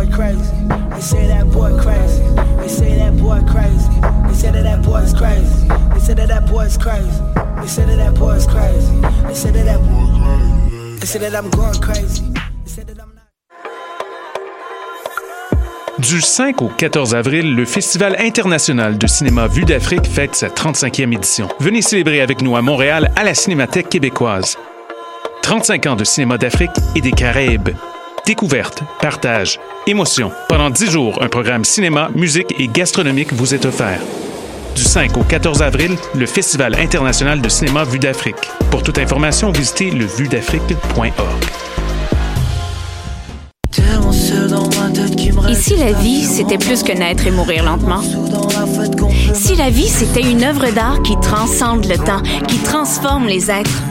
boy 0.00 0.14
crazy. 0.14 0.52
They 0.90 1.00
say 1.00 1.26
that 1.26 1.50
boy 1.50 1.76
crazy. 1.78 2.22
They 2.60 2.68
say 2.68 2.96
that 2.98 3.16
boy 3.16 3.40
crazy. 3.46 3.88
They 4.28 4.34
say 4.34 4.50
that 4.52 4.62
that 4.64 4.82
boy's 4.82 5.12
crazy. 5.12 5.68
They 5.92 6.00
say 6.00 6.14
that 6.14 6.28
that 6.28 6.46
boy's 6.46 6.76
crazy. 6.78 7.10
They 7.60 7.66
say 7.66 7.84
that 7.84 7.96
that 7.96 8.14
boy's 8.14 8.46
crazy. 8.46 9.00
They 9.26 9.34
say 9.34 9.50
that 9.50 9.64
that 9.64 9.80
boy 9.80 10.06
crazy. 10.18 11.00
They 11.00 11.06
say 11.06 11.18
that 11.18 11.34
I'm 11.34 11.50
going 11.50 11.80
crazy. 11.80 12.24
Du 15.98 16.20
5 16.22 16.62
au 16.62 16.68
14 16.68 17.14
avril, 17.14 17.54
le 17.54 17.66
Festival 17.66 18.16
international 18.18 18.96
de 18.96 19.06
cinéma 19.06 19.48
Vue 19.48 19.64
d'Afrique 19.64 20.06
fête 20.06 20.34
sa 20.34 20.48
35e 20.48 21.12
édition. 21.12 21.48
Venez 21.60 21.82
célébrer 21.82 22.22
avec 22.22 22.40
nous 22.40 22.56
à 22.56 22.62
Montréal 22.62 23.10
à 23.16 23.24
la 23.24 23.34
Cinémathèque 23.34 23.90
québécoise. 23.90 24.56
35 25.42 25.86
ans 25.86 25.96
de 25.96 26.04
cinéma 26.04 26.38
d'Afrique 26.38 26.70
et 26.94 27.02
des 27.02 27.12
Caraïbes. 27.12 27.70
Découverte, 28.26 28.82
partage, 29.00 29.58
émotion. 29.86 30.30
Pendant 30.48 30.70
10 30.70 30.90
jours, 30.90 31.22
un 31.22 31.28
programme 31.28 31.64
cinéma, 31.64 32.10
musique 32.14 32.54
et 32.58 32.68
gastronomique 32.68 33.32
vous 33.32 33.54
est 33.54 33.64
offert. 33.64 34.00
Du 34.74 34.82
5 34.82 35.16
au 35.16 35.22
14 35.22 35.62
avril, 35.62 35.96
le 36.14 36.26
Festival 36.26 36.76
international 36.78 37.40
de 37.40 37.48
cinéma 37.48 37.84
Vue 37.84 37.98
d'Afrique. 37.98 38.36
Pour 38.70 38.82
toute 38.82 38.98
information, 38.98 39.50
visitez 39.50 39.90
levuedafrique.org. 39.90 41.44
Et 45.48 45.54
si 45.54 45.76
la 45.76 45.92
vie, 45.92 46.24
c'était 46.24 46.58
plus 46.58 46.82
que 46.82 46.92
naître 46.92 47.26
et 47.26 47.30
mourir 47.30 47.64
lentement? 47.64 48.02
Si 49.34 49.56
la 49.56 49.70
vie, 49.70 49.88
c'était 49.88 50.22
une 50.22 50.44
œuvre 50.44 50.70
d'art 50.70 51.02
qui 51.02 51.18
transcende 51.20 51.86
le 51.86 51.96
temps, 51.96 52.22
qui 52.46 52.58
transforme 52.58 53.26
les 53.26 53.50
êtres? 53.50 53.82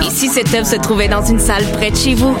Et 0.00 0.10
si 0.10 0.28
cette 0.28 0.52
œuvre 0.54 0.66
se 0.66 0.76
trouvait 0.76 1.08
dans 1.08 1.24
une 1.24 1.40
salle 1.40 1.64
près 1.72 1.90
de 1.90 1.96
chez 1.96 2.14
vous? 2.14 2.36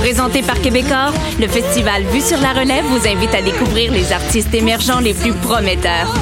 Présenté 0.00 0.40
par 0.40 0.58
Québecor, 0.62 1.12
le 1.38 1.46
festival 1.46 2.02
Vue 2.04 2.22
sur 2.22 2.40
la 2.40 2.54
Relève 2.54 2.86
vous 2.86 3.06
invite 3.06 3.34
à 3.34 3.42
découvrir 3.42 3.92
les 3.92 4.14
artistes 4.14 4.54
émergents 4.54 4.98
les 4.98 5.12
plus 5.12 5.34
prometteurs, 5.34 6.14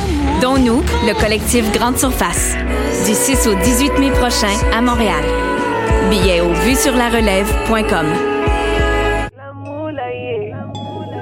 dont 0.43 0.59
nous, 0.59 0.83
le 1.07 1.15
collectif 1.15 1.71
Grande 1.71 1.97
Surface, 1.97 2.57
du 3.07 3.15
6 3.15 3.47
au 3.47 3.55
18 3.55 3.99
mai 4.01 4.11
prochain 4.11 4.53
à 4.75 4.81
Montréal. 4.81 5.23
Billets 6.11 6.41
au 6.41 6.53
vuesurlarelève.com. 6.53 8.07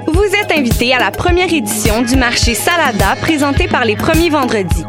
Vous 0.07 0.23
êtes 0.23 0.51
invité 0.51 0.95
à 0.95 0.99
la 0.99 1.11
première 1.11 1.53
édition 1.53 2.01
du 2.01 2.15
marché 2.15 2.55
Salada 2.55 3.15
présenté 3.21 3.67
par 3.67 3.85
les 3.85 3.95
premiers 3.95 4.31
vendredis. 4.31 4.83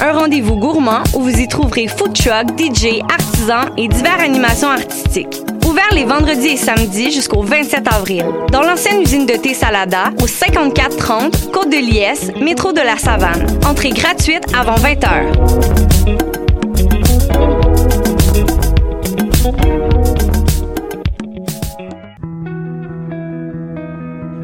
Un 0.00 0.12
rendez-vous 0.12 0.56
gourmand 0.56 1.02
où 1.14 1.20
vous 1.20 1.38
y 1.38 1.46
trouverez 1.46 1.86
food 1.86 2.14
truck, 2.14 2.58
DJ, 2.58 3.02
artisans 3.12 3.70
et 3.76 3.88
diverses 3.88 4.22
animations 4.22 4.70
artistiques. 4.70 5.39
Ouvert 5.66 5.88
les 5.94 6.04
vendredis 6.04 6.48
et 6.48 6.56
samedis 6.56 7.10
jusqu'au 7.10 7.42
27 7.42 7.86
avril. 7.88 8.24
Dans 8.50 8.62
l'ancienne 8.62 9.02
usine 9.02 9.26
de 9.26 9.34
thé 9.34 9.54
Salada, 9.54 10.10
au 10.22 10.26
5430 10.26 11.52
Côte 11.52 11.70
de 11.70 11.76
Liesse, 11.76 12.30
métro 12.40 12.72
de 12.72 12.80
la 12.80 12.96
Savane. 12.96 13.46
Entrée 13.66 13.90
gratuite 13.90 14.44
avant 14.54 14.76
20 14.76 14.94
h. 14.94 16.30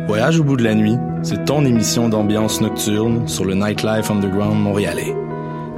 Voyage 0.06 0.38
au 0.40 0.44
bout 0.44 0.56
de 0.56 0.64
la 0.64 0.74
nuit, 0.74 0.96
c'est 1.22 1.44
ton 1.44 1.64
émission 1.64 2.08
d'ambiance 2.08 2.60
nocturne 2.60 3.26
sur 3.26 3.44
le 3.44 3.54
Nightlife 3.54 4.10
Underground 4.10 4.58
montréalais. 4.58 5.14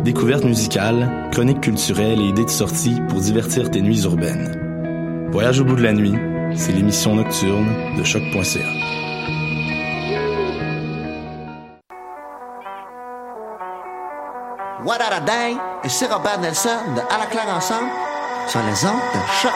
Découvertes 0.04 0.44
musicales, 0.44 1.28
chroniques 1.32 1.60
culturelles 1.60 2.20
et 2.20 2.28
idées 2.28 2.44
de 2.44 2.50
sortie 2.50 2.96
pour 3.08 3.20
divertir 3.20 3.70
tes 3.70 3.80
nuits 3.80 4.02
urbaines. 4.04 4.67
Voyage 5.30 5.60
au 5.60 5.64
bout 5.64 5.76
de 5.76 5.82
la 5.82 5.92
nuit, 5.92 6.14
c'est 6.56 6.72
l'émission 6.72 7.14
nocturne 7.14 7.68
de 7.98 8.02
choc.ca. 8.02 8.58
What 14.84 14.98
a 15.02 15.20
Day 15.20 15.56
et 15.84 15.88
c'est 15.88 16.06
Robert 16.06 16.40
Nelson 16.40 16.70
de 16.96 17.00
À 17.12 17.18
la 17.18 17.26
claire 17.26 17.48
ensemble 17.54 17.90
sur 18.46 18.60
les 18.60 18.86
ondes 18.86 19.00
de 19.14 19.20
choc. 19.42 19.52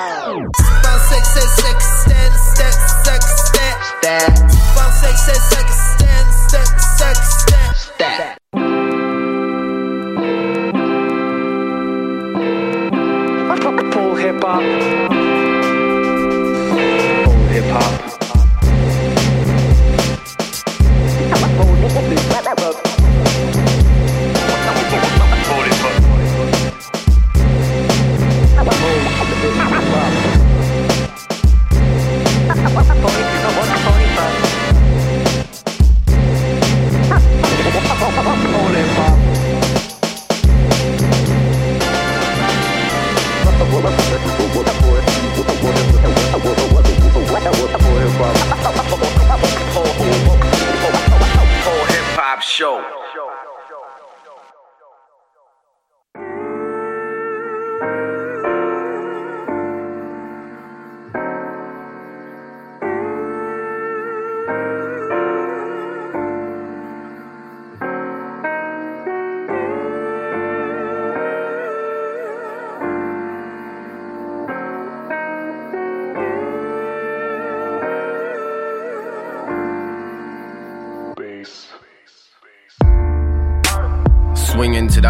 Full 22.45 23.03
show. 52.43 53.02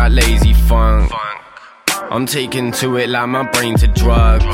That 0.03 0.11
lazy 0.11 0.53
funk. 0.53 1.13
I'm 2.11 2.27
taking 2.27 2.73
to 2.73 2.97
it 2.97 3.09
like 3.09 3.29
my 3.29 3.45
brain 3.51 3.77
to 3.77 3.87
drugs. 3.87 4.45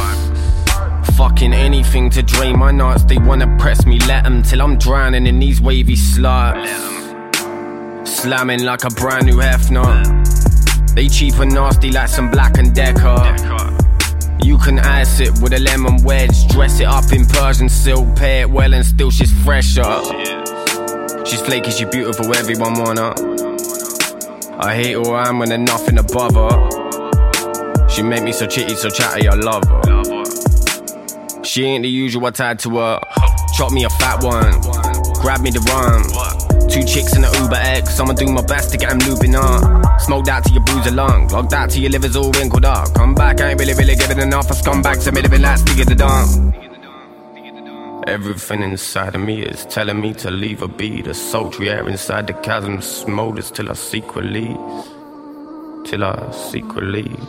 Fucking 1.17 1.55
anything 1.55 2.11
to 2.11 2.23
drain 2.23 2.59
my 2.59 2.71
nuts. 2.71 3.05
They 3.05 3.19
wanna 3.19 3.47
press 3.59 3.87
me, 3.87 3.99
let 4.01 4.27
'em 4.27 4.43
till 4.43 4.61
I'm 4.61 4.77
drowning 4.77 5.27
in 5.27 5.39
these 5.39 5.61
wavy 5.61 5.97
sluts. 5.97 6.69
Slamming 8.05 8.65
like 8.65 8.85
a 8.85 8.91
brand 8.91 9.27
new 9.27 9.39
Hefner. 9.39 9.95
They 10.95 11.09
cheap 11.09 11.39
and 11.39 11.55
nasty 11.55 11.91
like 11.93 12.09
some 12.09 12.31
black 12.31 12.59
and 12.59 12.75
decker. 12.75 13.21
You 14.43 14.59
can 14.59 14.79
ice 14.79 15.21
it 15.21 15.33
with 15.41 15.53
a 15.55 15.61
lemon 15.61 16.03
wedge, 16.03 16.39
dress 16.49 16.81
it 16.81 16.87
up 16.87 17.11
in 17.13 17.25
Persian 17.25 17.69
silk, 17.69 18.07
pay 18.17 18.43
it 18.43 18.51
well, 18.51 18.75
and 18.75 18.85
still 18.85 19.11
she's 19.11 19.33
fresher. 19.45 19.95
She's 21.25 21.41
flaky, 21.41 21.71
she's 21.71 21.89
beautiful, 21.89 22.35
everyone 22.35 22.75
wanna. 22.75 23.48
I 24.61 24.75
hate 24.75 24.95
who 24.95 25.13
I 25.13 25.29
am 25.29 25.39
when 25.39 25.51
there's 25.51 25.61
nothing 25.61 25.99
above 25.99 26.35
her. 26.35 27.89
She 27.89 28.03
make 28.03 28.25
me 28.25 28.33
so 28.33 28.45
chitty, 28.45 28.75
so 28.75 28.91
chatty, 28.91 29.29
I 29.29 29.35
love 29.35 29.63
her. 29.69 31.45
She 31.45 31.65
ain't 31.65 31.85
the 31.85 31.89
usual 31.89 32.27
I 32.27 32.31
tied 32.31 32.59
to 32.61 32.79
her. 32.79 33.01
Chop 33.57 33.71
me 33.71 33.85
a 33.85 33.91
fat 33.91 34.23
one, 34.23 34.61
grab 35.23 35.43
me 35.43 35.51
the 35.51 35.61
rum. 35.71 36.03
Two 36.69 36.83
chicks 36.83 37.15
in 37.15 37.23
the 37.23 37.31
Uber 37.41 37.55
X, 37.55 38.01
I'ma 38.01 38.15
do 38.15 38.27
my 38.27 38.43
best 38.43 38.73
to 38.73 38.77
get 38.77 38.91
them 38.91 38.99
looping 39.09 39.37
up. 39.37 40.01
Smoke 40.01 40.25
that 40.27 40.43
till 40.45 40.55
you 40.55 40.61
bruise 40.61 40.87
a 40.87 40.91
lung, 40.91 41.29
log 41.29 41.51
that 41.51 41.71
till 41.71 41.83
your 41.83 41.93
liver's 41.93 42.17
all 42.17 42.33
wrinkled 42.33 42.65
up. 42.65 42.93
Come 42.95 43.15
back, 43.15 43.41
I 43.41 43.51
ain't 43.51 43.61
really, 43.61 43.75
really 43.75 43.95
giving 43.95 44.19
enough. 44.19 44.51
I 44.51 44.55
scumbag 44.55 45.05
to 45.05 45.13
me 45.13 45.23
living 45.23 45.43
that 45.43 45.61
stick 45.61 45.79
at 45.79 45.87
the 45.87 45.95
dump. 45.95 46.68
Everything 48.09 48.63
inside 48.63 49.15
of 49.15 49.21
me 49.21 49.43
is 49.43 49.67
telling 49.67 50.01
me 50.01 50.15
to 50.15 50.31
leave 50.31 50.63
a 50.63 50.67
be. 50.67 51.03
The 51.03 51.13
sultry 51.13 51.69
air 51.69 51.87
inside 51.87 52.27
the 52.27 52.33
chasm 52.33 52.79
smolders 52.79 53.53
till 53.55 53.69
our 53.69 53.75
secret 53.75 54.25
leaves. 54.25 54.89
Till 55.85 56.03
our 56.03 56.33
secret 56.33 56.85
leaves. 56.85 57.29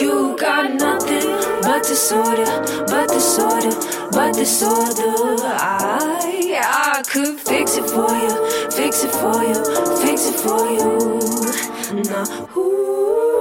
You 0.00 0.34
got 0.40 0.72
nothing 0.72 1.28
but 1.60 1.82
disorder, 1.82 2.46
but 2.86 3.08
disorder, 3.10 3.76
but 4.10 4.32
disorder. 4.36 5.12
I, 5.44 6.58
I 6.64 7.02
could 7.06 7.38
fix 7.38 7.76
it 7.76 7.84
for 7.90 8.08
you, 8.08 8.70
fix 8.70 9.04
it 9.04 9.12
for 9.12 9.36
you, 9.44 9.60
fix 10.00 10.28
it 10.30 10.36
for 10.44 10.64
you. 10.76 12.02
Now, 12.04 12.24
ooh, 12.56 13.33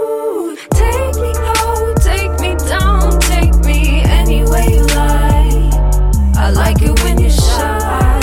I 6.43 6.49
like 6.49 6.81
it 6.81 7.01
when 7.03 7.19
you're 7.19 7.29
shy. 7.29 8.19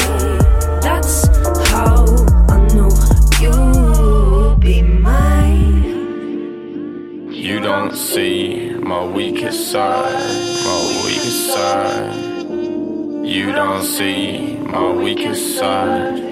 That's 0.82 1.26
how 1.70 2.04
I 2.50 2.58
know 2.74 2.90
you'll 3.40 4.56
be 4.56 4.82
mine. 4.82 5.72
You 7.32 7.60
don't 7.60 7.96
see 7.96 8.74
my 8.74 9.02
weakest 9.06 9.70
side, 9.70 10.12
my 10.12 11.02
weakest 11.02 11.54
side. 11.54 12.14
You 13.24 13.52
don't 13.52 13.84
see 13.84 14.58
my 14.66 14.92
weakest 14.92 15.56
side. 15.56 16.29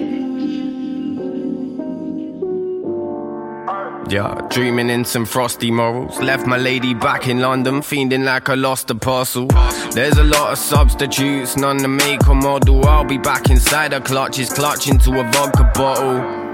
Yeah, 4.11 4.41
dreaming 4.49 4.89
in 4.89 5.05
some 5.05 5.27
frosty 5.27 5.71
morals. 5.71 6.19
Left 6.19 6.47
my 6.47 6.57
lady 6.57 6.95
back 6.95 7.29
in 7.29 7.41
London, 7.41 7.83
fiending 7.83 8.25
like 8.25 8.49
I 8.49 8.55
lost 8.55 8.89
a 8.91 8.95
parcel. 8.95 9.49
There's 9.93 10.17
a 10.17 10.25
lot 10.25 10.53
of 10.53 10.59
substitutes, 10.59 11.59
none 11.59 11.77
to 11.79 11.89
make 11.89 12.27
or 12.27 12.35
model. 12.35 12.87
I'll 12.87 13.05
be 13.05 13.19
back 13.19 13.51
inside 13.51 13.93
her 13.93 14.01
clutches, 14.01 14.51
clutching 14.51 14.99
to 15.01 15.21
a 15.21 15.31
vodka 15.31 15.71
bottle. 15.75 16.49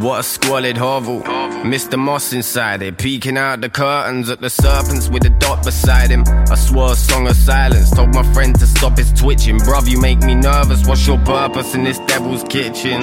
What 0.00 0.20
a 0.20 0.22
squalid 0.22 0.78
hovel. 0.78 1.20
Mr. 1.20 1.98
Moss 1.98 2.32
inside 2.32 2.80
it, 2.80 2.96
peeking 2.96 3.36
out 3.36 3.60
the 3.60 3.68
curtains 3.68 4.30
at 4.30 4.40
the 4.40 4.50
serpents 4.50 5.10
with 5.10 5.26
a 5.26 5.30
dot 5.38 5.64
beside 5.64 6.10
him. 6.10 6.24
I 6.50 6.54
swore 6.54 6.92
a 6.92 6.96
song 6.96 7.26
of 7.28 7.36
silence, 7.36 7.90
told 7.90 8.14
my 8.14 8.24
friend 8.32 8.58
to 8.58 8.66
stop 8.66 8.96
his 8.96 9.12
twitching. 9.12 9.58
Bruv, 9.58 9.86
you 9.88 10.00
make 10.00 10.20
me 10.20 10.34
nervous. 10.34 10.86
What's 10.86 11.06
your 11.06 11.18
purpose 11.18 11.74
in 11.74 11.84
this 11.84 11.98
devil's 12.00 12.42
kitchen? 12.44 13.02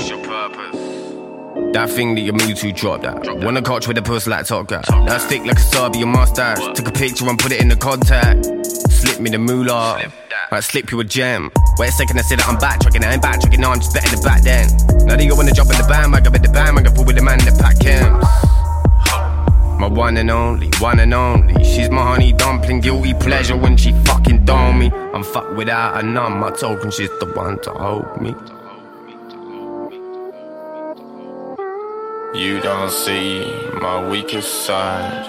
That 1.74 1.90
thing 1.90 2.16
that 2.16 2.22
your 2.22 2.34
Mewtwo 2.34 2.76
dropped 2.76 3.06
at. 3.06 3.44
Wanna 3.44 3.62
coach 3.62 3.88
with 3.88 3.98
a 3.98 4.02
puss 4.02 4.28
like 4.28 4.46
Top 4.46 4.68
Guy. 4.68 4.82
That 5.08 5.22
stick 5.22 5.46
like 5.46 5.58
a 5.58 5.62
Serbian 5.62 6.10
mustache. 6.10 6.60
Took 6.76 6.90
a 6.90 6.92
picture 6.92 7.30
and 7.30 7.40
put 7.40 7.54
it 7.54 7.62
in 7.62 7.70
the 7.70 7.78
contact. 7.78 8.46
Slip 8.92 9.22
me 9.22 9.30
the 9.30 9.38
moolah. 9.38 10.12
I 10.52 10.60
slip 10.60 10.92
you 10.92 11.00
a 11.00 11.06
gem. 11.06 11.50
Wait 11.78 11.88
a 11.88 11.92
second, 11.94 12.20
I 12.20 12.24
said 12.24 12.40
that 12.40 12.50
I'm 12.50 12.58
backtracking. 12.58 13.06
I 13.06 13.14
ain't 13.14 13.24
backtracking, 13.24 13.60
no, 13.60 13.72
I'm 13.72 13.80
just 13.80 13.94
betting 13.94 14.12
the 14.12 14.22
back 14.22 14.42
then. 14.44 14.68
Now 15.06 15.16
that 15.16 15.24
you 15.24 15.34
wanna 15.34 15.54
jump 15.54 15.72
in 15.72 15.78
the 15.78 15.88
band, 15.88 16.14
I 16.14 16.20
got 16.20 16.34
bet 16.34 16.44
the 16.44 16.50
band, 16.50 16.78
I 16.78 16.84
got 16.84 16.94
fool 16.94 17.06
with 17.06 17.16
the 17.16 17.22
man 17.22 17.40
in 17.40 17.46
the 17.46 17.58
pack 17.58 17.80
camps. 17.80 18.28
My 19.80 19.88
one 19.88 20.18
and 20.18 20.30
only, 20.30 20.70
one 20.80 21.00
and 21.00 21.14
only. 21.14 21.64
She's 21.64 21.90
my 21.90 22.04
honey 22.04 22.34
dumpling, 22.34 22.82
guilty 22.82 23.14
pleasure 23.14 23.56
when 23.56 23.78
she 23.78 23.94
fucking 24.04 24.44
dome 24.44 24.78
me. 24.78 24.92
I'm 24.92 25.24
fucked 25.24 25.56
without 25.56 26.04
a 26.04 26.06
numb, 26.06 26.42
my 26.42 26.52
token, 26.52 26.92
she's 26.92 27.10
the 27.20 27.32
one 27.34 27.62
to 27.62 27.72
hold 27.72 28.22
me. 28.22 28.36
You 32.34 32.62
don't 32.62 32.90
see 32.90 33.44
my 33.82 34.08
weakest 34.08 34.66
side. 34.66 35.28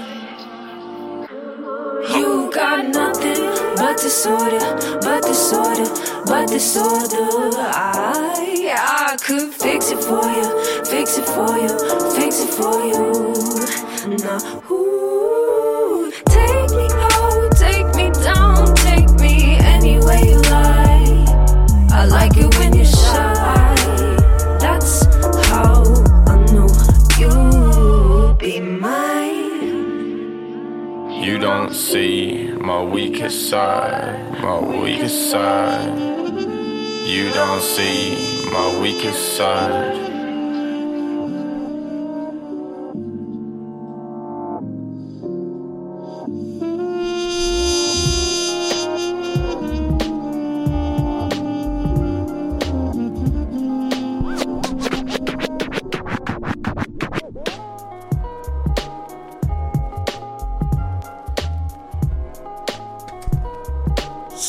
You 2.15 2.49
got 2.55 2.87
nothing 2.87 3.51
but 3.75 3.97
disorder, 3.97 4.61
but 5.03 5.23
disorder, 5.25 5.91
but 6.27 6.47
disorder. 6.47 7.27
I, 7.59 8.73
I 8.79 9.17
could 9.17 9.53
fix 9.53 9.91
it 9.91 9.99
for 9.99 10.23
you, 10.31 10.85
fix 10.85 11.19
it 11.19 11.27
for 11.27 11.59
you, 11.59 11.75
fix 12.15 12.39
it 12.39 12.51
for 12.55 12.79
you. 12.85 14.17
Now, 14.19 14.39
ooh, 14.71 16.13
take 16.27 16.71
me 16.71 16.87
out, 16.93 17.57
take 17.57 17.95
me 17.97 18.11
down, 18.23 18.77
take 18.77 19.11
me 19.19 19.57
anywhere 19.59 20.21
you 20.25 20.41
like. 20.43 21.29
I 21.91 22.05
like 22.09 22.37
it 22.37 22.52
You 31.23 31.39
don't 31.39 31.73
see 31.73 32.51
my 32.51 32.83
weakest 32.83 33.49
side, 33.49 34.41
my 34.41 34.59
weakest 34.59 35.31
side. 35.31 35.97
You 37.07 37.31
don't 37.31 37.63
see 37.63 38.51
my 38.51 38.81
weakest 38.81 39.37
side. 39.37 40.12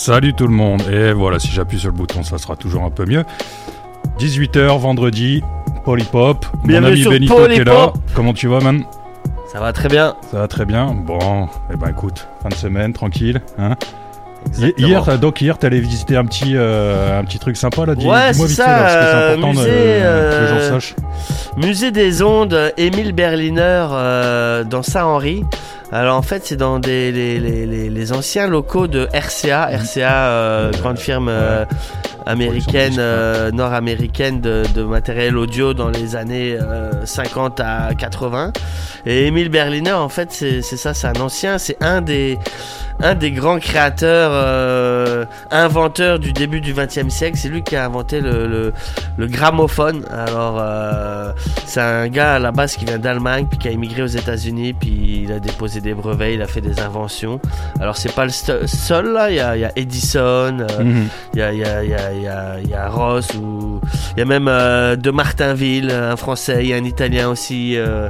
Salut 0.06 0.34
tout 0.34 0.48
le 0.48 0.54
monde, 0.54 0.82
et 0.92 1.14
voilà, 1.14 1.40
si 1.40 1.48
j'appuie 1.48 1.80
sur 1.80 1.88
le 1.90 1.96
bouton, 1.96 2.24
ça 2.24 2.38
sera 2.38 2.58
toujours 2.58 2.84
un 2.84 2.90
peu 2.90 3.06
mieux. 3.06 3.24
18h, 4.20 4.78
vendredi, 4.78 5.42
Polypop, 5.86 6.46
mon 6.56 6.68
Bienvenue 6.68 6.92
ami 7.08 7.20
Benito 7.20 7.46
est 7.48 7.64
là. 7.64 7.94
Comment 8.14 8.34
tu 8.34 8.50
vas, 8.50 8.60
man? 8.60 8.84
Ça 9.50 9.62
va 9.62 9.72
très 9.72 9.88
bien. 9.88 10.16
Ça 10.30 10.40
va 10.40 10.50
très 10.50 10.66
bien. 10.66 10.88
Bon, 10.94 11.48
eh 11.72 11.78
ben 11.78 11.88
écoute, 11.88 12.28
fin 12.42 12.50
de 12.50 12.54
semaine, 12.54 12.92
tranquille. 12.92 13.40
Hein 13.58 13.76
Exactement. 14.48 14.88
hier, 14.90 15.06
t'as- 15.06 15.16
donc 15.16 15.40
hier, 15.40 15.58
t'allais 15.58 15.80
visiter 15.80 16.18
un 16.18 16.26
petit, 16.26 16.52
euh, 16.58 17.18
un 17.18 17.24
petit 17.24 17.40
truc 17.40 17.56
sympa 17.56 17.86
là. 17.86 17.96
Dis, 17.96 18.06
Ouais, 18.06 18.34
dis-moi 18.34 18.48
c'est 18.50 18.54
ça, 18.56 18.68
là, 18.68 18.78
parce 18.80 18.94
que 18.96 19.00
c'est 19.00 19.08
euh, 19.16 19.30
important 19.38 19.54
de- 19.54 19.58
musée, 19.60 19.70
que 19.70 19.72
les 19.72 20.02
euh, 20.04 20.64
gens 20.66 20.74
sachent. 20.74 20.96
Musée 21.56 21.92
des 21.92 22.22
ondes, 22.22 22.74
Émile 22.76 23.14
Berliner 23.14 23.88
euh, 23.92 24.66
dans 24.66 24.84
Saint-Henri. 24.84 25.46
Alors 25.94 26.18
en 26.18 26.24
fait, 26.24 26.44
c'est 26.44 26.56
dans 26.56 26.80
des, 26.80 27.12
les, 27.12 27.40
les, 27.40 27.88
les, 27.88 28.14
anciens 28.14 28.48
locaux 28.48 28.88
de 28.88 29.08
RCA. 29.14 29.70
RCA, 29.78 30.28
euh, 30.28 30.72
grande 30.72 30.98
firme 30.98 31.28
euh, 31.30 31.66
américaine, 32.26 32.96
euh, 32.98 33.52
nord-américaine 33.52 34.42
de, 34.42 34.64
de 34.74 34.84
matériel 34.84 35.38
audio 35.38 35.74
dans 35.74 35.90
les 35.90 36.16
années 36.16 36.58
euh, 36.60 37.06
50 37.06 37.60
à 37.60 37.90
80. 37.98 38.54
Et 39.06 39.28
Émile 39.28 39.50
Berliner, 39.50 39.92
en 39.92 40.10
fait, 40.10 40.32
c'est 40.32 40.62
ça, 40.62 40.94
c'est 40.94 41.08
un 41.08 41.22
ancien, 41.22 41.58
c'est 41.58 41.78
un 41.82 42.02
des, 42.02 42.40
un 43.02 43.16
des 43.16 43.32
grands 43.32 43.60
créateurs, 43.60 44.32
euh, 44.34 45.26
inventeurs 45.52 46.20
du 46.20 46.32
début 46.32 46.62
du 46.62 46.74
XXe 46.74 47.10
siècle. 47.10 47.38
C'est 47.38 47.50
lui 47.50 47.64
qui 47.64 47.76
a 47.76 47.86
inventé 47.86 48.22
le, 48.22 48.48
le, 48.48 48.74
le 49.18 49.28
gramophone. 49.28 50.06
Alors, 50.10 50.58
euh, 50.60 51.34
c'est 51.66 51.82
un 51.82 52.08
gars 52.08 52.36
à 52.36 52.40
la 52.40 52.52
base 52.52 52.76
qui 52.76 52.86
vient 52.86 53.00
d'Allemagne, 53.00 53.46
puis 53.50 53.60
qui 53.60 53.68
a 53.68 53.72
immigré 53.72 54.04
aux 54.04 54.08
États-Unis, 54.08 54.74
puis 54.74 55.24
il 55.24 55.32
a 55.32 55.40
déposé 55.40 55.82
des 55.84 55.94
brevets, 55.94 56.34
il 56.34 56.42
a 56.42 56.48
fait 56.48 56.62
des 56.62 56.80
inventions. 56.80 57.40
Alors, 57.80 57.98
c'est 57.98 58.14
pas 58.16 58.26
le 58.26 58.32
seul 58.32 59.14
là, 59.14 59.30
il 59.30 59.36
y 59.36 59.40
a, 59.40 59.56
y 59.58 59.66
a 59.66 59.72
Edison, 59.76 60.20
euh, 60.60 60.84
Mhm. 60.84 61.08
il 61.36 61.40
y, 61.40 61.42
a, 61.44 61.54
il 61.54 61.60
y, 61.60 61.64
a, 61.66 61.84
il 61.84 61.90
y, 61.90 61.94
a, 61.94 62.60
il 62.60 62.68
y, 62.68 62.72
y 62.72 62.74
a 62.74 62.90
Ross, 62.90 63.28
ou 63.36 63.80
il 64.16 64.20
y 64.20 64.22
a 64.22 64.26
même 64.26 64.48
euh, 64.48 64.96
de 64.96 65.12
Martinville, 65.12 65.92
un 65.92 66.16
français, 66.16 66.60
il 66.62 66.70
y 66.70 66.74
a 66.74 66.78
un 66.78 66.84
italien 66.86 67.30
aussi. 67.30 67.76
euh, 67.78 68.10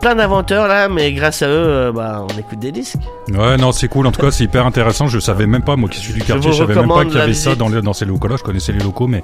plein 0.00 0.16
d'inventeurs 0.16 0.66
là, 0.66 0.88
mais 0.88 1.12
grâce 1.12 1.42
à 1.42 1.48
eux, 1.48 1.92
bah, 1.94 2.24
on 2.28 2.36
écoute 2.36 2.58
des 2.58 2.72
disques. 2.72 2.96
Ouais, 3.32 3.56
non, 3.56 3.70
c'est 3.70 3.86
cool. 3.86 4.04
En 4.08 4.10
tout 4.10 4.20
cas, 4.20 4.32
c'est 4.32 4.42
hyper 4.42 4.66
intéressant. 4.66 5.06
Je 5.06 5.20
savais 5.20 5.46
même 5.46 5.62
pas, 5.62 5.76
moi 5.76 5.88
qui 5.88 5.98
suis 6.00 6.12
du 6.12 6.18
quartier, 6.22 6.50
vous 6.50 6.56
je 6.56 6.58
savais 6.64 6.74
même 6.74 6.88
pas 6.88 7.04
qu'il 7.04 7.14
y 7.14 7.20
avait 7.20 7.32
ça 7.34 7.54
dans, 7.54 7.68
les- 7.68 7.82
dans 7.82 7.92
ces 7.92 8.04
locaux-là. 8.04 8.34
Je 8.36 8.42
connaissais 8.42 8.72
les 8.72 8.80
locaux, 8.80 9.06
mais 9.06 9.22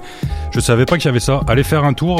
je 0.51 0.61
savais 0.61 0.85
pas 0.85 0.95
qu'il 0.97 1.07
y 1.07 1.09
avait 1.09 1.19
ça. 1.19 1.41
Allez 1.49 1.63
faire 1.63 1.83
un 1.83 1.91
tour. 1.91 2.19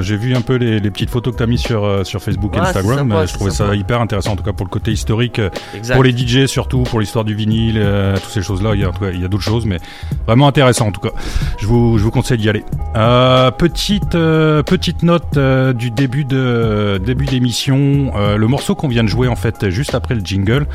J'ai 0.00 0.16
vu 0.16 0.36
un 0.36 0.42
peu 0.42 0.54
les, 0.54 0.78
les 0.78 0.90
petites 0.92 1.10
photos 1.10 1.34
que 1.34 1.38
t'as 1.40 1.46
mis 1.46 1.58
sur, 1.58 2.06
sur 2.06 2.22
Facebook 2.22 2.54
et 2.56 2.60
Ouais, 2.60 2.66
Instagram. 2.66 3.10
sympa, 3.10 3.26
je 3.26 3.34
trouvais 3.34 3.50
ça 3.50 3.74
hyper 3.74 4.00
intéressant, 4.00 4.32
en 4.32 4.36
tout 4.36 4.44
cas 4.44 4.52
pour 4.56 4.66
le 4.66 4.70
côté 4.70 4.90
historique, 4.92 5.38
euh, 5.38 5.50
Exact. 5.74 5.94
pour 5.94 6.02
les 6.04 6.16
DJ 6.16 6.46
surtout, 6.46 6.82
pour 6.82 7.00
l'histoire 7.00 7.24
du 7.24 7.34
vinyle, 7.34 7.76
euh, 7.78 8.14
toutes 8.16 8.32
ces 8.32 8.42
choses-là. 8.42 8.70
Il 8.74 8.80
y 8.80 8.84
a, 8.84 8.90
il 9.12 9.20
y 9.20 9.24
a 9.24 9.28
d'autres 9.28 9.42
choses, 9.44 9.66
mais 9.66 9.78
vraiment 10.26 10.48
intéressant 10.48 10.88
en 10.88 10.92
tout 10.92 11.00
cas. 11.00 11.10
Je 11.58 11.66
vous, 11.66 11.98
je 11.98 12.04
vous 12.04 12.10
conseille 12.10 12.38
d'y 12.38 12.48
aller. 12.48 12.64
Euh, 12.96 13.50
petite, 13.50 14.14
euh, 14.14 14.62
petite 14.62 15.02
note 15.02 15.36
euh, 15.36 15.72
du 15.72 15.90
début 15.90 16.24
de 16.24 17.00
début 17.04 17.26
d'émission. 17.26 18.12
Euh, 18.16 18.36
le 18.36 18.46
morceau 18.46 18.74
qu'on 18.74 18.88
vient 18.88 19.04
de 19.04 19.08
jouer 19.08 19.28
en 19.28 19.36
fait 19.36 19.68
juste 19.70 19.94
après 19.94 20.14
le 20.14 20.20
jingle. 20.24 20.66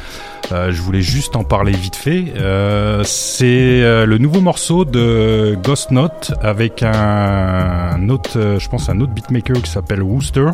Euh, 0.52 0.72
je 0.72 0.82
voulais 0.82 1.02
juste 1.02 1.36
en 1.36 1.44
parler 1.44 1.72
vite 1.72 1.96
fait. 1.96 2.34
Euh, 2.38 3.04
c'est 3.06 3.46
euh, 3.84 4.06
le 4.06 4.18
nouveau 4.18 4.42
morceau 4.42 4.84
de 4.86 5.58
Ghost 5.64 5.92
Note 5.92 6.34
avec 6.42 6.84
un, 6.84 6.92
un 6.92 8.10
autre, 8.10 8.58
je 8.60 8.68
pense 8.70 8.90
un 8.90 9.00
autre 9.00 9.14
beatmaker 9.14 9.62
qui 9.62 9.70
s'appelle 9.72 10.02
Wooster. 10.04 10.48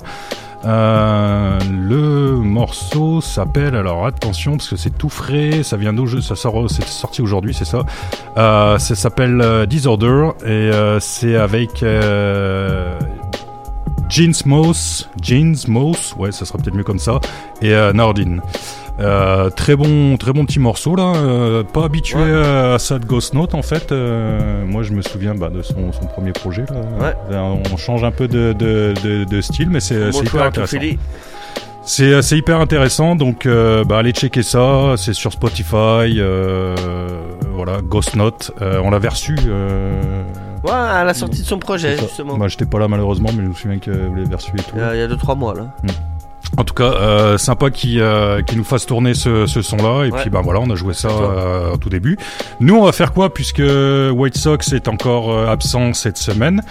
Euh, 0.67 1.59
le 1.71 2.31
morceau 2.39 3.21
s'appelle, 3.21 3.75
alors 3.75 4.05
attention 4.05 4.57
parce 4.57 4.69
que 4.69 4.75
c'est 4.75 4.97
tout 4.97 5.07
frais, 5.07 5.63
ça 5.63 5.77
vient 5.77 5.93
d'où, 5.93 6.19
ça 6.21 6.35
sort, 6.35 6.69
c'est 6.69 6.85
sorti 6.85 7.21
aujourd'hui, 7.21 7.53
c'est 7.53 7.65
ça. 7.65 7.85
Euh, 8.37 8.77
ça 8.77 8.95
s'appelle 8.95 9.39
euh, 9.41 9.65
Disorder 9.65 10.29
et 10.45 10.69
c'est 10.99 11.35
avec 11.35 11.85
Jeans 14.09 14.33
Moss, 14.45 15.09
Jeans 15.21 15.55
Moss, 15.67 16.13
ouais, 16.17 16.33
ça 16.33 16.45
sera 16.45 16.59
peut-être 16.59 16.75
mieux 16.75 16.83
comme 16.83 16.99
ça, 16.99 17.19
et 17.61 17.73
Nardin. 17.93 18.39
Euh, 18.99 19.49
très 19.51 19.75
bon, 19.75 20.17
très 20.17 20.33
bon 20.33 20.43
petit 20.45 20.59
morceau 20.59 20.95
là. 20.95 21.13
euh, 21.15 21.63
pas 21.63 21.85
habitué 21.85 22.17
à 22.19 22.79
ça 22.79 22.97
de 22.97 23.05
Ghost 23.05 23.33
Note 23.35 23.53
en 23.53 23.61
fait. 23.61 23.91
euh, 23.91 24.65
moi, 24.65 24.81
je 24.83 24.91
me 24.91 25.01
souviens 25.03 25.35
bah, 25.35 25.49
de 25.49 25.61
son, 25.61 25.91
son 25.93 26.05
premier 26.07 26.31
projet 26.31 26.65
là. 27.29 27.43
On 27.71 27.77
change 27.77 28.03
un 28.03 28.11
peu 28.11 28.27
de, 28.27 28.53
de, 28.53 28.93
de, 29.03 29.23
de 29.23 29.41
style, 29.41 29.69
mais 29.69 29.79
c'est 29.81 30.09
Bon 30.11 30.21
hyper 30.21 30.41
intéressant. 30.47 30.77
C'est 31.83 32.37
hyper 32.37 32.59
intéressant, 32.59 33.15
donc 33.15 33.47
bah, 33.47 33.97
allez 33.99 34.11
checker 34.11 34.43
ça. 34.43 34.95
C'est 34.97 35.13
sur 35.13 35.31
Spotify. 35.31 36.19
voilà, 37.53 37.81
Ghost 37.83 38.15
Note. 38.15 38.51
On 38.61 38.89
l'avait 38.89 39.09
reçu. 39.09 39.35
Ouais, 40.63 40.71
à 40.73 41.03
la 41.03 41.13
sortie 41.13 41.41
de 41.41 41.45
son 41.45 41.59
projet, 41.59 41.97
justement. 41.97 42.35
Moi, 42.35 42.47
j'étais 42.47 42.65
pas 42.65 42.79
là 42.79 42.87
malheureusement, 42.87 43.29
mais 43.35 43.43
je 43.43 43.49
me 43.49 43.53
souviens 43.53 43.77
que 43.77 43.91
vous 43.91 44.15
l'avez 44.15 44.35
reçu 44.35 44.51
et 44.57 44.63
tout. 44.63 44.71
Il 44.75 44.79
y 44.79 44.83
a- 44.83 44.95
il 44.95 44.99
y 44.99 45.03
a 45.03 45.07
2-3 45.07 45.35
mois 45.37 45.53
là. 45.53 45.67
En 46.55 46.63
tout 46.63 46.73
cas, 46.73 46.83
euh, 46.93 47.37
sympa 47.37 47.69
qui 47.69 47.99
euh, 47.99 48.41
qui 48.41 48.55
nous 48.55 48.63
fasse 48.63 48.85
tourner 48.85 49.13
ce, 49.13 49.45
ce 49.47 49.61
son-là. 49.61 50.05
Et 50.05 50.11
Ouais. 50.11 50.21
puis 50.21 50.29
bah 50.29 50.41
voilà, 50.43 50.59
on 50.61 50.69
a 50.69 50.75
joué 50.75 50.93
ça 50.93 51.09
euh, 51.09 51.73
au 51.73 51.77
tout 51.77 51.89
début. 51.89 52.17
Nous, 52.61 52.75
on 52.75 52.83
va 52.85 52.91
faire 52.93 53.11
quoi 53.13 53.33
puisque 53.33 53.61
White 53.61 54.37
Sox 54.37 54.71
est 54.73 54.87
encore 54.87 55.31
euh, 55.31 55.47
absent 55.47 55.93
cette 55.93 56.17
semaine? 56.17 56.61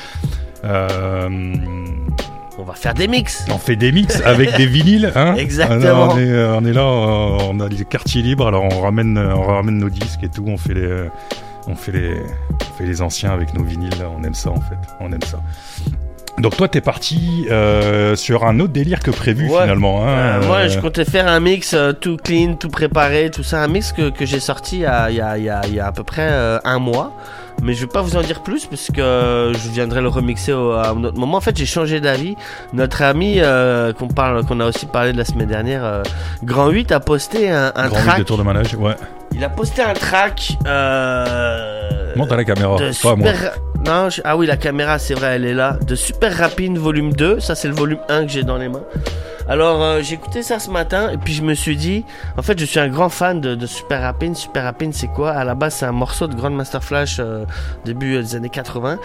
On 2.58 2.62
va 2.64 2.72
faire 2.74 2.94
des 2.94 3.06
mix. 3.06 3.44
on 3.52 3.58
fait 3.58 3.76
des 3.76 3.92
mix 3.92 4.20
avec 4.24 4.56
des 4.56 4.66
vinyles, 4.66 5.12
hein? 5.14 5.34
Exactement. 5.38 6.08
On, 6.14 6.18
est, 6.18 6.44
on 6.46 6.64
est 6.64 6.72
là, 6.72 6.84
on 6.84 7.60
a 7.60 7.68
les 7.68 7.84
quartiers 7.84 8.22
libres, 8.22 8.46
alors 8.46 8.64
on 8.64 8.80
ramène, 8.80 9.18
on 9.18 9.42
ramène 9.42 9.76
nos 9.78 9.90
disques 9.90 10.22
et 10.22 10.28
tout, 10.30 10.44
on 10.46 10.56
fait 10.56 10.72
les, 10.74 11.04
on 11.68 11.76
fait 11.76 11.92
les, 11.92 12.14
on 12.18 12.74
fait 12.78 12.86
les 12.86 13.02
anciens 13.02 13.30
avec 13.30 13.52
nos 13.54 13.62
vinyles. 13.62 13.90
là. 14.00 14.06
On 14.18 14.22
aime 14.24 14.34
ça 14.34 14.50
en 14.50 14.60
fait, 14.60 14.78
on 15.00 15.12
aime 15.12 15.22
ça. 15.22 15.38
Donc 16.38 16.56
toi, 16.56 16.68
t'es 16.68 16.82
parti 16.82 17.46
euh, 17.50 18.14
sur 18.14 18.44
un 18.44 18.60
autre 18.60 18.72
délire 18.72 19.00
que 19.00 19.10
prévu 19.10 19.48
Ouais. 19.48 19.62
finalement. 19.62 20.06
Hein, 20.06 20.08
Euh, 20.42 20.46
moi, 20.46 20.56
euh, 20.58 20.68
je 20.68 20.78
comptais 20.78 21.04
faire 21.06 21.28
un 21.28 21.40
mix 21.40 21.72
euh, 21.72 21.92
tout 21.92 22.18
clean, 22.22 22.54
tout 22.54 22.68
préparé, 22.68 23.30
tout 23.30 23.42
ça. 23.42 23.62
Un 23.62 23.68
mix 23.68 23.92
que, 23.92 24.10
que 24.10 24.26
j'ai 24.26 24.40
sorti 24.40 24.76
il 24.76 24.82
y 24.82 24.86
a, 24.86 25.10
il 25.10 25.16
y, 25.16 25.20
a, 25.20 25.38
il 25.38 25.44
y, 25.44 25.48
a, 25.50 25.60
il 25.66 25.74
y 25.74 25.80
a 25.80 25.86
à 25.86 25.92
peu 25.92 26.04
près 26.04 26.28
un 26.64 26.78
mois. 26.78 27.12
Mais 27.62 27.74
je 27.74 27.80
vais 27.80 27.86
pas 27.86 28.02
vous 28.02 28.16
en 28.16 28.20
dire 28.20 28.42
plus 28.42 28.66
parce 28.66 28.88
que 28.92 29.00
euh, 29.00 29.52
je 29.54 29.68
viendrai 29.70 30.00
le 30.00 30.08
remixer 30.08 30.52
au, 30.52 30.72
à 30.72 30.90
un 30.90 31.02
autre 31.04 31.18
moment. 31.18 31.38
En 31.38 31.40
fait, 31.40 31.56
j'ai 31.56 31.66
changé 31.66 32.00
d'avis. 32.00 32.36
Notre 32.72 33.02
ami 33.02 33.36
euh, 33.38 33.92
qu'on 33.92 34.08
parle, 34.08 34.44
qu'on 34.44 34.60
a 34.60 34.66
aussi 34.66 34.86
parlé 34.86 35.12
de 35.12 35.18
la 35.18 35.24
semaine 35.24 35.48
dernière, 35.48 35.84
euh, 35.84 36.02
Grand 36.44 36.68
8 36.68 36.92
a 36.92 37.00
posté 37.00 37.50
un, 37.50 37.72
un 37.74 37.88
Grand 37.88 38.00
track. 38.02 38.18
de 38.18 38.22
tour 38.24 38.38
de 38.38 38.42
manège, 38.42 38.74
ouais. 38.74 38.94
Il 39.32 39.42
a 39.44 39.48
posté 39.48 39.82
un 39.82 39.94
track. 39.94 40.56
Euh, 40.66 42.12
Monte 42.16 42.32
à 42.32 42.36
la 42.36 42.44
caméra, 42.44 42.76
de 42.76 42.84
moi. 42.84 42.92
super... 42.92 43.52
Non, 43.84 44.08
je- 44.10 44.20
ah 44.24 44.36
oui, 44.36 44.46
la 44.46 44.56
caméra, 44.56 44.98
c'est 44.98 45.14
vrai, 45.14 45.36
elle 45.36 45.44
est 45.44 45.54
là. 45.54 45.76
De 45.86 45.94
Super 45.94 46.36
Rapine 46.36 46.78
volume 46.78 47.12
2. 47.12 47.40
Ça, 47.40 47.54
c'est 47.54 47.68
le 47.68 47.74
volume 47.74 47.98
1 48.08 48.24
que 48.26 48.32
j'ai 48.32 48.42
dans 48.42 48.56
les 48.56 48.68
mains. 48.68 48.82
Alors, 49.48 49.80
euh, 49.80 50.00
j'ai 50.02 50.14
écouté 50.14 50.42
ça 50.42 50.58
ce 50.58 50.70
matin 50.70 51.10
et 51.12 51.18
puis 51.18 51.32
je 51.32 51.42
me 51.42 51.54
suis 51.54 51.76
dit, 51.76 52.04
en 52.36 52.42
fait, 52.42 52.58
je 52.58 52.64
suis 52.64 52.80
un 52.80 52.88
grand 52.88 53.08
fan 53.08 53.40
de, 53.40 53.54
de 53.54 53.66
Super 53.66 54.02
Rapine. 54.02 54.34
Super 54.34 54.64
Rapine, 54.64 54.92
c'est 54.92 55.06
quoi? 55.06 55.30
À 55.30 55.44
la 55.44 55.54
base, 55.54 55.74
c'est 55.76 55.86
un 55.86 55.92
morceau 55.92 56.26
de 56.26 56.34
Grandmaster 56.34 56.82
Flash 56.82 57.18
euh, 57.20 57.44
début 57.84 58.16
euh, 58.16 58.22
des 58.22 58.34
années 58.34 58.48
80. 58.48 58.98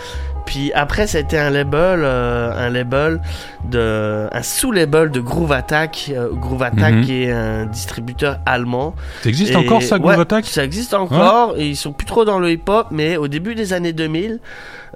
Puis 0.48 0.74
après, 0.74 1.06
ça 1.06 1.20
a 1.20 1.22
été 1.22 1.38
un 1.38 1.52
label, 1.52 2.02
euh, 2.04 2.52
un 2.68 2.70
label 2.72 3.22
de, 3.70 4.28
un 4.32 4.42
sous-label 4.42 5.12
de 5.12 5.20
Groove 5.20 5.52
Attack. 5.52 6.12
Euh, 6.12 6.30
Groove 6.34 6.64
Attack 6.64 6.96
Mhm. 6.96 7.02
qui 7.06 7.24
est 7.24 7.32
un 7.32 7.68
distributeur 7.68 8.40
allemand. 8.48 8.96
Ça 9.22 9.30
existe 9.30 9.52
Et- 9.52 9.56
encore 9.56 9.84
ça, 9.84 10.00
Groove 10.00 10.16
ouais, 10.16 10.22
Attack? 10.22 10.46
Ça 10.48 10.64
existe 10.64 10.96
encore. 10.96 11.54
Et 11.58 11.68
ils 11.68 11.76
sont 11.78 11.92
plus 11.94 12.08
trop 12.08 12.26
dans 12.26 12.40
le 12.40 12.52
hip-hop, 12.52 12.88
mais 12.90 13.16
au 13.16 13.28
début 13.28 13.54
des 13.54 13.74
années 13.74 13.94
2000, 13.94 14.40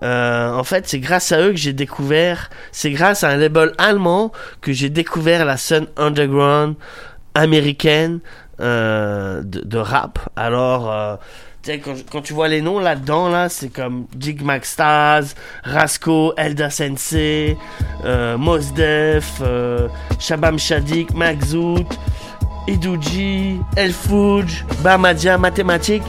euh, 0.03 0.51
en 0.53 0.63
fait, 0.63 0.87
c'est 0.87 0.99
grâce 0.99 1.31
à 1.31 1.41
eux 1.41 1.51
que 1.51 1.57
j'ai 1.57 1.73
découvert. 1.73 2.49
C'est 2.71 2.91
grâce 2.91 3.23
à 3.23 3.29
un 3.29 3.37
label 3.37 3.71
allemand 3.77 4.31
que 4.61 4.73
j'ai 4.73 4.89
découvert 4.89 5.45
la 5.45 5.57
scène 5.57 5.87
underground 5.97 6.75
américaine 7.33 8.19
euh, 8.59 9.41
de, 9.43 9.77
rap. 9.77 10.19
Alors. 10.35 10.91
euh, 10.91 11.15
quand, 11.65 11.95
quand 12.11 12.21
tu 12.21 12.33
vois 12.33 12.47
les 12.47 12.61
noms 12.61 12.79
là-dedans, 12.79 13.27
là, 13.29 13.49
c'est 13.49 13.69
comme 13.69 14.05
Jig 14.19 14.43
Mac 14.43 14.65
Stars, 14.65 15.23
Rasco, 15.63 16.33
Elda 16.37 16.69
Sensei, 16.69 17.57
euh, 18.05 18.37
Mos 18.37 18.71
Def, 18.75 19.41
Shabam 20.19 20.59
Shadik, 20.59 21.13
Mac 21.15 21.43
Zoot, 21.43 21.87
Iduji, 22.67 23.59
El 23.75 23.93
Fouj, 23.93 24.63
Bamadia, 24.83 25.37
Mathématiques. 25.37 26.03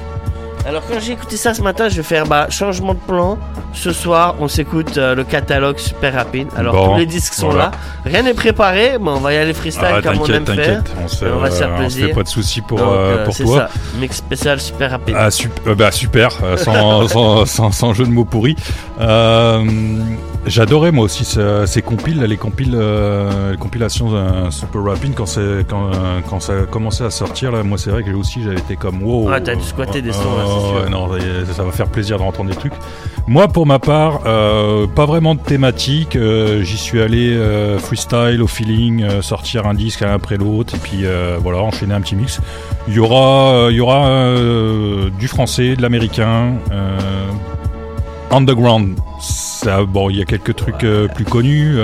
Alors 0.66 0.82
quand 0.90 0.98
j'ai 0.98 1.12
écouté 1.12 1.36
ça 1.36 1.54
ce 1.54 1.62
matin, 1.62 1.88
je 1.88 1.96
vais 1.96 2.02
faire 2.02 2.26
bah, 2.26 2.48
changement 2.50 2.94
de 2.94 2.98
plan. 2.98 3.38
Ce 3.72 3.92
soir, 3.92 4.34
on 4.40 4.48
s'écoute 4.48 4.96
euh, 4.98 5.14
le 5.14 5.22
catalogue 5.22 5.78
super 5.78 6.12
rapide. 6.14 6.48
Alors 6.56 6.74
Bon, 6.74 6.92
tous 6.92 6.98
les 6.98 7.06
disques 7.06 7.34
sont 7.34 7.46
voilà. 7.50 7.64
là. 7.66 7.70
Rien 8.04 8.22
n'est 8.22 8.34
préparé, 8.34 8.96
mais 9.00 9.10
on 9.10 9.20
va 9.20 9.32
y 9.32 9.36
aller 9.36 9.52
freestyle 9.54 9.86
Ah, 9.88 10.02
comme 10.02 10.18
on 10.20 10.26
aime 10.26 10.44
faire. 10.46 10.82
on 11.04 11.06
se, 11.08 11.24
Et 11.24 11.28
on 11.30 11.38
va 11.38 11.50
se 11.50 11.58
faire 11.58 11.68
euh, 11.68 11.72
on 11.74 11.76
se 11.76 11.94
plaisir. 11.96 12.06
fait 12.08 12.14
pas 12.14 12.22
de 12.24 12.28
soucis 12.28 12.62
pour, 12.62 12.78
Donc, 12.78 12.88
euh, 12.88 13.18
euh, 13.18 13.24
pour 13.24 13.36
toi. 13.36 13.68
ça. 13.72 13.80
Mix 14.00 14.16
spécial 14.16 14.58
super 14.60 14.90
rapide. 14.90 15.14
Ah, 15.16 15.30
sup- 15.30 15.52
euh, 15.68 15.74
bah, 15.76 15.92
super, 15.92 16.32
sans, 16.56 17.06
sans, 17.06 17.46
sans, 17.46 17.70
sans 17.70 17.94
jeu 17.94 18.04
de 18.04 18.10
mots 18.10 18.24
pourris. 18.24 18.56
Euh, 19.00 19.64
J'adorais 20.46 20.92
moi 20.92 21.04
aussi 21.06 21.24
ce- 21.24 21.64
ces 21.66 21.82
compiles, 21.82 22.22
les 22.22 22.36
compiles, 22.36 22.78
les 23.50 23.56
compilations 23.58 24.50
Super 24.52 24.84
Rapping 24.84 25.12
quand, 25.12 25.24
quand, 25.68 25.90
quand 26.30 26.38
ça 26.40 26.52
a 26.52 26.62
commencé 26.66 27.02
à 27.02 27.10
sortir. 27.10 27.50
Là, 27.50 27.64
moi, 27.64 27.78
c'est 27.78 27.90
vrai 27.90 28.04
que 28.04 28.12
aussi 28.12 28.44
j'avais 28.44 28.58
été 28.58 28.76
comme 28.76 29.02
wow. 29.02 29.28
Ouais, 29.28 29.40
t'as 29.40 29.56
dû 29.56 29.64
squatter 29.64 30.02
des 30.02 30.12
sons, 30.12 30.20
là, 30.38 30.44
ouais, 30.56 30.90
non, 30.90 31.08
ça, 31.52 31.62
va 31.62 31.70
faire 31.72 31.88
plaisir 31.88 32.18
d'entendre 32.18 32.50
des 32.50 32.56
trucs. 32.56 32.72
Moi, 33.28 33.48
pour 33.48 33.66
ma 33.66 33.80
part, 33.80 34.20
euh, 34.26 34.86
pas 34.86 35.04
vraiment 35.04 35.34
de 35.34 35.40
thématique. 35.40 36.14
euh, 36.14 36.62
J'y 36.62 36.76
suis 36.76 37.00
allé 37.00 37.32
euh, 37.32 37.78
freestyle, 37.78 38.40
au 38.40 38.46
feeling, 38.46 39.20
sortir 39.20 39.66
un 39.66 39.74
disque 39.74 40.00
l'un 40.00 40.12
après 40.12 40.36
l'autre, 40.36 40.74
et 40.76 40.78
puis 40.78 41.04
voilà, 41.40 41.58
enchaîner 41.58 41.94
un 41.94 42.00
petit 42.00 42.14
mix. 42.16 42.40
Il 42.88 42.94
y 42.94 42.98
aura, 43.00 43.68
il 43.70 43.76
y 43.76 43.80
aura 43.80 44.34
du 45.18 45.28
français, 45.28 45.74
de 45.76 45.82
l'américain, 45.82 46.54
underground. 48.30 48.96
Ça, 49.20 49.82
bon, 49.84 50.10
il 50.10 50.18
y 50.18 50.22
a 50.22 50.24
quelques 50.24 50.54
trucs 50.54 50.86
plus 51.14 51.24
connus, 51.24 51.78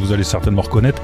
vous 0.00 0.12
allez 0.12 0.24
certainement 0.24 0.62
reconnaître. 0.62 1.02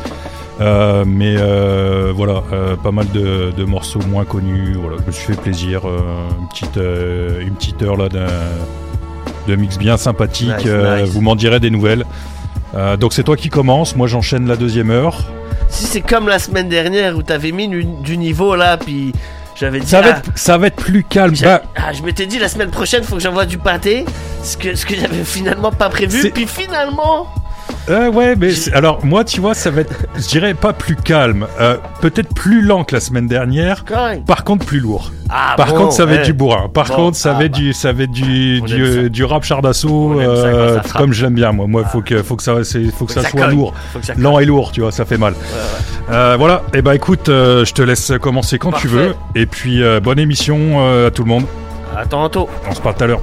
Euh, 0.61 1.05
mais 1.07 1.37
euh, 1.37 2.13
voilà, 2.15 2.43
euh, 2.53 2.77
pas 2.77 2.93
mal 2.93 3.11
de, 3.11 3.53
de 3.57 3.65
morceaux 3.65 4.01
moins 4.09 4.25
connus. 4.25 4.75
Voilà, 4.81 4.99
je 5.01 5.07
me 5.07 5.13
suis 5.13 5.35
fait 5.35 5.41
plaisir. 5.41 5.83
une 5.85 6.49
petite, 6.49 6.77
une 6.77 7.55
petite 7.55 7.83
heure 7.83 7.97
là 7.97 8.09
d'un 8.09 8.27
de 9.49 9.57
mix 9.57 9.79
bien 9.79 9.97
sympathique. 9.97 10.65
Nice, 10.65 10.67
nice. 10.67 11.11
Vous 11.11 11.21
m'en 11.21 11.37
direz 11.37 11.61
des 11.61 11.71
nouvelles. 11.71 12.05
Donc 12.99 13.13
c'est 13.13 13.25
toi 13.25 13.37
qui 13.37 13.49
commence. 13.51 13.97
Moi 13.97 14.07
j'enchaîne 14.07 14.47
la 14.47 14.57
deuxième 14.57 14.91
heure. 14.91 15.25
Si 15.69 15.87
c'est 15.87 16.01
comme 16.01 16.29
la 16.29 16.39
semaine 16.39 16.69
dernière 16.69 17.17
où 17.17 17.23
t'avais 17.23 17.51
mis 17.53 17.69
du, 17.69 17.85
du 17.85 18.17
niveau 18.17 18.55
là, 18.55 18.77
puis 18.77 19.13
j'avais 19.57 19.81
dit. 19.81 19.87
Ça 19.87 20.01
va 20.01 20.15
ah, 20.15 20.19
être, 20.19 20.31
ça 20.35 20.59
va 20.59 20.67
être 20.69 20.77
plus 20.77 21.05
calme. 21.05 21.35
Bah, 21.43 21.63
ah, 21.77 21.93
je 21.93 22.03
m'étais 22.03 22.27
dit 22.27 22.39
la 22.39 22.49
semaine 22.49 22.71
prochaine, 22.71 23.03
faut 23.03 23.17
que 23.17 23.23
j'envoie 23.23 23.47
du 23.47 23.59
pâté. 23.59 24.05
Ce 24.43 24.57
que, 24.57 24.75
ce 24.75 24.87
que 24.87 24.95
j'avais 24.95 25.25
finalement 25.25 25.73
pas 25.73 25.89
prévu. 25.89 26.31
Puis 26.31 26.47
finalement. 26.47 27.27
Euh, 27.91 28.11
ouais, 28.11 28.35
mais 28.37 28.49
alors 28.73 29.05
moi, 29.05 29.25
tu 29.25 29.41
vois, 29.43 29.53
ça 29.53 29.71
va 29.71 29.83
être, 29.83 29.95
je 30.17 30.27
dirais 30.27 30.55
pas 30.55 30.73
plus 30.73 30.97
calme, 30.97 31.47
euh, 31.61 31.77
peut-être 32.01 32.33
plus 32.35 32.63
lent 32.63 32.83
que 32.85 32.95
la 32.95 33.01
semaine 33.01 33.27
dernière. 33.27 33.85
Par 34.27 34.43
contre, 34.45 34.65
plus 34.65 34.81
lourd. 34.81 35.13
Ah, 35.29 35.55
Par 35.57 35.69
bon, 35.69 35.77
contre, 35.77 35.93
ça 35.93 36.07
va 36.07 36.13
être 36.15 36.21
ouais. 36.21 36.27
du 36.27 36.33
bourrin. 36.33 36.69
Par 36.73 36.87
Bon, 36.89 36.95
contre, 36.97 37.17
ça 37.19 37.33
ah, 37.35 37.39
va 37.39 37.45
être 37.45 37.53
bah. 37.53 37.59
du, 37.59 37.73
ça 37.75 37.93
va 37.93 38.05
être 38.05 38.11
du, 38.11 38.61
On 38.63 38.65
du, 38.65 38.73
ça. 38.87 38.99
euh, 39.01 39.09
du 39.11 39.25
rap 39.25 39.45
char 39.45 39.61
d'assaut, 39.61 40.13
On 40.15 40.21
aime 40.21 40.37
ça 40.37 40.43
quand 40.43 40.49
euh, 40.49 40.79
comme 40.97 41.13
je 41.13 41.25
l'aime 41.25 41.35
bien. 41.35 41.53
Moi, 41.53 41.67
moi, 41.67 41.85
faut 41.85 42.01
que, 42.01 42.23
faut 42.23 42.37
que 42.37 42.43
ça, 42.43 42.65
c'est, 42.65 42.85
faut 42.85 43.05
que 43.05 43.13
ça, 43.13 43.23
ça 43.23 43.29
soit 43.31 43.41
cogne. 43.41 43.51
lourd, 43.57 43.75
Faut 43.93 44.03
ça 44.03 44.15
lent 44.17 44.39
et 44.39 44.45
lourd, 44.47 44.73
tu 44.73 44.81
vois, 44.81 44.93
ça 44.93 45.05
fait 45.05 45.19
mal. 45.19 45.35
Euh, 46.11 46.37
voilà. 46.39 46.63
Et 46.73 46.81
bah, 46.83 46.95
écoute, 46.95 47.29
euh, 47.29 47.65
je 47.67 47.73
te 47.75 47.83
laisse 47.83 48.13
commencer 48.21 48.59
quand 48.59 48.73
tu 48.73 48.89
veux. 48.89 49.15
Et 49.35 49.45
puis, 49.47 49.83
bonne 50.03 50.19
émission 50.19 51.07
à 51.07 51.11
tout 51.11 51.23
le 51.25 51.29
monde. 51.29 51.45
À 51.97 52.07
tantôt. 52.07 52.49
On 52.69 52.75
se 52.75 52.81
parle 52.81 52.97
tout 52.97 53.05
à 53.05 53.07
l'heure. 53.09 53.21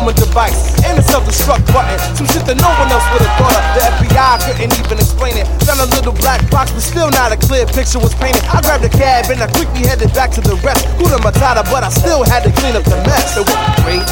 With 0.00 0.16
a 0.16 0.24
device 0.24 0.72
and 0.88 0.96
a 0.96 1.04
self 1.04 1.28
destruct 1.28 1.68
button. 1.68 2.00
Some 2.16 2.24
shit 2.24 2.48
that 2.48 2.56
no 2.56 2.72
one 2.80 2.88
else 2.88 3.04
would 3.12 3.20
have 3.20 3.36
thought 3.36 3.52
of. 3.52 3.64
The 3.76 3.82
FBI 4.00 4.32
couldn't 4.48 4.72
even 4.80 4.96
explain 4.96 5.36
it. 5.36 5.44
Found 5.68 5.84
a 5.84 5.88
little 5.92 6.16
black 6.16 6.40
box, 6.48 6.72
but 6.72 6.80
still 6.80 7.10
not 7.12 7.32
a 7.32 7.36
clear 7.36 7.68
picture 7.68 8.00
was 8.00 8.16
painted. 8.16 8.40
I 8.48 8.64
grabbed 8.64 8.84
a 8.84 8.92
cab 8.92 9.28
and 9.28 9.44
I 9.44 9.48
quickly 9.52 9.84
headed 9.84 10.12
back 10.16 10.32
to 10.38 10.40
the 10.40 10.56
rest. 10.64 10.88
Guna 10.96 11.20
Matata, 11.20 11.60
but 11.68 11.84
I 11.84 11.90
still 11.92 12.24
had 12.24 12.40
to 12.48 12.52
clean 12.56 12.72
up 12.72 12.84
the 12.88 12.96
mess. 13.04 13.36
It 13.36 13.44
was 13.44 13.60
great, 13.84 14.06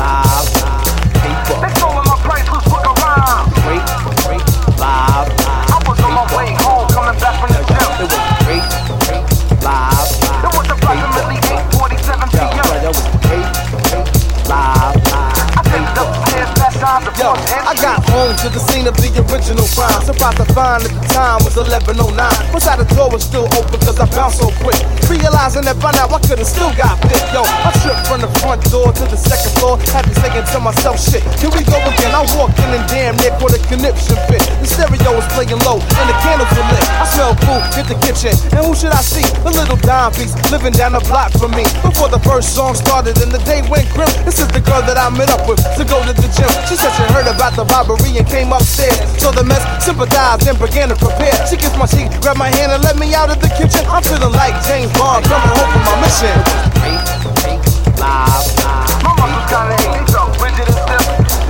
live, 0.00 0.48
paper. 1.20 1.56
They 1.60 1.72
told 1.76 2.00
my 2.08 2.16
priceless 2.24 2.64
book 2.64 2.84
of 2.88 2.96
rhymes. 2.96 3.52
Great, 3.68 3.84
to 18.52 18.58
the 18.58 18.67
of 18.88 18.96
the 18.96 19.12
original 19.28 19.68
rhyme. 19.76 20.00
Surprised 20.00 20.40
to 20.40 20.48
find 20.56 20.80
at 20.80 20.88
the 20.88 21.04
time 21.12 21.44
was 21.44 21.60
1109. 21.60 22.16
Once 22.48 22.64
out 22.64 22.80
the 22.80 22.88
door 22.96 23.12
was 23.12 23.20
still 23.20 23.44
open 23.52 23.76
cause 23.84 24.00
I 24.00 24.08
bounced 24.08 24.40
so 24.40 24.48
quick. 24.64 24.80
Realizing 25.12 25.68
that 25.68 25.76
by 25.76 25.92
now 25.92 26.08
I 26.08 26.18
could've 26.24 26.48
still 26.48 26.72
got 26.72 26.96
bit. 27.04 27.20
Yo, 27.36 27.44
I 27.44 27.70
tripped 27.84 28.08
from 28.08 28.24
the 28.24 28.32
front 28.40 28.64
door 28.72 28.88
to 28.88 29.04
the 29.04 29.20
second 29.20 29.52
floor. 29.60 29.76
Had 29.92 30.08
me 30.08 30.16
saying 30.16 30.40
to 30.40 30.58
myself, 30.64 30.96
shit, 30.96 31.20
here 31.36 31.52
we 31.52 31.60
go 31.68 31.76
again. 31.84 32.16
I 32.16 32.24
walked 32.32 32.56
in 32.64 32.72
and 32.72 32.84
damn 32.88 33.12
near 33.20 33.32
caught 33.36 33.52
a 33.52 33.60
conniption 33.68 34.16
fit. 34.24 34.40
The 34.64 34.66
stereo 34.66 35.12
was 35.12 35.28
playing 35.36 35.60
low 35.68 35.84
and 35.84 36.06
the 36.08 36.16
candles 36.24 36.48
were 36.56 36.64
lit. 36.72 36.84
I 36.96 37.04
smell 37.12 37.36
food, 37.44 37.62
hit 37.76 37.86
the 37.92 37.98
kitchen. 38.00 38.32
And 38.56 38.64
who 38.64 38.72
should 38.72 38.96
I 38.96 39.04
see? 39.04 39.26
A 39.44 39.52
little 39.52 39.76
dime 39.84 40.16
piece 40.16 40.32
living 40.48 40.72
down 40.72 40.96
the 40.96 41.04
block 41.04 41.36
from 41.36 41.52
me. 41.52 41.68
Before 41.84 42.08
the 42.08 42.20
first 42.24 42.56
song 42.56 42.72
started 42.72 43.20
and 43.20 43.28
the 43.28 43.42
day 43.44 43.60
went 43.68 43.84
grim. 43.92 44.08
This 44.24 44.40
is 44.40 44.48
the 44.48 44.64
girl 44.64 44.80
that 44.88 44.96
I 44.96 45.12
met 45.12 45.28
up 45.28 45.44
with 45.44 45.60
to 45.76 45.84
go 45.84 46.00
to 46.00 46.12
the 46.16 46.28
gym. 46.32 46.48
She 46.64 46.80
said 46.80 46.88
she 46.96 47.04
heard 47.12 47.28
about 47.28 47.52
the 47.52 47.68
robbery 47.68 48.16
and 48.16 48.24
came 48.24 48.48
upstairs. 48.78 49.22
So 49.22 49.30
the 49.30 49.44
mess 49.44 49.62
sympathized 49.84 50.46
and 50.46 50.58
began 50.58 50.88
to 50.88 50.96
prepare. 50.96 51.34
She 51.46 51.56
gets 51.56 51.76
my 51.76 51.86
seat, 51.86 52.10
grabbed 52.22 52.38
my 52.38 52.48
hand 52.48 52.72
and 52.72 52.82
let 52.82 52.96
me 52.98 53.14
out 53.14 53.30
of 53.30 53.40
the 53.40 53.48
kitchen. 53.48 53.82
I'm 53.88 54.02
feeling 54.02 54.32
like 54.32 54.54
James 54.66 54.92
Bond 54.94 55.24
coming 55.26 55.50
home 55.58 55.70
from 55.72 55.82
my 55.82 55.96
mission. 56.02 56.36
Live, 56.82 57.64
live. 57.98 58.46
My 59.02 59.12
muscles 59.18 59.46
kinda 59.50 59.76
ache, 59.90 60.08
so 60.08 60.22
rigid 60.38 60.66
and 60.70 60.78
stiff. 60.78 61.04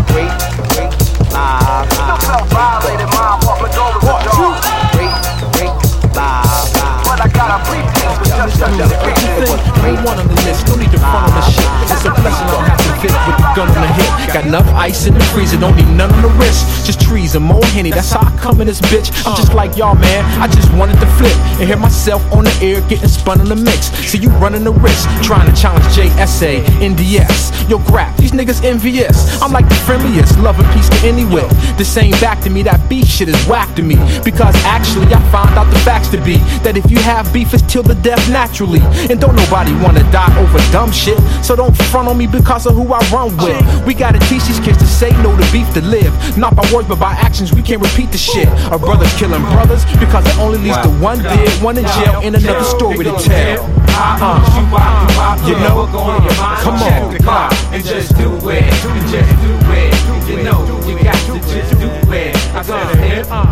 Great, 0.08 0.32
great, 0.72 0.92
live, 1.32 1.86
Still 1.92 2.20
self-violated, 2.24 3.08
my 3.12 3.36
apartment 3.36 3.74
door 3.76 3.92
was 3.92 4.04
ajar. 4.08 4.52
Great, 4.96 5.14
great, 5.52 5.74
live, 6.16 6.68
But 7.04 7.18
I 7.20 7.28
got 7.28 7.48
a 7.52 7.58
briefcase 7.68 8.16
with 8.20 8.32
just 8.36 8.58
such 8.58 8.78
a 8.80 9.17
Everything 9.88 10.04
one 10.04 10.18
on 10.18 10.28
the 10.28 10.34
list, 10.44 10.68
no 10.68 10.76
need 10.76 10.90
to 10.90 10.98
front 10.98 11.32
on 11.32 11.42
shit. 11.48 11.64
It's 11.88 12.04
a 12.04 12.12
blessing 12.12 12.46
don't 12.52 12.64
have 12.64 12.76
to 12.76 12.92
fit 13.00 13.12
with 13.24 13.36
the 13.40 13.48
gun 13.56 13.68
on 13.72 13.80
the 13.80 13.92
hip. 13.96 14.34
Got 14.34 14.44
enough 14.44 14.68
ice 14.74 15.06
in 15.06 15.14
the 15.14 15.24
freezer, 15.32 15.56
don't 15.56 15.76
need 15.76 15.88
none 15.96 16.12
on 16.12 16.22
the 16.22 16.28
wrist. 16.36 16.84
Just 16.84 17.00
trees 17.00 17.34
and 17.34 17.44
more 17.44 17.64
henny, 17.72 17.90
that's 17.90 18.12
how 18.12 18.20
I 18.20 18.30
come 18.36 18.60
in 18.60 18.66
this 18.66 18.80
bitch. 18.82 19.08
I'm 19.26 19.36
just 19.36 19.54
like 19.54 19.76
y'all, 19.76 19.94
man. 19.94 20.24
I 20.40 20.46
just 20.46 20.72
wanted 20.74 21.00
to 21.00 21.06
flip 21.16 21.32
and 21.58 21.68
hear 21.68 21.78
myself 21.78 22.20
on 22.32 22.44
the 22.44 22.54
air 22.60 22.80
getting 22.88 23.08
spun 23.08 23.40
in 23.40 23.48
the 23.48 23.56
mix. 23.56 23.88
See 24.04 24.18
you 24.18 24.28
running 24.36 24.64
the 24.64 24.72
risk, 24.72 25.08
trying 25.22 25.48
to 25.48 25.56
challenge 25.58 25.84
JSA, 25.96 26.64
NDS. 26.84 27.70
Yo, 27.70 27.78
crap, 27.78 28.16
these 28.16 28.32
niggas 28.32 28.64
envious. 28.64 29.40
I'm 29.40 29.52
like 29.52 29.68
the 29.68 29.80
friendliest, 29.86 30.38
love 30.40 30.58
and 30.58 30.68
peace 30.74 30.88
to 30.90 31.06
anywhere. 31.06 31.48
This 31.76 31.96
ain't 31.96 32.20
back 32.20 32.40
to 32.42 32.50
me, 32.50 32.62
that 32.64 32.88
beef 32.90 33.06
shit 33.06 33.28
is 33.28 33.46
whack 33.46 33.74
to 33.76 33.82
me. 33.82 33.96
Because 34.22 34.54
actually, 34.64 35.12
I 35.14 35.20
found 35.30 35.56
out 35.56 35.70
the 35.72 35.78
facts 35.80 36.08
to 36.08 36.18
be 36.18 36.36
that 36.64 36.76
if 36.76 36.90
you 36.90 36.98
have 36.98 37.32
beef, 37.32 37.54
it's 37.54 37.62
till 37.62 37.82
the 37.82 37.94
death 37.96 38.30
naturally. 38.30 38.80
And 39.08 39.20
don't 39.20 39.36
nobody 39.36 39.77
wanna 39.82 40.02
die 40.10 40.32
over 40.40 40.58
dumb 40.72 40.92
shit. 40.92 41.18
So 41.42 41.56
don't 41.56 41.76
front 41.90 42.08
on 42.08 42.16
me 42.18 42.26
because 42.26 42.66
of 42.66 42.74
who 42.74 42.92
I 42.92 43.00
run 43.10 43.36
with. 43.36 43.86
We 43.86 43.94
gotta 43.94 44.18
teach 44.30 44.44
these 44.44 44.60
kids 44.60 44.78
to 44.78 44.86
say 44.86 45.10
no 45.22 45.36
to 45.36 45.52
beef 45.52 45.72
to 45.74 45.80
live. 45.82 46.12
Not 46.36 46.54
by 46.56 46.68
words, 46.72 46.88
but 46.88 46.98
by 46.98 47.12
actions. 47.12 47.52
We 47.52 47.62
can't 47.62 47.80
repeat 47.82 48.10
the 48.12 48.18
shit. 48.18 48.48
Our 48.70 48.78
brothers 48.78 49.12
killing 49.18 49.42
brothers 49.42 49.84
because 49.98 50.26
it 50.26 50.38
only 50.38 50.58
leads 50.58 50.78
to 50.78 50.90
one 51.00 51.22
dead, 51.22 51.48
one 51.62 51.78
in 51.78 51.84
jail, 51.84 52.20
and 52.22 52.34
another 52.34 52.64
story 52.64 53.04
to 53.04 53.12
tell. 53.18 53.64
Uh, 54.00 55.36
you 55.46 55.54
know, 55.54 55.86
come 56.62 56.82
on. 56.82 57.14
and 57.74 57.84
just 57.84 58.16
do 58.16 58.30
it, 58.50 58.64
just 59.10 59.30
do 59.42 59.52
it. 59.74 59.94
You 60.28 60.42
know, 60.44 60.60
you 60.86 61.02
got 61.02 61.16
to 61.26 61.37
just 61.48 61.72
do 61.80 61.88
it. 62.12 62.36
I 62.54 62.62
said 62.62 62.96
hip 62.96 63.26
hop, 63.26 63.48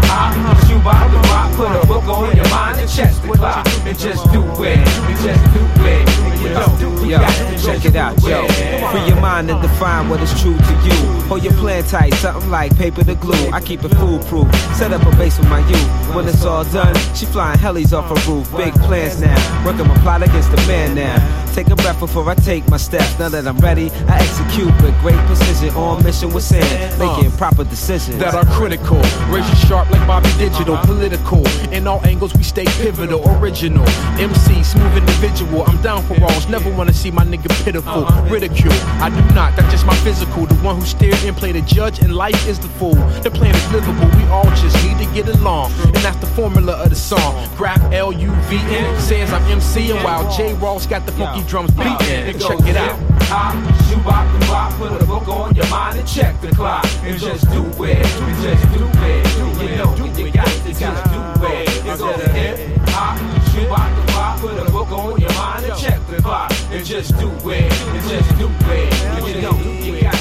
shoot 0.66 0.82
by 0.84 1.08
the 1.08 1.18
rock, 1.28 1.52
put 1.56 1.70
a 1.70 1.86
book 1.86 2.04
on 2.04 2.36
your 2.36 2.48
mind 2.50 2.78
and 2.80 2.90
chest 2.90 3.22
the 3.22 3.32
clock, 3.32 3.66
and 3.86 3.98
just 3.98 4.24
do 4.32 4.42
it, 4.64 4.78
and 4.78 5.18
just 5.24 5.44
do 5.54 5.62
it. 5.84 6.26
You 6.40 6.50
know, 6.50 6.78
you 6.80 6.96
Yo, 7.06 7.18
check 7.62 7.84
it 7.84 7.94
out, 7.94 8.20
yo. 8.22 8.44
Free 8.90 9.06
your 9.06 9.20
mind 9.20 9.48
and 9.48 9.62
define 9.62 10.08
what 10.08 10.20
is 10.20 10.40
true 10.40 10.56
to 10.56 10.72
you. 10.82 10.92
Hold 11.28 11.44
your 11.44 11.52
plan 11.52 11.84
tight, 11.84 12.12
something 12.14 12.50
like 12.50 12.76
paper 12.76 13.04
to 13.04 13.14
glue. 13.14 13.50
I 13.52 13.60
keep 13.60 13.84
it 13.84 13.94
foolproof. 13.94 14.52
Set 14.74 14.92
up 14.92 15.02
a 15.02 15.16
base 15.16 15.38
with 15.38 15.48
my 15.48 15.60
youth. 15.68 16.14
When 16.16 16.26
it's 16.26 16.44
all 16.44 16.64
done, 16.64 16.96
she 17.14 17.24
flying 17.26 17.58
helis 17.60 17.92
off 17.92 18.08
her 18.08 18.30
roof. 18.32 18.50
Big 18.56 18.74
plans 18.74 19.20
now. 19.20 19.64
Working 19.64 19.86
my 19.86 19.96
plot 19.98 20.24
against 20.24 20.50
the 20.50 20.56
man 20.66 20.96
now. 20.96 21.45
Take 21.56 21.70
a 21.70 21.76
breath 21.76 21.98
before 22.00 22.28
I 22.28 22.34
take 22.34 22.68
my 22.68 22.76
steps. 22.76 23.18
Now 23.18 23.30
that 23.30 23.46
I'm 23.48 23.56
ready, 23.56 23.90
I 24.08 24.18
execute 24.18 24.70
with 24.82 24.94
great 25.00 25.16
precision. 25.24 25.74
On 25.74 26.04
mission 26.04 26.30
with 26.30 26.44
sand, 26.44 26.98
making 26.98 27.30
proper 27.38 27.64
decisions. 27.64 28.18
that 28.18 28.34
are 28.34 28.44
critical. 28.52 28.98
Razor 29.32 29.56
sharp 29.66 29.90
like 29.90 30.06
Bobby 30.06 30.28
Digital, 30.36 30.76
political. 30.84 31.46
In 31.72 31.86
all 31.86 32.04
angles, 32.04 32.34
we 32.34 32.42
stay 32.42 32.66
pivotal, 32.66 33.26
original. 33.38 33.88
MC, 34.20 34.62
smooth 34.62 34.98
individual. 34.98 35.62
I'm 35.66 35.80
down 35.80 36.02
for 36.02 36.22
alls, 36.24 36.46
never 36.46 36.68
wanna 36.76 36.92
see 36.92 37.10
my 37.10 37.24
nigga 37.24 37.48
pitiful. 37.64 38.04
Ridicule, 38.28 38.76
I 39.00 39.08
do 39.08 39.34
not, 39.34 39.56
that's 39.56 39.72
just 39.72 39.86
my 39.86 39.96
physical. 40.04 40.44
The 40.44 40.56
one 40.56 40.76
who 40.76 40.84
stared 40.84 41.16
and 41.24 41.34
played 41.34 41.56
a 41.56 41.62
judge, 41.62 42.00
and 42.00 42.14
life 42.14 42.46
is 42.46 42.58
the 42.58 42.68
fool. 42.68 42.96
The 43.22 43.30
plan 43.30 43.54
is 43.54 43.72
livable, 43.72 44.08
we 44.18 44.24
all 44.28 44.50
just 44.56 44.76
need 44.84 44.98
to 44.98 45.10
get 45.14 45.26
along. 45.28 45.72
And 45.84 45.96
that's 46.04 46.18
the 46.18 46.26
formula 46.26 46.74
of 46.74 46.90
the 46.90 46.96
song. 46.96 47.48
Graph 47.56 47.80
L 47.94 48.12
U 48.12 48.30
V 48.50 48.56
N 48.76 49.00
says 49.00 49.32
I'm 49.32 49.42
MC, 49.44 49.92
and 49.92 50.04
while 50.04 50.30
J 50.36 50.52
Ross 50.52 50.86
got 50.86 51.06
the 51.06 51.12
funky 51.12 51.45
drums 51.46 51.70
beating. 51.72 52.26
And 52.26 52.40
check 52.40 52.60
it 52.66 52.76
out. 52.76 52.98
Hop, 53.28 53.54
shoot 53.86 54.02
bop 54.04 54.26
the 54.32 54.46
rock, 54.46 54.72
put 54.78 55.02
a 55.02 55.04
book 55.06 55.28
on 55.28 55.54
your 55.54 55.66
mind 55.68 55.98
and 55.98 56.08
check 56.08 56.40
the 56.40 56.48
clock, 56.48 56.84
and 57.02 57.18
just 57.18 57.50
do 57.50 57.62
it, 57.84 58.06
and 58.06 58.42
just 58.42 58.62
do 58.72 58.86
it. 58.86 59.26
You 59.62 59.76
know, 59.76 59.94
you 60.16 60.30
got 60.30 60.46
to 60.46 60.72
just 60.72 61.04
do 61.10 61.20
it. 61.46 61.68
It's 61.86 62.00
a 62.00 62.28
hip 62.30 62.78
hop, 62.90 63.18
shoot 63.50 63.68
bop 63.68 63.90
the 63.96 64.12
rock, 64.12 64.40
put 64.40 64.58
a 64.58 64.70
book 64.70 64.90
on 64.92 65.20
your 65.20 65.32
mind 65.34 65.64
and 65.66 65.78
check 65.78 66.00
the 66.08 66.22
clock, 66.22 66.52
and 66.70 66.84
just 66.84 67.16
do 67.18 67.28
it, 67.50 67.72
and 67.72 68.08
just 68.08 68.38
do 68.38 68.48
it. 68.70 69.34
You 69.34 69.42
know, 69.42 69.56
you 69.84 70.02
got 70.02 70.15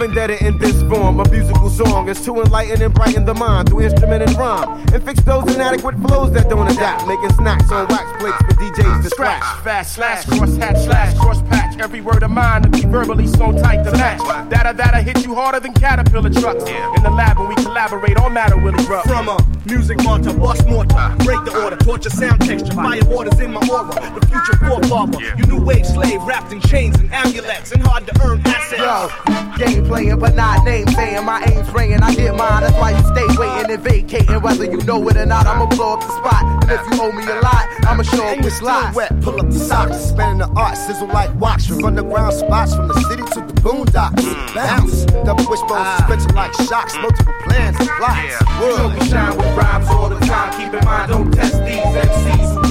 vendetta 0.00 0.42
in 0.46 0.56
this 0.56 0.80
form, 0.84 1.20
a 1.20 1.28
musical 1.28 1.68
song 1.68 2.08
is 2.08 2.24
to 2.24 2.40
enlighten 2.40 2.80
and 2.80 2.94
brighten 2.94 3.26
the 3.26 3.34
mind 3.34 3.68
through 3.68 3.82
instrument 3.82 4.22
and 4.22 4.34
rhyme, 4.38 4.82
and 4.94 5.04
fix 5.04 5.20
those 5.24 5.44
inadequate 5.54 5.94
flows 6.06 6.32
that 6.32 6.48
don't 6.48 6.72
adapt, 6.72 7.06
making 7.06 7.30
snacks 7.34 7.70
on 7.70 7.86
wax 7.88 8.06
plates 8.18 8.38
for 8.38 8.54
DJs 8.60 9.02
to 9.02 9.10
Scratch, 9.10 9.42
fast 9.62 9.92
slash, 9.92 10.24
cross 10.24 10.56
hatch 10.56 10.78
slash, 10.78 11.18
cross 11.18 11.42
patch. 11.42 11.78
Every 11.78 12.00
word 12.00 12.22
of 12.22 12.30
mine 12.30 12.62
to 12.62 12.68
be 12.68 12.82
verbally 12.86 13.26
so 13.26 13.52
tight 13.52 13.84
to 13.84 13.92
match. 13.92 14.20
Data 14.50 14.72
that'll 14.74 15.02
hit 15.02 15.24
you 15.24 15.34
harder 15.34 15.60
than 15.60 15.74
caterpillar 15.74 16.30
trucks. 16.30 16.64
In 16.96 17.02
the 17.02 17.10
lab 17.10 17.38
when 17.38 17.48
we 17.48 17.54
collaborate, 17.56 18.16
all 18.16 18.30
matter 18.30 18.56
really 18.56 18.84
rough. 18.84 19.04
From 19.04 19.28
a 19.28 19.36
music 19.66 20.02
monster, 20.02 20.32
bust 20.32 20.66
mortar, 20.66 21.14
break 21.24 21.44
the 21.44 21.58
order, 21.62 21.76
torture 21.76 22.10
sound 22.10 22.40
texture, 22.40 22.72
fire 22.72 23.04
waters 23.06 23.38
in 23.40 23.52
my 23.52 23.60
aura. 23.70 23.92
The 24.18 24.26
future 24.26 24.56
forefather, 24.64 25.20
you 25.36 25.44
new 25.44 25.62
wave 25.62 25.86
slave 25.86 26.22
wrapped 26.22 26.52
in 26.52 26.60
chains 26.62 26.98
and 26.98 27.12
amulets 27.12 27.72
and 27.72 27.82
hard 27.82 28.06
to 28.06 28.22
earn 28.24 28.40
assets. 28.46 28.80
Yo, 28.80 29.56
game 29.58 29.89
playing, 29.90 30.18
but 30.18 30.34
not 30.36 30.64
name 30.64 30.86
saying. 30.88 31.24
My 31.24 31.42
aim's 31.50 31.68
praying, 31.68 32.00
I 32.00 32.14
get 32.14 32.36
mine. 32.36 32.62
That's 32.62 32.78
why 32.78 32.90
you 32.92 33.02
stay 33.12 33.26
waiting 33.36 33.70
and 33.70 33.82
vacating. 33.82 34.40
Whether 34.40 34.64
you 34.64 34.78
know 34.88 35.06
it 35.08 35.16
or 35.16 35.26
not, 35.26 35.46
I'ma 35.46 35.66
blow 35.66 35.94
up 35.94 36.00
the 36.00 36.12
spot. 36.18 36.42
And 36.62 36.70
if 36.70 36.80
you 36.86 37.02
owe 37.02 37.12
me 37.12 37.24
a 37.24 37.40
lot, 37.40 37.66
I'ma 37.86 38.04
show 38.04 38.24
up 38.24 38.38
with 38.38 38.62
lies. 38.62 38.94
wet, 38.94 39.20
pull 39.20 39.40
up 39.40 39.48
the 39.50 39.58
socks, 39.58 39.96
spinning 39.96 40.38
the 40.38 40.48
art, 40.56 40.76
sizzle 40.76 41.08
like 41.08 41.30
wax 41.40 41.66
from 41.66 41.84
underground 41.84 42.34
spots 42.34 42.74
from 42.74 42.88
the 42.88 42.94
city 43.08 43.22
to 43.34 43.40
the 43.40 43.54
boondocks. 43.60 44.22
Mm. 44.22 44.54
Bounce, 44.54 45.04
double 45.26 45.44
wishbone 45.50 45.82
ah. 45.82 45.96
suspension 45.98 46.34
like 46.34 46.54
shocks, 46.68 46.94
multiple 47.02 47.34
plans 47.44 47.76
and 47.80 47.88
plots. 47.98 48.40
You 48.60 48.78
know 48.78 48.94
we 48.94 49.06
shine 49.08 49.36
with 49.36 49.56
rhymes 49.58 49.88
all 49.88 50.08
the 50.08 50.20
time. 50.20 50.50
Keep 50.56 50.80
in 50.80 50.84
mind, 50.84 51.10
don't 51.10 51.32
test 51.32 51.58
these 51.64 51.92
MCs 52.06 52.50
who. 52.54 52.70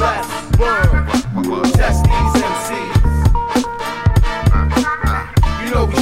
Word. 0.59 1.73
Test 1.73 2.03
these 2.03 2.43
MCs. 2.43 2.98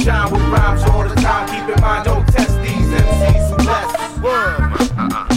Shine 0.08 0.32
with 0.32 0.42
rhymes 0.48 0.82
all 0.84 1.06
the 1.06 1.14
time. 1.16 1.46
Keep 1.48 1.76
in 1.76 1.80
mind, 1.82 2.04
don't 2.06 2.26
test 2.28 2.54
these 2.62 2.88
MCs 3.04 3.66
left. 3.66 4.18
Word. 4.24 4.60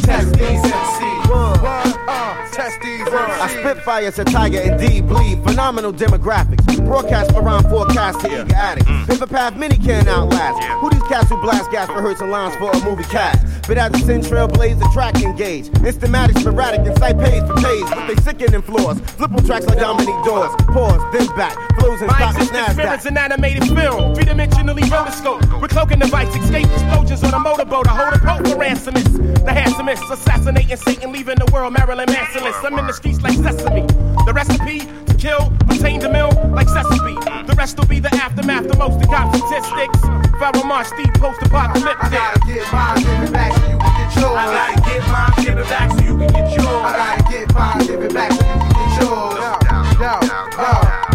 Test 0.07 0.33
these 0.33 0.63
MCs. 0.81 1.29
Word. 1.29 1.59
Uh, 2.07 2.49
test 2.51 2.79
these 2.81 3.07
I 3.11 3.47
spit 3.49 3.77
fire 3.83 4.11
tiger, 4.11 4.61
indeed 4.61 5.07
bleed. 5.09 5.43
Phenomenal 5.43 5.91
demographics. 5.91 6.60
Broadcast 6.91 7.31
rhyme 7.31 7.63
forecast 7.63 8.19
to 8.19 8.27
eager 8.27 8.53
addicts. 8.53 8.91
Paper 9.07 9.25
path 9.25 9.55
many 9.55 9.77
can 9.77 10.09
outlast. 10.09 10.61
Who 10.81 10.89
these 10.89 11.01
cats 11.03 11.29
who 11.29 11.39
blast 11.39 11.71
gas 11.71 11.87
for 11.87 12.01
hurts 12.01 12.19
and 12.19 12.29
lines 12.29 12.53
for 12.57 12.69
a 12.69 12.83
movie 12.83 13.05
cast? 13.05 13.65
But 13.65 13.77
as 13.77 13.93
a 13.93 14.05
sin 14.05 14.21
trail 14.21 14.49
blaze, 14.49 14.77
the 14.77 14.89
track 14.91 15.15
engage. 15.23 15.69
Instamatic, 15.87 16.37
sporadic, 16.39 16.85
and 16.85 16.97
sight 16.97 17.17
pays 17.17 17.43
for 17.47 17.55
pays. 17.55 17.89
But 17.89 18.07
they 18.07 18.15
sickening 18.15 18.61
floors. 18.61 18.99
Flip 19.15 19.31
on 19.31 19.45
tracks 19.45 19.67
like 19.67 19.79
Dominique 19.79 20.25
Doors. 20.25 20.51
Pause, 20.67 21.01
then 21.13 21.27
back. 21.37 21.55
Flows 21.79 22.01
and 22.01 22.11
My 22.11 22.29
existence 22.29 22.75
mirrors 22.75 23.05
an 23.05 23.17
animated 23.17 23.69
film, 23.69 24.13
three 24.13 24.25
dimensionally 24.25 24.83
rotoscope. 24.91 25.61
We're 25.61 25.69
cloaking 25.69 25.99
device, 25.99 26.35
escape 26.35 26.69
explosions 26.73 27.23
on 27.23 27.33
a 27.33 27.39
motorboat. 27.39 27.87
I 27.87 27.95
hold 27.95 28.13
a 28.15 28.19
pope 28.19 28.45
for 28.45 28.59
ransomist. 28.59 29.45
The 29.45 29.53
handsomest, 29.53 30.03
assassinating 30.11 30.75
Satan, 30.75 31.13
leaving 31.13 31.35
the 31.35 31.49
world 31.53 31.71
Marilyn 31.71 32.07
Mansonless. 32.07 32.65
I'm 32.65 32.77
in 32.77 32.85
the 32.85 32.93
streets 32.93 33.21
like 33.21 33.37
Sesame. 33.37 33.87
The 34.25 34.33
recipe 34.33 34.79
to 34.79 35.13
kill, 35.17 35.53
obtain 35.69 35.99
the 35.99 36.09
mill 36.09 36.29
like 36.53 36.69
Sesame. 36.69 37.15
The 37.47 37.55
rest 37.57 37.77
will 37.77 37.87
be 37.87 37.99
the 37.99 38.13
aftermath, 38.15 38.67
the 38.67 38.77
most 38.77 39.01
of 39.01 39.09
statistics. 39.35 39.99
Pharoah 40.39 40.85
Steve 40.85 41.13
post 41.15 41.41
apocalyptic. 41.41 42.03
I 42.03 42.09
gotta 42.09 42.39
get 42.47 42.71
mine, 42.71 42.97
give 42.97 43.23
it 43.23 43.33
back 43.33 43.53
so 43.53 43.69
you 43.69 43.77
can 43.77 43.93
get 43.97 44.15
yours. 44.15 44.37
I 44.37 44.45
gotta 44.57 44.81
get 44.89 45.01
mine, 45.11 45.33
give 45.45 45.57
it 45.57 45.69
back 45.69 45.91
so 45.91 45.97
you 46.01 46.17
can 46.17 46.31
get 46.31 46.49
yours. 46.57 46.67
I 46.67 46.97
gotta 46.97 47.31
get 47.31 47.53
mine, 47.53 47.79
give 47.85 48.01
it 48.01 48.13
back 48.13 48.31
so 48.31 48.41
you 48.41 48.57
can 48.57 48.71
get 48.77 49.01
yours. 49.01 49.41
Yo, 50.01 50.17
yo, 50.17 50.41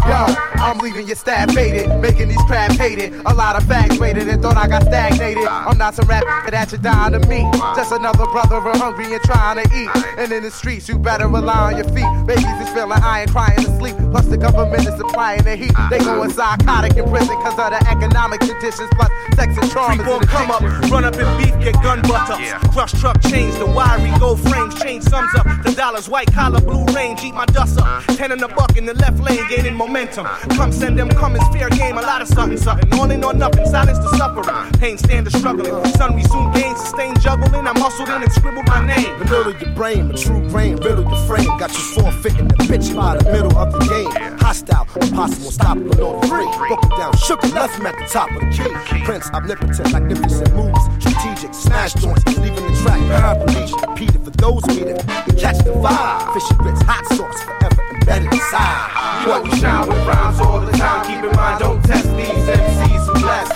yo, 0.07 0.56
I'm 0.66 0.79
leaving 0.79 1.07
your 1.07 1.14
staff 1.14 1.55
faded, 1.55 1.87
making 2.00 2.26
these 2.26 2.42
crabs 2.42 2.76
hated. 2.76 3.14
A 3.24 3.33
lot 3.33 3.55
of 3.55 3.62
fags 3.68 4.00
waited 4.00 4.29
and 4.29 4.42
thought 4.42 4.57
I 4.57 4.66
got 4.66 4.83
stagnated. 4.83 5.46
I'm 5.46 5.79
not 5.79 5.94
some 5.94 6.09
rap 6.09 6.24
that 6.50 6.72
you 6.72 6.79
dying 6.79 7.12
to 7.12 7.20
meet. 7.29 7.46
Just 7.76 7.92
another 7.92 8.26
brother 8.26 8.61
real 8.61 8.76
hungry 8.76 9.14
and 9.14 9.22
trying 9.22 9.62
to 9.62 9.66
eat. 9.72 9.88
And 10.18 10.33
in 10.33 10.42
the 10.42 10.50
streets, 10.50 10.88
you 10.88 10.98
better 10.98 11.29
rely 11.29 11.72
on 11.72 11.76
your 11.76 11.87
feet. 11.94 12.26
Babies 12.26 12.66
is 12.66 12.68
feeling 12.74 12.98
iron, 13.00 13.29
crying 13.29 13.55
to 13.62 13.76
sleep. 13.79 13.94
Plus 14.11 14.26
the 14.26 14.37
government 14.37 14.88
is 14.88 14.96
supplying 14.96 15.44
the 15.44 15.55
heat. 15.55 15.72
They 15.88 15.98
going 16.00 16.31
psychotic 16.31 16.96
in 16.96 17.09
prison 17.11 17.37
because 17.38 17.59
of 17.61 17.70
the 17.70 17.87
economic 17.88 18.40
conditions. 18.40 18.90
Plus 18.98 19.11
sex 19.37 19.57
and 19.57 19.70
trauma. 19.70 20.02
Three, 20.02 20.05
four, 20.05 20.20
come 20.22 20.50
up, 20.50 20.62
run 20.90 21.05
up 21.05 21.14
in 21.14 21.31
beef, 21.38 21.55
get 21.62 21.81
gun 21.81 22.02
butter. 22.02 22.42
Crush 22.72 22.90
truck 22.98 23.20
chains, 23.22 23.57
the 23.59 23.66
wiry 23.66 24.11
gold 24.18 24.40
frames, 24.40 24.74
change 24.83 25.05
sums 25.05 25.33
up. 25.37 25.46
The 25.62 25.70
dollars, 25.76 26.09
white 26.09 26.33
collar, 26.33 26.61
blue 26.61 26.85
range, 26.87 27.22
eat 27.22 27.35
my 27.35 27.46
dust 27.46 27.79
up. 27.79 28.02
Ten 28.16 28.33
in 28.33 28.38
the 28.38 28.48
buck 28.48 28.76
in 28.76 28.85
the 28.85 28.94
left 28.94 29.20
lane, 29.20 29.46
gaining 29.48 29.74
momentum. 29.74 30.26
Come 30.57 30.73
send 30.73 30.99
them 30.99 31.11
comings, 31.11 31.47
fair 31.53 31.69
game, 31.69 31.99
a 31.99 32.01
lot 32.01 32.23
of 32.23 32.29
something, 32.29 32.57
something. 32.57 32.99
On 32.99 33.11
and 33.11 33.23
on, 33.23 33.37
nothing, 33.37 33.66
silence 33.66 33.99
the 33.99 34.16
suffering. 34.16 34.73
Pain 34.81 34.97
stand 34.97 35.27
the 35.27 35.31
struggling. 35.31 35.85
Sun 35.92 36.16
resume 36.16 36.51
gain, 36.55 36.75
sustain 36.77 37.14
juggling. 37.21 37.66
I'm 37.66 37.77
hustled 37.77 38.09
in 38.09 38.23
and 38.23 38.33
scribbled 38.33 38.66
my 38.66 38.87
name. 38.87 39.19
The 39.19 39.25
middle 39.27 39.53
of 39.53 39.61
your 39.61 39.75
brain, 39.75 40.11
a 40.11 40.14
true 40.14 40.49
grain, 40.49 40.77
riddle 40.77 41.05
your 41.05 41.27
frame. 41.27 41.45
Got 41.59 41.73
you 41.73 41.85
forfeiting 42.01 42.49
the 42.49 42.55
bitch 42.64 42.97
by 42.97 43.19
the 43.19 43.31
middle 43.31 43.55
of 43.59 43.71
the 43.71 43.81
game. 43.85 44.38
Hostile, 44.38 44.88
impossible, 44.99 45.51
stoppable, 45.51 46.01
on 46.01 46.21
the 46.23 46.27
free. 46.27 46.49
Broke 46.69 46.85
it 46.85 46.97
down, 46.97 47.14
shook 47.19 47.45
it, 47.45 47.53
left 47.53 47.79
him 47.79 47.85
at 47.85 47.99
the 47.99 48.07
top 48.07 48.31
of 48.31 48.40
the 48.40 48.49
key. 48.49 49.05
Prince, 49.05 49.29
omnipotent, 49.35 49.92
magnificent 49.92 50.55
moves, 50.55 50.81
strategic, 51.01 51.53
smash 51.53 51.92
joints, 51.95 52.25
leaving 52.38 52.55
the 52.55 52.73
track, 52.83 53.01
paraplegic. 53.12 53.88
Repeated 53.90 54.25
for 54.25 54.31
those 54.31 54.64
need. 54.69 54.97
Catch 55.37 55.59
the 55.69 55.77
vibe, 55.77 56.33
fishy 56.33 56.55
grits, 56.55 56.81
hot 56.81 57.05
sauce, 57.12 57.42
forever 57.42 57.86
embedded 58.07 58.33
inside. 58.33 59.21
You 59.21 59.27
know 59.27 59.42
we 59.42 59.51
shine 59.59 59.88
with 59.88 60.07
rhymes 60.07 60.40
all 60.40 60.61
the 60.61 60.73
time. 60.73 61.07
Keep 61.07 61.25
in 61.25 61.37
mind, 61.37 61.59
don't 61.59 61.83
test 61.85 62.09
these 62.16 62.29
MCs 62.29 63.07
who 63.07 63.14
less. 63.27 63.49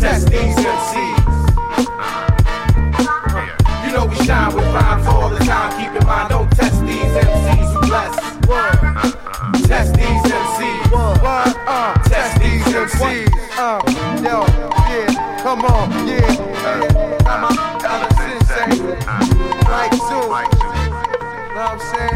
Test 0.00 0.30
these 0.30 0.56
MCs. 0.56 1.22
You 3.86 3.92
know 3.92 4.06
we 4.06 4.16
shine 4.26 4.54
with 4.54 4.64
rhymes 4.74 5.06
all 5.06 5.28
the 5.30 5.38
time. 5.38 5.70
Keep 5.78 6.00
in 6.00 6.06
mind, 6.06 6.30
don't 6.30 6.50
test 6.52 6.80
these 6.82 7.12
MCs 7.26 7.72
who 7.74 7.80
less. 7.92 8.16
Test 9.66 9.94
these 9.94 10.22
MCs. 10.42 10.92
Uh, 10.92 11.94
Test 12.04 12.40
these 12.40 12.64
MCs. 12.64 13.28
Uh, 13.58 13.80
yo, 14.22 14.44
yeah, 14.90 15.40
come 15.42 15.64
on, 15.64 15.90
yeah, 16.06 16.32
yeah. 16.32 17.26
I'm 17.26 17.44
a, 17.44 17.48
I'm 17.86 18.02
a 18.04 18.14
sensei. 18.16 18.70
Mike 19.70 19.94
Zoo. 19.94 20.26
Know 21.56 21.62
what 21.62 21.72
I'm 21.72 21.80
saying? 21.80 22.15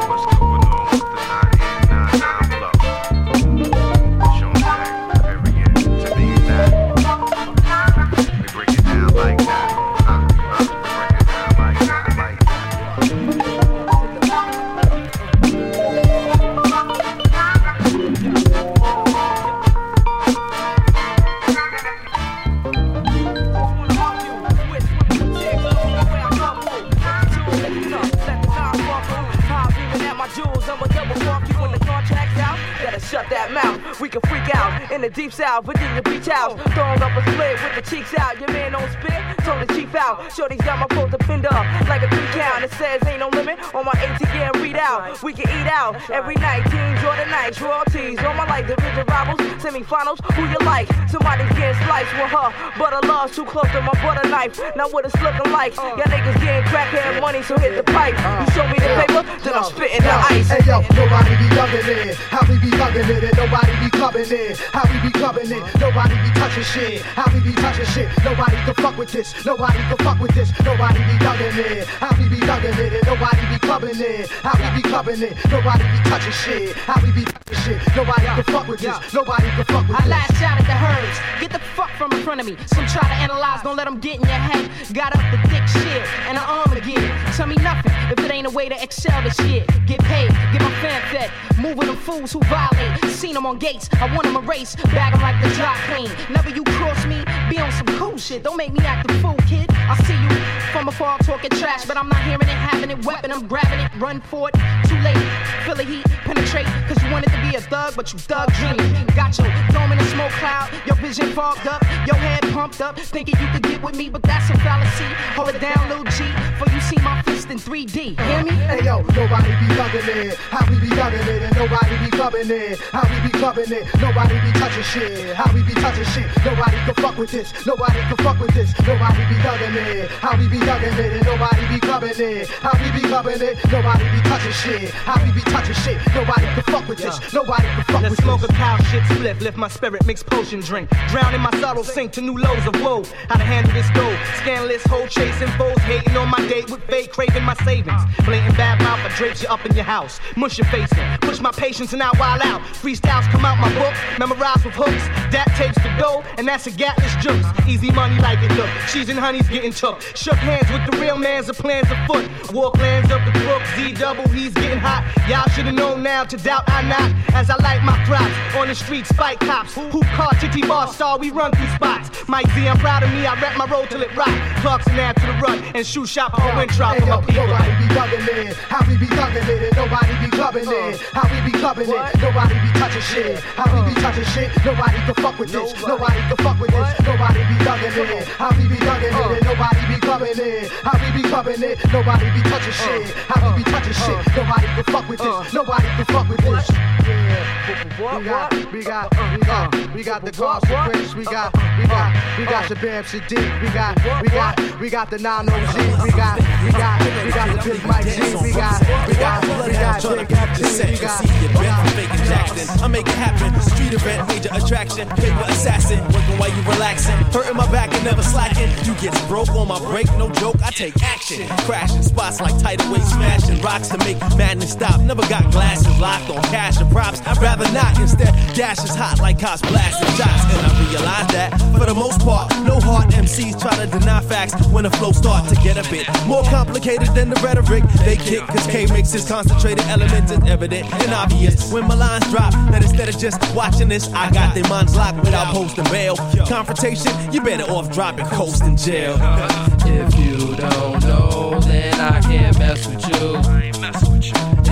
in 34.91 35.01
the 35.01 35.09
deep 35.09 35.31
south, 35.31 35.65
Virginia 35.65 36.01
Beach 36.01 36.27
House. 36.27 36.59
Throwing 36.73 37.01
up 37.01 37.15
a 37.15 37.21
split 37.31 37.55
with 37.63 37.75
the 37.75 37.81
cheeks 37.89 38.13
out. 38.19 38.39
Your 38.39 38.51
man 38.51 38.73
don't 38.73 38.91
spit, 38.91 39.21
told 39.45 39.67
the 39.67 39.73
chief 39.73 39.95
out. 39.95 40.31
Shorty's 40.33 40.61
got 40.61 40.79
my 40.79 40.87
to 40.87 41.17
pinned 41.19 41.45
up 41.45 41.65
like 41.87 42.03
a 42.03 42.09
three 42.09 42.27
count. 42.35 42.63
It 42.63 42.71
says 42.73 43.01
ain't 43.07 43.19
no 43.19 43.29
limit 43.29 43.59
on 43.73 43.85
my 43.85 43.91
ATM 43.91 44.51
readout. 44.63 45.23
We 45.23 45.33
can 45.33 45.47
eat 45.47 45.67
out 45.67 45.95
every 46.09 46.35
night, 46.35 46.63
teams 46.71 46.99
or 47.03 47.15
the 47.15 47.25
nights, 47.31 47.59
royalties. 47.61 48.19
All 48.19 48.33
my 48.33 48.45
life, 48.47 48.67
division 48.67 49.05
rivals, 49.07 49.39
semifinals. 49.63 50.19
Who 50.35 50.43
you 50.47 50.59
like? 50.65 50.87
Somebody's 51.09 51.51
getting 51.55 51.75
sliced 51.83 52.11
with 52.13 52.31
her, 52.31 52.49
but 52.77 52.93
her 52.93 53.03
love's 53.07 53.35
too 53.35 53.45
close 53.45 53.67
to 53.71 53.81
my 53.81 53.95
butter 54.03 54.27
knife. 54.27 54.59
Now 54.75 54.89
what 54.89 55.05
it's 55.05 55.15
looking 55.21 55.51
like? 55.51 55.77
Uh. 55.77 55.95
Y'all 55.99 56.11
niggas 56.11 56.39
getting 56.39 56.63
crackhead 56.71 57.19
money, 57.19 57.43
so 57.43 57.57
hit 57.57 57.75
the 57.75 57.83
pipe. 57.91 58.15
Uh. 58.17 58.45
You 58.45 58.51
show 58.51 58.67
me 58.67 58.79
the 58.79 58.91
paper, 59.03 59.23
then 59.43 59.53
I'm 59.53 59.63
spitting 59.63 60.01
the 60.01 60.15
ice. 60.31 60.49
Hey 60.49 60.63
yo, 60.67 60.81
nobody 60.95 61.35
be 61.39 61.47
loving 61.55 61.87
it. 61.87 62.15
How 62.31 62.43
we 62.47 62.59
be 62.59 62.71
loving 62.77 63.07
it 63.07 63.23
and 63.23 63.37
nobody 63.37 63.71
be 63.83 63.89
clubbing 63.91 64.31
it. 64.31 64.57
How 64.71 64.80
we 64.89 65.09
be 65.09 65.11
clubbing 65.11 65.51
it, 65.51 65.63
nobody 65.79 66.15
be 66.15 66.29
touching 66.39 66.63
shit. 66.63 67.01
How 67.01 67.27
we 67.33 67.39
be 67.41 67.53
touching 67.53 67.85
shit, 67.85 68.07
nobody 68.23 68.55
can 68.65 68.73
fuck 68.75 68.97
with 68.97 69.11
this. 69.11 69.33
Nobody 69.45 69.79
can 69.79 69.97
fuck 69.97 70.19
with 70.19 70.33
this. 70.33 70.51
Nobody 70.63 70.99
be 70.99 71.15
loving 71.25 71.57
it. 71.57 71.87
How 71.87 72.15
we 72.17 72.29
be 72.29 72.39
loving 72.45 72.73
it 72.73 72.93
and 72.93 73.05
nobody 73.05 73.41
be 73.51 73.59
clubbing 73.59 73.99
it. 73.99 74.29
How 74.29 74.55
we 74.57 74.81
be 74.81 74.87
clubbing 74.87 75.21
it, 75.21 75.33
nobody 75.49 75.83
be 75.83 75.99
touching 76.09 76.31
shit. 76.31 76.75
How 76.75 77.01
we 77.03 77.11
be 77.11 77.23
touching 77.25 77.59
shit, 77.63 77.95
nobody 77.95 78.25
can 78.25 78.43
fuck 78.45 78.67
with 78.67 78.79
this. 78.79 79.13
Nobody 79.13 79.47
can 79.49 79.65
fuck 79.65 79.87
with 79.87 79.97
I 79.97 80.01
this. 80.01 80.09
lash 80.09 80.41
out 80.41 80.57
at 80.61 80.67
the 80.67 80.77
herds. 80.77 81.17
Get 81.41 81.51
the 81.51 81.59
fuck 81.75 81.91
from 81.97 82.11
in 82.13 82.23
front 82.23 82.41
of 82.41 82.47
me. 82.47 82.57
Some 82.67 82.85
try 82.87 83.01
to 83.07 83.15
analyze, 83.25 83.61
don't 83.63 83.75
let 83.75 83.85
them 83.85 83.99
get 83.99 84.15
in 84.15 84.21
your 84.21 84.41
head. 84.49 84.69
Got 84.93 85.15
up 85.15 85.23
the 85.31 85.37
thick 85.49 85.65
shit 85.67 86.03
and 86.27 86.37
an 86.37 86.43
arm 86.43 86.71
again. 86.73 87.30
Tell 87.41 87.47
me 87.47 87.55
nothing 87.55 87.91
if 88.11 88.19
it 88.23 88.31
ain't 88.31 88.45
a 88.45 88.51
way 88.51 88.69
to 88.69 88.83
excel 88.83 89.19
this 89.23 89.35
shit. 89.37 89.65
Get 89.87 89.99
paid, 90.01 90.29
get 90.53 90.61
my 90.61 90.69
fan 90.79 91.01
fed. 91.11 91.31
Moving 91.57 91.87
them 91.87 91.95
fools 91.95 92.31
who 92.31 92.39
violate. 92.41 93.03
Seen 93.05 93.33
them 93.33 93.47
on 93.47 93.57
gates, 93.57 93.89
I 93.93 94.13
want 94.13 94.25
them 94.25 94.37
erased. 94.37 94.77
Bag 94.93 95.13
them 95.13 95.23
like 95.23 95.41
the 95.41 95.49
dry 95.55 95.75
clean. 95.89 96.11
Never 96.29 96.51
you 96.51 96.63
cross 96.77 97.03
me, 97.07 97.23
be 97.49 97.57
on 97.57 97.71
some 97.71 97.87
cool 97.97 98.15
shit. 98.19 98.43
Don't 98.43 98.57
make 98.57 98.71
me 98.71 98.85
act 98.85 99.09
a 99.09 99.13
fool, 99.15 99.33
kid. 99.47 99.65
I 99.71 99.97
see 100.05 100.13
you 100.13 100.29
from 100.71 100.87
afar 100.87 101.17
talking 101.19 101.49
trash, 101.49 101.85
but 101.85 101.97
I'm 101.97 102.09
not 102.09 102.21
hearing 102.21 102.41
it, 102.41 102.61
having 102.69 102.91
it, 102.91 103.03
weapon. 103.03 103.31
I'm 103.31 103.47
grabbing 103.47 103.79
it, 103.79 103.91
run 103.99 104.21
for 104.21 104.49
it. 104.49 104.55
Too 104.87 104.99
late, 105.01 105.17
feel 105.65 105.73
the 105.73 105.83
heat, 105.83 106.05
penetrate. 106.21 106.67
Cause 106.87 107.01
you 107.01 107.09
wanted 107.11 107.31
to 107.31 107.41
be 107.41 107.55
a 107.55 107.61
thug, 107.61 107.95
but 107.95 108.13
you 108.13 108.19
thug 108.19 108.53
dream. 108.53 108.77
Got 109.15 109.39
your 109.39 109.47
dome 109.73 109.91
in 109.93 109.97
a 109.97 110.05
smoke 110.13 110.31
cloud, 110.33 110.69
your 110.85 110.95
vision 110.97 111.33
fogged 111.33 111.65
up, 111.65 111.81
your 112.05 112.17
head 112.17 112.43
pumped 112.53 112.81
up, 112.81 112.99
thinking 112.99 113.33
you 113.41 113.47
could 113.51 113.63
get 113.63 113.81
with 113.81 113.97
me, 113.97 114.09
but 114.09 114.21
that's 114.21 114.47
a 114.51 114.57
fallacy. 114.59 115.09
Hold 115.33 115.49
it 115.49 115.59
down, 115.59 115.89
little 115.89 116.05
G, 116.05 116.23
for 116.59 116.69
you 116.69 116.79
see 116.81 117.01
my 117.01 117.30
fist 117.31 117.49
in 117.49 117.57
3D. 117.57 118.19
Hear 118.19 118.43
me? 118.43 118.51
Hey 118.51 118.83
yo, 118.83 119.01
nobody 119.15 119.51
be 119.61 119.67
loving 119.75 120.07
it. 120.07 120.35
How 120.51 120.63
we 120.69 120.79
be 120.79 120.89
loving 120.95 121.21
it 121.21 121.41
and 121.47 121.55
nobody 121.55 121.95
be 122.03 122.09
clubbing 122.11 122.51
it. 122.51 122.79
How 122.91 123.03
we 123.07 123.17
be 123.27 123.31
clubbing 123.31 123.71
it, 123.71 123.85
nobody 123.99 124.35
be 124.41 124.51
touching 124.59 124.83
shit. 124.83 125.35
How 125.35 125.53
we 125.53 125.63
be 125.63 125.73
touching 125.73 126.03
shit, 126.11 126.27
nobody 126.43 126.77
can 126.85 126.95
fuck 126.95 127.17
with 127.17 127.31
this. 127.31 127.53
Nobody 127.65 127.99
can 128.09 128.17
fuck 128.17 128.39
with 128.39 128.53
this. 128.53 128.69
Nobody 128.85 129.23
be 129.31 129.37
loving 129.43 129.75
it. 129.75 130.09
How 130.11 130.37
we 130.37 130.47
be 130.47 130.59
loving 130.59 130.93
it 130.93 131.11
and 131.17 131.25
nobody 131.25 131.63
be 131.67 131.79
clubbing 131.79 132.19
it. 132.19 132.47
How 132.49 132.73
we 132.81 132.87
be 132.99 133.07
clubbing 133.07 133.41
it, 133.41 133.55
nobody 133.71 134.05
be 134.11 134.19
touching 134.27 134.51
shit. 134.51 134.89
How 134.91 135.23
we 135.23 135.31
be 135.31 135.41
touching 135.41 135.75
shit, 135.83 135.97
nobody 136.13 136.47
can 136.55 136.63
fuck 136.63 136.87
with 136.87 136.99
this. 136.99 137.15
Nobody 137.33 137.67
can 137.67 137.83
fuck 137.85 138.01
Let's 138.01 138.11
with 138.11 138.23
smoke 138.23 138.41
this. 138.41 138.49
a 138.49 138.53
cow 138.53 138.77
shit 138.91 139.03
split, 139.05 139.41
lift 139.41 139.57
my 139.57 139.67
spirit, 139.69 140.05
mix 140.05 140.21
potion 140.23 140.59
drink. 140.59 140.89
Drown 141.09 141.33
in 141.33 141.41
my 141.41 141.51
sorrow, 141.61 141.83
sink 141.83 142.11
to 142.13 142.21
new 142.21 142.37
lows 142.37 142.65
of 142.67 142.75
woe. 142.81 143.03
How 143.29 143.37
to 143.37 143.43
handle 143.43 143.73
this 143.73 143.89
dough? 143.91 144.17
Scandalous 144.41 144.83
hoe 144.85 145.07
chasing 145.07 145.47
foes, 145.59 145.77
hating 145.87 146.17
on 146.17 146.29
my 146.29 146.39
date 146.47 146.69
with 146.69 146.83
fake, 146.85 147.10
craving 147.11 147.43
my 147.43 147.55
savings. 147.65 148.01
Blatant 148.25 148.57
bad 148.57 148.79
mouth, 148.81 148.99
I 148.99 149.09
drapes 149.15 149.43
you 149.43 149.49
up 149.49 149.65
in 149.65 149.75
your 149.75 149.83
house. 149.83 150.19
Mush 150.35 150.57
your 150.57 150.67
face 150.67 150.91
in, 150.97 151.17
push 151.19 151.39
my 151.39 151.51
patience 151.51 151.93
and 151.93 151.99
now 151.99 152.11
wild 152.19 152.41
out. 152.41 152.61
Freestyles 152.81 153.29
come 153.31 153.45
out 153.45 153.59
my 153.59 153.73
book, 153.75 153.93
memorized 154.19 154.65
with 154.65 154.75
hooks. 154.75 155.03
That 155.31 155.47
tapes 155.57 155.81
the 155.83 155.91
dough, 155.99 156.23
and 156.37 156.47
that's 156.47 156.67
a 156.67 156.71
gatless 156.71 157.15
jokes. 157.23 157.45
Easy 157.67 157.91
money 157.91 158.19
like 158.19 158.39
it 158.41 158.51
look. 158.57 158.69
Cheese 158.91 159.09
and 159.09 159.19
honey's 159.19 159.47
getting 159.49 159.73
took. 159.73 160.01
Shook 160.15 160.35
hands 160.35 160.69
with 160.71 160.89
the 160.89 160.97
real 160.97 161.17
man's 161.17 161.49
of 161.49 161.57
plans 161.57 161.87
afoot. 161.91 162.29
Walk 162.53 162.77
lands 162.77 163.11
up 163.11 163.21
the 163.25 163.37
crook, 163.39 163.61
Z 163.75 163.93
double, 163.93 164.27
he's 164.29 164.53
getting 164.53 164.79
hot. 164.79 165.03
Y'all 165.27 165.47
should've 165.49 165.75
known 165.75 166.03
now 166.03 166.23
to 166.23 166.37
doubt 166.37 166.63
I 166.67 166.81
not. 166.83 167.11
As 167.33 167.49
I 167.49 167.55
light 167.57 167.83
my 167.83 167.97
crops 168.05 168.33
on 168.55 168.67
the 168.67 168.75
streets, 168.75 169.11
fight 169.13 169.39
cops. 169.39 169.75
Who 169.75 170.01
car, 170.15 170.31
titty 170.39 170.61
bar 170.61 170.87
star, 170.87 171.17
we 171.17 171.31
run 171.31 171.51
through 171.51 171.69
spots. 171.75 172.27
Mike 172.27 172.47
Z, 172.51 172.67
I'm 172.67 172.77
proud 172.77 173.03
of 173.03 173.11
me, 173.11 173.25
I 173.25 173.39
rap 173.41 173.57
my 173.57 173.65
road 173.65 173.89
till 173.89 174.01
it 174.01 174.15
rock. 174.15 174.33
Clarkson 174.61 174.99
out 174.99 175.15
to 175.17 175.25
the 175.25 175.33
rut, 175.33 175.59
and 175.75 175.85
shoe 175.85 176.05
shop 176.05 176.35
for 176.35 176.55
wind 176.55 176.71
Hey, 177.01 177.07
yo, 177.09 177.17
nobody 177.17 177.71
be 177.81 177.87
thugging 177.97 178.27
it. 178.29 178.53
How 178.69 178.85
we 178.85 178.95
be 178.95 179.07
thugging 179.09 179.49
it. 179.49 179.61
And 179.65 179.75
nobody 179.75 180.13
be 180.21 180.29
clubbing 180.29 180.69
it. 180.69 181.01
How 181.17 181.25
we 181.33 181.41
be 181.41 181.57
clubbing 181.57 181.89
it, 181.89 182.21
nobody 182.21 182.53
be 182.61 182.69
touching 182.77 183.01
shit. 183.01 183.39
How 183.57 183.65
we 183.73 183.89
be 183.89 183.99
touching 184.01 184.23
shit, 184.25 184.49
nobody 184.63 184.97
can 185.01 185.15
fuck 185.15 185.39
with 185.39 185.51
this. 185.51 185.73
Nobody. 185.81 186.21
Can 186.21 186.37
fuck 186.37 186.59
with 186.61 186.69
this. 186.69 186.89
Nobody 187.01 187.39
be 187.49 187.55
thugging 187.65 187.97
it. 187.97 188.27
How 188.37 188.51
we 188.53 188.67
be 188.69 188.75
thugging 188.75 189.09
it. 189.09 189.37
And 189.37 189.45
nobody 189.49 189.81
be 189.89 189.97
clubbing 189.99 190.37
it. 190.37 190.69
How 190.85 190.93
we 191.01 191.21
be 191.21 191.27
clubbing 191.27 191.63
it, 191.63 191.77
nobody 191.91 192.25
be 192.37 192.41
touching 192.45 192.73
shit. 192.73 193.09
How 193.25 193.41
we 193.49 193.63
be 193.63 193.71
touching 193.71 193.93
shit, 193.93 194.21
nobody 194.37 194.67
can 194.77 194.83
fuck 194.85 195.09
with 195.09 195.19
this. 195.19 195.53
Nobody 195.53 195.87
can 195.97 196.05
fuck 196.05 196.29
with 196.29 196.41
this. 196.41 196.69
Yeah. 196.69 197.61
We 198.01 198.25
got, 198.25 198.53
we 198.73 198.83
got, 198.83 199.11
we 199.33 199.39
got, 199.45 199.93
we 199.93 200.03
got 200.03 200.25
the 200.25 200.31
Carson 200.31 200.85
British. 200.85 201.13
We 201.15 201.23
got, 201.23 201.53
we 201.77 201.85
got, 201.87 202.37
we 202.37 202.45
got 202.45 202.65
Shabaam 202.65 203.03
Sahdeeq. 203.05 203.61
We 203.61 203.69
got, 203.69 203.95
we 204.21 204.29
got, 204.29 204.79
we 204.79 204.89
got 204.89 205.09
the 205.09 205.17
9OZ. 205.17 206.03
We 206.03 206.11
got, 206.11 206.37
we 206.63 206.71
got, 206.71 206.90
we 206.99 207.31
got 207.31 207.47
the 207.55 207.69
Big 207.69 207.85
Mike 207.85 208.05
G. 208.05 208.19
We 208.41 208.51
got, 208.51 208.81
we 209.07 209.15
got, 209.15 209.41
we 209.45 209.73
got. 209.73 210.03
We 210.03 210.25
got, 210.25 210.51
we 210.51 210.97
got. 210.99 211.87
faking 211.95 212.25
Jackson. 212.27 212.83
I 212.83 212.87
make 212.87 213.07
it 213.07 213.15
happen. 213.15 213.59
Street 213.61 213.93
event, 213.93 214.27
major 214.27 214.49
attraction. 214.51 215.07
Paper 215.09 215.45
assassin, 215.47 215.99
working 216.11 216.37
while 216.37 216.49
you 216.49 216.61
relaxing. 216.63 217.15
Hurting 217.31 217.55
my 217.55 217.69
back 217.71 217.93
and 217.93 218.03
never 218.03 218.23
slacking. 218.23 218.69
You 218.85 218.93
get 218.99 219.13
broke 219.27 219.49
on 219.49 219.67
my 219.67 219.79
break, 219.79 220.07
no 220.17 220.29
joke. 220.31 220.61
I 220.63 220.71
take 220.71 221.01
action. 221.03 221.47
Crashing 221.65 222.01
spots 222.03 222.41
like 222.41 222.57
tidal 222.59 222.91
wave 222.91 223.03
smashing. 223.05 223.61
Rocks 223.61 223.87
to 223.89 223.97
make 223.99 224.19
madness 224.35 224.71
stop. 224.71 224.99
Never 225.01 225.23
got 225.29 225.49
glasses 225.51 225.97
locked 225.99 226.29
on 226.29 226.41
cash 226.43 226.79
and 226.81 226.89
props. 226.91 227.21
I'd 227.25 227.37
rather 227.37 227.71
not. 227.71 227.99
Instead, 227.99 228.33
dash 228.55 228.83
is 228.83 228.95
hot 228.95 229.19
like 229.19 229.39
cops 229.39 229.61
blasting 229.61 230.11
shots. 230.19 230.43
And 230.51 230.65
I 230.65 230.89
realize 230.89 231.27
that 231.35 231.49
for 231.77 231.85
the 231.85 231.95
most 231.95 232.19
part, 232.21 232.49
no 232.65 232.79
hard 232.79 233.11
MCs 233.11 233.61
try 233.61 233.75
to 233.75 233.87
deny 233.87 234.21
facts 234.21 234.53
when 234.67 234.83
the 234.83 234.91
flow 234.91 235.11
start 235.11 235.47
to 235.49 235.55
get 235.55 235.77
a 235.77 235.89
bit 235.89 236.07
more 236.27 236.43
complicated 236.43 236.80
than 236.81 237.29
the 237.29 237.39
rhetoric 237.43 237.83
they 238.03 238.17
kick. 238.17 238.41
Cause 238.47 238.67
K 238.67 238.85
makes 238.87 239.11
his 239.11 239.27
concentrated 239.27 239.85
elements 239.85 240.31
is 240.31 240.39
evident 240.49 240.91
and 240.93 241.13
obvious. 241.13 241.71
When 241.71 241.87
my 241.87 241.95
lines 241.95 242.27
drop, 242.29 242.53
that 242.71 242.81
instead 242.81 243.07
of 243.07 243.17
just 243.17 243.39
watching 243.55 243.87
this, 243.87 244.11
I 244.13 244.31
got 244.31 244.55
their 244.55 244.67
minds 244.67 244.95
locked 244.95 245.19
without 245.19 245.53
posting 245.53 245.83
bail. 245.85 246.15
Confrontation, 246.47 247.11
you 247.31 247.41
better 247.41 247.63
off 247.71 247.91
dropping 247.91 248.25
coast 248.27 248.63
in 248.63 248.77
jail. 248.77 249.17
If 249.83 250.15
you 250.17 250.55
don't 250.55 251.03
know, 251.03 251.59
then 251.61 251.99
I 251.99 252.21
can't 252.21 252.57
mess 252.57 252.87
with 252.87 253.07
you. 253.09 253.41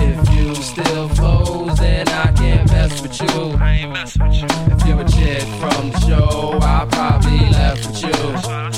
If 0.02 0.34
you 0.34 0.54
still 0.54 1.08
flows, 1.10 1.78
then 1.78 2.08
I 2.08 2.32
can't 2.32 2.70
mess 2.70 3.02
with 3.02 3.20
you. 3.20 3.54
If 3.60 4.86
you 4.86 4.98
a 4.98 5.04
chick 5.04 5.42
from 5.60 5.90
the 5.90 6.00
show, 6.06 6.58
I 6.62 6.86
probably 6.90 7.50
left 7.50 7.86
with 7.86 8.02
you. 8.02 8.69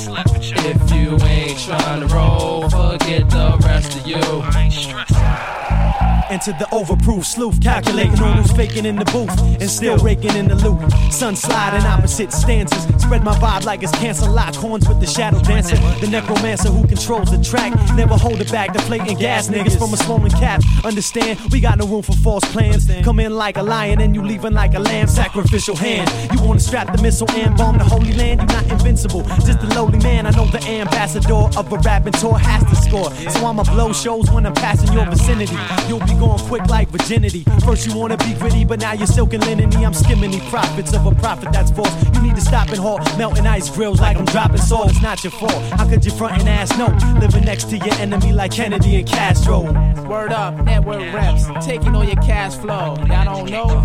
You 1.03 1.17
ain't 1.25 1.59
trying 1.59 2.07
to 2.07 2.15
roll, 2.15 2.69
forget 2.69 3.29
the 3.29 3.57
rest 3.65 3.97
of 3.97 4.07
you. 4.07 5.82
Into 6.31 6.51
the 6.53 6.65
overproof 6.71 7.25
sleuth, 7.25 7.61
calculating 7.61 8.19
on 8.21 8.37
who's 8.37 8.51
faking 8.53 8.85
in 8.85 8.95
the 8.95 9.05
booth 9.05 9.37
and 9.61 9.69
still 9.69 9.97
raking 9.97 10.35
in 10.35 10.47
the 10.47 10.55
loop. 10.55 10.79
Sun 11.11 11.35
sliding 11.35 11.85
opposite 11.85 12.31
stances, 12.31 12.83
spread 13.01 13.23
my 13.23 13.35
vibe 13.35 13.65
like 13.65 13.83
it's 13.83 13.91
cancer. 13.93 14.29
Lock 14.29 14.55
horns 14.55 14.87
with 14.87 14.99
the 14.99 15.05
shadow 15.05 15.39
dancer, 15.41 15.75
the 15.99 16.07
necromancer 16.07 16.69
who 16.69 16.87
controls 16.87 17.29
the 17.29 17.43
track. 17.43 17.73
Never 17.95 18.17
hold 18.17 18.41
it 18.41 18.51
back, 18.51 18.73
deflating 18.73 19.17
gas 19.17 19.49
niggas 19.49 19.77
from 19.77 19.93
a 19.93 19.97
swollen 19.97 20.31
cap. 20.31 20.61
Understand, 20.83 21.39
we 21.51 21.59
got 21.59 21.77
no 21.77 21.85
room 21.85 22.01
for 22.01 22.13
false 22.13 22.45
plans. 22.51 22.89
Come 23.03 23.19
in 23.19 23.35
like 23.35 23.57
a 23.57 23.63
lion 23.63 24.01
and 24.01 24.15
you 24.15 24.23
leaving 24.23 24.53
like 24.53 24.73
a 24.73 24.79
lamb. 24.79 25.07
Sacrificial 25.07 25.75
hand. 25.75 26.09
You 26.33 26.41
wanna 26.47 26.59
strap 26.59 26.95
the 26.95 27.01
missile 27.01 27.29
and 27.31 27.55
bomb 27.57 27.77
the 27.77 27.83
holy 27.83 28.13
land? 28.13 28.39
You're 28.39 28.61
not 28.61 28.71
invincible, 28.71 29.23
just 29.45 29.61
a 29.61 29.67
lowly 29.75 29.99
man. 29.99 30.25
I 30.25 30.31
know 30.31 30.45
the 30.45 30.63
ambassador 30.63 31.33
of 31.59 31.71
a 31.71 31.77
rapping 31.77 32.13
tour 32.13 32.37
has 32.37 32.63
to 32.63 32.75
score. 32.75 33.11
So 33.29 33.45
I'ma 33.45 33.63
blow 33.63 33.93
shows 33.93 34.31
when 34.31 34.45
I'm 34.45 34.55
passing 34.55 34.91
your 34.93 35.05
vicinity. 35.05 35.57
You'll 35.87 35.99
be 35.99 36.13
going 36.13 36.39
quick 36.39 36.65
like 36.67 36.89
virginity. 36.89 37.43
First 37.65 37.87
you 37.87 37.97
wanna 37.97 38.17
be 38.17 38.33
gritty, 38.33 38.65
but 38.65 38.79
now 38.79 38.93
you're 38.93 39.07
silking 39.07 39.41
lineny. 39.41 39.85
I'm 39.85 39.93
skimming 39.93 40.31
the 40.31 40.39
profits 40.49 40.93
of 40.93 41.05
a 41.05 41.15
profit 41.15 41.51
that's 41.51 41.71
false. 41.71 41.93
You 42.13 42.21
need 42.21 42.35
to 42.35 42.41
stop 42.41 42.69
and 42.69 42.79
halt, 42.79 43.01
melting 43.17 43.47
ice 43.47 43.69
grills 43.69 43.99
like 43.99 44.17
I'm 44.17 44.25
dropping 44.25 44.57
salt. 44.57 44.89
It's 44.89 45.01
not 45.01 45.23
your 45.23 45.31
fault. 45.31 45.61
How 45.77 45.87
could 45.87 46.05
you 46.05 46.11
front 46.11 46.39
and 46.39 46.49
ass 46.49 46.77
no? 46.77 46.87
Living 47.19 47.45
next 47.45 47.69
to 47.69 47.77
your 47.77 47.93
enemy 47.95 48.33
like 48.33 48.51
Kennedy 48.51 48.95
and 48.97 49.07
Castro. 49.07 49.61
Word 50.07 50.31
up, 50.31 50.55
network 50.65 51.13
reps, 51.13 51.45
taking 51.65 51.95
all 51.95 52.03
your 52.03 52.21
cash 52.23 52.55
flow. 52.55 52.95
Y'all 53.07 53.25
don't 53.25 53.49
know? 53.49 53.83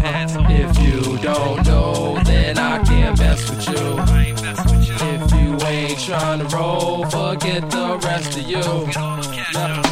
If 0.50 0.78
you 0.78 1.18
don't 1.18 1.66
know, 1.66 2.20
then 2.24 2.58
I 2.58 2.82
can't 2.84 3.18
mess 3.18 3.48
with 3.50 3.68
you. 3.68 4.58
If 5.00 5.32
you 5.32 5.66
ain't 5.66 5.98
trying 6.00 6.46
to 6.46 6.56
roll, 6.56 7.04
forget 7.06 7.70
the 7.70 7.98
rest 8.02 8.36
of 8.36 8.48
you. 8.48 9.87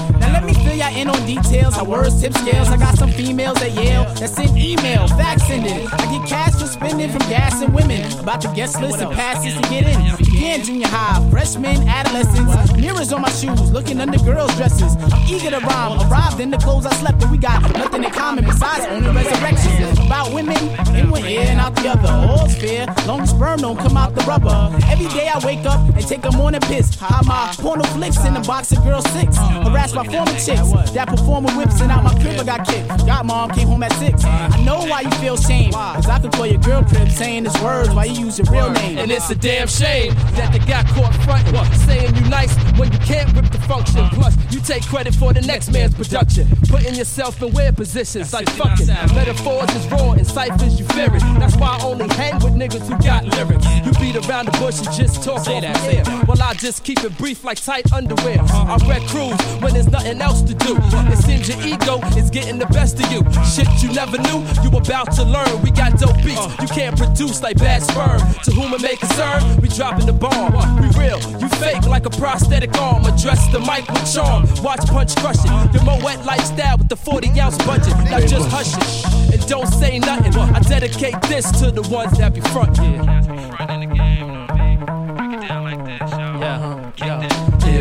Fill 0.77 0.91
y'all 0.91 1.01
in 1.01 1.09
on 1.09 1.27
details, 1.27 1.79
I 1.79 1.83
words 1.83 2.21
tip 2.21 2.35
scales. 2.35 2.69
I 2.69 2.77
got 2.77 2.99
some 2.99 3.11
females 3.11 3.57
at 3.62 3.73
Yale 3.73 4.05
that 4.21 4.29
send 4.29 4.59
email, 4.59 5.09
fax 5.09 5.43
sending. 5.47 5.87
I 5.87 5.97
get 6.12 6.29
cash 6.29 6.53
for 6.61 6.67
spending 6.67 7.11
from 7.11 7.21
gas 7.31 7.62
and 7.62 7.75
women. 7.75 8.03
About 8.19 8.43
the 8.43 8.49
guest 8.49 8.79
list 8.83 8.99
and 9.01 9.11
passes 9.12 9.55
to 9.55 9.62
get 9.71 9.87
in. 9.87 10.17
Began 10.17 10.62
junior 10.62 10.89
high, 10.89 11.27
freshmen, 11.31 11.89
adolescents. 11.89 12.77
Mirrors 12.77 13.11
on 13.11 13.23
my 13.23 13.31
shoes, 13.31 13.71
looking 13.73 14.01
under 14.01 14.19
girls' 14.19 14.55
dresses. 14.57 14.97
I'm 15.01 15.27
eager 15.27 15.49
to 15.49 15.61
rhyme, 15.61 15.99
arrived 16.11 16.41
in 16.41 16.51
the 16.51 16.59
clothes 16.59 16.85
I 16.85 16.93
slept 16.97 17.23
in. 17.23 17.31
We 17.31 17.39
got 17.39 17.62
nothing 17.73 18.05
in 18.05 18.11
common 18.11 18.45
besides 18.45 18.85
owning 18.85 19.15
resurrections. 19.15 19.99
About 19.99 20.35
women, 20.35 20.59
in 20.95 21.11
one 21.11 21.25
ear 21.25 21.47
and 21.49 21.59
out 21.59 21.75
the 21.77 21.89
other. 21.89 22.12
All's 22.29 22.55
fair, 22.55 22.87
long 23.07 23.23
as 23.23 23.31
sperm 23.31 23.61
don't 23.61 23.79
come 23.79 23.97
out 23.97 24.15
the 24.15 24.25
rubber. 24.25 24.77
Every 24.91 25.09
day 25.09 25.29
I 25.29 25.39
wake 25.43 25.65
up 25.65 25.81
and 25.89 26.07
take 26.07 26.27
a 26.27 26.33
morning 26.33 26.61
piss. 26.61 26.95
Hide 26.97 27.25
my 27.25 27.55
porno 27.62 27.85
flicks 27.97 28.23
in 28.27 28.37
a 28.37 28.43
box 28.43 28.73
of 28.73 28.85
girl 28.85 29.01
six. 29.01 29.39
Harass 29.39 29.95
my 29.95 30.05
former 30.05 30.39
chicks 30.39 30.65
that 30.94 31.09
performer 31.09 31.50
whips 31.57 31.81
and 31.81 31.90
out 31.90 32.05
my 32.05 32.14
crib 32.20 32.40
I 32.40 32.44
got 32.44 32.66
kicked. 32.66 33.07
Got 33.07 33.26
mom, 33.26 33.50
came 33.50 33.68
home 33.68 33.83
at 33.83 33.92
six. 33.94 34.24
I 34.24 34.62
know 34.64 34.79
why 34.87 35.02
you 35.02 35.11
feel 35.12 35.37
shame. 35.37 35.72
Cause 35.72 36.09
I 36.09 36.18
can 36.18 36.31
call 36.31 36.46
your 36.46 36.61
girl 36.61 36.83
crib 36.83 37.11
saying 37.11 37.44
this 37.44 37.62
words 37.62 37.90
while 37.90 38.07
you 38.07 38.26
use 38.26 38.38
your 38.38 38.46
real 38.50 38.70
name. 38.70 38.98
And 38.98 39.11
it's 39.11 39.31
a 39.31 39.35
damn 39.35 39.68
shame 39.68 40.14
that 40.35 40.52
they 40.52 40.59
got 40.61 40.87
caught 40.88 41.14
frontin', 41.24 41.79
saying 41.87 42.14
you 42.16 42.22
nice 42.29 42.55
when 42.79 42.92
you 42.92 42.98
can't 42.98 43.33
rip 43.35 43.50
the 43.50 43.59
function. 43.59 44.00
Uh. 44.00 44.11
Plus, 44.12 44.37
you 44.52 44.61
take 44.61 44.85
credit 44.87 45.14
for 45.14 45.33
the 45.33 45.42
next 45.42 45.70
man's 45.70 45.94
production, 45.94 46.48
putting 46.68 46.94
yourself 46.94 47.40
in 47.42 47.52
weird 47.52 47.76
positions 47.76 48.33
like 48.33 48.48
fucking. 48.50 48.87
Metaphors 49.14 49.70
is 49.76 49.87
raw 49.88 50.12
and 50.12 50.26
ciphers 50.26 50.79
you 50.79 50.87
fear 50.87 51.14
it. 51.14 51.20
That's 51.38 51.57
why 51.57 51.79
I 51.79 51.85
only 51.85 52.09
hang 52.14 52.35
with 52.37 52.55
niggas 52.55 52.88
who 52.88 52.98
got 53.02 53.24
lyrics. 53.24 53.66
You 53.85 53.92
beat 54.00 54.16
around 54.29 54.46
the 54.46 54.59
bush 54.59 54.79
and 54.79 54.92
just 54.92 55.22
talk 55.22 55.37
off 55.37 55.44
the 55.44 55.52
air. 55.66 56.24
Well, 56.26 56.40
I 56.42 56.55
just 56.55 56.85
keep 56.85 57.02
it 57.05 57.16
brief 57.18 57.44
like 57.44 57.59
tight 57.59 57.92
underwear. 57.92 58.40
Uh-huh. 58.40 58.76
I 58.79 58.88
wreck 58.88 59.02
crews 59.09 59.40
when 59.62 59.74
there's 59.74 59.88
nothing 59.88 60.20
else 60.20 60.42
to 60.42 60.55
do. 60.59 60.77
It 61.12 61.19
seems 61.19 61.49
your 61.49 61.61
ego 61.66 62.01
is 62.16 62.31
getting 62.31 62.59
the 62.59 62.66
best 62.66 62.99
of 63.01 63.11
you. 63.12 63.23
Shit 63.45 63.69
you 63.83 63.92
never 63.92 64.19
knew, 64.19 64.45
you 64.62 64.71
about 64.77 65.12
to 65.16 65.25
learn. 65.25 65.62
We 65.62 65.71
got 65.71 65.99
dope 65.99 66.16
beats, 66.25 66.47
you 66.61 66.69
can't 66.69 66.97
produce 66.97 67.42
like 67.42 67.59
bad 67.59 67.83
sperm. 67.83 68.21
To 68.45 68.51
whom 68.53 68.75
it 68.75 68.83
may 68.83 68.97
concern, 68.97 69.61
we 69.61 69.69
dropping 69.69 70.07
the 70.07 70.12
bomb. 70.12 70.53
We 70.81 70.88
real, 70.99 71.21
you 71.40 71.49
fake 71.61 71.87
like 71.87 72.07
a 72.07 72.11
prosthetic 72.11 72.77
arm. 72.79 73.05
Address 73.05 73.47
the 73.53 73.61
mic 73.61 73.88
with 73.90 74.12
charm. 74.12 74.45
Watch 74.62 74.87
punch 74.87 75.16
crush 75.16 75.42
it. 75.45 75.75
Your 75.75 75.85
Moet 75.85 76.25
lifestyle 76.25 76.79
with 76.79 76.88
the 76.88 76.97
40 76.97 77.40
ounce 77.40 77.59
budget. 77.64 77.95
Now 78.11 78.21
just 78.21 78.49
hush 78.49 78.75
it 78.77 79.35
and 79.35 79.49
don't 79.49 79.66
say 79.66 79.99
nothing. 79.99 80.35
I 80.37 80.61
dedicate 80.61 81.21
this 81.23 81.51
to 81.61 81.71
the 81.71 81.83
ones 81.83 82.19
that 82.19 82.35
be 82.35 82.40
front. 82.40 82.77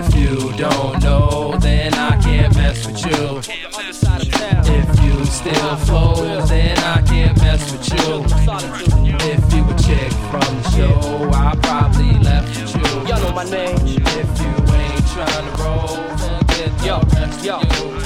If 0.07 0.15
you 0.15 0.51
don't 0.53 1.01
know, 1.01 1.57
then 1.59 1.93
I 1.95 2.19
can't 2.21 2.55
mess 2.55 2.85
with 2.85 3.05
you. 3.05 3.39
If 3.39 5.03
you 5.03 5.25
still 5.25 5.75
flow, 5.77 6.45
then 6.45 6.77
I 6.77 7.01
can't 7.01 7.35
mess 7.41 7.71
with 7.71 7.89
you. 7.89 8.23
If 9.27 9.53
you 9.53 9.63
a 9.63 9.75
chick 9.81 10.11
from 10.29 10.61
the 10.61 10.69
show, 10.71 11.29
I 11.33 11.55
probably 11.61 12.19
left 12.19 12.49
with 12.61 12.75
you. 12.75 13.07
Y'all 13.07 13.19
know 13.19 13.31
my 13.33 13.45
name. 13.45 13.77
If 13.83 14.39
you 14.41 14.53
ain't 14.75 15.07
trying 15.07 15.45
to 15.45 15.63
roll, 15.63 15.87
forget 16.17 16.77
the 16.77 16.85
Yo, 16.85 16.99
rest 17.19 17.43
yo. 17.43 17.57
of 17.57 17.99
you. 17.99 18.04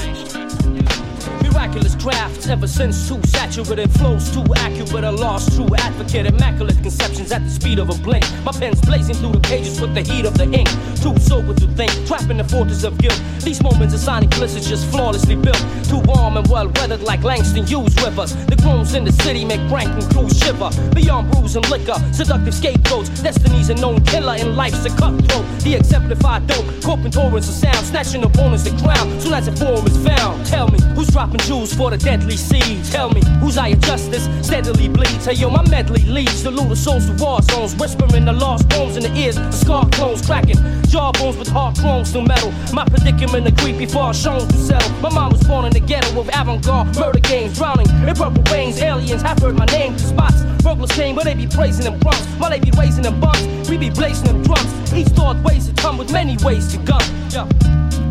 Miraculous 1.60 1.94
crafts, 1.94 2.48
ever 2.48 2.66
since 2.66 3.06
too 3.06 3.20
saturated, 3.26 3.90
flows 3.90 4.32
too 4.32 4.42
accurate, 4.56 5.04
a 5.04 5.10
lost 5.10 5.54
true 5.54 5.68
advocate, 5.76 6.24
immaculate 6.24 6.82
conceptions 6.82 7.30
at 7.32 7.44
the 7.44 7.50
speed 7.50 7.78
of 7.78 7.90
a 7.90 7.94
blink. 8.02 8.24
My 8.46 8.52
pen's 8.52 8.80
blazing 8.80 9.14
through 9.16 9.32
the 9.32 9.40
pages 9.40 9.78
with 9.78 9.92
the 9.94 10.00
heat 10.00 10.24
of 10.24 10.32
the 10.38 10.44
ink. 10.44 10.70
Too 11.02 11.14
sober 11.20 11.52
to 11.52 11.66
think, 11.76 11.92
trapped 12.06 12.30
in 12.30 12.38
the 12.38 12.44
fortress 12.44 12.82
of 12.82 12.96
guilt. 12.96 13.20
These 13.40 13.62
moments 13.62 13.92
of 13.92 14.00
sonic 14.00 14.30
bliss 14.30 14.54
is 14.54 14.66
just 14.66 14.90
flawlessly 14.90 15.36
built. 15.36 15.62
Too 15.84 16.00
warm 16.06 16.38
and 16.38 16.48
well 16.48 16.66
weathered 16.76 17.02
like 17.02 17.24
Langston 17.24 17.66
Hughes 17.66 17.94
rivers. 18.02 18.34
The 18.46 18.56
grooms 18.56 18.94
in 18.94 19.04
the 19.04 19.12
city 19.12 19.44
make 19.44 19.60
rank 19.70 19.90
and 19.90 20.10
crews 20.14 20.38
shiver. 20.38 20.70
Beyond 20.94 21.30
brews 21.30 21.56
and 21.56 21.68
liquor, 21.68 22.00
seductive 22.14 22.54
scapegoats. 22.54 23.10
Destiny's 23.20 23.68
a 23.68 23.74
known 23.74 24.02
killer 24.06 24.36
and 24.38 24.56
life's 24.56 24.86
a 24.86 24.90
cutthroat. 24.96 25.44
The 25.60 25.74
exemplified 25.74 26.46
dope, 26.46 26.64
corping 26.82 27.10
torrents 27.10 27.50
of 27.50 27.54
sound, 27.54 27.84
snatching 27.84 28.24
opponents 28.24 28.64
the 28.64 28.70
crown. 28.82 29.20
Soon 29.20 29.34
as 29.34 29.46
a 29.46 29.52
form 29.52 29.86
is 29.86 29.96
found, 30.02 30.46
tell 30.46 30.68
me 30.68 30.80
who's 30.94 31.08
dropping 31.08 31.40
jewels 31.50 31.74
for 31.74 31.90
the 31.90 31.96
deadly 31.96 32.36
seeds. 32.36 32.92
Tell 32.92 33.10
me, 33.10 33.22
whose 33.40 33.58
eye 33.58 33.70
of 33.74 33.80
justice 33.80 34.28
steadily 34.46 34.88
bleeds? 34.88 35.26
Hey 35.26 35.34
yo, 35.34 35.50
my 35.50 35.68
medley 35.68 36.02
leads 36.02 36.44
the 36.44 36.50
looter 36.52 36.76
souls 36.76 37.06
to 37.06 37.12
war 37.14 37.42
zones, 37.42 37.74
whispering 37.74 38.24
the 38.24 38.32
lost 38.32 38.68
bones 38.68 38.96
in 38.96 39.02
the 39.02 39.12
ears, 39.18 39.34
the 39.34 39.50
scar 39.50 39.88
clones 39.88 40.24
cracking, 40.24 40.58
jawbones 40.86 41.36
with 41.36 41.48
hard 41.48 41.76
chromes 41.76 42.12
to 42.12 42.22
metal. 42.22 42.52
My 42.72 42.84
predicament 42.84 43.48
agreed 43.48 43.78
before 43.78 44.14
shown 44.14 44.46
to 44.46 44.56
settle. 44.56 44.92
My 45.00 45.10
mom 45.10 45.32
was 45.32 45.42
born 45.42 45.64
in 45.64 45.72
the 45.72 45.80
ghetto 45.80 46.16
with 46.16 46.28
avant-garde 46.28 46.96
murder 46.96 47.18
games, 47.18 47.58
drowning 47.58 47.88
in 48.06 48.14
purple 48.14 48.44
veins. 48.44 48.80
Aliens 48.80 49.22
have 49.22 49.40
heard 49.40 49.56
my 49.56 49.66
name 49.66 49.94
to 49.94 50.04
spots. 50.04 50.42
Burglars 50.62 50.92
came, 50.92 51.16
but 51.16 51.24
they 51.24 51.34
be 51.34 51.48
praising 51.48 51.82
them 51.82 51.98
drums. 51.98 52.24
While 52.38 52.50
they 52.50 52.60
be 52.60 52.70
raising 52.78 53.02
them 53.02 53.18
bumps, 53.18 53.42
we 53.68 53.76
be 53.76 53.90
blazing 53.90 54.26
them 54.26 54.42
drums. 54.44 54.70
Each 54.92 55.08
thought 55.08 55.42
ways 55.42 55.66
to 55.66 55.74
come 55.82 55.98
with 55.98 56.12
many 56.12 56.36
ways 56.44 56.70
to 56.74 56.78
go. 56.78 56.98
Yeah. 57.34 57.48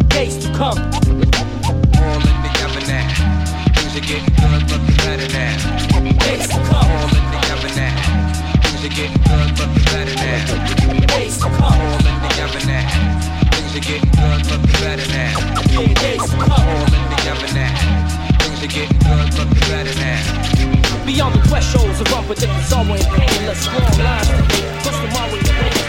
Days 0.10 0.36
to 0.46 0.54
come. 0.54 2.39
Getting 4.10 4.34
good, 4.42 4.64
looking 4.72 4.98
better 5.06 5.30
now. 5.30 5.54
Days 6.18 6.48
come. 6.48 6.66
All 6.74 7.14
in 7.14 7.26
together 7.30 7.70
now. 7.78 7.94
Things 8.66 8.82
are 8.82 8.90
getting 8.90 9.22
good, 9.22 9.50
looking 9.54 9.86
better 9.86 10.16
now. 10.18 11.06
Days 11.06 11.38
come. 11.38 11.62
All 11.62 11.94
in 11.94 12.18
together 12.26 12.66
now. 12.66 12.90
Things 13.54 13.76
are 13.78 13.86
getting 13.86 14.10
good, 14.10 14.42
looking 14.50 14.78
better 14.82 15.08
now. 15.14 15.94
Days 16.02 16.26
come. 16.26 16.52
All 16.58 16.90
in 16.90 17.06
together 17.14 17.54
now. 17.54 17.76
Things 18.42 18.64
are 18.64 18.74
getting 18.74 18.98
good, 18.98 19.30
looking 19.38 19.66
better 19.70 19.96
now. 20.02 21.06
Beyond 21.06 21.36
the 21.36 21.48
thresholds 21.48 22.02
of 22.02 22.12
unpredictable 22.12 22.62
sorrow 22.66 22.94
and 22.94 23.06
pain, 23.14 23.46
let's 23.46 23.62
strong 23.62 23.98
lines 24.02 24.30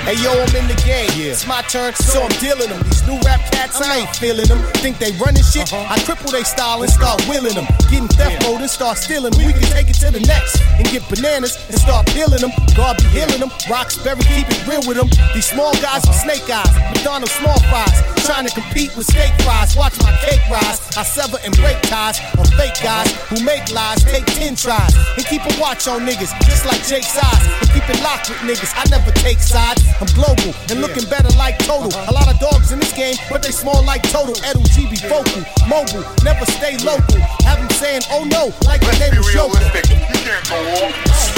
Hey 0.09 0.17
yo, 0.25 0.33
I'm 0.33 0.57
in 0.57 0.65
the 0.65 0.81
game. 0.81 1.13
Yeah. 1.13 1.37
It's 1.37 1.47
my 1.47 1.61
turn, 1.69 1.93
so 1.93 2.25
I'm 2.25 2.33
dealing 2.41 2.73
them. 2.73 2.81
These 2.89 3.07
new 3.07 3.21
rap 3.21 3.45
cats, 3.53 3.77
I 3.81 4.01
ain't 4.01 4.17
feeling 4.17 4.49
them. 4.49 4.59
Think 4.81 4.97
they 4.97 5.13
running 5.21 5.45
shit? 5.45 5.69
Uh-huh. 5.69 5.93
I 5.93 6.01
cripple 6.09 6.33
they 6.33 6.43
style 6.43 6.81
and 6.81 6.91
start 6.91 7.21
wheeling 7.29 7.53
them. 7.53 7.69
Getting 7.93 8.09
theft 8.09 8.49
mode 8.49 8.65
and 8.65 8.71
start 8.71 8.97
stealing 8.97 9.31
them. 9.37 9.45
We 9.45 9.53
can 9.53 9.69
take 9.69 9.93
it 9.93 10.01
to 10.01 10.11
the 10.11 10.25
next 10.25 10.57
and 10.81 10.89
get 10.89 11.05
bananas 11.13 11.61
and 11.69 11.77
start 11.77 12.09
peeling 12.17 12.41
them. 12.41 12.51
God 12.73 12.97
be 12.97 13.13
healing 13.13 13.45
them. 13.45 13.53
Roxbury, 13.69 14.25
keep 14.25 14.49
it 14.49 14.65
real 14.65 14.81
with 14.89 14.97
them. 14.97 15.13
These 15.37 15.53
small 15.53 15.77
guys 15.85 16.01
with 16.09 16.17
uh-huh. 16.17 16.33
snake 16.33 16.49
eyes, 16.49 16.73
McDonald's 16.97 17.37
small 17.37 17.61
fries. 17.69 18.01
Trying 18.25 18.49
to 18.49 18.53
compete 18.57 18.97
with 18.97 19.05
steak 19.05 19.37
fries. 19.45 19.77
Watch 19.77 20.01
my 20.01 20.17
cake 20.25 20.43
rise. 20.49 20.81
I 20.97 21.05
sever 21.05 21.37
and 21.45 21.53
break 21.61 21.77
ties 21.93 22.19
of 22.41 22.49
fake 22.57 22.81
guys 22.81 23.13
who 23.29 23.45
make 23.45 23.69
lies, 23.71 24.01
take 24.05 24.25
10 24.27 24.57
tries. 24.57 24.97
And 25.17 25.25
keep 25.29 25.45
a 25.45 25.53
watch 25.61 25.87
on 25.89 26.09
niggas, 26.09 26.33
just 26.49 26.65
like 26.65 26.81
Jake's 26.89 27.13
eyes. 27.21 27.45
And 27.61 27.69
keep 27.71 27.85
it 27.85 28.01
locked 28.01 28.33
with 28.33 28.41
niggas. 28.49 28.73
I 28.75 28.89
never 28.89 29.13
take 29.21 29.41
sides. 29.45 29.85
I'm 30.01 30.09
global 30.17 30.57
and 30.73 30.81
looking 30.81 31.05
better 31.13 31.29
like 31.37 31.59
total. 31.61 31.93
A 32.09 32.13
lot 32.13 32.25
of 32.33 32.41
dogs 32.41 32.73
in 32.73 32.81
this 32.81 32.93
game, 32.97 33.15
but 33.29 33.43
they 33.43 33.53
small 33.53 33.85
like 33.85 34.03
total. 34.09 34.35
Edu 34.49 34.65
GB 34.73 34.97
vocal, 35.05 35.45
mobile, 35.69 36.01
never 36.25 36.45
stay 36.57 36.81
local. 36.81 37.21
Have 37.45 37.61
them 37.61 37.69
saying, 37.77 38.03
oh 38.11 38.25
no, 38.25 38.49
like 38.65 38.81
the 38.81 38.97
name 38.97 39.13
was 39.21 39.29
Joker. 39.33 39.61
You 39.61 40.19
can't 40.25 40.45
go 40.49 40.57
on. 40.57 40.91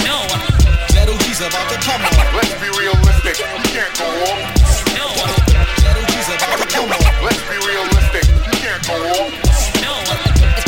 No. 0.07 0.23
Little 0.95 1.19
G's 1.27 1.43
about 1.43 1.67
to 1.75 1.79
come 1.83 2.03
on. 2.07 2.27
Let's 2.39 2.55
be 2.63 2.71
realistic. 2.79 3.43
You 3.43 3.69
can't 3.75 3.91
go 3.99 4.07
on. 4.07 4.39
No. 4.95 5.11
Little 5.83 6.07
G's 6.15 6.31
about 6.31 6.59
to 6.63 6.67
come 6.71 6.87
on. 6.87 7.13
Let's 7.27 7.43
be 7.51 7.59
realistic. 7.59 8.25
You 8.31 8.57
can't 8.63 8.83
go 8.87 8.95
on. 8.95 9.29
No. 9.83 9.95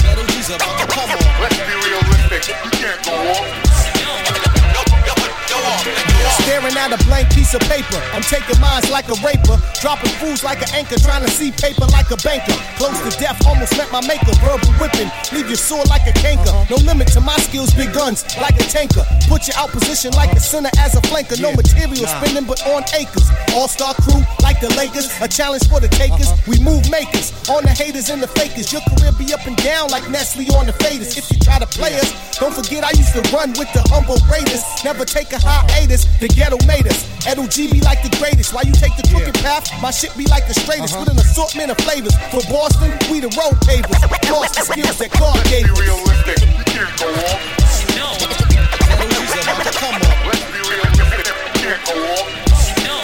Little 0.02 0.26
G's 0.35 0.50
about 0.50 0.80
to 0.83 0.87
come 0.90 1.11
on. 1.11 1.30
Let's 1.38 1.59
be 1.62 1.74
realistic. 1.87 2.42
You 2.50 2.70
can't 2.74 3.04
go 3.07 3.14
on. 3.14 3.63
Staring 6.44 6.76
at 6.76 6.92
a 6.92 7.00
blank 7.09 7.33
piece 7.33 7.54
of 7.57 7.64
paper. 7.72 7.96
I'm 8.12 8.20
taking 8.20 8.61
mines 8.61 8.90
like 8.92 9.09
a 9.09 9.16
raper. 9.24 9.57
Dropping 9.80 10.12
fools 10.20 10.44
like 10.44 10.61
an 10.61 10.68
anchor. 10.76 11.00
Trying 11.00 11.24
to 11.24 11.30
see 11.33 11.50
paper 11.50 11.88
like 11.88 12.12
a 12.12 12.20
banker. 12.20 12.52
Close 12.76 13.00
to 13.00 13.09
death, 13.16 13.40
almost 13.48 13.72
met 13.80 13.90
my 13.90 14.04
maker. 14.04 14.28
Verbal 14.44 14.68
whipping. 14.76 15.09
Leave 15.33 15.48
your 15.48 15.57
sword 15.57 15.88
like 15.88 16.04
a 16.04 16.12
canker. 16.12 16.52
No 16.68 16.76
limit 16.85 17.09
to 17.16 17.20
my 17.22 17.37
skills, 17.40 17.72
big 17.72 17.94
guns 17.94 18.28
like 18.37 18.61
a 18.61 18.66
tanker. 18.68 19.09
Put 19.24 19.48
you 19.48 19.54
out 19.57 19.70
position 19.70 20.12
like 20.12 20.37
a 20.37 20.40
center 20.40 20.68
as 20.76 20.92
a 20.94 21.00
flanker. 21.09 21.40
No 21.40 21.48
material 21.57 22.04
spending, 22.04 22.44
but 22.44 22.61
on 22.68 22.85
acres. 22.92 23.24
All 23.57 23.66
star 23.66 23.94
crew 24.04 24.20
like 24.44 24.61
the 24.61 24.68
Lakers. 24.76 25.09
A 25.24 25.28
challenge 25.28 25.64
for 25.72 25.80
the 25.80 25.88
takers. 25.88 26.28
Uh-huh. 26.28 26.52
We 26.52 26.61
move 26.61 26.85
makers. 26.90 27.33
On 27.48 27.64
the 27.64 27.72
haters 27.72 28.11
and 28.11 28.22
the 28.22 28.28
fakers. 28.28 28.68
Your 28.68 28.85
career 28.92 29.16
be 29.16 29.33
up 29.33 29.48
and 29.48 29.57
down 29.64 29.88
like 29.88 30.04
Nestle 30.11 30.44
on 30.61 30.66
the 30.66 30.76
faders. 30.76 31.16
If 31.16 31.33
you 31.33 31.40
try 31.40 31.59
to 31.59 31.66
play 31.66 31.96
us, 31.96 32.12
don't 32.37 32.52
forget 32.52 32.85
I 32.85 32.92
used 32.92 33.16
to 33.16 33.24
run 33.33 33.57
with 33.57 33.72
the 33.72 33.80
humble 33.88 34.20
raiders. 34.28 34.61
Never 34.85 35.07
take 35.07 35.33
a 35.33 35.40
hiatus. 35.40 36.04
The 36.20 36.34
ghetto 36.35 36.59
made 36.66 36.87
us. 36.87 37.07
Edu 37.25 37.49
G 37.49 37.70
be 37.70 37.81
like 37.81 38.03
the 38.03 38.11
greatest. 38.18 38.53
Why 38.53 38.62
you 38.66 38.73
take 38.75 38.94
the 38.97 39.07
crooked 39.09 39.35
path? 39.40 39.64
My 39.81 39.90
shit 39.90 40.12
be 40.18 40.27
like 40.27 40.47
the 40.47 40.55
straightest. 40.55 40.94
Uh-huh. 40.94 41.05
With 41.07 41.14
an 41.14 41.18
assortment 41.23 41.70
of 41.70 41.79
flavors. 41.79 42.14
For 42.35 42.42
Boston, 42.51 42.90
we 43.11 43.20
the 43.20 43.33
road 43.38 43.57
pavers. 43.64 43.97
Lost 44.31 44.55
the 44.59 44.62
skills 44.66 44.99
that 44.99 45.11
God 45.14 45.38
gave 45.49 45.64
Be 45.64 45.70
us. 45.70 45.81
realistic. 45.81 46.38
You 46.42 46.64
can't 46.68 46.92
go 46.99 47.09
on. 47.09 47.38
No. 47.97 48.09
About 48.18 49.62
to 49.62 49.73
come 49.79 49.94
on. 49.94 50.16
Let's 50.27 50.44
be 50.51 50.61
realistic. 50.66 51.27
You 51.31 51.64
can't 51.64 51.83
go 51.87 51.94
on. 52.03 52.27
No. 52.83 52.97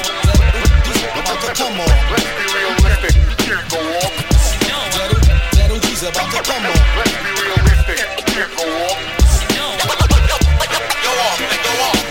About 1.16 1.38
to 1.40 1.51
come 1.55 1.77
on. 1.81 1.95
Let's 2.11 2.31
be 2.35 2.45
realistic. 2.51 3.14
You 3.14 3.37
can't 3.47 3.66
go 3.71 3.81
on. 3.81 4.11
No. 4.69 4.79
Little 5.64 5.81
G's 5.87 6.03
about 6.03 6.29
to 6.35 6.43
come 6.43 6.66
on. 6.66 7.19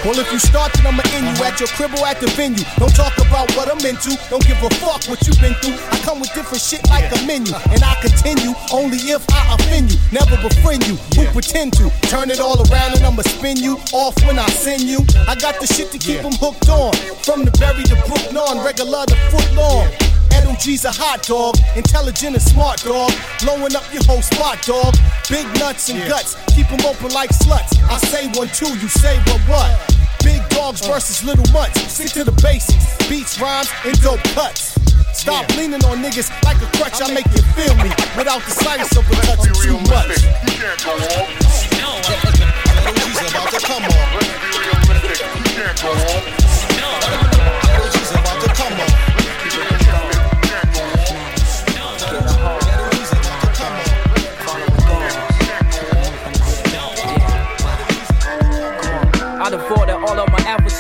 Well, 0.10 0.18
if 0.18 0.34
you 0.34 0.40
start, 0.40 0.74
then 0.74 0.88
I'ma 0.90 1.06
end 1.14 1.38
you 1.38 1.46
at 1.46 1.60
your 1.62 1.70
crib 1.78 1.94
or 1.94 2.02
at 2.02 2.18
the 2.18 2.26
venue. 2.34 2.66
Don't 2.82 2.90
talk 2.98 3.14
about 3.22 3.46
what 3.54 3.70
I'm 3.70 3.78
into. 3.86 4.18
Don't 4.34 4.42
give 4.42 4.58
a 4.58 4.70
fuck 4.82 5.06
what 5.06 5.22
you've 5.22 5.38
been 5.38 5.54
through. 5.62 5.78
I 5.94 6.02
come 6.02 6.18
with 6.18 6.34
different 6.34 6.66
shit 6.66 6.82
like 6.90 7.14
a 7.14 7.22
menu, 7.30 7.54
and 7.70 7.78
I 7.86 7.94
continue 8.02 8.58
only 8.74 8.98
if 9.14 9.22
I 9.30 9.54
offend 9.54 9.94
you. 9.94 10.02
Never 10.10 10.34
befriend 10.42 10.82
you. 10.90 10.98
Who 11.14 11.30
pretend 11.30 11.78
to 11.78 11.94
turn 12.10 12.34
it 12.34 12.42
all 12.42 12.58
around 12.58 12.98
and 12.98 13.06
I'ma 13.06 13.22
spin 13.22 13.58
you 13.62 13.78
off 13.94 14.18
when 14.26 14.40
I 14.40 14.50
send 14.50 14.90
you. 14.90 15.06
I 15.30 15.38
got 15.38 15.62
the 15.62 15.70
shit 15.70 15.94
to 15.94 16.00
keep 16.02 16.26
them 16.26 16.34
hooked 16.42 16.70
on. 16.74 16.90
From 17.22 17.46
the 17.46 17.54
berry 17.62 17.86
to 17.94 17.96
Brook 18.10 18.34
Lawn, 18.34 18.66
regular 18.66 19.06
to 19.06 19.16
foot 19.30 19.46
long. 19.54 19.86
Edu 20.34 20.58
G's 20.58 20.86
a 20.86 20.92
hot 20.92 21.22
dog, 21.22 21.54
intelligent 21.78 22.34
and 22.34 22.42
smart 22.42 22.82
dog, 22.82 23.14
blowing 23.46 23.76
up 23.78 23.86
your 23.94 24.02
whole 24.10 24.26
spot, 24.26 24.58
dog. 24.66 24.98
Big 25.30 25.46
nuts 25.62 25.90
and 25.90 26.02
guts, 26.10 26.34
keep 26.50 26.66
them 26.66 26.82
open 26.82 27.14
like 27.14 27.30
sluts. 27.30 27.78
I 27.86 28.02
say 28.10 28.26
one, 28.34 28.50
two, 28.50 28.74
you 28.82 28.90
say 28.90 29.14
what, 29.30 29.42
what? 29.46 29.99
Big 30.24 30.42
dogs 30.50 30.86
versus 30.86 31.24
little 31.24 31.46
mutts. 31.54 31.80
Stick 31.92 32.12
to 32.14 32.24
the 32.24 32.32
basics, 32.42 32.96
beats, 33.08 33.40
rhymes, 33.40 33.70
and 33.86 34.00
dope 34.02 34.22
cuts. 34.36 34.76
Stop 35.14 35.50
leaning 35.58 35.84
on 35.86 36.00
niggas 36.04 36.30
like 36.44 36.58
a 36.62 36.68
crutch. 36.78 37.02
I 37.02 37.12
make 37.14 37.26
you 37.36 37.42
feel 37.58 37.76
me 37.84 37.90
without 38.16 38.42
the 38.44 38.52
slightest 38.52 38.96
of 38.98 39.04
a 39.10 39.16
touch 39.26 39.44
Be 39.44 39.50
of 39.50 39.58
too 39.58 39.78
much. 39.90 40.08
realistic. 40.08 40.32
You 40.46 40.54
can't 40.56 40.80
go 40.84 40.92
on. 40.96 41.26
No. 41.82 41.92
Little 42.86 42.94
G's 43.04 43.20
about 43.32 43.50
to 43.52 43.60
come 43.66 43.84
on. 43.84 44.08
Let's 44.16 44.32
be 44.40 44.50
realistic. 44.56 45.20
You 45.36 45.44
can't 45.58 45.78
go 45.82 45.92
on. 45.92 46.22
No. 46.80 46.90
Little 47.74 47.92
G's 47.92 48.12
about 48.12 48.40
to 48.44 48.50
come 48.54 48.74
on. 48.80 49.09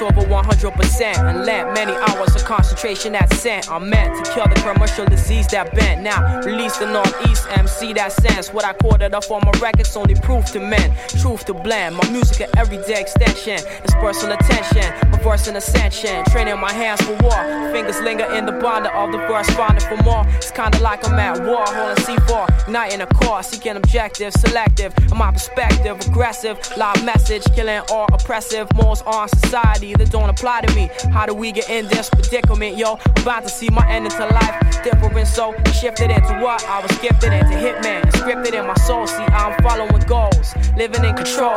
Over 0.01 0.21
100% 0.21 1.01
and 1.01 1.45
lent 1.45 1.73
many 1.73 1.93
hours 1.93 2.35
of 2.35 2.43
concentration 2.45 3.13
that 3.13 3.31
sent. 3.33 3.69
I'm 3.69 3.89
meant 3.89 4.23
to 4.23 4.31
kill 4.31 4.47
the 4.47 4.59
commercial 4.61 5.05
disease 5.05 5.47
that 5.47 5.73
bent. 5.75 6.01
Now, 6.01 6.41
release 6.41 6.77
the 6.77 6.85
Northeast 6.85 7.47
MC 7.51 7.93
that 7.93 8.11
sense. 8.11 8.53
What 8.53 8.65
I 8.65 8.73
quoted 8.73 9.13
up 9.13 9.29
on 9.29 9.41
my 9.45 9.51
records 9.59 9.95
only 9.95 10.15
proof 10.15 10.45
to 10.53 10.59
men. 10.59 10.93
Truth 11.19 11.45
to 11.45 11.53
blend. 11.53 11.95
My 11.95 12.09
music 12.09 12.41
an 12.41 12.57
everyday 12.57 13.01
extension. 13.01 13.59
It's 13.83 13.93
personal 13.95 14.37
attention. 14.37 14.83
An 15.19 15.55
ascension. 15.55 16.23
Training 16.25 16.59
my 16.59 16.71
hands 16.71 17.01
for 17.01 17.15
war. 17.21 17.39
Fingers 17.71 18.01
linger 18.01 18.25
in 18.33 18.45
the 18.45 18.51
bonder 18.53 18.89
of 18.89 19.11
the 19.11 19.17
verse. 19.19 19.49
Finding 19.51 19.85
for 19.87 20.01
more. 20.03 20.25
It's 20.37 20.51
kinda 20.51 20.79
like 20.79 21.07
I'm 21.07 21.19
at 21.19 21.43
war. 21.43 21.63
Holding 21.67 22.03
C4. 22.03 22.47
Igniting 22.67 23.01
a 23.01 23.07
core. 23.07 23.43
Seeking 23.43 23.75
objective. 23.75 24.33
Selective. 24.33 24.93
In 25.11 25.17
my 25.17 25.31
perspective. 25.31 25.99
Aggressive. 26.07 26.57
Loud 26.77 27.03
message. 27.03 27.43
Killing 27.55 27.81
all 27.91 28.07
oppressive. 28.11 28.67
Morals 28.75 29.01
on 29.03 29.29
society 29.29 29.88
that 29.95 30.11
don't 30.11 30.29
apply 30.29 30.61
to 30.61 30.75
me. 30.75 30.89
How 31.11 31.25
do 31.25 31.33
we 31.33 31.51
get 31.51 31.69
in 31.69 31.87
this 31.87 32.09
predicament, 32.09 32.77
yo? 32.77 32.99
I'm 33.05 33.21
about 33.21 33.43
to 33.43 33.49
see 33.49 33.69
my 33.69 33.87
end 33.89 34.05
into 34.05 34.25
life. 34.25 34.83
Different 34.83 35.27
so 35.27 35.53
shifted 35.73 36.11
into 36.11 36.39
what? 36.39 36.63
I 36.65 36.81
was 36.81 36.97
gifted 36.99 37.33
into 37.33 37.53
hitman. 37.53 38.03
Scripted 38.11 38.59
in 38.59 38.65
my 38.65 38.75
soul. 38.75 39.07
See, 39.07 39.23
I'm 39.23 39.61
following 39.63 40.01
goals. 40.07 40.55
Living 40.75 41.03
in 41.03 41.15
control. 41.15 41.55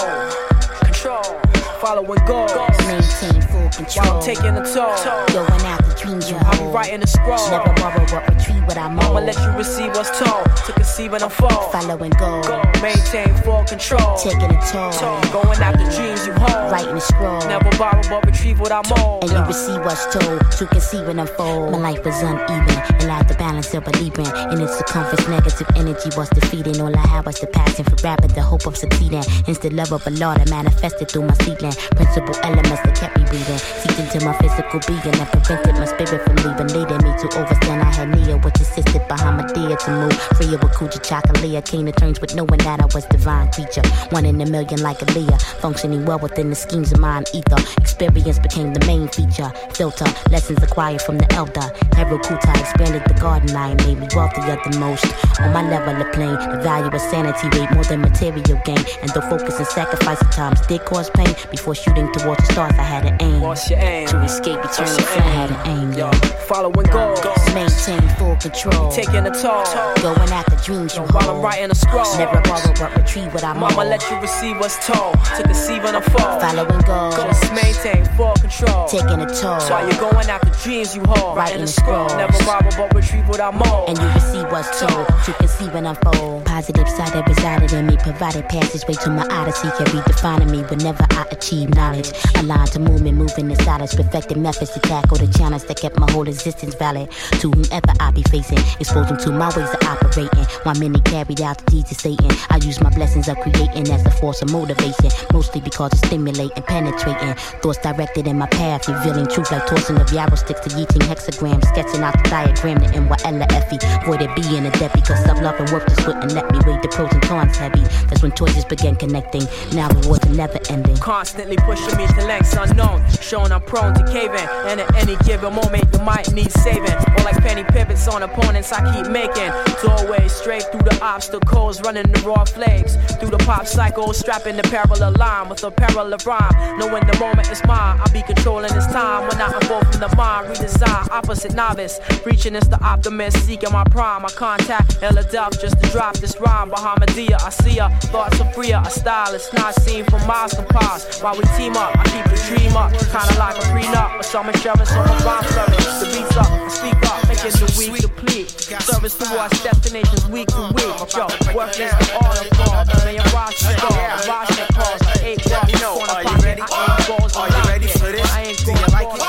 Control. 0.84 1.51
Following 1.82 2.24
goals. 2.26 2.52
Maintain 2.86 3.42
full 3.50 3.68
control. 3.70 4.06
While 4.06 4.18
I'm 4.18 4.22
taking 4.22 4.54
a 4.54 4.62
toll. 4.62 4.94
Going 5.34 5.66
out 5.66 5.82
the 5.82 5.96
dreams 6.00 6.30
you 6.30 6.36
I'm 6.36 6.70
writing 6.70 7.02
a 7.02 7.06
scroll. 7.08 7.50
Never 7.50 7.74
borrow 7.74 8.06
or 8.06 8.22
retrieve 8.30 8.62
what 8.68 8.78
I'm 8.78 9.00
on. 9.00 9.04
I'ma 9.04 9.18
let 9.18 9.34
you 9.34 9.50
receive 9.58 9.88
what's 9.88 10.16
told. 10.16 10.46
To 10.66 10.72
conceive 10.74 11.12
and 11.12 11.24
unfold. 11.24 11.72
Following 11.72 12.12
goal. 12.22 12.42
Maintain 12.80 13.34
full 13.42 13.64
control. 13.64 14.16
Taking 14.16 14.54
a 14.54 14.60
toll. 14.70 14.92
Going 15.34 15.58
after 15.58 15.82
dreams 15.90 16.24
you 16.24 16.34
hold. 16.34 16.70
Writing 16.70 16.96
a 16.96 17.00
scroll. 17.00 17.40
Never 17.50 17.76
borrow 17.76 18.00
but 18.08 18.26
retrieve 18.26 18.60
what 18.60 18.70
I'm 18.70 18.86
owed. 19.02 19.24
And 19.24 19.32
you 19.32 19.42
receive 19.42 19.80
what's 19.80 20.06
told 20.14 20.38
to 20.52 20.66
conceive 20.66 21.08
and 21.08 21.18
unfold. 21.18 21.72
My 21.72 21.78
life 21.78 22.04
was 22.04 22.14
uneven 22.22 22.78
and 22.78 23.08
lacked 23.08 23.26
the 23.26 23.34
balance 23.34 23.52
balance 23.52 23.74
of 23.74 23.84
Libran. 23.84 24.52
In 24.52 24.60
its 24.60 24.78
circumference, 24.78 25.28
negative 25.28 25.68
energy 25.76 26.10
was 26.16 26.28
defeating. 26.30 26.80
All 26.80 26.94
I 26.94 27.06
had 27.06 27.26
was 27.26 27.38
the 27.38 27.46
passion 27.46 27.84
for 27.84 27.96
rapping, 28.02 28.32
the 28.34 28.42
hope 28.42 28.66
of 28.66 28.76
succeeding. 28.76 29.22
Instant 29.46 29.74
love 29.74 29.92
of 29.92 30.06
a 30.06 30.10
law 30.10 30.34
that 30.34 30.48
manifested 30.50 31.10
through 31.10 31.26
my 31.26 31.34
seedling. 31.34 31.71
Principal 31.96 32.34
elements 32.42 32.82
that 32.82 32.94
kept 32.96 33.18
me 33.18 33.24
breathing. 33.24 33.58
Seeped 33.58 33.98
into 33.98 34.24
my 34.24 34.32
physical 34.38 34.80
being 34.86 35.14
and 35.14 35.28
prevented 35.30 35.74
my 35.76 35.86
spirit 35.86 36.20
from 36.24 36.36
leaving. 36.36 36.68
Leading 36.72 37.02
me 37.04 37.12
to 37.18 37.26
overstand 37.38 37.82
I 37.82 37.92
had 37.92 38.08
Nia, 38.14 38.38
which 38.38 38.58
assisted 38.60 39.06
behind 39.08 39.36
my 39.38 39.46
dear 39.52 39.76
to 39.76 39.90
move. 39.90 40.16
Free 40.36 40.54
of 40.54 40.60
Kujichagulia. 40.60 41.62
Came 41.64 41.86
to 41.86 41.92
terms 41.92 42.20
with 42.20 42.34
knowing 42.34 42.62
that 42.66 42.80
I 42.80 42.86
was 42.94 43.04
divine 43.06 43.50
creature. 43.52 43.82
One 44.10 44.24
in 44.24 44.40
a 44.40 44.46
million 44.46 44.82
like 44.82 44.98
Aaliyah. 44.98 45.40
Functioning 45.60 46.04
well 46.04 46.18
within 46.18 46.50
the 46.50 46.56
schemes 46.56 46.92
of 46.92 46.98
mind 46.98 47.28
ether. 47.32 47.56
Experience 47.78 48.38
became 48.38 48.74
the 48.74 48.84
main 48.86 49.08
feature. 49.08 49.50
Filter, 49.72 50.06
lessons 50.30 50.62
acquired 50.62 51.02
from 51.02 51.18
the 51.18 51.32
elder. 51.34 51.68
Hero 51.96 52.18
Kuta 52.18 52.52
expanded 52.58 53.02
the 53.06 53.14
garden 53.20 53.54
I 53.56 53.74
made 53.86 53.98
me 53.98 54.08
wealthier 54.14 54.58
than 54.64 54.80
most. 54.80 55.06
On 55.40 55.52
my 55.52 55.62
level 55.62 55.94
of 56.00 56.12
plane, 56.12 56.34
the 56.34 56.60
value 56.62 56.90
of 56.90 57.00
sanity 57.00 57.48
weighed 57.56 57.70
more 57.72 57.84
than 57.84 58.00
material 58.00 58.60
gain. 58.64 58.82
And 59.02 59.10
though 59.14 59.22
focus 59.22 59.58
and 59.58 59.66
sacrifice 59.66 60.20
at 60.20 60.32
times 60.32 60.60
did 60.66 60.84
cause 60.84 61.08
pain, 61.10 61.34
before 61.50 61.61
shooting 61.70 62.10
towards 62.12 62.46
the 62.46 62.52
stars, 62.52 62.74
I 62.76 62.82
had 62.82 63.06
an 63.06 63.16
aim. 63.22 63.40
What's 63.40 63.70
your 63.70 63.78
aim? 63.78 64.08
To 64.08 64.18
escape 64.22 64.58
eternal 64.58 64.98
flame. 64.98 65.22
I 65.22 65.30
had 65.30 65.50
an 65.50 65.60
aim, 65.78 65.92
yo. 65.92 66.10
Following 66.50 66.86
goals. 66.90 67.22
Maintain 67.54 68.02
full 68.18 68.34
control. 68.36 68.90
Taking 68.90 69.26
a 69.26 69.30
toll. 69.30 69.62
Going 70.02 70.32
after 70.34 70.56
dreams 70.66 70.96
you 70.96 71.02
While 71.02 71.22
hold. 71.22 71.36
I'm 71.36 71.42
writing 71.42 71.70
a 71.70 71.74
scroll. 71.74 72.18
Never 72.18 72.40
borrow 72.42 72.72
but 72.74 72.90
retrieve 72.96 73.32
what 73.32 73.44
I 73.44 73.52
Mama 73.52 73.76
mold. 73.76 73.88
let 73.88 74.02
you 74.10 74.16
receive 74.18 74.58
what's 74.58 74.84
told. 74.84 75.14
To 75.36 75.42
conceive 75.44 75.84
and 75.84 75.96
unfold. 75.96 76.42
Following 76.42 76.82
goals. 76.82 77.16
Goals 77.16 77.50
maintain 77.52 78.04
full 78.16 78.34
control. 78.34 78.88
Taking 78.88 79.20
a 79.22 79.26
toll. 79.26 79.60
So 79.60 79.70
while 79.70 79.86
you're 79.88 80.00
going 80.00 80.28
after 80.28 80.50
dreams 80.64 80.96
you 80.96 81.02
hold. 81.06 81.36
Writing 81.36 81.62
a 81.62 81.66
scroll. 81.66 82.08
Never 82.18 82.38
borrow 82.44 82.70
but 82.76 82.92
retrieve 82.94 83.28
what 83.28 83.40
I 83.40 83.50
mold. 83.52 83.88
And 83.88 83.98
you 83.98 84.08
receive 84.18 84.50
what's 84.50 84.80
told 84.80 85.06
to 85.24 85.32
conceive 85.38 85.74
and 85.74 85.86
unfold. 85.86 86.44
Positive 86.44 86.88
side 86.88 87.12
that 87.12 87.28
resided 87.28 87.72
in 87.72 87.86
me, 87.86 87.96
provided 87.98 88.48
passageway 88.48 88.94
to 89.04 89.10
my 89.10 89.26
odyssey, 89.28 89.68
can 89.76 89.86
redefining 89.86 90.50
me 90.50 90.62
whenever 90.64 91.06
I 91.10 91.26
achieve 91.30 91.51
knowledge. 91.52 92.10
Aligned 92.36 92.72
to 92.72 92.78
movement, 92.78 93.18
moving 93.18 93.50
in 93.50 93.56
silence, 93.56 93.94
perfected 93.94 94.38
methods 94.38 94.70
to 94.72 94.80
tackle 94.80 95.18
the 95.18 95.26
challenge 95.38 95.64
that 95.64 95.80
kept 95.80 95.98
my 95.98 96.10
whole 96.10 96.28
existence 96.28 96.74
valid. 96.74 97.10
To 97.40 97.50
whomever 97.50 97.92
I 98.00 98.10
be 98.10 98.22
facing, 98.24 98.58
expose 98.80 99.08
them 99.08 99.18
to 99.18 99.32
my 99.32 99.48
ways 99.56 99.68
of 99.68 99.82
operating. 99.86 100.44
While 100.64 100.76
many 100.76 101.00
carried 101.00 101.40
out 101.40 101.58
the 101.58 101.64
deeds 101.70 101.90
of 101.92 101.98
Satan, 101.98 102.30
I 102.50 102.56
use 102.56 102.80
my 102.80 102.90
blessings 102.90 103.28
of 103.28 103.36
creating 103.38 103.90
as 103.90 104.04
a 104.06 104.10
force 104.10 104.42
of 104.42 104.50
motivation, 104.50 105.10
mostly 105.32 105.60
because 105.60 105.92
it's 105.92 106.06
stimulating, 106.06 106.62
penetrating. 106.64 107.34
Thoughts 107.60 107.78
directed 107.78 108.26
in 108.26 108.38
my 108.38 108.46
path, 108.46 108.88
revealing 108.88 109.26
truth 109.26 109.50
like 109.52 109.66
tossing 109.66 109.98
of 109.98 110.10
yarrow 110.12 110.36
sticks 110.36 110.60
to 110.60 110.76
I 110.76 110.84
Ching 110.84 111.02
hexagrams, 111.02 111.64
sketching 111.68 112.02
out 112.02 112.14
the 112.22 112.30
diagram, 112.30 112.78
the 112.78 112.86
NYLA 112.86 113.46
FE. 113.68 114.06
Voided 114.06 114.34
B 114.34 114.56
in 114.56 114.66
a 114.66 114.70
depth 114.72 114.94
because 114.94 115.22
self 115.24 115.40
love 115.40 115.58
and 115.58 115.70
worth 115.70 115.86
just 115.88 116.06
wouldn't 116.06 116.32
let 116.32 116.50
me 116.50 116.58
weigh 116.66 116.80
the 116.80 116.88
pros 116.88 117.12
and 117.12 117.22
cons 117.22 117.56
heavy. 117.56 117.82
That's 118.08 118.22
when 118.22 118.32
choices 118.32 118.64
began 118.64 118.96
connecting. 118.96 119.42
Now 119.72 119.88
rewards 119.88 120.26
are 120.26 120.34
never 120.34 120.58
ending. 120.70 120.96
Constantly 121.42 121.74
pushing 121.74 121.98
me 121.98 122.06
to 122.06 122.24
lengths 122.24 122.54
unknown. 122.54 123.02
Showing 123.20 123.50
I'm 123.50 123.62
prone 123.62 123.94
to 123.94 124.04
caving. 124.12 124.46
And 124.70 124.80
at 124.80 124.94
any 124.94 125.16
given 125.24 125.52
moment, 125.52 125.84
you 125.92 125.98
might 126.04 126.32
need 126.32 126.52
saving. 126.52 126.84
Or 126.84 127.24
like 127.24 127.34
penny 127.42 127.64
pivots 127.64 128.06
on 128.06 128.22
opponents 128.22 128.70
I 128.70 128.78
keep 128.94 129.10
making. 129.10 129.50
Doorways 129.82 130.30
straight 130.30 130.62
through 130.70 130.82
the 130.82 130.96
obstacles. 131.02 131.80
Running 131.82 132.06
the 132.12 132.20
raw 132.20 132.44
flames. 132.44 132.94
Through 133.18 133.30
the 133.30 133.38
pop 133.38 133.66
cycle. 133.66 134.12
Strapping 134.12 134.56
the 134.56 134.62
parallel 134.62 135.14
line 135.18 135.48
with 135.48 135.64
a 135.64 135.72
parallel 135.72 136.16
rhyme. 136.24 136.78
Knowing 136.78 137.04
the 137.08 137.18
moment 137.18 137.50
is 137.50 137.60
mine. 137.64 137.98
I'll 137.98 138.12
be 138.12 138.22
controlling 138.22 138.72
this 138.72 138.86
time. 138.86 139.26
When 139.26 139.40
I 139.40 139.48
evolve 139.48 139.90
from 139.90 140.00
the 140.00 140.14
mind. 140.14 140.46
Redesign. 140.46 141.10
Opposite 141.10 141.54
novice. 141.54 141.98
Reaching 142.24 142.54
is 142.54 142.68
the 142.68 142.80
optimist. 142.84 143.44
Seeking 143.46 143.72
my 143.72 143.82
prime. 143.90 144.24
I 144.24 144.28
contact 144.28 145.02
Ella 145.02 145.24
Duff 145.24 145.60
just 145.60 145.82
to 145.82 145.90
drop 145.90 146.14
this 146.18 146.38
rhyme. 146.38 146.70
Bahamadia. 146.70 147.42
I 147.42 147.50
see 147.50 147.78
her. 147.78 147.88
Thoughts 148.12 148.40
are 148.40 148.52
freer. 148.52 148.80
A 148.86 148.90
style 148.90 149.34
is 149.34 149.52
not 149.52 149.74
seen 149.74 150.04
from 150.04 150.24
miles 150.28 150.54
can 150.54 150.66
pass. 150.66 151.20
While 151.22 151.38
we 151.38 151.44
team 151.54 151.76
up, 151.76 151.94
I 151.94 152.02
keep 152.10 152.26
the 152.26 152.34
dream 152.50 152.74
up. 152.74 152.90
Kinda 152.90 153.38
like 153.38 153.54
a 153.54 153.62
prenup. 153.70 154.18
Or 154.18 154.24
some 154.24 154.48
insurance 154.50 154.90
on 154.90 155.06
my 155.06 155.14
rhyme 155.22 155.46
service. 155.54 156.02
The 156.02 156.06
beats 156.10 156.36
up, 156.36 156.50
I 156.50 156.66
speak 156.66 156.98
up, 157.06 157.22
making 157.30 157.54
the 157.62 157.70
week 157.78 158.02
complete. 158.02 158.50
Service 158.82 159.14
towards 159.14 159.62
destinations 159.62 160.26
week 160.26 160.48
to 160.48 160.66
week. 160.74 160.90
Yo, 161.14 161.30
working 161.54 161.86
is 161.86 162.10
all 162.18 162.34
involved. 162.42 162.90
May 163.06 163.14
your 163.14 163.30
roster 163.30 163.70
go. 163.78 163.94
Roster 164.26 164.66
calls 164.74 164.98
like 165.06 165.22
eight 165.22 165.38
bucks. 165.46 165.70
You 165.70 165.78
know, 165.78 166.02
are 166.10 166.26
you 166.26 166.36
ready? 166.42 166.62
Are 166.66 167.50
you 167.54 167.62
ready 167.70 167.86
for 167.86 168.10
this? 168.10 168.26
Do 168.66 168.74
you 168.74 168.88
like 168.90 169.14
it? 169.14 169.22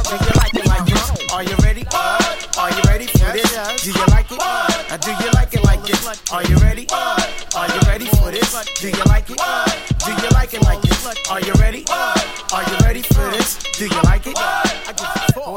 Do 0.00 0.16
you 0.16 0.32
like 0.40 0.54
it 0.56 0.64
like 0.64 0.86
this? 0.88 1.12
Are 1.28 1.44
you 1.44 1.56
ready? 1.60 1.84
Are 1.92 2.72
you 2.72 2.82
ready 2.88 3.04
for 3.04 3.28
this? 3.36 3.52
Do 3.84 3.92
you 3.92 4.06
like 4.08 4.32
it? 4.32 4.40
Do 4.40 5.10
you 5.12 5.33
it? 5.88 6.32
Are 6.32 6.42
you 6.44 6.56
ready? 6.56 6.86
Are 6.90 7.68
you 7.68 7.80
ready 7.86 8.06
for 8.06 8.30
this? 8.30 8.54
Do 8.80 8.88
you 8.88 9.04
like 9.06 9.30
it? 9.30 9.38
Do 10.04 10.10
you 10.12 10.28
like 10.30 10.54
it 10.54 10.62
like 10.62 10.80
this? 10.82 11.30
Are 11.30 11.40
you 11.40 11.52
ready? 11.54 11.84
Are 11.88 12.62
you 12.70 12.76
ready 12.82 13.02
for 13.02 13.30
this? 13.30 13.58
Do 13.76 13.86
you 13.86 14.02
like 14.02 14.26
it? 14.26 14.38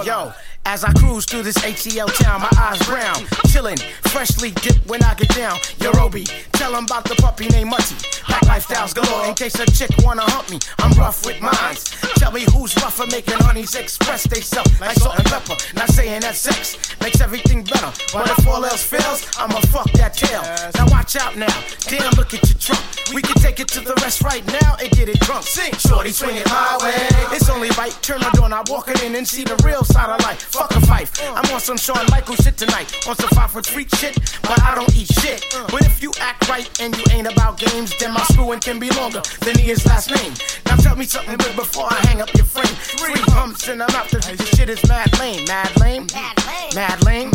Yo. 0.06 0.34
As 0.70 0.84
I 0.84 0.92
cruise 0.92 1.24
through 1.24 1.44
this 1.44 1.58
ATL 1.60 2.14
town, 2.22 2.42
my 2.42 2.50
eyes 2.60 2.78
brown, 2.86 3.16
chillin', 3.48 3.80
freshly 4.12 4.52
dipped 4.52 4.86
when 4.86 5.02
I 5.02 5.14
get 5.14 5.34
down. 5.34 5.58
Yo, 5.80 5.92
Roby, 5.92 6.26
tell 6.52 6.76
'em 6.76 6.84
about 6.84 7.06
the 7.06 7.16
puppy 7.16 7.48
named 7.48 7.70
Mutty. 7.70 7.96
Black 8.28 8.42
lifestyles 8.42 8.94
galore. 8.94 9.28
In 9.28 9.34
case 9.34 9.58
a 9.60 9.66
chick 9.66 9.92
wanna 10.04 10.30
hump 10.30 10.50
me, 10.50 10.60
I'm 10.80 10.92
rough 11.00 11.26
with 11.26 11.40
mines. 11.40 11.96
Tell 12.18 12.34
me 12.34 12.46
who's 12.52 12.76
rougher, 12.84 13.08
making 13.08 13.40
honeys 13.40 13.76
express 13.76 14.28
they 14.28 14.42
self 14.42 14.68
like 14.82 14.98
salt 14.98 15.16
and 15.18 15.26
pepper. 15.28 15.56
Not 15.74 15.90
saying 15.90 16.20
that 16.22 16.36
sex 16.36 16.78
makes 17.00 17.22
everything 17.22 17.64
better, 17.64 17.94
but 18.12 18.30
if 18.30 18.46
all 18.46 18.66
else 18.66 18.84
fails, 18.84 19.26
I'ma 19.40 19.62
fuck 19.72 19.90
that 19.94 20.18
tail. 20.18 20.44
Now 20.76 20.88
watch 20.92 21.16
out 21.16 21.38
now, 21.38 21.56
damn, 21.88 22.12
look 22.20 22.34
at 22.34 22.44
your 22.44 22.60
trunk. 22.60 22.84
We 23.14 23.22
can 23.22 23.42
take 23.42 23.62
it 23.62 23.70
to 23.70 23.80
the 23.80 23.96
rest 24.04 24.22
right 24.22 24.46
now 24.62 24.76
and 24.82 24.92
get 24.92 25.08
it 25.08 25.22
drunk. 25.22 25.44
Sing, 25.44 25.74
shorty, 25.78 26.12
swing 26.12 26.36
it 26.36 26.48
my 26.50 26.78
way. 26.84 27.08
It's 27.32 27.50
only 27.50 27.70
right, 27.78 27.96
turn 28.02 28.20
the 28.20 28.30
door, 28.32 28.46
and 28.46 28.54
I 28.54 28.64
walk 28.68 28.90
it 28.90 29.02
in 29.02 29.16
and 29.16 29.26
see 29.26 29.46
the 29.46 29.56
real 29.64 29.86
side 29.86 30.10
of 30.10 30.20
life. 30.24 30.57
Fuck 30.58 30.72
a 30.72 30.82
fife. 30.88 31.22
Uh. 31.22 31.34
I'm 31.36 31.54
on 31.54 31.60
some 31.60 31.78
Shawn 31.78 32.04
Michaels 32.10 32.40
shit 32.40 32.58
tonight. 32.58 32.92
On 33.08 33.16
some 33.16 33.30
five 33.30 33.52
foot 33.52 33.68
freak 33.68 33.94
shit, 33.96 34.18
but 34.42 34.60
I 34.64 34.74
don't 34.74 34.92
eat 34.98 35.08
shit. 35.08 35.46
Uh. 35.54 35.68
But 35.70 35.86
if 35.86 36.02
you 36.02 36.12
act 36.20 36.50
right 36.50 36.68
and 36.82 36.98
you 36.98 37.04
ain't 37.12 37.32
about 37.32 37.60
games, 37.60 37.94
then 38.00 38.12
my 38.12 38.24
screwing 38.32 38.60
can 38.60 38.80
be 38.80 38.90
longer 38.92 39.22
than 39.42 39.56
his 39.60 39.86
last 39.86 40.10
name. 40.10 40.34
Now 40.68 40.76
tell 40.76 40.96
me 40.96 41.06
something 41.06 41.38
good 41.38 41.56
before 41.56 41.86
I 41.90 41.96
hang 42.08 42.22
up 42.22 42.34
your 42.36 42.46
frame. 42.46 42.66
Three 42.66 43.22
humps 43.34 43.68
in 43.68 43.80
the 43.80 43.88
mouth, 43.92 44.10
this 44.12 44.50
shit 44.56 44.70
is 44.70 44.86
mad 44.88 45.18
lame. 45.20 45.46
Mad 45.46 45.80
lame? 45.80 46.08
Mad 46.76 47.04
lame? 47.04 47.32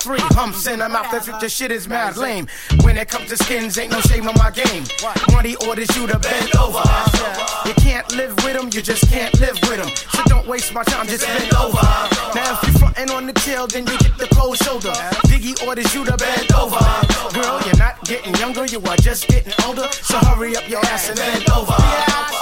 Three 0.00 0.18
humps 0.34 0.66
in 0.66 0.80
the 0.80 0.88
mouth, 0.88 1.06
that's 1.12 1.28
what 1.28 1.40
this 1.40 1.54
shit 1.54 1.70
is 1.70 1.86
mad 1.86 2.16
lame. 2.16 2.48
When 2.82 2.98
it 2.98 3.08
comes 3.08 3.28
to 3.28 3.36
skins, 3.36 3.78
ain't 3.78 3.92
no 3.92 4.00
shame 4.00 4.26
on 4.26 4.34
my 4.34 4.50
game. 4.50 4.84
Money 5.30 5.54
orders 5.68 5.94
you 5.96 6.06
to 6.08 6.18
bend 6.18 6.56
over. 6.56 6.82
You 7.64 7.74
can't 7.74 8.10
live 8.16 8.34
with 8.42 8.54
them, 8.54 8.70
you 8.72 8.82
just 8.82 9.08
can't 9.08 9.32
live 9.38 9.58
with 9.62 9.78
them. 9.78 9.88
So 10.10 10.22
don't 10.26 10.46
waste 10.48 10.74
my 10.74 10.82
time, 10.82 11.06
just 11.06 11.24
bend 11.24 11.54
over. 11.54 11.78
Now 12.34 12.58
if 12.58 12.66
you 12.66 12.78
frontin' 12.78 13.10
on 13.10 13.26
the 13.26 13.32
tail, 13.32 13.66
then 13.68 13.86
you 13.86 13.96
get 13.98 14.18
the 14.18 14.26
cold 14.34 14.56
shoulder. 14.58 14.92
Diggy 15.30 15.54
orders 15.66 15.94
you 15.94 16.04
to 16.04 16.16
bend 16.16 16.52
over. 16.52 16.82
Girl, 17.32 17.60
you're 17.64 17.78
not 17.78 18.02
getting 18.04 18.34
younger, 18.36 18.66
you 18.66 18.80
are 18.82 18.96
just 18.96 19.28
getting 19.28 19.52
older. 19.64 19.86
So 19.92 20.18
hurry 20.18 20.56
up 20.56 20.68
your 20.68 20.84
ass 20.86 21.08
and 21.10 21.18
bend 21.18 21.48
over. 21.50 21.72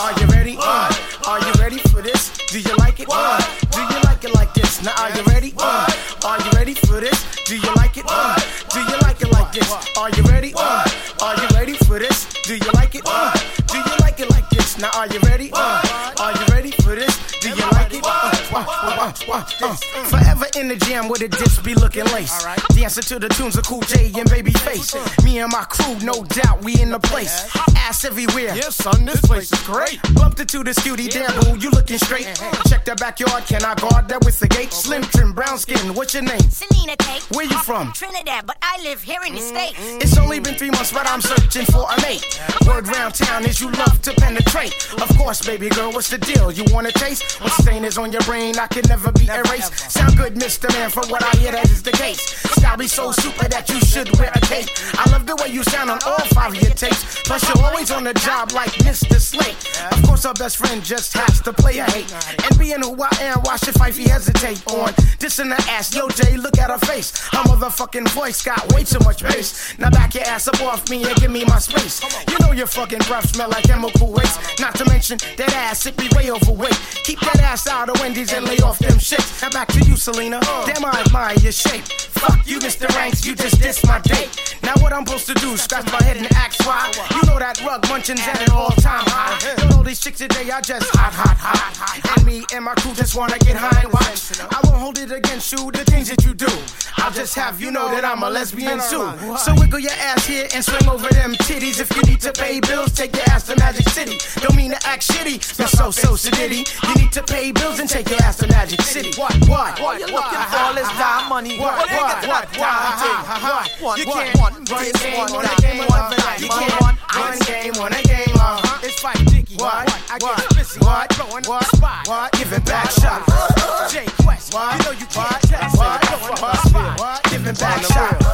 Are 0.01 0.19
you 0.19 0.30
ready? 0.31 0.57
Uh, 0.59 0.91
are 1.27 1.41
you 1.41 1.53
ready 1.61 1.79
for 1.91 2.03
this? 2.03 2.31
Do 2.49 2.61
you 2.61 2.75
like 2.77 3.01
it? 3.01 3.09
Uh, 3.11 3.39
do 3.71 3.81
you 3.81 4.01
like 4.05 4.25
it 4.25 4.35
like 4.35 4.53
this? 4.55 4.83
Now 4.83 4.93
are 4.99 5.11
you 5.17 5.23
ready? 5.25 5.53
Uh, 5.59 5.87
are 6.25 6.39
you 6.41 6.51
ready 6.53 6.75
for 6.75 7.01
this? 7.01 7.19
Do 7.47 7.57
you 7.57 7.73
like 7.77 7.97
it? 7.97 8.05
Uh, 8.09 8.37
do 8.73 8.81
you 8.81 8.97
like 9.03 9.21
it 9.21 9.31
like 9.33 9.53
this? 9.53 9.71
Are 9.97 10.11
you 10.11 10.23
ready? 10.25 10.53
Uh, 10.57 10.85
are 11.23 11.37
you 11.37 11.49
ready 11.55 11.75
for 11.75 11.99
this? 11.99 12.27
Do 12.45 12.55
you 12.57 12.71
like 12.75 12.95
it? 12.95 13.03
Uh, 13.07 13.33
do 13.67 13.79
you 13.79 13.97
like 14.01 14.21
it 14.21 14.31
like 14.31 14.49
this? 14.51 14.79
Now 14.79 14.91
are 14.95 15.07
you 15.07 15.21
ready? 15.21 15.51
Uh, 15.53 16.15
are 16.19 16.33
you 16.33 16.47
ready 16.51 16.71
for 16.83 16.95
this? 16.95 17.15
Do 17.41 17.49
you 17.51 17.67
like 17.73 17.93
it? 17.93 18.03
Uh, 18.05 18.30
uh, 18.53 18.65
uh, 18.69 19.13
uh, 19.29 19.45
uh. 19.63 19.75
Forever 20.05 20.47
in 20.57 20.69
the 20.69 20.77
jam 20.77 21.09
with 21.09 21.23
a 21.23 21.29
disc 21.29 21.65
be 21.65 21.75
looking 21.75 22.05
lace. 22.07 22.45
Dancing 22.75 23.03
to 23.05 23.19
the 23.19 23.29
tunes 23.29 23.57
of 23.57 23.65
Cool 23.65 23.83
J 23.83 24.07
and 24.17 24.29
Babyface. 24.29 25.25
Me 25.25 25.39
and 25.39 25.53
my 25.53 25.65
crew, 25.65 25.99
no 26.01 26.25
doubt, 26.25 26.63
we 26.65 26.81
in 26.81 26.91
the 26.91 26.99
place. 26.99 27.49
Ass 27.77 28.05
everywhere. 28.05 28.55
Yeah, 28.55 28.71
son, 28.71 29.05
this 29.05 29.21
place 29.21 29.53
is 29.53 29.63
great. 29.63 30.01
Bumped 30.15 30.41
into 30.41 30.65
this 30.65 30.79
cutie, 30.79 31.09
damn 31.09 31.33
boo, 31.41 31.57
you 31.59 31.71
looking 31.71 31.99
straight. 31.99 32.27
Check 32.69 32.85
the 32.85 32.97
backyard, 32.97 33.45
can 33.47 33.65
I 33.65 33.75
guard 33.75 34.09
that 34.09 34.25
with 34.25 34.39
the 34.39 34.49
gate? 34.49 34.73
Slim 34.73 35.03
trim, 35.03 35.33
brown 35.33 35.59
skin, 35.59 35.95
what's 35.95 36.15
your 36.15 36.25
name? 36.25 36.41
Selena 36.51 36.97
Kate. 36.97 37.23
Where 37.35 37.47
you 37.47 37.59
from? 37.63 37.93
Trinidad, 37.93 38.47
but 38.47 38.57
I 38.63 38.83
live 38.83 39.03
here 39.03 39.21
in 39.27 39.35
the 39.35 39.41
States. 39.41 39.79
It's 39.79 40.17
only 40.19 40.41
been 40.41 40.55
three 40.55 40.71
months, 40.71 40.93
but 40.93 41.07
I'm 41.07 41.21
searching 41.21 41.67
for 41.67 41.87
a 41.87 42.01
mate. 42.03 42.41
Word 42.67 42.89
round 42.89 43.15
town 43.15 43.45
is 43.45 43.61
you 43.61 43.71
love 43.73 44.01
to 44.03 44.13
penetrate. 44.15 44.75
Of 44.95 45.09
course, 45.17 45.45
baby 45.45 45.69
girl, 45.69 45.93
what's 45.93 46.11
the 46.11 46.19
deal? 46.19 46.51
You 46.51 46.65
wanna 46.73 46.93
taste? 46.93 47.41
What 47.41 47.53
stain 47.53 47.85
is 47.85 47.99
on 47.99 48.13
your 48.13 48.23
brain? 48.23 48.40
I 48.41 48.67
can 48.69 48.83
never 48.89 49.13
be 49.13 49.29
erased. 49.29 49.91
Sound 49.91 50.17
good, 50.17 50.35
Mr. 50.35 50.73
Man, 50.73 50.89
from 50.89 51.11
what 51.11 51.23
I 51.23 51.37
hear, 51.39 51.53
that 51.53 51.71
is 51.71 51.83
the 51.83 51.93
case. 51.93 52.23
Style 52.57 52.79
be 52.79 52.89
so 52.89 53.13
super 53.13 53.47
that 53.49 53.69
you 53.69 53.79
should 53.81 54.09
wear 54.19 54.31
a 54.35 54.41
cape. 54.41 54.67
I 54.95 55.11
love 55.11 55.27
the 55.27 55.37
way 55.37 55.49
you 55.49 55.63
sound 55.65 55.91
on 55.91 55.99
all 56.07 56.25
five 56.33 56.55
of 56.55 56.63
your 56.63 56.73
tapes. 56.73 57.23
Plus, 57.23 57.47
you're 57.47 57.63
always 57.67 57.91
on 57.91 58.03
the 58.05 58.15
job 58.15 58.53
like 58.53 58.73
Mr. 58.81 59.21
Slate. 59.21 59.61
Of 59.93 60.03
course, 60.09 60.25
our 60.25 60.33
best 60.33 60.57
friend 60.57 60.83
just 60.83 61.13
has 61.13 61.43
to 61.43 61.53
play 61.53 61.79
a 61.79 61.85
hate. 61.85 62.11
And 62.49 62.59
being 62.59 62.81
who 62.81 62.97
I 63.03 63.11
am, 63.21 63.41
why 63.41 63.57
should 63.57 63.75
Fifey 63.75 64.09
hesitate 64.09 64.65
on 64.73 64.89
dissing 65.21 65.55
the 65.55 65.61
ass? 65.71 65.95
Yo, 65.95 66.09
Jay, 66.09 66.39
look 66.39 66.57
at 66.57 66.71
her 66.71 66.79
face. 66.79 67.13
Her 67.29 67.45
motherfucking 67.45 68.09
voice 68.09 68.43
got 68.43 68.73
way 68.73 68.85
too 68.85 69.01
much 69.05 69.23
bass. 69.23 69.77
Now 69.79 69.91
back 69.91 70.15
your 70.15 70.25
ass 70.25 70.49
up 70.49 70.61
off 70.63 70.89
me 70.89 71.05
and 71.05 71.15
give 71.17 71.31
me 71.31 71.45
my 71.45 71.59
space. 71.59 72.01
You 72.31 72.39
know 72.41 72.53
your 72.53 72.67
fucking 72.67 73.01
breath 73.01 73.29
smell 73.29 73.51
like 73.51 73.65
chemical 73.65 74.11
waste. 74.11 74.41
Not 74.61 74.75
to 74.77 74.87
mention 74.87 75.19
that 75.37 75.53
ass, 75.53 75.85
it 75.85 75.97
be 75.99 76.09
way 76.17 76.31
overweight. 76.31 76.79
Keep 77.05 77.21
that 77.21 77.41
ass 77.41 77.69
out 77.69 77.91
of 77.91 78.01
Wendy's 78.01 78.30
and 78.33 78.47
lay 78.47 78.59
off 78.59 78.79
them 78.79 78.99
shits. 78.99 79.43
Now 79.43 79.51
back 79.51 79.69
to 79.69 79.81
you, 79.81 79.97
Selena. 79.97 80.41
Damn, 80.67 80.85
I 80.85 81.03
admire 81.05 81.37
your 81.39 81.53
shape. 81.53 81.85
Fuck 81.85 82.47
you, 82.47 82.59
Mr. 82.59 82.89
Ranks, 82.95 83.25
you 83.25 83.35
just 83.35 83.57
dissed 83.57 83.87
my 83.87 83.99
date. 84.01 84.57
Now 84.63 84.75
what 84.83 84.93
I'm 84.93 85.07
supposed 85.07 85.27
to 85.29 85.35
do? 85.35 85.57
Scratch 85.57 85.91
my 85.91 86.03
head 86.05 86.19
and 86.19 86.27
ask 86.35 86.61
why? 86.67 86.93
You 87.15 87.23
know 87.27 87.39
that 87.39 87.61
rug 87.65 87.89
munching's 87.89 88.21
at 88.21 88.41
an 88.47 88.53
all-time 88.53 89.05
high. 89.07 89.63
You 89.63 89.71
know 89.71 89.83
these 89.83 90.01
chicks 90.01 90.19
today 90.19 90.51
are 90.51 90.61
just 90.61 90.95
hot, 90.95 91.13
hot, 91.13 91.37
hot. 91.39 92.19
And 92.19 92.27
me 92.27 92.45
and 92.53 92.65
my 92.65 92.75
crew 92.75 92.93
just 92.95 93.17
wanna 93.17 93.39
get 93.39 93.57
high 93.57 93.81
and 93.83 93.93
watch. 93.93 94.39
I 94.39 94.61
won't 94.65 94.77
hold 94.77 94.99
it 94.99 95.11
against 95.11 95.51
you, 95.53 95.71
the 95.71 95.85
things 95.85 96.09
that 96.11 96.25
you 96.25 96.35
do. 96.35 96.51
I'll 96.99 97.11
just 97.11 97.35
have 97.35 97.61
you 97.61 97.71
know 97.71 97.89
that 97.91 98.05
I'm 98.05 98.23
a 98.23 98.29
lesbian 98.29 98.79
too. 98.91 99.09
So 99.39 99.55
wiggle 99.57 99.79
your 99.81 99.93
ass 99.93 100.27
here 100.27 100.47
and 100.55 100.63
swing 100.63 100.89
over 100.89 101.09
them 101.09 101.33
titties. 101.35 101.81
If 101.81 101.95
you 101.97 102.03
need 102.03 102.21
to 102.21 102.33
pay 102.33 102.61
bills, 102.61 102.93
take 102.93 103.17
your 103.17 103.25
ass 103.31 103.47
to 103.47 103.57
Magic 103.57 103.89
City. 103.89 104.19
Don't 104.41 104.57
mean 104.57 104.73
to 104.73 104.87
act 104.87 105.09
shitty, 105.09 105.41
but 105.57 105.69
so 105.69 105.91
so 105.91 106.13
sedity. 106.13 106.69
You 106.87 106.95
need 107.03 107.13
to 107.13 107.23
pay 107.23 107.51
bills 107.53 107.81
and 107.81 107.89
take 107.89 108.11
your 108.11 108.20
ass 108.23 108.37
to 108.39 108.47
Magic 108.49 108.81
City. 108.83 109.11
What? 109.21 109.35
What? 109.49 109.81
What 109.81 110.01
you 110.01 110.07
looking 110.07 110.39
for 110.51 110.57
all 110.59 110.75
this 110.75 110.89
time 110.89 111.29
money? 111.29 111.59
What? 111.59 111.77
What? 111.91 112.27
What? 112.27 112.27
What? 112.27 112.57
What? 112.57 113.71
What? 113.81 113.99
You 113.99 114.07
What? 114.07 114.25
can't 114.25 114.35
run 114.39 114.65
game, 114.65 114.93
this 114.93 115.19
one 115.19 115.33
one 115.33 115.47
game, 115.61 115.77
game, 115.77 115.89
one 115.89 116.01
one 116.01 116.11
game. 116.11 116.41
You 116.41 116.49
game, 116.49 116.59
can't 116.59 116.81
one 116.81 116.97
one 116.97 117.39
game, 117.47 117.73
one 117.77 117.93
game. 118.05 118.37
Uh, 118.41 118.79
it's 118.83 119.01
fight 119.01 119.19
dicky. 119.27 119.57
What? 119.57 119.89
I 120.11 120.19
get 120.19 120.37
pissy. 120.57 120.81
What? 120.85 121.13
What? 121.47 121.65
Spot. 121.77 122.09
What? 122.09 122.33
Giving 122.33 122.61
back 122.65 122.91
shots. 122.91 123.93
Jay 123.93 124.07
Quest. 124.23 124.55
What? 124.55 124.79
You 124.79 124.85
know 124.85 124.93
you 124.99 125.07
can't 125.07 125.43
test. 125.43 125.77
What? 125.77 126.05
What? 126.41 126.99
What? 126.99 127.23
Giving 127.31 127.55
back 127.55 127.83
shots. 127.85 128.25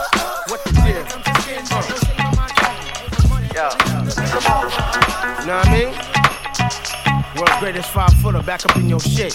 What 0.50 0.64
the 0.64 0.70
deal? 0.72 1.04
Yo, 3.56 3.70
You 5.40 5.46
know 5.46 5.56
what 5.56 5.66
I 5.66 5.72
mean? 5.72 5.95
World's 7.36 7.56
greatest 7.58 7.90
five 7.90 8.12
footer 8.22 8.42
back 8.42 8.64
up 8.64 8.76
in 8.76 8.88
your 8.88 9.00
shit. 9.00 9.34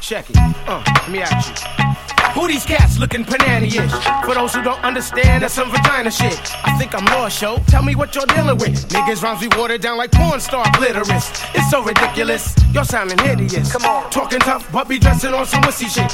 Check 0.00 0.30
it. 0.30 0.36
Uh, 0.68 0.82
me 1.10 1.20
at 1.22 1.48
you. 1.48 2.07
Who 2.34 2.46
these 2.46 2.64
cats 2.64 2.98
looking 2.98 3.24
banana-ish? 3.24 3.90
For 4.24 4.34
those 4.34 4.54
who 4.54 4.62
don't 4.62 4.82
understand, 4.84 5.42
that's 5.42 5.54
some 5.54 5.70
vagina 5.70 6.10
shit. 6.10 6.38
I 6.64 6.76
think 6.78 6.94
I'm 6.94 7.04
lost, 7.06 7.40
yo. 7.42 7.58
Tell 7.66 7.82
me 7.82 7.94
what 7.94 8.14
you're 8.14 8.26
dealing 8.26 8.58
with. 8.58 8.88
Niggas 8.88 9.22
rhymes 9.22 9.40
be 9.40 9.48
watered 9.56 9.80
down 9.80 9.98
like 9.98 10.12
porn 10.12 10.40
star 10.40 10.64
glitterous. 10.66 11.30
It's 11.54 11.70
so 11.70 11.82
ridiculous. 11.82 12.54
You're 12.72 12.84
sounding 12.84 13.18
hideous. 13.18 13.72
Come 13.72 13.84
on. 13.84 14.10
Talking 14.10 14.40
tough, 14.40 14.70
but 14.72 14.88
be 14.88 14.98
dressing 14.98 15.34
on 15.34 15.46
some 15.46 15.62
wussy 15.62 15.88
shit. 15.88 16.10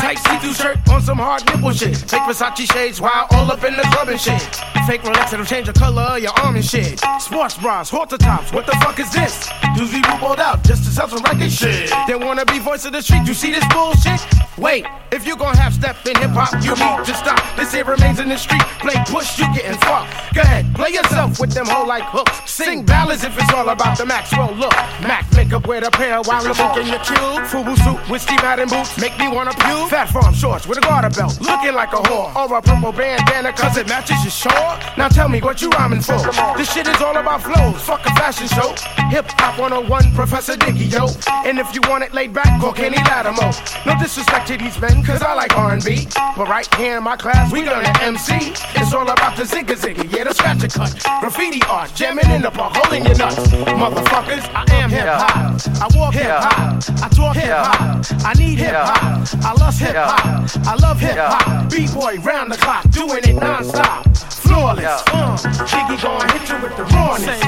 Tight 0.00 0.18
see-through 0.18 0.54
shirt 0.54 0.88
on 0.88 1.02
some 1.02 1.18
hard 1.18 1.44
nipple 1.46 1.72
shit. 1.72 1.96
Fake 1.96 2.22
Versace 2.22 2.72
shades 2.72 3.00
while 3.00 3.26
all 3.32 3.50
up 3.50 3.62
in 3.64 3.74
the 3.76 3.82
club 3.82 4.08
and 4.08 4.20
shit. 4.20 4.40
Fake 4.86 5.02
Rolex 5.02 5.30
that'll 5.30 5.44
change 5.44 5.66
the 5.66 5.72
color 5.72 6.02
of 6.02 6.18
your 6.20 6.32
arm 6.40 6.56
and 6.56 6.64
shit. 6.64 7.00
Sports 7.20 7.58
bras, 7.58 7.90
halter 7.90 8.16
tops. 8.16 8.52
What 8.52 8.66
the 8.66 8.72
fuck 8.82 8.98
is 8.98 9.12
this? 9.12 9.48
Dudes 9.76 9.92
be 9.92 10.02
rolled 10.22 10.40
out 10.40 10.64
just 10.64 10.84
to 10.84 10.90
sell 10.90 11.08
some 11.08 11.22
record 11.22 11.52
shit. 11.52 11.92
They 12.06 12.14
wanna 12.14 12.44
be 12.46 12.58
voice 12.58 12.84
of 12.84 12.92
the 12.92 13.02
street. 13.02 13.26
You 13.26 13.34
see 13.34 13.52
this 13.52 13.64
bullshit? 13.72 14.20
Wait, 14.56 14.86
if 15.12 15.26
you 15.26 15.36
gon' 15.36 15.54
have 15.58 15.74
step 15.74 15.96
in 16.06 16.16
hip 16.16 16.30
hop, 16.30 16.52
you 16.62 16.74
need 16.78 17.04
to 17.04 17.14
stop. 17.14 17.40
This 17.56 17.72
here 17.72 17.84
remains 17.84 18.20
in 18.20 18.28
the 18.28 18.38
street. 18.38 18.62
Play 18.78 18.94
push, 19.06 19.38
you 19.38 19.46
getting 19.54 19.78
fucked. 19.82 20.34
Go 20.34 20.42
ahead, 20.42 20.64
play 20.74 20.90
yourself 20.90 21.40
with 21.40 21.52
them 21.52 21.66
whole 21.66 21.86
like 21.86 22.04
hooks. 22.04 22.50
Sing 22.50 22.84
ballads 22.84 23.24
if 23.24 23.36
it's 23.38 23.52
all 23.52 23.68
about 23.68 23.98
the 23.98 24.06
Maxwell 24.06 24.54
look. 24.54 24.72
Mac 25.02 25.26
makeup 25.34 25.66
with 25.66 25.86
a 25.86 25.90
pair 25.90 26.20
while 26.22 26.42
I'm 26.46 26.80
in 26.80 26.86
your 26.86 27.02
cube. 27.02 27.42
Fubu 27.50 27.74
suit 27.84 28.00
with 28.10 28.22
Steve 28.22 28.42
Madden 28.42 28.68
boots 28.68 28.98
make 29.00 29.16
me 29.18 29.28
wanna 29.28 29.52
puke. 29.52 29.90
Phat 29.90 30.08
Farm 30.08 30.34
shorts 30.34 30.66
with 30.66 30.78
a 30.78 30.80
garter 30.80 31.10
belt, 31.10 31.40
looking 31.40 31.74
like 31.74 31.92
a 31.92 32.02
whore. 32.08 32.34
Or 32.36 32.56
a 32.56 32.62
purple 32.62 32.92
bandana 32.92 33.52
cause 33.52 33.76
it 33.76 33.88
matches 33.88 34.22
your 34.22 34.30
shore. 34.30 34.78
Now 34.96 35.08
tell 35.08 35.28
me 35.28 35.40
what 35.40 35.60
you 35.60 35.70
rhyming 35.70 36.00
for. 36.00 36.18
This 36.56 36.72
shit 36.72 36.86
is 36.86 37.00
all 37.00 37.16
about 37.16 37.42
flows. 37.42 37.80
Fuck 37.82 38.06
a 38.06 38.10
fashion 38.14 38.48
show. 38.48 38.74
Hip 39.10 39.26
hop 39.38 39.58
101, 39.58 40.14
Professor 40.14 40.54
Diggy, 40.56 40.92
yo. 40.92 41.08
And 41.48 41.58
if 41.58 41.74
you 41.74 41.80
want 41.88 42.04
it 42.04 42.12
laid 42.14 42.32
back, 42.32 42.60
call 42.60 42.72
Kenny 42.72 42.98
Lattimore. 42.98 43.52
No 43.86 43.98
disrespect 43.98 44.48
to 44.48 44.56
these 44.56 44.78
men, 44.80 45.02
cause 45.02 45.22
I 45.22 45.34
like 45.34 45.47
R&B. 45.54 46.06
But 46.36 46.48
right 46.48 46.72
here 46.74 46.98
in 46.98 47.04
my 47.04 47.16
class, 47.16 47.52
we 47.52 47.64
learn 47.64 47.84
to 47.84 48.02
MC. 48.02 48.34
It's 48.76 48.92
all 48.92 49.08
about 49.08 49.36
the 49.36 49.44
zigga 49.44 49.76
zigga, 49.76 50.10
yeah, 50.12 50.24
the 50.24 50.34
scratch 50.34 50.62
a 50.62 50.68
cut. 50.68 50.94
Graffiti 51.20 51.60
art, 51.68 51.94
jamming 51.94 52.30
in 52.30 52.42
the 52.42 52.50
park, 52.50 52.76
holding 52.76 53.04
your 53.04 53.16
nuts. 53.16 53.36
Motherfuckers, 53.36 54.48
I 54.54 54.64
am 54.74 54.90
hip 54.90 55.06
hop. 55.06 55.60
I 55.82 55.98
walk 55.98 56.14
hip 56.14 56.26
hop. 56.26 57.02
I 57.02 57.08
talk 57.08 57.36
hip 57.36 57.50
hop. 57.50 58.04
I 58.24 58.32
need 58.34 58.58
hip 58.58 58.74
hop. 58.74 59.28
I 59.44 59.52
love 59.54 59.78
hip 59.78 59.94
hop. 59.96 60.66
I 60.66 60.74
love 60.76 61.00
hip 61.00 61.16
hop. 61.16 61.70
B-boy 61.70 62.16
round 62.22 62.50
the 62.52 62.56
clock, 62.56 62.90
doing 62.90 63.22
it 63.24 63.34
non-stop. 63.36 64.06
Flawless. 64.16 65.02
Uh, 65.12 65.36
Jiggy 65.66 66.00
gon' 66.02 66.28
hit 66.30 66.48
you 66.48 66.58
with 66.62 66.76
the 66.76 66.84
rawness. 66.84 67.40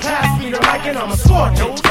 Pass 0.00 0.40
me 0.40 0.50
the 0.50 0.60
mic 0.60 0.86
and 0.86 0.98
I'ma 0.98 1.14
scorch 1.14 1.58
it. 1.60 1.84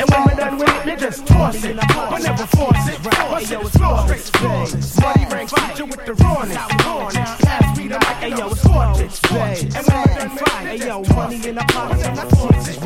And 0.00 0.10
when 0.10 0.24
we're 0.24 0.34
done 0.36 0.58
with 0.58 0.68
it, 0.68 0.86
you 0.86 0.96
just 0.96 1.26
toss 1.26 1.64
it. 1.64 1.76
But 1.76 2.22
never 2.22 2.46
force 2.46 2.88
it. 2.88 3.02
Bust 3.02 3.52
it, 3.52 3.60
it's 3.60 3.76
flawless. 3.76 4.87
Muddy 4.96 5.24
ranks 5.34 5.52
hit 5.52 5.78
you 5.78 5.86
with 5.86 6.04
the 6.06 6.14
rawness. 6.14 6.56
Pass 6.56 7.78
me 7.78 7.88
the 7.88 7.98
mic 7.98 8.22
and 8.22 8.34
I'ma 8.34 8.54
scorch 8.54 9.00
it. 9.00 9.76
And 9.76 9.86
when 9.86 9.98
we're 9.98 10.14
done 10.14 10.30
with 10.32 10.42
it, 10.64 10.72
you 10.72 10.78
just 10.78 11.10
toss 11.10 11.44
it. 11.44 11.54
But 11.54 12.14
never 12.14 12.36
force 12.36 12.68
it. 12.68 12.78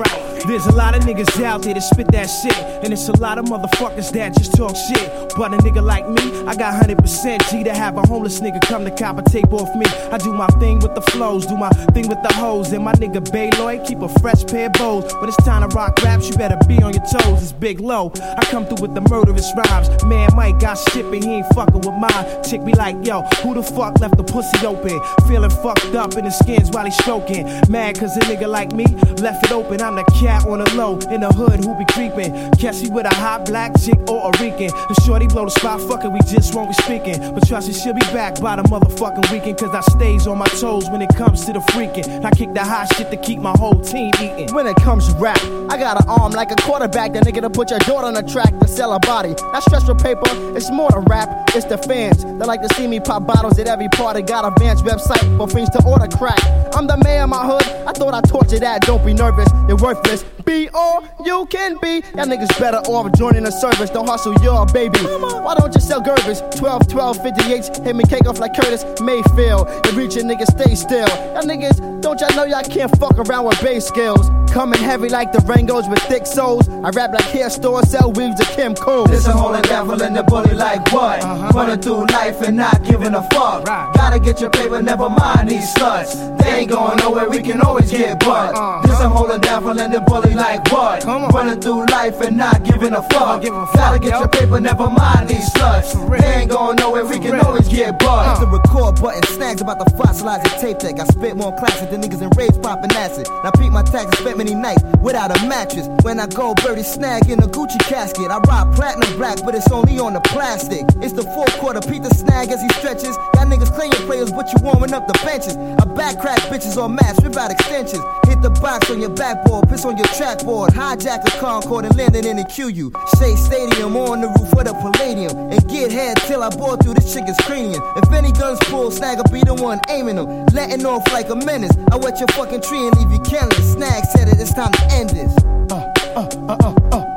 There's 0.47 0.67
a 0.67 0.73
lot 0.73 0.97
of 0.97 1.05
niggas 1.05 1.43
out 1.45 1.63
there 1.63 1.75
that 1.75 1.83
spit 1.83 2.11
that 2.11 2.27
shit, 2.27 2.57
and 2.83 2.93
it's 2.93 3.09
a 3.09 3.17
lot 3.19 3.39
of 3.39 3.45
motherfuckers 3.45 4.11
that 4.13 4.35
just 4.37 4.55
talk 4.57 4.75
shit. 4.75 5.09
But 5.37 5.55
a 5.55 5.59
nigga 5.59 5.83
like 5.83 6.09
me, 6.09 6.23
I 6.47 6.57
got 6.57 6.83
100% 6.83 7.51
G 7.51 7.63
to 7.63 7.73
have 7.73 7.97
a 7.97 8.03
homeless 8.03 8.41
nigga 8.41 8.61
come 8.63 8.85
to 8.85 8.91
cop 8.91 9.19
a 9.19 9.23
tape 9.23 9.53
off 9.53 9.75
me. 9.77 9.87
I 10.11 10.19
do 10.19 10.33
my 10.33 10.49
thing 10.59 10.81
with 10.81 10.97
the 10.97 11.01
flows, 11.01 11.47
do 11.47 11.57
my 11.57 11.71
thing 11.95 12.09
with 12.09 12.21
the 12.23 12.33
hoes, 12.35 12.73
and 12.73 12.85
my 12.85 12.93
nigga 12.95 13.25
Bayloy 13.25 13.87
keep 13.87 14.01
a 14.03 14.09
fresh 14.21 14.45
pair 14.45 14.67
of 14.67 14.73
bows. 14.73 15.15
When 15.15 15.29
it's 15.29 15.37
time 15.45 15.69
to 15.69 15.75
rock 15.77 16.03
raps, 16.03 16.29
you 16.29 16.37
better 16.37 16.59
be 16.67 16.83
on 16.83 16.93
your 16.93 17.05
toes. 17.05 17.41
It's 17.43 17.53
big 17.53 17.79
low. 17.79 18.13
I 18.21 18.45
come 18.47 18.67
through 18.67 18.83
with 18.83 18.95
the 18.95 19.01
murderous 19.03 19.53
rhymes. 19.57 20.05
Man, 20.05 20.29
Mike 20.35 20.59
got 20.59 20.77
shit, 20.91 21.05
but 21.05 21.23
he 21.23 21.35
ain't 21.35 21.47
fucking 21.55 21.82
with 21.85 21.95
mine. 21.95 22.43
Chick 22.45 22.65
be 22.65 22.73
like, 22.73 22.97
yo, 23.07 23.23
who 23.43 23.55
the 23.55 23.63
fuck 23.63 23.99
left 24.01 24.17
the 24.17 24.25
pussy 24.25 24.67
open? 24.67 25.01
Feeling 25.29 25.51
fucked 25.51 25.95
up 25.95 26.17
in 26.17 26.25
the 26.25 26.31
skins 26.31 26.71
while 26.71 26.85
he 26.85 26.91
stroking. 26.91 27.45
Mad 27.69 27.99
cause 27.99 28.17
a 28.17 28.21
nigga 28.21 28.49
like 28.49 28.73
me 28.73 28.87
left 29.21 29.45
it 29.45 29.53
open. 29.53 29.81
I'm 29.81 29.97
the 29.97 30.05
cat 30.21 30.47
on 30.47 30.59
the 30.59 30.75
low 30.75 30.99
in 31.11 31.21
the 31.21 31.33
hood 31.33 31.65
who 31.65 31.77
be 31.79 31.85
creeping. 31.93 32.33
Catch 32.53 32.83
me 32.83 32.91
with 32.91 33.07
a 33.07 33.15
hot 33.15 33.47
black 33.47 33.79
chick 33.81 33.99
or 34.09 34.29
a 34.29 34.31
Rican. 34.41 34.69
The 34.69 35.01
shorty 35.05 35.27
blow 35.27 35.45
the 35.45 35.51
spot, 35.51 35.81
fucking, 35.81 36.13
we 36.13 36.21
just 36.21 36.55
won't 36.55 36.69
be 36.69 36.75
speaking. 36.83 37.19
But 37.35 37.47
trust 37.47 37.69
me, 37.69 37.75
she'll 37.75 37.95
be 37.95 38.07
back 38.13 38.41
by 38.41 38.57
the 38.57 38.63
motherfucking 38.63 39.31
weekend. 39.33 39.59
Cause 39.59 39.75
I 39.75 39.81
stays 39.97 40.27
on 40.27 40.39
my 40.39 40.47
toes 40.47 40.89
when 40.91 41.03
it 41.03 41.15
comes 41.17 41.45
to 41.47 41.53
the 41.53 41.61
freaking. 41.73 42.25
I 42.25 42.31
kick 42.31 42.53
the 42.55 42.65
hot 42.65 42.93
shit 42.95 43.11
to 43.11 43.17
keep 43.17 43.39
my 43.39 43.55
whole 43.59 43.81
team 43.81 44.11
eating. 44.21 44.55
When 44.55 44.67
it 44.67 44.77
comes 44.77 45.09
to 45.09 45.15
rap, 45.19 45.41
I 45.71 45.77
got 45.79 46.03
an 46.03 46.09
arm 46.09 46.33
like 46.33 46.51
a 46.51 46.57
quarterback. 46.57 47.13
That 47.13 47.25
nigga 47.25 47.41
to 47.43 47.51
put 47.51 47.71
your 47.71 47.79
daughter 47.81 48.07
on 48.07 48.15
the 48.15 48.23
track 48.23 48.59
to 48.61 48.69
sell 48.69 48.93
a 48.93 49.01
body. 49.01 49.35
Not 49.53 49.63
stressful 49.63 49.97
paper, 49.97 50.29
it's 50.57 50.71
more 50.71 50.91
than 50.91 51.05
rap. 51.05 51.29
It's 51.55 51.67
the 51.67 51.72
fans 51.79 52.25
that 52.25 52.47
like 52.47 52.63
to 52.63 52.75
see 52.75 52.87
me 52.87 53.01
pop 53.01 53.27
bottles 53.27 53.59
at 53.59 53.67
every 53.67 53.89
party. 53.89 54.23
Got 54.23 54.45
a 54.45 54.61
Vance 54.61 54.83
website 54.83 55.23
for 55.37 55.49
fiends 55.49 55.71
to 55.71 55.85
order 55.85 56.09
crack. 56.09 56.41
I'm 56.75 56.87
the 56.87 56.97
mayor 57.05 57.25
of 57.25 57.31
my 57.31 57.45
hood. 57.45 57.63
I 57.87 57.93
thought 57.93 58.15
I 58.15 58.21
taught 58.23 58.53
you 58.53 58.61
that. 58.61 58.83
Don't 58.83 59.05
be 59.05 59.15
nervous, 59.15 59.49
you're 59.69 59.77
worthless. 59.77 60.25
Be 60.45 60.69
all 60.75 61.05
you 61.25 61.47
can 61.47 61.79
be. 61.81 62.03
Y'all 62.17 62.27
niggas 62.27 62.59
better 62.59 62.79
off 62.79 63.13
joining 63.13 63.45
the 63.45 63.51
service. 63.51 63.91
Don't 63.91 64.09
hustle 64.09 64.35
your 64.43 64.67
baby. 64.67 64.99
Why 64.99 65.55
don't 65.55 65.75
you 65.75 65.81
sell 65.81 66.03
Gervers? 66.03 66.41
12, 66.59 66.89
12, 66.89 67.19
58s. 67.19 67.85
Hit 67.85 67.97
me 67.97 68.05
cake 68.05 68.27
off 68.27 68.39
like 68.41 68.55
Curtis 68.55 68.85
Mayfield. 69.01 69.69
You 69.87 69.93
reach 69.93 70.17
a 70.17 70.21
nigga, 70.21 70.47
stay 70.47 70.75
still. 70.75 71.09
Y'all 71.35 71.43
niggas, 71.43 72.03
don't 72.03 72.21
y'all 72.21 72.35
know 72.35 72.45
y'all 72.45 72.63
can't 72.65 72.91
fuck 72.99 73.19
around 73.19 73.47
with 73.47 73.61
bass 73.63 73.87
skills? 73.87 74.29
Coming 74.51 74.81
heavy 74.81 75.09
like 75.09 75.33
the 75.33 75.39
Rangos 75.39 75.89
with 75.89 76.01
thick 76.03 76.27
soles. 76.27 76.69
I 76.69 76.91
rap 76.91 77.13
like 77.13 77.25
hair 77.25 77.49
stores, 77.49 77.91
sell 77.91 78.13
weaves 78.13 78.39
to 78.41 78.45
Kim 78.55 78.75
Cole. 78.75 79.07
This 79.07 79.27
a 79.27 79.33
whole 79.33 79.59
devil 79.63 80.03
in 80.03 80.13
the 80.13 80.23
bully 80.23 80.55
like 80.55 80.93
what? 80.93 81.23
Uh-huh. 81.23 81.51
Running 81.63 81.81
through 81.81 82.07
life 82.07 82.43
and 82.43 82.57
not 82.57 82.83
giving 82.83 83.15
a 83.15 83.23
fuck. 83.31 83.65
Gotta 83.65 84.19
get 84.19 84.41
your 84.41 84.51
paper, 84.51 84.83
never 84.83 85.09
mind 85.09 85.49
these 85.49 85.73
sluts. 85.75 86.37
They 86.39 86.63
ain't 86.63 86.71
going 86.71 86.97
nowhere, 86.97 87.31
we 87.31 87.41
can 87.41 87.61
always 87.61 87.89
get 87.89 88.19
butt. 88.19 88.83
This 88.85 88.99
a 88.99 89.09
whole 89.09 89.39
devil 89.39 89.79
in 89.79 89.93
the 89.93 90.01
bully 90.01 90.23
bully 90.23 90.35
like 90.35 90.71
what? 90.73 91.05
Running 91.05 91.61
through 91.61 91.87
life 91.87 92.21
and 92.21 92.37
not 92.37 92.65
giving 92.65 92.93
a 92.93 93.03
fuck. 93.03 93.43
Gotta 93.43 93.99
get 93.99 94.19
your 94.19 94.29
paper, 94.29 94.61
never 94.61 94.89
mind 94.89 95.29
these 95.29 95.49
sluts. 95.53 95.93
They 96.21 96.43
ain't 96.43 96.51
going 96.51 96.77
nowhere, 96.77 97.05
we 97.05 97.19
can 97.19 97.41
always 97.41 97.69
get 97.69 97.99
buzzed. 97.99 98.43
The 98.43 98.47
record 98.47 99.01
button 99.01 99.23
snags 99.25 99.61
about 99.61 99.79
the 99.79 99.91
fossilizing 99.93 100.61
tape 100.61 100.79
deck. 100.79 101.01
I 101.01 101.05
spit 101.05 101.37
more 101.37 101.55
classic 101.57 101.91
than 101.91 102.03
niggas 102.03 102.23
in 102.23 102.31
raves 102.37 102.59
popping 102.59 102.93
acid. 102.93 103.29
Now 103.45 103.51
peep 103.51 103.73
my 103.73 103.83
taxes, 103.83 104.19
spent 104.21 104.39
many 104.39 104.55
nights 104.55 104.83
without 105.01 105.31
a 105.31 105.47
mattress. 105.47 105.89
When 106.03 106.21
I 106.21 106.27
go 106.27 106.55
birdie 106.55 106.83
snag 106.83 107.29
in 107.29 107.39
a 107.41 107.49
Gucci 107.49 107.79
casket, 107.81 108.31
I 108.31 108.39
rock 108.39 108.75
platinum 108.75 109.17
black, 109.17 109.39
but 109.45 109.55
it's 109.55 109.71
only 109.71 109.99
on 109.99 110.13
the 110.13 110.21
plastic. 110.21 110.85
It's 111.03 111.13
the 111.13 111.23
fourth 111.23 111.52
quarter, 111.59 111.81
peep 111.81 112.03
the 112.03 112.15
snag 112.15 112.51
as 112.51 112.61
he 112.61 112.69
stretches. 112.81 113.17
Y'all 113.35 113.47
niggas 113.47 113.73
claim 113.75 113.91
players, 114.07 114.31
but 114.31 114.53
you 114.53 114.59
warming 114.63 114.93
up 114.93 115.07
the 115.07 115.15
benches. 115.25 115.57
I 115.57 115.85
back 115.95 116.21
crack 116.21 116.39
bitches 116.51 116.77
on 116.77 116.95
maps, 116.95 117.23
rip 117.23 117.37
out 117.37 117.51
extensions. 117.51 118.03
Hit 118.27 118.43
the 118.43 118.51
box 118.61 118.91
on 118.91 119.01
your 119.01 119.11
backboard, 119.11 119.69
piss 119.69 119.85
on 119.85 119.97
your 119.97 120.07
trackboard. 120.07 120.71
Hijack 120.71 121.27
a 121.27 121.31
Concorde 121.39 121.87
and 121.87 121.97
land 121.97 122.17
it 122.17 122.27
in 122.27 122.37
the 122.37 122.45
QU. 122.45 122.93
Shea 123.19 123.37
Stadium 123.37 123.97
on 123.97 124.21
the 124.21 124.29
roof 124.29 124.53
of 124.53 124.65
the 124.65 124.75
Palladium. 124.75 125.37
And 125.51 125.61
get 125.69 125.91
head 125.91 126.17
till 126.29 126.43
I 126.43 126.51
bore 126.51 126.77
through 126.77 126.95
this 126.95 127.13
chicken's 127.13 127.39
cranium. 127.39 127.83
If 127.97 128.13
any 128.13 128.33
guns 128.33 128.59
pull, 128.71 128.91
snag 128.91 129.19
will 129.19 129.33
be 129.33 129.43
the 129.43 129.55
one 129.55 129.81
aiming 129.89 130.17
them. 130.17 130.47
Letting 130.53 130.85
off 130.87 131.03
like 131.13 131.29
a 131.31 131.37
menace. 131.37 131.77
I 131.91 131.97
wet 131.97 132.19
your 132.19 132.29
fucking 132.29 132.63
tree 132.63 132.87
and 132.87 132.97
leave 132.99 133.11
you 133.11 133.21
careless. 133.21 133.73
Snag 133.73 134.05
said 134.07 134.29
it, 134.29 134.41
it's 134.41 134.55
time 134.55 134.73
to 134.73 134.85
end 134.93 135.11
this. 135.11 135.35
Uh, 135.71 135.93
uh, 136.17 136.57
uh, 136.93 137.12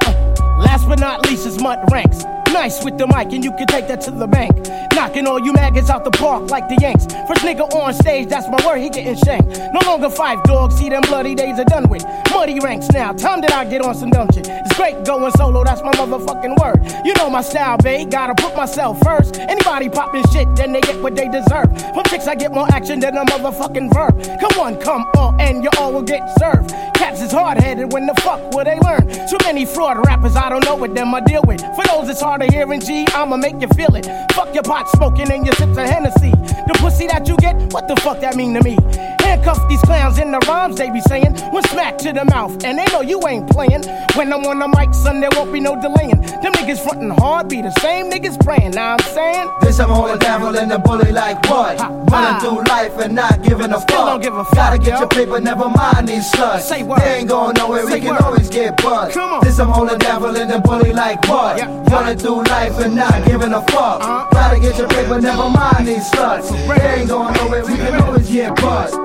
Last 0.86 1.00
but 1.00 1.00
not 1.00 1.26
least 1.26 1.48
is 1.48 1.60
Mutt 1.60 1.84
Ranks. 1.92 2.26
Nice 2.54 2.86
with 2.86 3.00
the 3.00 3.08
mic, 3.08 3.34
and 3.34 3.44
you 3.44 3.52
can 3.54 3.66
take 3.66 3.88
that 3.88 4.02
to 4.02 4.12
the 4.12 4.28
bank. 4.28 4.56
Knocking 4.94 5.26
all 5.26 5.40
you 5.40 5.52
maggots 5.52 5.90
out 5.90 6.04
the 6.04 6.12
park 6.12 6.52
like 6.52 6.70
the 6.70 6.78
Yanks. 6.80 7.08
First 7.28 7.42
nigga 7.42 7.68
on 7.74 7.92
stage, 7.92 8.30
that's 8.30 8.48
my 8.48 8.64
word, 8.64 8.78
he 8.78 8.90
getting 8.92 9.16
shanked. 9.16 9.58
No 9.74 9.80
longer 9.90 10.12
five 10.12 10.44
dogs, 10.44 10.76
see 10.76 10.90
them 10.90 11.02
bloody 11.02 11.34
days 11.34 11.58
are 11.58 11.66
done 11.66 11.90
with. 11.90 12.06
Muddy 12.32 12.60
ranks 12.60 12.88
now, 12.92 13.14
time 13.14 13.42
that 13.42 13.52
I 13.52 13.66
get 13.66 13.82
on 13.82 13.96
some 13.96 14.12
dumb 14.12 14.28
shit. 14.32 14.48
It's 14.48 14.78
great 14.78 15.04
going 15.06 15.32
solo, 15.32 15.64
that's 15.64 15.82
my 15.82 15.92
motherfucking 15.94 16.56
word. 16.62 16.80
You 17.04 17.16
know 17.16 17.32
my 17.32 17.42
style, 17.42 17.78
babe, 17.78 18.12
gotta 18.12 18.36
put 18.36 18.56
myself 18.56 19.00
first. 19.02 19.40
Anybody 19.40 19.90
popping 19.90 20.24
shit, 20.32 20.48
then 20.56 20.72
they 20.72 20.82
get 20.82 21.02
what 21.02 21.16
they 21.16 21.28
deserve. 21.28 21.70
From 21.96 22.04
chicks, 22.04 22.28
I 22.28 22.36
get 22.36 22.54
more 22.54 22.72
action 22.72 23.00
than 23.00 23.18
a 23.18 23.26
motherfucking 23.26 23.92
verb. 23.92 24.22
Come 24.40 24.60
on, 24.60 24.80
come 24.80 25.02
on, 25.18 25.42
and 25.42 25.64
you 25.64 25.72
all 25.80 25.92
will 25.92 26.04
get 26.04 26.22
served. 26.38 26.70
Cats 26.94 27.22
is 27.22 27.32
hard 27.32 27.58
headed 27.58 27.92
when 27.92 28.06
the 28.06 28.14
fuck 28.22 28.40
will 28.54 28.64
they 28.64 28.80
learn? 28.80 29.08
Too 29.28 29.38
many 29.44 29.66
fraud 29.66 30.06
rappers, 30.06 30.36
I 30.36 30.50
don't 30.50 30.64
know 30.64 30.75
what 30.78 30.94
them 30.96 31.14
I 31.14 31.20
deal 31.22 31.42
with. 31.46 31.62
For 31.62 31.84
those 31.88 32.10
it's 32.10 32.22
hard 32.22 32.42
to 32.42 32.48
hear 32.48 32.72
in 32.72 32.80
G, 32.82 33.06
I'ma 33.14 33.38
make 33.38 33.60
you 33.62 33.68
feel 33.70 33.96
it. 33.96 34.06
Fuck 34.34 34.54
your 34.54 34.64
pot 34.64 34.88
smoking 34.90 35.32
and 35.32 35.46
your 35.46 35.56
sips 35.56 35.78
of 35.78 35.86
Hennessy. 35.90 36.32
The 36.32 36.76
pussy 36.80 37.08
that 37.08 37.28
you 37.28 37.38
get, 37.38 37.56
what 37.74 37.88
the 37.88 37.96
fuck 37.98 38.20
that 38.22 38.36
mean 38.36 38.54
to 38.56 38.64
me? 38.64 38.78
Handcuff 39.22 39.60
these 39.70 39.82
clowns 39.82 40.20
in 40.20 40.32
the 40.32 40.40
rhymes 40.48 40.78
they 40.78 40.90
be 40.92 41.02
saying. 41.02 41.36
One 41.52 41.64
smack 41.64 41.98
to 42.00 42.14
the 42.14 42.26
mouth, 42.26 42.64
and 42.64 42.78
they 42.78 42.86
know 42.86 43.02
you 43.02 43.22
ain't 43.28 43.50
playing. 43.50 43.84
When 44.16 44.32
I'm 44.32 44.46
on 44.46 44.60
the 44.60 44.68
mic, 44.68 44.94
son, 44.94 45.20
there 45.20 45.30
won't 45.34 45.52
be 45.52 45.60
no 45.60 45.80
delaying. 45.82 46.22
Them 46.22 46.54
niggas 46.54 46.80
frontin' 46.84 47.10
hard, 47.12 47.50
be 47.50 47.62
the 47.62 47.72
same 47.82 48.10
niggas 48.12 48.44
praying. 48.44 48.72
Now 48.72 48.94
I'm 48.94 49.00
saying, 49.14 49.50
This 49.62 49.80
I'm 49.80 49.92
all 49.92 50.08
the 50.08 50.18
devil 50.18 50.56
and 50.58 50.70
the 50.72 50.80
bully 50.80 51.12
like 51.12 51.42
what? 51.50 51.80
Running 52.12 52.40
through 52.40 52.64
life 52.66 52.98
and 53.00 53.16
not 53.16 53.42
giving 53.42 53.72
a 53.72 53.80
Still 53.82 53.98
fuck. 53.98 54.08
don't 54.08 54.22
give 54.22 54.36
a 54.36 54.46
fuck, 54.46 54.56
Gotta 54.56 54.78
get 54.78 54.88
yo. 54.88 55.00
your 55.00 55.08
paper, 55.10 55.40
never 55.42 55.70
mind 55.70 56.08
these 56.08 56.32
sluts. 56.32 56.62
Say 56.62 56.84
what? 56.84 57.00
They 57.02 57.18
ain't 57.20 57.30
going 57.30 57.56
nowhere, 57.58 57.86
Say 57.88 57.96
we 57.96 58.00
can 58.02 58.10
what? 58.10 58.24
always 58.24 58.50
get 58.50 58.78
buzzed. 58.82 59.14
Come 59.14 59.34
on. 59.34 59.44
This 59.44 59.60
I'm 59.60 59.70
all 59.72 59.86
the 59.86 59.98
devil 59.98 60.36
and 60.36 60.50
the 60.52 60.60
bully 60.66 60.94
like 60.94 61.26
what? 61.28 61.62
Running 61.90 62.18
through 62.18 62.44
life 62.44 62.78
and 62.80 62.96
not 62.96 63.26
giving 63.26 63.54
a 63.54 63.62
fuck. 63.68 64.02
Uh-huh. 64.02 64.28
Gotta 64.32 64.60
get 64.60 64.78
your 64.78 64.88
paper, 64.90 65.22
never 65.22 65.50
mind 65.50 65.88
these 65.88 66.10
sluts. 66.12 66.50
They 66.52 67.02
ain't 67.02 67.10
going 67.10 67.34
nowhere, 67.36 67.66
we 67.66 67.76
can 67.76 68.02
always 68.02 68.30
get 68.30 68.56
buzzed. 68.56 68.96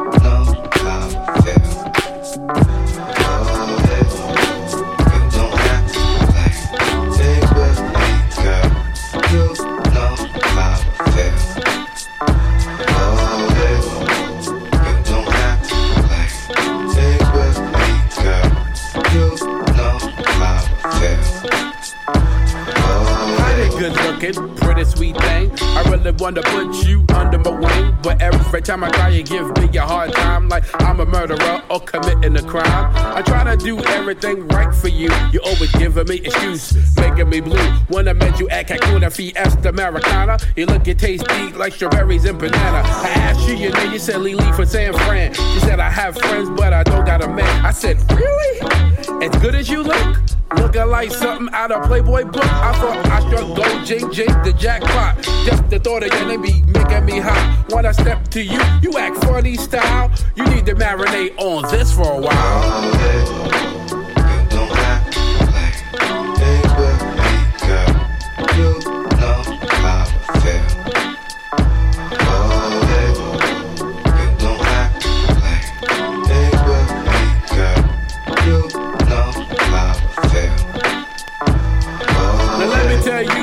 Pretty 2.51 2.89
looking, 24.21 24.57
pretty 24.57 24.85
sweet 24.85 25.16
thing. 25.16 25.51
I 25.61 25.83
really 25.91 26.12
wanna 26.12 26.43
put 26.43 26.87
you 26.87 27.05
under 27.14 27.39
my 27.39 27.51
wing, 27.51 27.97
but 28.03 28.21
every 28.21 28.61
time 28.62 28.85
I 28.85 28.91
try, 28.91 29.09
you 29.09 29.23
give 29.23 29.47
me 29.57 29.77
a 29.77 29.83
hard 29.83 30.12
time, 30.12 30.49
like 30.49 30.64
I'm 30.83 31.01
a 31.01 31.07
murderer 31.07 31.62
or 31.71 31.81
committing 31.81 32.37
a 32.37 32.43
crime. 32.43 32.93
I 32.95 33.23
try 33.23 33.45
to 33.45 33.57
do 33.57 33.79
everything 33.85 34.47
right 34.49 34.75
for 34.75 34.89
you. 34.89 35.11
You 35.33 35.41
always 35.45 35.73
giving 35.73 36.07
me 36.07 36.16
excuse, 36.16 36.75
making 36.97 37.29
me 37.29 37.41
blue. 37.41 37.59
When 37.89 38.09
I 38.09 38.12
met 38.12 38.39
you 38.39 38.49
at 38.51 38.68
Cancun 38.68 39.11
Fiesta 39.12 39.68
Americana, 39.68 40.39
you 40.57 40.66
look 40.66 40.87
and 40.87 40.99
taste 40.99 41.27
deep 41.29 41.57
like 41.57 41.73
strawberries 41.73 42.25
and 42.25 42.39
banana. 42.39 42.83
I 42.85 43.09
asked 43.09 43.49
you 43.49 43.55
your 43.55 43.73
name, 43.75 43.93
you 43.93 43.99
said 43.99 44.21
Lily 44.21 44.53
from 44.53 44.66
San 44.66 44.93
Fran. 44.93 45.31
You 45.31 45.61
said 45.61 45.81
I 45.81 45.91
have 45.91 46.16
friends, 46.16 46.51
but 46.51 46.73
I 46.73 46.83
don't 46.83 47.05
got 47.05 47.23
a 47.23 47.29
man. 47.29 47.64
I 47.64 47.71
said, 47.71 47.99
really? 48.12 48.61
As 49.25 49.35
good 49.43 49.55
as 49.55 49.68
you 49.68 49.83
look? 49.83 50.16
Looking 50.57 50.87
like 50.87 51.12
something 51.12 51.49
out 51.55 51.71
of 51.71 51.85
Playboy 51.85 52.25
book. 52.25 52.45
I 52.45 52.73
thought 52.73 53.07
I 53.07 53.21
struck 53.21 53.57
gold, 53.57 53.87
jing, 53.87 54.10
jing, 54.13 54.29
the 54.43 54.53
jackpot. 54.53 55.23
Just 55.45 55.69
the 55.71 55.79
thought 55.79 56.03
of 56.03 56.13
your 56.13 56.39
be 56.43 56.63
making 56.63 57.05
me 57.05 57.19
hot. 57.19 57.73
When 57.73 57.87
I 57.87 57.93
step 57.93 58.29
to 58.29 58.43
you, 58.43 58.61
you 58.83 58.99
act 58.99 59.25
funny 59.25 59.57
style. 59.57 60.11
You 60.35 60.45
need 60.47 60.67
to 60.67 60.75
marinate 60.75 61.39
on 61.39 61.71
this 61.71 61.93
for 61.93 62.13
a 62.13 62.21
while. 62.21 63.89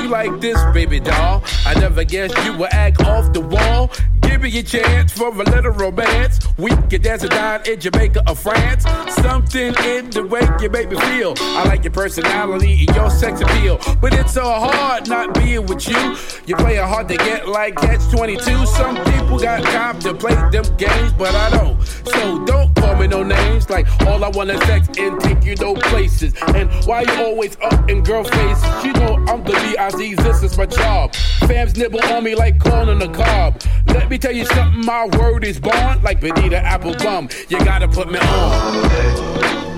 Like 0.08 0.40
this, 0.40 0.58
baby 0.72 1.00
doll. 1.00 1.42
I 1.66 1.74
never 1.74 2.04
guessed 2.04 2.36
you 2.44 2.56
would 2.56 2.72
act 2.72 3.00
off 3.02 3.32
the 3.32 3.40
wall. 3.40 3.90
Give 4.28 4.42
me 4.42 4.58
a 4.58 4.62
chance 4.62 5.12
for 5.12 5.28
a 5.28 5.44
little 5.44 5.72
romance. 5.72 6.38
We 6.58 6.70
can 6.70 7.00
dance 7.00 7.22
and 7.22 7.30
dine 7.30 7.62
in 7.66 7.80
Jamaica 7.80 8.24
or 8.28 8.36
France. 8.36 8.84
Something 9.22 9.74
in 9.84 10.10
the 10.10 10.26
way 10.26 10.42
you 10.60 10.68
make 10.68 10.90
me 10.90 11.00
feel. 11.00 11.34
I 11.38 11.64
like 11.64 11.82
your 11.82 11.92
personality 11.92 12.84
and 12.86 12.94
your 12.94 13.08
sex 13.10 13.40
appeal. 13.40 13.80
But 14.02 14.12
it's 14.12 14.34
so 14.34 14.44
hard 14.44 15.08
not 15.08 15.32
being 15.32 15.64
with 15.64 15.88
you. 15.88 16.16
You 16.46 16.56
play 16.56 16.76
it 16.76 16.84
hard 16.84 17.08
to 17.08 17.16
get 17.16 17.48
like 17.48 17.76
catch 17.76 18.02
22. 18.10 18.66
Some 18.66 18.96
people 18.96 19.38
got 19.38 19.62
time 19.64 19.98
to 20.00 20.12
play 20.12 20.34
them 20.50 20.64
games, 20.76 21.12
but 21.14 21.34
I 21.34 21.50
don't. 21.56 21.82
So 21.82 22.44
don't 22.44 22.74
call 22.76 22.96
me 22.96 23.06
no 23.06 23.22
names. 23.22 23.70
Like 23.70 23.88
all 24.02 24.22
I 24.22 24.28
want 24.28 24.50
is 24.50 24.60
sex 24.66 24.88
and 24.98 25.18
take 25.20 25.42
you 25.42 25.54
no 25.56 25.74
places. 25.74 26.34
And 26.54 26.70
why 26.84 27.00
you 27.00 27.24
always 27.24 27.56
up 27.62 27.88
in 27.88 28.02
girl 28.02 28.24
faces? 28.24 28.84
You 28.84 28.92
know 28.92 29.24
I'm 29.26 29.42
the 29.42 29.52
B.I.Z. 29.52 30.14
This 30.16 30.42
is 30.42 30.58
my 30.58 30.66
job. 30.66 31.12
Fams 31.40 31.78
nibble 31.78 32.04
on 32.04 32.24
me 32.24 32.34
like 32.34 32.58
corn 32.60 32.90
on 32.90 32.98
the 32.98 33.08
cob. 33.08 33.62
Let 33.88 34.10
me 34.10 34.18
tell 34.18 34.32
you 34.32 34.44
something, 34.46 34.84
my 34.84 35.06
word 35.18 35.44
is 35.44 35.58
bond 35.60 36.02
like 36.02 36.20
Bonita 36.20 36.60
Applebum. 36.64 37.50
You 37.50 37.58
gotta 37.64 37.88
put 37.88 38.10
me 38.10 38.18
on. 38.18 39.77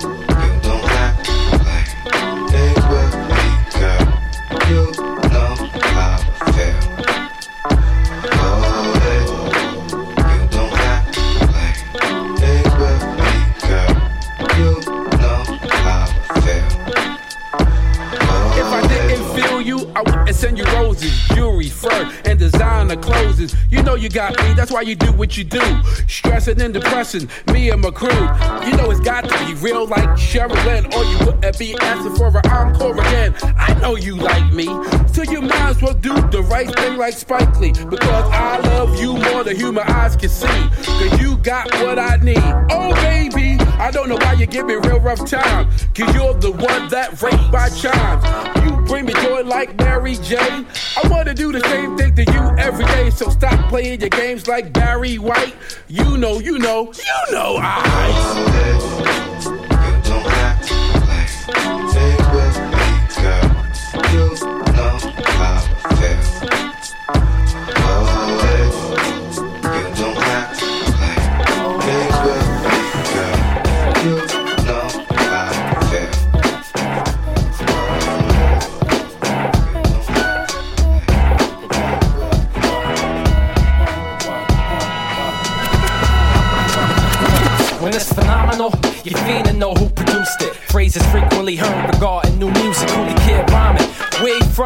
I 20.00 20.02
wouldn't 20.02 20.34
send 20.34 20.56
you 20.56 20.64
roses, 20.64 21.12
jewelry, 21.34 21.68
fur, 21.68 22.10
and 22.24 22.38
designer 22.38 22.96
clothes. 22.96 23.54
You 23.68 23.82
know 23.82 23.96
you 23.96 24.08
got 24.08 24.30
me, 24.42 24.54
that's 24.54 24.70
why 24.70 24.80
you 24.80 24.94
do 24.94 25.12
what 25.12 25.36
you 25.36 25.44
do. 25.44 25.60
Stressing 26.08 26.58
and 26.62 26.72
depressing, 26.72 27.28
me 27.52 27.68
and 27.68 27.82
my 27.82 27.90
crew. 27.90 28.08
You 28.08 28.76
know 28.78 28.90
it's 28.90 29.00
got 29.00 29.28
to 29.28 29.44
be 29.44 29.52
real 29.60 29.86
like 29.86 30.08
Sherilyn, 30.16 30.86
or 30.94 31.04
you 31.04 31.26
wouldn't 31.26 31.58
be 31.58 31.76
asking 31.78 32.16
for 32.16 32.28
an 32.28 32.50
encore 32.50 32.98
again. 32.98 33.34
I 33.58 33.78
know 33.82 33.96
you 33.96 34.16
like 34.16 34.50
me, 34.54 34.64
so 35.12 35.22
you 35.22 35.42
might 35.42 35.68
as 35.68 35.82
well 35.82 35.92
do 35.92 36.14
the 36.28 36.42
right 36.48 36.74
thing 36.76 36.96
like 36.96 37.12
Spike 37.12 37.60
Lee. 37.60 37.72
Because 37.72 38.24
I 38.32 38.58
love 38.68 38.98
you 38.98 39.18
more 39.18 39.44
than 39.44 39.56
human 39.56 39.86
eyes 39.86 40.16
can 40.16 40.30
see. 40.30 40.46
Cause 40.46 41.20
you 41.20 41.36
got 41.36 41.70
what 41.74 41.98
I 41.98 42.16
need. 42.16 42.38
Oh, 42.70 42.94
baby, 42.94 43.62
I 43.78 43.90
don't 43.90 44.08
know 44.08 44.16
why 44.16 44.32
you 44.32 44.46
give 44.46 44.64
me 44.64 44.76
real 44.76 45.00
rough 45.00 45.28
time. 45.28 45.68
Cause 45.94 46.14
you're 46.14 46.32
the 46.32 46.52
one 46.52 46.88
that 46.88 47.20
raped 47.20 47.52
my 47.52 47.68
chimes. 47.68 48.64
You 48.64 48.79
bring 48.90 49.04
me 49.04 49.12
joy 49.22 49.44
like 49.44 49.78
Mary 49.78 50.16
J. 50.16 50.36
I 50.36 51.08
wanna 51.08 51.32
do 51.32 51.52
the 51.52 51.60
same 51.60 51.96
thing 51.96 52.12
to 52.16 52.24
you 52.24 52.58
every 52.58 52.84
day. 52.86 53.10
So 53.10 53.30
stop 53.30 53.68
playing 53.68 54.00
your 54.00 54.10
games 54.10 54.48
like 54.48 54.72
Barry 54.72 55.16
White. 55.16 55.54
You 55.86 56.18
know, 56.18 56.40
you 56.40 56.58
know, 56.58 56.92
you 56.92 57.32
know 57.32 57.56
I. 57.60 59.59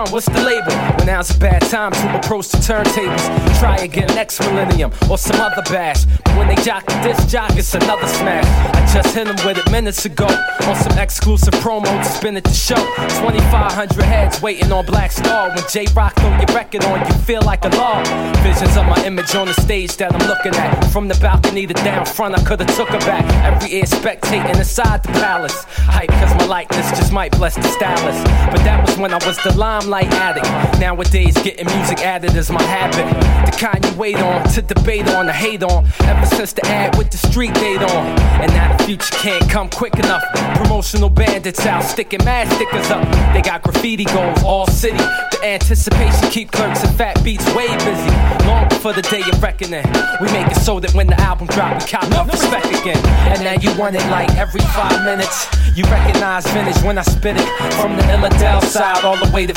From? 0.04 0.12
What's 0.12 0.26
the 0.26 0.42
label? 0.42 0.68
Well, 0.68 1.06
now's 1.06 1.34
a 1.34 1.38
bad 1.38 1.62
time 1.62 1.92
to 1.92 2.18
approach 2.18 2.48
the 2.48 2.58
turntables. 2.58 3.58
Try 3.58 3.76
again 3.78 4.06
next 4.08 4.40
millennium 4.40 4.90
or 5.10 5.18
some 5.18 5.40
other 5.40 5.62
bash. 5.62 6.04
But 6.24 6.36
when 6.36 6.48
they 6.48 6.56
jock 6.62 6.84
the 6.86 7.00
disc 7.02 7.28
jock, 7.28 7.56
it's 7.56 7.74
another 7.74 8.06
smash. 8.06 8.46
I 8.74 8.92
just 8.92 9.14
hit 9.14 9.26
them 9.26 9.36
with 9.46 9.58
it 9.58 9.70
minutes 9.70 10.04
ago 10.04 10.26
on 10.26 10.76
some 10.76 10.98
exclusive 10.98 11.54
promo 11.54 11.84
to 11.84 12.04
spin 12.04 12.36
at 12.36 12.44
the 12.44 12.52
show. 12.52 12.74
2,500 12.74 14.02
heads 14.04 14.42
waiting 14.42 14.72
on 14.72 14.84
Black 14.86 15.12
Star. 15.12 15.48
When 15.48 15.64
J 15.70 15.86
Rock 15.94 16.14
throw 16.16 16.30
your 16.36 16.54
record 16.54 16.84
on, 16.84 17.06
you 17.06 17.14
feel 17.24 17.42
like 17.42 17.64
a 17.64 17.68
law. 17.70 18.02
Visions 18.42 18.76
of 18.76 18.86
my 18.86 19.02
image 19.04 19.34
on 19.34 19.46
the 19.46 19.54
stage 19.54 19.96
that 19.96 20.14
I'm 20.14 20.26
looking 20.28 20.54
at. 20.54 20.84
From 20.92 21.08
the 21.08 21.14
balcony 21.14 21.66
to 21.66 21.74
down 21.74 22.04
front, 22.06 22.34
I 22.34 22.42
could've 22.44 22.66
took 22.76 22.88
her 22.88 22.98
back. 23.00 23.24
Every 23.44 23.72
ear 23.78 23.84
spectating 23.84 24.56
inside 24.56 25.02
the 25.02 25.12
palace. 25.12 25.64
Hype, 25.68 26.10
cause 26.10 26.34
my 26.34 26.46
likeness 26.46 26.90
just 26.90 27.12
might 27.12 27.32
bless 27.32 27.54
the 27.56 27.62
stylist. 27.62 28.24
But 28.50 28.62
that 28.64 28.86
was 28.86 28.96
when 28.98 29.12
I 29.12 29.24
was 29.26 29.38
the 29.42 29.56
limelight 29.56 29.93
addict. 30.02 30.46
Nowadays, 30.80 31.34
getting 31.42 31.66
music 31.66 32.00
added 32.00 32.34
is 32.34 32.50
my 32.50 32.62
habit. 32.62 33.06
The 33.50 33.56
kind 33.56 33.84
you 33.84 33.94
wait 33.96 34.16
on, 34.16 34.46
to 34.50 34.62
debate 34.62 35.08
on, 35.08 35.26
to 35.26 35.32
hate 35.32 35.62
on. 35.62 35.86
Ever 36.00 36.26
since 36.26 36.52
the 36.52 36.66
ad 36.66 36.96
with 36.96 37.10
the 37.10 37.18
street 37.18 37.54
date 37.54 37.82
on. 37.82 38.06
And 38.40 38.52
now 38.52 38.76
the 38.76 38.84
future 38.84 39.14
can't 39.14 39.48
come 39.50 39.68
quick 39.68 39.94
enough. 39.94 40.24
Promotional 40.56 41.08
bandits 41.08 41.64
out, 41.66 41.82
sticking 41.82 42.24
mad 42.24 42.52
stickers 42.52 42.90
up. 42.90 43.04
They 43.32 43.42
got 43.42 43.62
graffiti 43.62 44.04
goals, 44.04 44.42
all 44.42 44.66
city. 44.66 44.96
The 44.96 45.40
anticipation 45.44 46.30
keep 46.30 46.50
clerks 46.50 46.82
and 46.84 46.94
fat 46.96 47.22
beats 47.24 47.46
way 47.54 47.68
busy. 47.84 48.10
Long 48.46 48.68
before 48.68 48.92
the 48.92 49.02
day 49.02 49.22
of 49.30 49.42
reckoning. 49.42 49.86
We 50.20 50.30
make 50.32 50.46
it 50.48 50.56
so 50.56 50.80
that 50.80 50.94
when 50.94 51.06
the 51.06 51.20
album 51.20 51.46
drop, 51.48 51.80
we 51.80 51.88
cop 51.88 52.10
up 52.12 52.30
respect 52.30 52.66
again. 52.66 53.04
And 53.30 53.42
now 53.42 53.54
you 53.54 53.76
want 53.78 53.96
it 53.96 54.06
like 54.10 54.30
every 54.36 54.60
five 54.60 55.04
minutes. 55.04 55.46
You 55.76 55.84
recognize 55.84 56.46
vintage 56.48 56.82
when 56.82 56.98
I 56.98 57.02
spit 57.02 57.36
it. 57.36 57.48
From 57.74 57.96
the 57.96 58.02
Illadel 58.04 58.62
side 58.62 59.04
all 59.04 59.16
the 59.16 59.30
way 59.32 59.46
to 59.46 59.54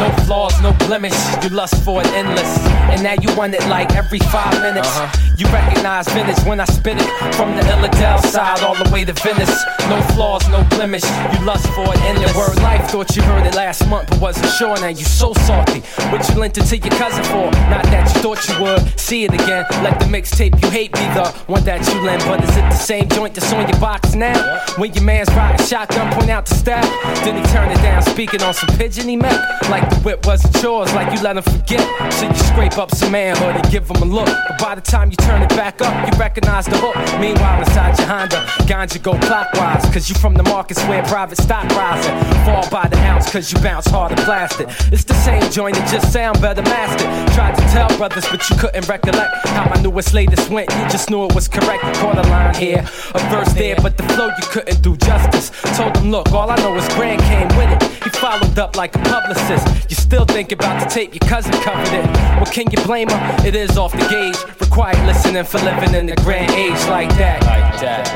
No 0.00 0.10
flaws, 0.24 0.60
no 0.62 0.72
blemish. 0.86 1.14
You 1.42 1.50
lust 1.50 1.82
for 1.84 2.00
it 2.00 2.06
endless. 2.08 2.58
And 2.90 3.02
now 3.02 3.14
you 3.20 3.34
want 3.36 3.54
it 3.54 3.66
like 3.68 3.94
every 3.94 4.18
five 4.18 4.60
minutes. 4.62 4.88
Uh-huh. 4.88 5.34
You 5.36 5.46
recognize 5.46 6.08
vintage 6.08 6.42
when 6.44 6.60
I 6.60 6.64
spit 6.64 6.96
it. 6.98 7.34
From 7.34 7.54
the 7.56 7.62
Illadel 7.62 8.20
side 8.20 8.62
all 8.62 8.74
the 8.74 8.88
way 8.90 9.04
to 9.04 9.12
Venice. 9.12 9.64
No 9.88 10.00
flaws, 10.14 10.48
no 10.48 10.62
blemish. 10.70 11.04
You 11.04 11.44
lust 11.44 11.66
for 11.74 11.84
it 11.92 12.00
endless. 12.02 12.34
Word 12.36 12.56
life, 12.62 12.90
thought 12.90 13.14
you 13.16 13.22
heard 13.22 13.46
it 13.46 13.54
last 13.54 13.86
month, 13.88 14.10
but 14.10 14.20
wasn't 14.20 14.48
sure. 14.52 14.74
Now 14.80 14.88
you 14.88 15.04
so 15.04 15.32
salty. 15.34 15.80
What 16.10 16.28
you 16.28 16.36
lent 16.36 16.58
it 16.58 16.64
to 16.66 16.76
your 16.76 16.94
cousin 16.98 17.24
for? 17.24 17.50
Not 17.70 17.84
that 17.92 18.14
you 18.14 18.22
thought 18.22 18.48
you 18.48 18.62
would. 18.62 18.98
See 18.98 19.24
it 19.24 19.32
again. 19.34 19.64
Like 19.82 19.98
the 19.98 20.06
mixtape 20.06 20.60
you 20.62 20.70
hate 20.70 20.92
be 20.92 21.06
the 21.14 21.28
one 21.46 21.64
that 21.64 21.86
you 21.88 22.00
lend. 22.00 22.22
But 22.24 22.42
is 22.42 22.56
it 22.56 22.62
the 22.62 22.74
same 22.74 23.08
joint 23.08 23.34
that's 23.34 23.52
on 23.52 23.68
your 23.68 23.80
box 23.80 24.14
now? 24.14 24.64
When 24.78 24.92
your 24.94 25.04
man's 25.04 25.28
rocking 25.34 25.66
shotgun, 25.66 26.12
point 26.14 26.30
out 26.30 26.46
the 26.46 26.54
style. 26.54 26.82
Then 27.24 27.36
he 27.36 27.42
turn 27.52 27.70
it 27.70 27.76
down, 27.82 28.02
speaking 28.02 28.42
on 28.42 28.54
some 28.54 28.76
pigeon 28.76 29.08
he 29.08 29.16
meant. 29.16 29.43
Like 29.68 29.88
the 29.90 29.96
whip 30.04 30.26
wasn't 30.26 30.62
yours, 30.62 30.92
like 30.94 31.12
you 31.12 31.22
let 31.22 31.36
him 31.36 31.42
forget. 31.42 31.84
So 32.12 32.28
you 32.28 32.34
scrape 32.34 32.78
up 32.78 32.94
some 32.94 33.12
manhood 33.12 33.56
and 33.56 33.70
give 33.70 33.90
him 33.90 34.02
a 34.02 34.04
look. 34.04 34.26
But 34.26 34.58
by 34.58 34.74
the 34.74 34.80
time 34.80 35.10
you 35.10 35.16
turn 35.16 35.42
it 35.42 35.48
back 35.50 35.80
up, 35.80 35.94
you 36.06 36.18
recognize 36.18 36.66
the 36.66 36.76
hook. 36.76 36.96
Meanwhile, 37.20 37.60
inside 37.60 37.98
your 37.98 38.06
Honda, 38.06 38.46
ganja 38.70 39.02
go 39.02 39.18
clockwise. 39.18 39.84
Cause 39.92 40.08
you 40.08 40.14
from 40.14 40.34
the 40.34 40.44
markets 40.44 40.82
where 40.84 41.02
private 41.04 41.38
stock 41.38 41.64
rising. 41.70 42.14
Fall 42.44 42.68
by 42.70 42.88
the 42.88 42.98
ounce 42.98 43.30
cause 43.30 43.52
you 43.52 43.58
bounce 43.60 43.86
hard 43.86 44.04
harder 44.04 44.22
plastic. 44.22 44.68
It's 44.92 45.04
the 45.04 45.14
same 45.14 45.50
joint, 45.50 45.76
it 45.76 45.86
just 45.88 46.12
sound 46.12 46.40
better 46.40 46.62
mastered. 46.62 47.08
Tried 47.34 47.54
to 47.56 47.62
tell 47.72 47.88
brothers, 47.96 48.26
but 48.30 48.48
you 48.50 48.56
couldn't 48.56 48.86
recollect 48.88 49.48
how 49.48 49.64
my 49.68 49.80
newest 49.80 50.12
latest 50.12 50.50
went. 50.50 50.70
You 50.70 50.84
just 50.88 51.10
knew 51.10 51.24
it 51.24 51.34
was 51.34 51.48
correct. 51.48 51.82
Caught 51.96 52.18
a 52.18 52.28
line 52.28 52.54
here, 52.54 52.84
a 53.14 53.18
verse 53.30 53.52
there, 53.54 53.76
but 53.76 53.96
the 53.96 54.02
flow 54.14 54.26
you 54.26 54.46
couldn't 54.50 54.82
do 54.82 54.96
justice. 54.96 55.50
Told 55.76 55.94
them, 55.94 56.10
look, 56.10 56.32
all 56.32 56.50
I 56.50 56.56
know 56.56 56.74
is 56.76 56.86
Grand 56.94 57.22
came 57.22 57.48
with 57.56 57.70
it. 57.72 57.82
He 58.04 58.10
followed 58.10 58.58
up 58.58 58.76
like 58.76 58.94
a 58.94 58.98
publicist. 59.24 59.90
You 59.90 59.96
still 59.96 60.24
think 60.24 60.52
about 60.52 60.82
the 60.82 60.88
tape, 60.88 61.14
your 61.14 61.28
cousin 61.28 61.52
covered 61.62 61.92
it. 61.92 62.04
Well, 62.36 62.46
can 62.46 62.70
you 62.70 62.82
blame 62.84 63.08
her? 63.08 63.46
It 63.46 63.54
is 63.54 63.78
off 63.78 63.92
the 63.92 64.06
gauge. 64.08 64.36
Required 64.60 64.98
listening 65.06 65.44
for 65.44 65.58
living 65.58 65.94
in 65.94 66.06
the 66.06 66.16
grand 66.16 66.50
age 66.52 66.72
like 66.88 67.08
that. 67.16 67.42
Like 67.42 67.80
that. 67.80 68.06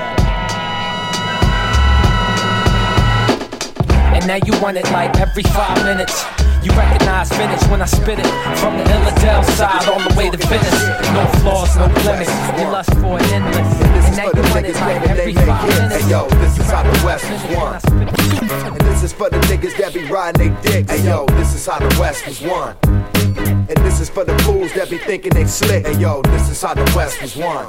And 4.15 4.27
now 4.27 4.39
you 4.45 4.61
want 4.61 4.77
it 4.77 4.91
like 4.91 5.17
every 5.19 5.45
five 5.45 5.83
minutes. 5.85 6.38
You 6.63 6.73
recognize 6.73 7.31
vintage 7.31 7.65
when 7.71 7.83
I 7.83 7.87
spit 7.87 8.19
it. 8.19 8.27
From 8.59 8.79
the 8.79 8.85
Illadel 8.85 9.45
side 9.57 9.89
all 9.89 10.01
the 10.01 10.15
way 10.17 10.31
to 10.31 10.37
Venice. 10.37 10.83
No 11.15 11.27
flaws, 11.41 11.77
no 11.77 11.89
blemish. 12.03 12.29
You 12.59 12.67
lust 12.71 12.93
for 12.95 13.19
it 13.19 13.33
endless. 13.33 13.81
And 14.07 14.17
now 14.17 14.25
you 14.35 14.43
want 14.51 14.67
it 14.67 14.75
like 14.75 15.09
every 15.09 15.35
five 15.35 15.69
minutes. 15.69 16.03
Hey 16.03 16.11
yo, 16.11 16.29
this 16.29 16.59
is 16.59 16.71
how 16.71 16.83
the 16.83 17.07
West 17.07 17.31
was 17.31 17.45
won. 17.57 17.81
And 18.73 18.81
this 18.81 19.03
is 19.03 19.13
for 19.13 19.31
the 19.31 19.39
niggas 19.49 19.77
that 19.79 19.95
be 19.95 20.05
riding 20.11 20.55
they 20.55 20.63
dicks. 20.63 20.91
Hey 20.91 21.07
yo, 21.07 21.27
this 21.39 21.55
is 21.55 21.65
how 21.67 21.79
the 21.79 21.97
West 22.01 22.27
was 22.27 22.41
won. 22.43 22.77
And 23.69 23.77
this 23.85 24.01
is 24.01 24.09
for 24.09 24.25
the 24.25 24.37
fools 24.41 24.73
that 24.75 24.91
be 24.91 24.99
thinking 24.99 25.33
they 25.33 25.45
slick. 25.45 25.87
Hey 25.87 25.99
yo, 25.99 26.23
this 26.23 26.49
is 26.51 26.61
how 26.61 26.75
the 26.75 26.91
West 26.97 27.23
was 27.23 27.37
won. 27.37 27.67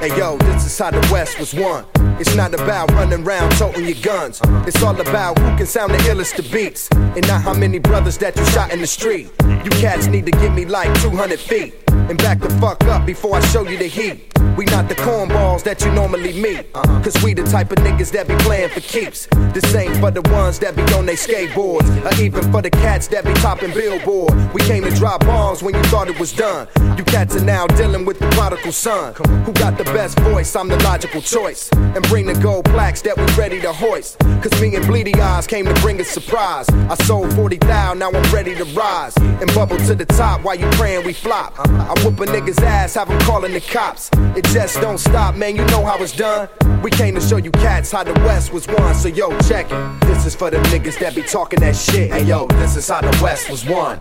Hey 0.00 0.16
yo, 0.16 0.36
this 0.38 0.66
is 0.66 0.78
how 0.78 0.90
the 0.90 1.08
West 1.12 1.38
was 1.38 1.54
won. 1.54 1.84
It's 2.18 2.34
not 2.34 2.54
about 2.54 2.90
running 2.92 3.24
around 3.24 3.52
toting 3.52 3.84
your 3.84 4.00
guns. 4.02 4.40
It's 4.66 4.82
all 4.82 4.98
about 5.00 5.38
who 5.38 5.56
can 5.56 5.66
sound 5.66 5.92
the 5.92 5.98
illest 5.98 6.38
of 6.38 6.50
beats. 6.50 6.88
And 6.90 7.26
not 7.28 7.42
how 7.42 7.54
many 7.54 7.78
brothers 7.78 8.15
that 8.18 8.36
you 8.36 8.44
shot 8.46 8.72
in 8.72 8.80
the 8.80 8.86
street. 8.86 9.30
You 9.42 9.70
cats 9.70 10.06
need 10.06 10.26
to 10.26 10.32
give 10.32 10.52
me 10.52 10.64
like 10.64 10.92
200 11.00 11.38
feet. 11.38 11.85
And 11.90 12.18
back 12.18 12.40
the 12.40 12.50
fuck 12.60 12.82
up 12.84 13.04
before 13.04 13.36
I 13.36 13.40
show 13.46 13.66
you 13.66 13.76
the 13.76 13.86
heat. 13.86 14.32
We 14.56 14.64
not 14.66 14.88
the 14.88 14.94
cornballs 14.94 15.62
that 15.64 15.82
you 15.82 15.90
normally 15.92 16.32
meet. 16.40 16.72
Cause 16.72 17.20
we 17.22 17.34
the 17.34 17.44
type 17.44 17.72
of 17.72 17.78
niggas 17.78 18.12
that 18.12 18.28
be 18.28 18.36
playing 18.36 18.70
for 18.70 18.80
keeps. 18.80 19.26
This 19.52 19.74
ain't 19.74 19.96
for 19.96 20.10
the 20.10 20.22
ones 20.30 20.58
that 20.60 20.76
be 20.76 20.82
on 20.94 21.06
they 21.06 21.14
skateboards. 21.14 21.88
Or 22.04 22.22
even 22.22 22.50
for 22.52 22.62
the 22.62 22.70
cats 22.70 23.08
that 23.08 23.24
be 23.24 23.32
topping 23.34 23.72
billboard. 23.72 24.32
We 24.54 24.60
came 24.62 24.84
to 24.84 24.90
drop 24.90 25.20
bombs 25.20 25.62
when 25.62 25.74
you 25.74 25.82
thought 25.84 26.08
it 26.08 26.18
was 26.18 26.32
done. 26.32 26.68
You 26.96 27.04
cats 27.04 27.36
are 27.36 27.44
now 27.44 27.66
dealing 27.66 28.04
with 28.04 28.18
the 28.18 28.28
prodigal 28.30 28.72
son. 28.72 29.14
Who 29.44 29.52
got 29.52 29.76
the 29.76 29.84
best 29.84 30.18
voice? 30.20 30.54
I'm 30.54 30.68
the 30.68 30.78
logical 30.84 31.20
choice. 31.20 31.70
And 31.72 32.02
bring 32.08 32.26
the 32.26 32.34
gold 32.34 32.66
plaques 32.66 33.02
that 33.02 33.16
we 33.16 33.24
ready 33.34 33.60
to 33.62 33.72
hoist. 33.72 34.18
Cause 34.18 34.60
me 34.60 34.74
and 34.76 34.84
Bleedy 34.84 35.16
Eyes 35.18 35.46
came 35.46 35.64
to 35.66 35.74
bring 35.80 36.00
a 36.00 36.04
surprise. 36.04 36.68
I 36.70 36.94
sold 37.04 37.34
40 37.34 37.58
thou, 37.58 37.94
now 37.94 38.10
I'm 38.10 38.32
ready 38.32 38.54
to 38.54 38.64
rise. 38.66 39.16
And 39.16 39.52
bubble 39.54 39.78
to 39.78 39.94
the 39.94 40.06
top 40.06 40.42
while 40.42 40.56
you 40.56 40.68
praying 40.72 41.04
we 41.04 41.12
flop. 41.12 41.56
I 41.78 41.94
whoop 42.02 42.20
a 42.20 42.26
nigga's 42.26 42.58
ass, 42.58 42.94
have 42.94 43.08
him 43.08 43.18
calling 43.20 43.52
the 43.52 43.60
cops. 43.60 44.10
It 44.36 44.44
just 44.46 44.80
don't 44.80 44.98
stop, 44.98 45.36
man, 45.36 45.56
you 45.56 45.64
know 45.66 45.84
how 45.84 46.02
it's 46.02 46.16
done. 46.16 46.48
We 46.82 46.90
came 46.90 47.14
to 47.14 47.20
show 47.20 47.36
you 47.36 47.50
cats 47.50 47.90
how 47.90 48.04
the 48.04 48.12
West 48.24 48.52
was 48.52 48.66
won, 48.66 48.94
so 48.94 49.08
yo, 49.08 49.36
check 49.40 49.66
it. 49.70 50.00
This 50.06 50.26
is 50.26 50.34
for 50.34 50.50
the 50.50 50.58
niggas 50.70 50.98
that 51.00 51.14
be 51.14 51.22
talking 51.22 51.60
that 51.60 51.76
shit. 51.76 52.12
Hey 52.12 52.24
yo, 52.24 52.46
this 52.46 52.76
is 52.76 52.88
how 52.88 53.00
the 53.00 53.18
West 53.22 53.50
was 53.50 53.64
won. 53.66 54.00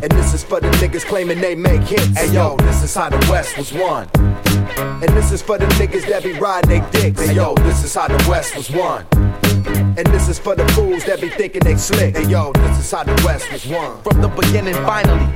And 0.00 0.10
this 0.12 0.34
is 0.34 0.44
for 0.44 0.60
the 0.60 0.70
niggas 0.78 1.04
claiming 1.04 1.40
they 1.40 1.54
make 1.54 1.82
hits. 1.82 2.16
Hey 2.16 2.32
yo, 2.32 2.56
this 2.58 2.82
is 2.82 2.94
how 2.94 3.10
the 3.10 3.18
West 3.30 3.58
was 3.58 3.72
won. 3.72 4.08
And 4.78 5.08
this 5.16 5.32
is 5.32 5.42
for 5.42 5.58
the 5.58 5.66
niggas 5.66 6.08
that 6.08 6.22
be 6.22 6.32
riding 6.32 6.68
they 6.70 6.90
dicks. 6.90 7.26
Hey 7.26 7.34
yo, 7.34 7.54
this 7.56 7.84
is 7.84 7.94
how 7.94 8.08
the 8.08 8.28
West 8.28 8.56
was 8.56 8.70
won. 8.70 9.06
And 9.98 10.06
this 10.14 10.28
is 10.28 10.38
for 10.38 10.54
the 10.54 10.64
fools 10.74 11.04
that 11.06 11.20
be 11.20 11.28
thinking 11.28 11.64
they 11.64 11.74
slick. 11.74 12.16
Hey 12.16 12.28
yo, 12.28 12.52
this 12.52 12.78
is 12.78 12.88
how 12.88 13.02
the 13.02 13.20
West 13.26 13.50
was 13.50 13.66
won. 13.66 14.00
From 14.02 14.22
the 14.22 14.28
beginning, 14.28 14.74
finally. 14.86 15.26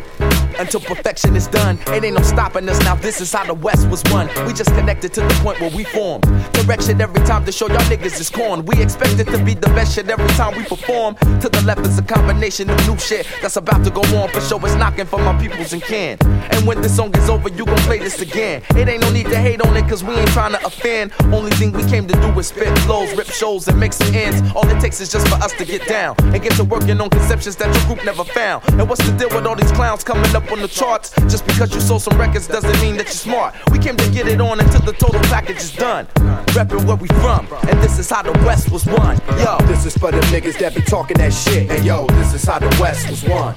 Until 0.58 0.80
perfection 0.80 1.34
is 1.34 1.46
done, 1.48 1.78
it 1.88 2.04
ain't 2.04 2.14
no 2.14 2.22
stopping 2.22 2.68
us 2.68 2.78
now. 2.84 2.94
This 2.94 3.20
is 3.20 3.32
how 3.32 3.44
the 3.44 3.54
West 3.54 3.88
was 3.88 4.02
won. 4.10 4.28
We 4.46 4.52
just 4.52 4.70
connected 4.74 5.12
to 5.14 5.20
the 5.22 5.34
point 5.42 5.60
where 5.60 5.70
we 5.70 5.82
formed. 5.82 6.24
Correction 6.54 7.00
every 7.00 7.24
time 7.26 7.44
to 7.46 7.52
show 7.52 7.68
y'all 7.68 7.78
niggas 7.90 8.20
is 8.20 8.30
corn. 8.30 8.64
We 8.66 8.80
expect 8.80 9.18
it 9.18 9.26
to 9.28 9.42
be 9.42 9.54
the 9.54 9.68
best 9.68 9.94
shit 9.94 10.08
every 10.08 10.28
time 10.36 10.56
we 10.56 10.64
perform. 10.64 11.16
To 11.16 11.48
the 11.48 11.62
left 11.62 11.80
is 11.86 11.98
a 11.98 12.02
combination 12.02 12.70
of 12.70 12.86
new 12.86 12.98
shit 12.98 13.26
that's 13.40 13.56
about 13.56 13.82
to 13.84 13.90
go 13.90 14.02
on. 14.16 14.28
For 14.28 14.40
sure, 14.42 14.60
it's 14.62 14.74
knocking 14.76 15.06
for 15.06 15.18
my 15.18 15.36
peoples 15.40 15.72
and 15.72 15.82
can. 15.82 16.18
And 16.52 16.66
when 16.66 16.80
this 16.82 16.94
song 16.94 17.16
is 17.16 17.28
over, 17.28 17.48
you 17.48 17.64
gon' 17.64 17.78
play 17.78 17.98
this 17.98 18.20
again. 18.20 18.62
It 18.76 18.88
ain't 18.88 19.02
no 19.02 19.10
need 19.10 19.26
to 19.26 19.36
hate 19.36 19.62
on 19.62 19.76
it, 19.76 19.88
cause 19.88 20.04
we 20.04 20.14
ain't 20.14 20.30
trying 20.30 20.52
to 20.52 20.64
offend. 20.64 21.12
Only 21.32 21.50
thing 21.52 21.72
we 21.72 21.84
came 21.84 22.06
to 22.06 22.14
do 22.14 22.28
is 22.38 22.48
spit 22.48 22.78
flows, 22.80 23.12
rip 23.16 23.28
shows, 23.28 23.66
and 23.68 23.80
make 23.80 23.94
some 23.94 24.14
ends. 24.14 24.51
All 24.54 24.68
it 24.68 24.80
takes 24.80 25.00
is 25.00 25.10
just 25.10 25.26
for 25.28 25.36
us 25.36 25.52
to 25.54 25.64
get 25.64 25.86
down 25.86 26.14
and 26.18 26.42
get 26.42 26.52
to 26.52 26.64
working 26.64 27.00
on 27.00 27.10
conceptions 27.10 27.56
that 27.56 27.74
your 27.74 27.84
group 27.86 28.04
never 28.04 28.24
found. 28.24 28.64
And 28.70 28.88
what's 28.88 29.04
the 29.08 29.16
deal 29.16 29.28
with 29.30 29.46
all 29.46 29.56
these 29.56 29.72
clowns 29.72 30.04
coming 30.04 30.34
up 30.36 30.50
on 30.52 30.60
the 30.60 30.68
charts? 30.68 31.10
Just 31.32 31.46
because 31.46 31.74
you 31.74 31.80
sold 31.80 32.02
some 32.02 32.18
records 32.18 32.46
doesn't 32.48 32.80
mean 32.80 32.96
that 32.96 33.04
you're 33.04 33.22
smart. 33.28 33.54
We 33.70 33.78
came 33.78 33.96
to 33.96 34.10
get 34.10 34.28
it 34.28 34.40
on 34.40 34.60
until 34.60 34.80
the 34.80 34.92
total 34.92 35.20
package 35.22 35.58
is 35.58 35.74
done. 35.74 36.06
Reppin' 36.52 36.84
where 36.84 36.96
we 36.96 37.08
from, 37.08 37.46
and 37.68 37.82
this 37.82 37.98
is 37.98 38.10
how 38.10 38.22
the 38.22 38.32
West 38.44 38.70
was 38.70 38.84
won. 38.84 39.18
Yo, 39.38 39.58
this 39.66 39.86
is 39.86 39.96
for 39.96 40.10
the 40.10 40.20
niggas 40.32 40.58
that 40.58 40.74
be 40.74 40.82
talking 40.82 41.16
that 41.18 41.32
shit. 41.32 41.70
And 41.70 41.84
yo, 41.84 42.06
this 42.08 42.34
is 42.34 42.44
how 42.44 42.58
the 42.58 42.68
West 42.80 43.08
was 43.08 43.24
won. 43.24 43.56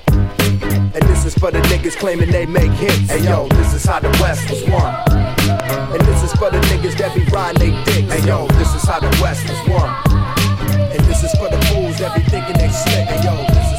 And 0.95 1.03
this 1.09 1.25
is 1.25 1.33
for 1.35 1.51
the 1.51 1.59
niggas 1.63 1.97
claiming 1.97 2.31
they 2.31 2.45
make 2.45 2.71
hits. 2.71 3.11
And 3.11 3.23
yo, 3.25 3.47
this 3.49 3.73
is 3.73 3.83
how 3.83 3.99
the 3.99 4.09
West 4.21 4.49
was 4.49 4.63
won. 4.69 4.95
And 5.91 6.01
this 6.01 6.23
is 6.23 6.31
for 6.33 6.49
the 6.49 6.59
niggas 6.71 6.97
that 6.97 7.13
be 7.13 7.23
riding 7.25 7.59
they 7.59 7.83
dicks. 7.83 8.13
And 8.13 8.25
yo, 8.25 8.47
this 8.59 8.73
is 8.75 8.83
how 8.83 8.99
the 8.99 9.09
West 9.21 9.47
was 9.49 9.69
won. 9.69 10.34
Is 11.25 11.33
for 11.33 11.49
the 11.49 11.57
fools 11.73 11.97
that 11.97 12.13
be 12.13 12.21
thinking 12.29 12.53
they 12.53 12.69
slick. 12.69 13.09
And 13.09 13.23
yo, 13.25 13.74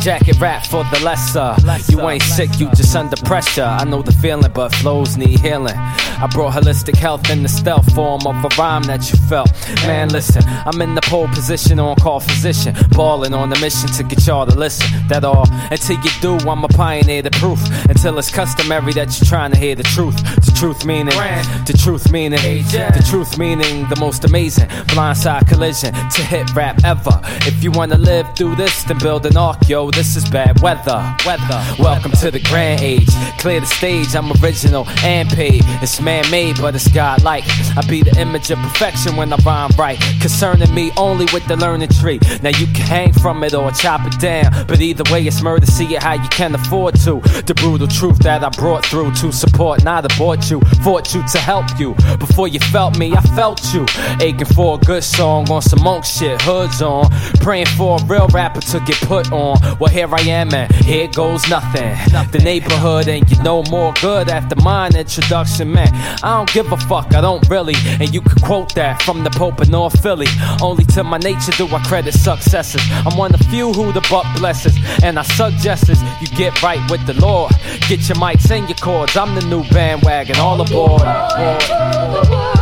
jacket 0.00 0.40
rap 0.40 0.64
for 0.64 0.84
the 0.84 1.00
lesser. 1.04 1.54
You 1.92 2.00
ain't 2.08 2.22
sick, 2.22 2.58
you 2.58 2.70
just 2.70 2.96
under 2.96 3.16
pressure. 3.16 3.64
I 3.64 3.84
know 3.84 4.02
the 4.02 4.12
feeling, 4.12 4.50
but 4.52 4.74
flows 4.76 5.16
need 5.16 5.40
healing. 5.40 5.76
I 5.76 6.28
brought 6.32 6.54
holistic 6.54 6.96
health 6.96 7.30
in 7.30 7.42
the 7.42 7.48
stealth 7.48 7.94
form 7.94 8.26
of 8.26 8.44
a 8.44 8.48
rhyme 8.56 8.82
that 8.84 9.10
you 9.10 9.18
felt. 9.28 9.50
Man, 9.86 10.08
listen, 10.08 10.42
I'm 10.46 10.80
in 10.80 10.94
the 10.94 11.02
pole 11.02 11.28
position 11.28 11.78
on 11.78 11.96
call 11.96 12.20
physician, 12.20 12.74
balling 12.90 13.34
on 13.34 13.52
a 13.52 13.58
mission 13.60 13.88
to 13.90 14.02
get 14.02 14.26
y'all 14.26 14.46
to 14.46 14.54
listen. 14.54 14.86
That 15.08 15.24
all. 15.24 15.46
Until 15.70 15.96
you 16.00 16.10
do, 16.20 16.36
I'm 16.48 16.64
a 16.64 16.68
pioneer 16.68 17.22
the 17.22 17.30
proof. 17.32 17.60
Until 17.88 18.18
it's 18.18 18.30
customary 18.30 18.92
that 18.94 19.18
you're 19.18 19.26
trying 19.26 19.52
to 19.52 19.58
hear 19.58 19.74
the 19.74 19.82
truth. 19.82 20.16
The 20.44 20.52
truth 20.56 20.84
meaning, 20.84 21.14
the 21.14 21.78
truth 21.82 22.10
meaning, 22.10 22.40
the 22.40 23.06
truth 23.08 23.38
meaning 23.38 23.88
the 23.88 23.96
most 23.96 24.24
amazing 24.24 24.68
blindside 24.88 25.48
collision 25.48 25.92
to 25.92 26.22
hit 26.22 26.54
rap 26.54 26.82
ever. 26.84 27.20
If 27.46 27.62
you 27.62 27.70
wanna 27.70 27.98
live 27.98 28.26
through 28.36 28.56
this, 28.56 28.82
then 28.84 28.98
build 28.98 29.26
an 29.26 29.36
arc, 29.36 29.68
yo. 29.68 29.89
This 29.92 30.16
is 30.16 30.28
bad 30.30 30.60
weather. 30.60 31.14
Weather. 31.26 31.62
Welcome 31.78 32.12
to 32.12 32.30
the 32.30 32.40
grand 32.40 32.80
age. 32.80 33.08
Clear 33.38 33.60
the 33.60 33.66
stage. 33.66 34.14
I'm 34.14 34.32
original 34.42 34.88
and 35.04 35.28
paid. 35.28 35.62
It's 35.82 36.00
man-made, 36.00 36.56
but 36.58 36.74
it's 36.74 36.88
godlike. 36.88 37.44
I 37.76 37.82
be 37.88 38.02
the 38.02 38.18
image 38.18 38.50
of 38.50 38.58
perfection 38.58 39.16
when 39.16 39.32
I 39.32 39.36
rhyme 39.44 39.70
right. 39.78 39.98
Concerning 40.20 40.72
me 40.74 40.90
only 40.96 41.26
with 41.32 41.46
the 41.46 41.56
learning 41.56 41.90
tree. 41.90 42.18
Now 42.42 42.50
you 42.50 42.66
can 42.66 42.86
hang 42.86 43.12
from 43.12 43.42
it 43.44 43.52
or 43.52 43.70
chop 43.72 44.06
it 44.06 44.18
down, 44.20 44.66
but 44.66 44.80
either 44.80 45.04
way 45.12 45.26
it's 45.26 45.42
murder. 45.42 45.66
See 45.66 45.94
it 45.94 46.02
how 46.02 46.14
you 46.14 46.28
can 46.30 46.54
afford 46.54 46.94
to. 47.00 47.20
The 47.44 47.54
brutal 47.56 47.88
truth 47.88 48.18
that 48.20 48.42
I 48.44 48.48
brought 48.50 48.86
through 48.86 49.12
to 49.16 49.32
support, 49.32 49.84
not 49.84 50.10
abort 50.10 50.50
you. 50.50 50.60
Fought 50.82 51.14
you 51.14 51.22
to 51.28 51.38
help 51.38 51.66
you. 51.78 51.94
Before 52.18 52.48
you 52.48 52.60
felt 52.60 52.98
me, 52.98 53.12
I 53.12 53.20
felt 53.20 53.74
you. 53.74 53.86
Aching 54.20 54.46
for 54.46 54.76
a 54.76 54.78
good 54.78 55.04
song 55.04 55.50
on 55.50 55.62
some 55.62 55.82
monk 55.82 56.04
shit, 56.04 56.40
hoods 56.42 56.80
on. 56.80 57.10
Praying 57.40 57.66
for 57.76 57.98
a 58.00 58.04
real 58.04 58.28
rapper 58.28 58.60
to 58.60 58.80
get 58.80 58.96
put 59.02 59.30
on. 59.32 59.58
Well, 59.80 59.90
here 59.90 60.14
I 60.14 60.20
am, 60.20 60.52
and 60.52 60.70
here 60.84 61.08
goes 61.08 61.48
nothing. 61.48 61.96
The 62.32 62.40
neighborhood 62.44 63.08
ain't 63.08 63.30
you 63.30 63.42
no 63.42 63.62
more 63.70 63.94
good 64.02 64.28
after 64.28 64.54
mine 64.56 64.94
introduction, 64.94 65.72
man. 65.72 65.88
I 66.22 66.36
don't 66.36 66.52
give 66.52 66.70
a 66.70 66.76
fuck, 66.76 67.14
I 67.14 67.22
don't 67.22 67.48
really. 67.48 67.72
And 67.98 68.12
you 68.12 68.20
could 68.20 68.42
quote 68.42 68.74
that 68.74 69.00
from 69.02 69.24
the 69.24 69.30
Pope 69.30 69.58
of 69.58 69.70
North 69.70 69.98
Philly. 70.02 70.26
Only 70.60 70.84
to 70.84 71.02
my 71.02 71.16
nature 71.16 71.52
do 71.52 71.66
I 71.74 71.82
credit 71.84 72.12
successes. 72.12 72.82
I'm 73.06 73.16
one 73.16 73.32
of 73.32 73.40
few 73.40 73.72
who 73.72 73.90
the 73.90 74.06
buck 74.10 74.26
blesses, 74.36 74.76
and 75.02 75.18
I 75.18 75.22
suggest 75.22 75.88
is 75.88 76.02
you 76.20 76.26
get 76.36 76.62
right 76.62 76.82
with 76.90 77.06
the 77.06 77.14
Lord. 77.14 77.52
Get 77.88 78.06
your 78.06 78.18
mics 78.18 78.50
and 78.50 78.68
your 78.68 78.76
chords. 78.76 79.16
I'm 79.16 79.34
the 79.34 79.46
new 79.46 79.64
bandwagon, 79.70 80.36
all 80.36 80.60
aboard. 80.60 81.00
Now 81.02 82.59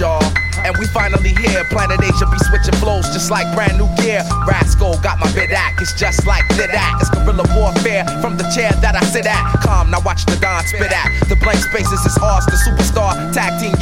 Y'all? 0.00 0.18
And 0.64 0.74
we 0.78 0.86
finally 0.86 1.30
here. 1.30 1.62
Planet 1.70 2.02
Asia 2.02 2.26
be 2.26 2.38
switching 2.50 2.74
flows 2.80 3.06
just 3.14 3.30
like 3.30 3.46
brand 3.54 3.78
new 3.78 3.86
gear. 4.02 4.24
Rasco 4.42 4.98
got 5.02 5.20
my 5.20 5.30
bid 5.32 5.52
act. 5.52 5.80
It's 5.80 5.92
just 5.92 6.26
like 6.26 6.42
did 6.56 6.70
act. 6.70 7.00
It's 7.00 7.10
guerrilla 7.10 7.44
warfare 7.54 8.02
from 8.20 8.36
the 8.36 8.42
chair 8.50 8.72
that 8.82 8.96
I 8.96 9.04
sit 9.04 9.26
at. 9.26 9.44
Calm, 9.62 9.90
now 9.90 10.00
watch 10.00 10.24
the 10.26 10.34
Don 10.40 10.64
spit 10.66 10.90
at. 10.90 11.28
The 11.28 11.36
blank 11.36 11.60
spaces 11.60 12.04
is 12.06 12.16
ours. 12.18 12.46
The 12.46 12.58
superstar 12.58 13.32
tag 13.32 13.60
team 13.60 13.74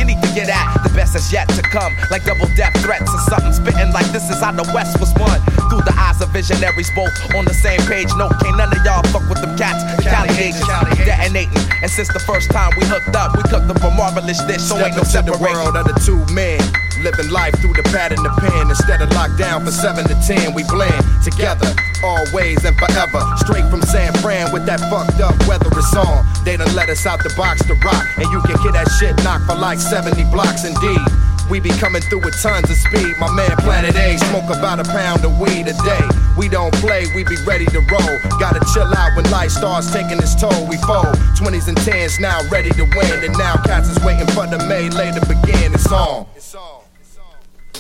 best 1.13 1.27
is 1.27 1.33
yet 1.33 1.49
to 1.51 1.63
come. 1.63 1.95
Like 2.11 2.25
double 2.25 2.47
death 2.57 2.75
threats 2.83 3.13
or 3.13 3.19
something 3.31 3.53
spitting 3.53 3.93
like 3.93 4.07
this 4.13 4.31
is 4.31 4.41
how 4.41 4.53
the 4.53 4.69
West 4.75 4.99
was 5.01 5.13
won. 5.19 5.41
Through 5.69 5.83
the 5.83 5.95
eyes 5.97 6.21
of 6.21 6.31
visionaries, 6.31 6.91
both 6.95 7.13
on 7.35 7.45
the 7.45 7.55
same 7.55 7.81
page. 7.89 8.09
No, 8.17 8.29
can't 8.41 8.57
none 8.57 8.73
of 8.73 8.85
y'all 8.85 9.03
fuck 9.13 9.29
with 9.29 9.41
them 9.41 9.57
cats. 9.57 9.83
The 9.97 10.09
Cali 10.09 10.31
Agents 10.39 10.67
detonating. 11.05 11.59
And 11.83 11.91
since 11.91 12.09
the 12.13 12.21
first 12.21 12.51
time 12.51 12.71
we 12.79 12.85
hooked 12.87 13.17
up, 13.17 13.37
we 13.37 13.43
cooked 13.43 13.69
up 13.69 13.83
a 13.83 13.91
marvelous 13.91 14.43
dish. 14.45 14.63
So 14.63 14.77
ain't 14.79 14.97
no 14.97 15.03
Step 15.03 15.27
into 15.27 15.39
the 15.39 15.45
world 15.45 15.77
of 15.77 15.85
the 15.85 15.97
two 16.05 16.21
men. 16.33 16.61
Living 17.03 17.31
life 17.31 17.59
through 17.59 17.75
the 17.75 17.83
pad 17.91 18.13
and 18.15 18.23
the 18.23 18.31
pen. 18.39 18.71
Instead 18.71 19.03
of 19.03 19.11
locked 19.11 19.37
down 19.37 19.65
for 19.65 19.73
7 19.73 20.07
to 20.07 20.15
10, 20.23 20.55
we 20.55 20.63
blend 20.71 21.03
together. 21.27 21.67
Always 22.05 22.63
and 22.65 22.79
forever. 22.79 23.19
Straight 23.43 23.67
from 23.71 23.83
San 23.83 24.15
Fran 24.23 24.53
with 24.53 24.67
that 24.67 24.79
fucked 24.87 25.19
up 25.19 25.35
weather 25.51 25.67
it's 25.75 25.91
on. 25.99 26.23
They 26.45 26.57
done 26.57 26.71
let 26.79 26.89
us 26.91 27.05
out 27.05 27.19
the 27.19 27.35
box 27.37 27.67
to 27.67 27.75
rock. 27.83 28.07
And 28.23 28.31
you 28.31 28.39
can 28.43 28.55
get 28.63 28.79
that 28.79 28.87
shit 29.03 29.19
knocked 29.27 29.51
for 29.51 29.59
like 29.59 29.79
70 29.83 30.15
blocks 30.31 30.63
indeed. 30.63 31.03
We 31.51 31.59
be 31.59 31.71
coming 31.83 32.03
through 32.07 32.23
with 32.23 32.41
tons 32.41 32.71
of 32.71 32.77
speed. 32.77 33.19
My 33.19 33.31
man 33.35 33.51
Planet 33.67 33.97
A 33.97 34.17
smoke 34.31 34.47
about 34.55 34.79
a 34.79 34.87
pound 34.87 35.25
of 35.25 35.39
weed 35.43 35.67
a 35.67 35.75
day. 35.83 36.07
We 36.39 36.49
don't 36.49 36.73
play, 36.79 37.11
we 37.15 37.25
be 37.25 37.37
ready 37.45 37.67
to 37.67 37.81
roll. 37.91 38.15
Gotta 38.39 38.63
chill 38.73 38.89
out 38.95 39.17
when 39.17 39.29
life 39.31 39.51
starts 39.51 39.91
taking 39.91 40.19
its 40.23 40.39
toll. 40.39 40.67
We 40.71 40.79
fold 40.87 41.19
20s 41.35 41.67
and 41.67 41.77
10s 41.79 42.21
now 42.21 42.41
ready 42.49 42.71
to 42.71 42.85
win. 42.95 43.27
And 43.27 43.37
now 43.37 43.59
cats 43.67 43.91
is 43.91 43.99
waiting 44.07 44.27
for 44.29 44.47
the 44.47 44.59
melee 44.71 45.13
to 45.13 45.21
begin. 45.27 45.75
It's 45.75 45.91
on. 45.91 46.27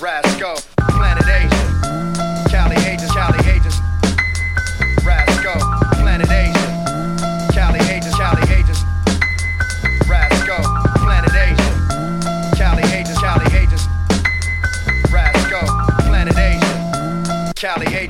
Rasco, 0.00 0.54
Planet 0.88 1.26
Asia, 1.26 1.51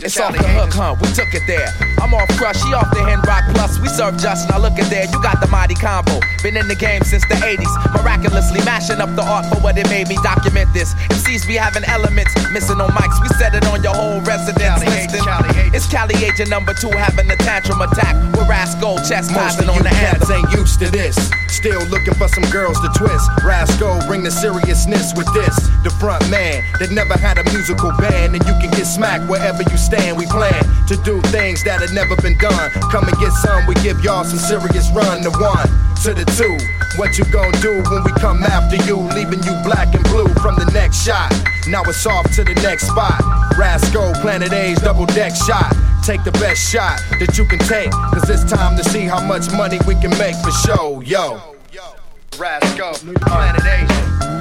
Cali 0.03 0.11
It's 0.11 0.19
off 0.19 0.35
Cali 0.35 0.43
the 0.43 0.59
hook, 0.59 0.73
huh? 0.75 0.97
We 0.99 1.07
took 1.15 1.31
it 1.31 1.47
there. 1.47 1.71
I'm 2.03 2.11
off 2.11 2.27
crush, 2.35 2.59
she 2.59 2.75
off 2.75 2.91
the 2.91 3.07
hen 3.07 3.23
rock 3.23 3.47
plus. 3.55 3.79
We 3.79 3.87
serve 3.87 4.19
just 4.19 4.51
now 4.51 4.59
look 4.59 4.75
at 4.75 4.91
there. 4.91 5.07
You 5.07 5.23
got 5.23 5.39
the 5.39 5.47
mighty 5.47 5.79
combo. 5.79 6.19
Been 6.43 6.57
in 6.57 6.67
the 6.67 6.75
game 6.75 7.07
since 7.07 7.23
the 7.31 7.39
80s. 7.39 7.71
Miraculously 7.95 8.59
mashing 8.67 8.99
up 8.99 9.15
the 9.15 9.23
art 9.23 9.47
for 9.47 9.63
what 9.63 9.79
it 9.79 9.87
made 9.87 10.09
me 10.09 10.19
document 10.27 10.67
this. 10.75 10.95
MCs 11.15 11.47
be 11.47 11.55
having 11.55 11.85
elements 11.87 12.35
missing 12.51 12.83
on 12.83 12.91
mics. 12.99 13.23
We 13.23 13.29
set 13.39 13.55
it 13.55 13.63
on 13.71 13.83
your 13.87 13.95
whole 13.95 14.19
residence. 14.27 14.83
Listen, 14.83 15.23
it's 15.71 15.87
Cali 15.87 16.19
agent 16.19 16.51
number 16.51 16.75
two 16.75 16.91
having 16.91 17.31
a 17.31 17.37
tantrum 17.37 17.81
attack. 17.81 18.19
With 18.35 18.51
Rasco 18.51 18.99
passing 19.07 19.71
on 19.71 19.87
the 19.87 19.95
anthem. 19.95 20.33
ain't 20.35 20.51
used 20.51 20.81
to 20.81 20.91
this. 20.91 21.15
Still 21.47 21.85
looking 21.95 22.15
for 22.15 22.27
some 22.27 22.45
girls 22.51 22.81
to 22.81 22.91
twist. 22.99 23.31
Rasco, 23.47 24.03
bring 24.09 24.25
the 24.25 24.33
seriousness 24.33 25.15
with 25.15 25.31
this. 25.33 25.55
The 25.87 25.95
front 26.03 26.27
man 26.31 26.65
that 26.81 26.91
never 26.91 27.15
had 27.15 27.39
a 27.39 27.45
musical 27.55 27.93
band, 28.03 28.35
and 28.35 28.43
you 28.43 28.55
can 28.59 28.71
get 28.73 28.87
smacked 28.87 29.31
wherever 29.31 29.63
you 29.63 29.79
stand. 29.79 29.92
We 29.93 30.25
plan 30.25 30.65
to 30.89 30.97
do 31.05 31.21
things 31.29 31.63
that 31.65 31.85
had 31.85 31.93
never 31.93 32.17
been 32.17 32.39
done. 32.39 32.71
Come 32.89 33.05
and 33.05 33.17
get 33.21 33.31
some, 33.45 33.67
we 33.67 33.75
give 33.85 34.03
y'all 34.03 34.25
some 34.25 34.39
serious 34.39 34.89
run. 34.97 35.21
The 35.21 35.29
one 35.37 35.69
to 36.01 36.15
the 36.17 36.25
two. 36.33 36.57
What 36.97 37.19
you 37.19 37.25
gonna 37.29 37.53
do 37.61 37.85
when 37.93 38.03
we 38.03 38.13
come 38.13 38.43
after 38.43 38.77
you, 38.89 38.97
leaving 39.13 39.45
you 39.45 39.53
black 39.69 39.93
and 39.93 40.03
blue 40.05 40.33
from 40.41 40.57
the 40.57 40.65
next 40.73 41.05
shot? 41.05 41.29
Now 41.69 41.83
it's 41.85 42.07
off 42.07 42.25
to 42.37 42.45
the 42.45 42.55
next 42.65 42.89
spot. 42.89 43.21
Rasco, 43.59 44.15
Planet 44.23 44.53
A's 44.55 44.81
double 44.81 45.05
deck 45.13 45.37
shot. 45.37 45.77
Take 46.03 46.25
the 46.25 46.33
best 46.33 46.73
shot 46.73 46.99
that 47.21 47.37
you 47.37 47.45
can 47.45 47.59
take, 47.61 47.91
cause 47.91 48.31
it's 48.31 48.51
time 48.51 48.79
to 48.79 48.85
see 48.85 49.05
how 49.05 49.21
much 49.21 49.53
money 49.53 49.79
we 49.87 49.95
can 49.95 50.11
make 50.17 50.37
for 50.37 50.53
show, 50.65 51.03
yo. 51.05 51.37
Rasco, 52.39 52.97
Planet 53.21 53.61
Asia, 53.61 54.32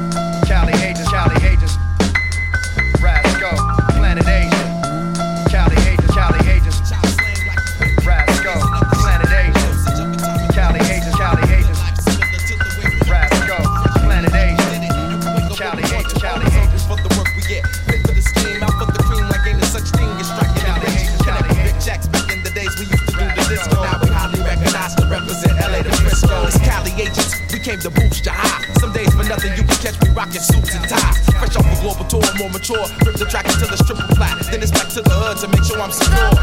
came 27.62 27.80
to 27.80 27.90
boost 27.92 28.26
your 28.26 28.34
high. 28.34 28.66
Some 28.82 28.92
days 28.92 29.14
for 29.14 29.24
nothing, 29.24 29.54
you 29.54 29.64
can 29.64 29.78
catch 29.78 29.98
me 30.02 30.10
rocking 30.18 30.42
suits 30.42 30.74
and 30.74 30.84
ties. 30.90 31.18
Fresh 31.38 31.56
off 31.56 31.66
a 31.70 31.76
global 31.82 32.06
tour, 32.10 32.26
more 32.38 32.50
mature. 32.50 32.82
Rip 33.06 33.16
the 33.16 33.26
track 33.30 33.46
until 33.46 33.70
it's 33.70 33.86
triple 33.86 34.10
flat. 34.18 34.42
Then 34.50 34.62
it's 34.62 34.72
back 34.72 34.90
to 34.98 35.02
the 35.02 35.14
hood 35.14 35.38
to 35.46 35.48
make 35.48 35.64
sure 35.64 35.78
I'm 35.78 35.94
secure. 35.94 36.34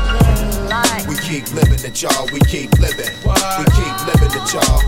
We 1.11 1.19
keep 1.19 1.51
living 1.51 1.83
it, 1.83 1.99
y'all. 1.99 2.31
We 2.31 2.39
keep 2.47 2.71
living. 2.79 3.11
We 3.27 3.64
keep 3.75 3.97
living 4.07 4.31
it, 4.31 4.47
y'all. 4.55 4.81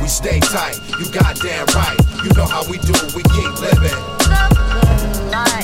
We 0.00 0.08
stay 0.08 0.40
tight. 0.40 0.76
You 1.00 1.08
goddamn 1.08 1.66
right. 1.72 1.98
You 2.20 2.30
know 2.36 2.44
how 2.44 2.68
we 2.68 2.76
do. 2.84 2.92
We 3.16 3.24
keep 3.32 3.52
living. 3.56 3.96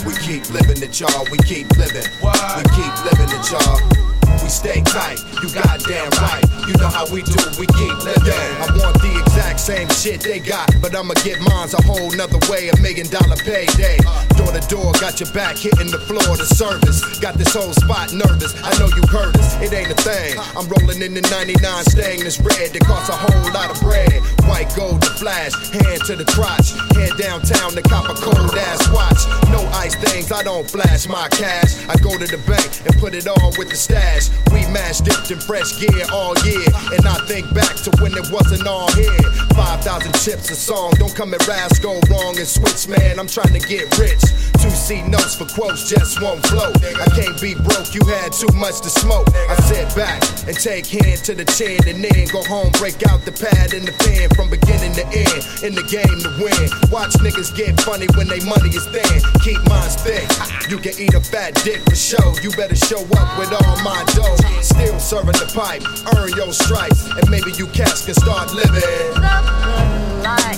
We 0.08 0.16
keep 0.24 0.48
living 0.48 0.80
it, 0.80 0.96
y'all. 0.96 1.24
We 1.28 1.36
keep 1.44 1.68
living. 1.76 2.08
We 2.24 2.64
keep 2.72 2.94
living 3.04 3.28
it, 3.28 3.44
y'all. 3.52 4.17
We 4.42 4.48
stay 4.48 4.80
tight. 4.82 5.18
You 5.42 5.48
goddamn 5.50 6.10
right. 6.22 6.44
You 6.66 6.74
know 6.76 6.88
how 6.88 7.06
we 7.08 7.22
do, 7.22 7.40
we 7.58 7.66
keep 7.78 7.94
living. 8.04 8.50
I 8.60 8.68
want 8.76 9.00
the 9.00 9.12
exact 9.24 9.60
same 9.60 9.88
shit 9.88 10.20
they 10.20 10.38
got, 10.38 10.68
but 10.80 10.94
I'ma 10.94 11.14
get 11.24 11.40
mine's 11.40 11.74
a 11.74 11.82
whole 11.82 12.10
nother 12.12 12.38
way. 12.50 12.68
A 12.68 12.76
million 12.80 13.08
dollar 13.08 13.36
payday. 13.36 13.96
Door 14.36 14.52
to 14.52 14.62
door, 14.68 14.92
got 15.00 15.20
your 15.20 15.32
back 15.32 15.56
hitting 15.56 15.90
the 15.90 15.98
floor. 15.98 16.36
The 16.36 16.46
service 16.46 17.00
got 17.20 17.34
this 17.34 17.54
whole 17.54 17.72
spot 17.72 18.12
nervous. 18.12 18.54
I 18.62 18.72
know 18.78 18.88
you 18.92 19.04
heard 19.08 19.36
us, 19.36 19.56
it 19.60 19.72
ain't 19.72 19.90
a 19.90 19.98
thing. 20.00 20.36
I'm 20.56 20.68
rolling 20.68 21.02
in 21.02 21.14
the 21.14 21.24
99 21.32 21.84
staying 21.84 22.20
this 22.20 22.38
red 22.40 22.72
that 22.72 22.84
costs 22.84 23.08
a 23.08 23.16
whole 23.16 23.52
lot 23.52 23.70
of 23.70 23.80
bread. 23.80 24.20
White 24.44 24.72
gold 24.76 25.02
to 25.02 25.10
flash, 25.16 25.52
hand 25.72 26.04
to 26.06 26.16
the 26.16 26.24
crotch. 26.32 26.72
Head 26.96 27.16
downtown 27.18 27.72
to 27.72 27.82
cop 27.82 28.08
a 28.08 28.14
cold 28.14 28.54
ass 28.56 28.84
watch. 28.92 29.24
No 29.50 29.64
ice 29.72 29.94
things, 29.96 30.32
I 30.32 30.42
don't 30.42 30.68
flash 30.68 31.08
my 31.08 31.28
cash. 31.32 31.80
I 31.88 31.96
go 32.00 32.16
to 32.16 32.26
the 32.26 32.40
bank 32.44 32.68
and 32.86 32.94
put 33.00 33.14
it 33.14 33.26
all 33.26 33.52
with 33.56 33.70
the 33.70 33.76
stash. 33.76 34.27
We 34.52 34.66
mash 34.72 35.00
dipped 35.00 35.30
in 35.30 35.40
fresh 35.40 35.78
gear 35.78 36.04
all 36.12 36.34
year. 36.44 36.66
And 36.92 37.06
I 37.06 37.18
think 37.26 37.52
back 37.54 37.76
to 37.84 37.90
when 38.00 38.12
it 38.12 38.30
wasn't 38.30 38.66
all 38.66 38.90
here. 38.92 39.22
5,000 39.54 40.12
chips 40.14 40.50
a 40.50 40.56
song, 40.56 40.92
don't 40.98 41.14
come 41.14 41.34
at 41.34 41.46
Rasco 41.46 42.00
wrong 42.10 42.38
and 42.38 42.46
switch, 42.46 42.88
man. 42.88 43.18
I'm 43.18 43.28
trying 43.28 43.52
to 43.52 43.60
get 43.66 43.96
rich. 43.98 44.22
Two 44.68 44.74
C 44.74 45.02
notes 45.08 45.34
for 45.34 45.46
quotes 45.46 45.88
just 45.88 46.20
won't 46.20 46.44
flow. 46.44 46.68
I 47.00 47.08
can't 47.16 47.40
be 47.40 47.54
broke, 47.54 47.94
you 47.94 48.04
had 48.04 48.36
too 48.36 48.52
much 48.52 48.84
to 48.84 48.90
smoke. 48.90 49.26
I 49.48 49.56
sit 49.64 49.88
back 49.96 50.20
and 50.44 50.52
take 50.52 50.84
hand 50.84 51.24
to 51.24 51.32
the 51.34 51.46
chin 51.56 51.80
and 51.88 52.04
then 52.04 52.28
go 52.28 52.44
home, 52.44 52.68
break 52.76 53.00
out 53.08 53.24
the 53.24 53.32
pad 53.32 53.72
and 53.72 53.88
the 53.88 53.96
pen 54.04 54.28
from 54.36 54.52
beginning 54.52 54.92
to 55.00 55.04
end. 55.08 55.40
In 55.64 55.72
the 55.72 55.80
game 55.88 56.20
to 56.20 56.30
win. 56.36 56.68
Watch 56.92 57.16
niggas 57.24 57.56
get 57.56 57.80
funny 57.80 58.12
when 58.12 58.28
they 58.28 58.44
money 58.44 58.68
is 58.68 58.84
thin. 58.92 59.08
Keep 59.40 59.56
mine 59.72 59.88
thick. 60.04 60.28
You 60.68 60.76
can 60.76 60.92
eat 61.00 61.16
a 61.16 61.24
fat 61.24 61.56
dick 61.64 61.80
for 61.88 61.96
show. 61.96 62.36
You 62.44 62.52
better 62.52 62.76
show 62.76 63.00
up 63.16 63.28
with 63.40 63.48
all 63.48 63.76
my 63.80 64.04
dough. 64.12 64.36
Still 64.60 65.00
serving 65.00 65.40
the 65.40 65.48
pipe, 65.56 65.80
earn 66.12 66.28
your 66.36 66.52
stripes, 66.52 67.08
and 67.08 67.24
maybe 67.32 67.56
you 67.56 67.72
cats 67.72 68.04
can 68.04 68.20
start 68.20 68.52
living. 68.52 68.84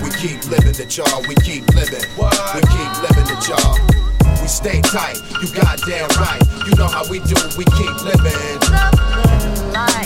We 0.03 0.11
keep 0.19 0.43
living 0.51 0.75
it, 0.75 0.91
y'all. 0.99 1.23
We 1.31 1.39
keep 1.47 1.63
living. 1.79 2.03
We 2.19 2.61
keep 2.75 2.91
living 3.07 3.31
it, 3.31 3.47
y'all. 3.47 4.00
Stay 4.51 4.83
tight. 4.83 5.17
You 5.41 5.49
goddamn 5.55 6.09
right. 6.19 6.43
You 6.67 6.75
know 6.75 6.89
how 6.89 7.09
we 7.09 7.21
do. 7.21 7.37
We 7.57 7.65
keep 7.65 8.03
living. 8.03 8.59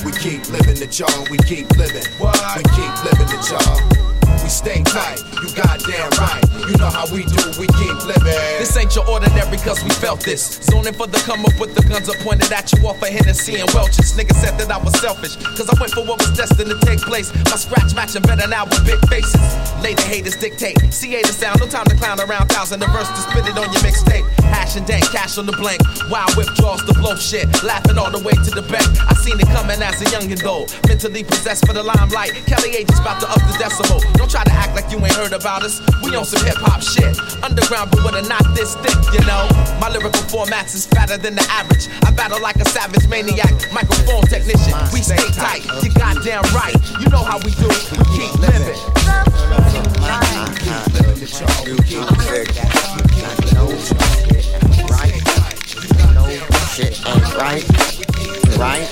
We 0.05 0.13
keep 0.13 0.47
living 0.51 0.83
it, 0.83 0.99
y'all. 0.99 1.25
We 1.31 1.39
keep 1.39 1.71
living. 1.77 2.05
We 2.21 2.63
keep 2.77 3.05
living 3.05 3.31
it, 3.33 3.51
y'all. 3.51 4.14
We 4.45 4.51
stay 4.51 4.83
tight. 4.85 5.25
You 5.41 5.49
goddamn 5.57 6.11
right. 6.21 6.45
You 6.69 6.77
know 6.77 6.93
how 6.93 7.09
we 7.09 7.25
do. 7.25 7.41
We 7.57 7.65
keep 7.81 7.97
living. 8.05 8.61
This 8.61 8.77
ain't 8.77 8.95
your 8.95 9.09
ordinary 9.09 9.57
cause 9.65 9.83
we 9.83 9.89
felt 9.97 10.21
this. 10.21 10.61
Zoning 10.69 10.93
for 10.93 11.07
the 11.07 11.17
come 11.25 11.49
up 11.49 11.57
with 11.57 11.73
the 11.73 11.81
guns 11.89 12.13
are 12.13 12.21
pointed 12.21 12.53
at 12.53 12.69
you 12.77 12.85
off 12.85 13.01
of 13.01 13.09
Hennessy 13.09 13.57
and 13.57 13.71
Welch's. 13.73 14.13
Niggas 14.13 14.37
said 14.45 14.61
that 14.61 14.69
I 14.71 14.77
was 14.77 14.93
selfish 15.01 15.37
cause 15.57 15.65
I 15.73 15.81
went 15.81 15.97
for 15.97 16.05
what 16.05 16.21
was 16.21 16.37
destined 16.37 16.69
to 16.69 16.77
take 16.85 17.01
place. 17.01 17.33
My 17.49 17.57
scratch 17.57 17.97
matching 17.97 18.21
better 18.21 18.45
now 18.47 18.69
with 18.69 18.85
big 18.85 19.01
faces. 19.09 19.41
Later 19.81 20.05
haters 20.05 20.37
dictate. 20.37 20.77
CA 20.93 21.25
the 21.25 21.33
sound, 21.33 21.61
no 21.61 21.67
time 21.67 21.89
to 21.89 21.97
clown 21.97 22.21
around. 22.21 22.53
Thousand 22.53 22.85
the 22.85 22.89
verse 22.93 23.09
to 23.09 23.21
spit 23.25 23.49
it 23.49 23.57
on 23.57 23.73
your 23.73 23.81
mixtape. 23.81 24.29
Hash 24.53 24.77
and 24.77 24.85
dank, 24.85 25.09
cash 25.09 25.39
on 25.39 25.47
the 25.47 25.57
blank. 25.57 25.81
Wild 26.13 26.37
whip 26.37 26.53
draws 26.61 26.85
to 26.85 26.93
blow 27.01 27.17
shit. 27.17 27.49
Laughing 27.65 27.97
all 27.97 28.13
the 28.13 28.21
way 28.21 28.37
to 28.37 28.51
the 28.53 28.65
bank. 28.69 28.85
I 29.09 29.17
seen 29.25 29.41
it 29.41 29.49
coming 29.57 29.81
as 29.81 30.05
a 30.05 30.07
youngin' 30.13 30.45
though. 30.45 30.69
Mentally 30.85 31.25
possessed 31.25 31.65
for 31.65 31.73
the 31.73 31.83
limelight. 31.83 32.37
Kelly 32.45 32.77
Agent's 32.77 33.01
about 33.01 33.25
to 33.25 33.29
up 33.33 33.41
the 33.49 33.57
decimal. 33.57 34.05
Don't 34.21 34.34
try 34.35 34.43
to 34.43 34.51
act 34.51 34.75
like 34.75 34.91
you 34.91 34.99
ain't 34.99 35.15
heard 35.15 35.33
about 35.33 35.63
us. 35.63 35.79
We 36.03 36.11
on 36.17 36.25
some 36.25 36.45
hip 36.45 36.59
hop 36.59 36.83
shit. 36.83 37.15
Underground, 37.47 37.93
but 37.93 38.03
with 38.03 38.19
a 38.19 38.23
not 38.27 38.43
this 38.59 38.75
thick, 38.83 38.99
you 39.15 39.23
know. 39.31 39.47
My 39.79 39.87
lyrical 39.87 40.27
formats 40.27 40.75
is 40.75 40.87
fatter 40.87 41.17
than 41.17 41.37
the 41.37 41.47
average. 41.47 41.87
I 42.03 42.11
battle 42.11 42.43
like 42.43 42.57
a 42.57 42.65
savage 42.67 43.07
maniac, 43.07 43.55
microphone 43.71 44.27
technician. 44.27 44.75
We 44.91 45.07
stay 45.07 45.23
tight, 45.39 45.63
you 45.87 45.95
goddamn 45.95 46.43
right. 46.51 46.75
You 46.99 47.07
know 47.15 47.23
how 47.23 47.39
we 47.47 47.55
do. 47.55 47.71
It. 47.71 47.95
We 47.95 48.03
keep 48.19 48.35
living. 48.43 48.75
You 51.63 51.79
keep 51.79 51.95
got 53.23 53.55
no 53.55 53.71
shit 56.75 56.99
ain't 57.07 57.35
right, 57.39 57.63
right? 58.59 58.87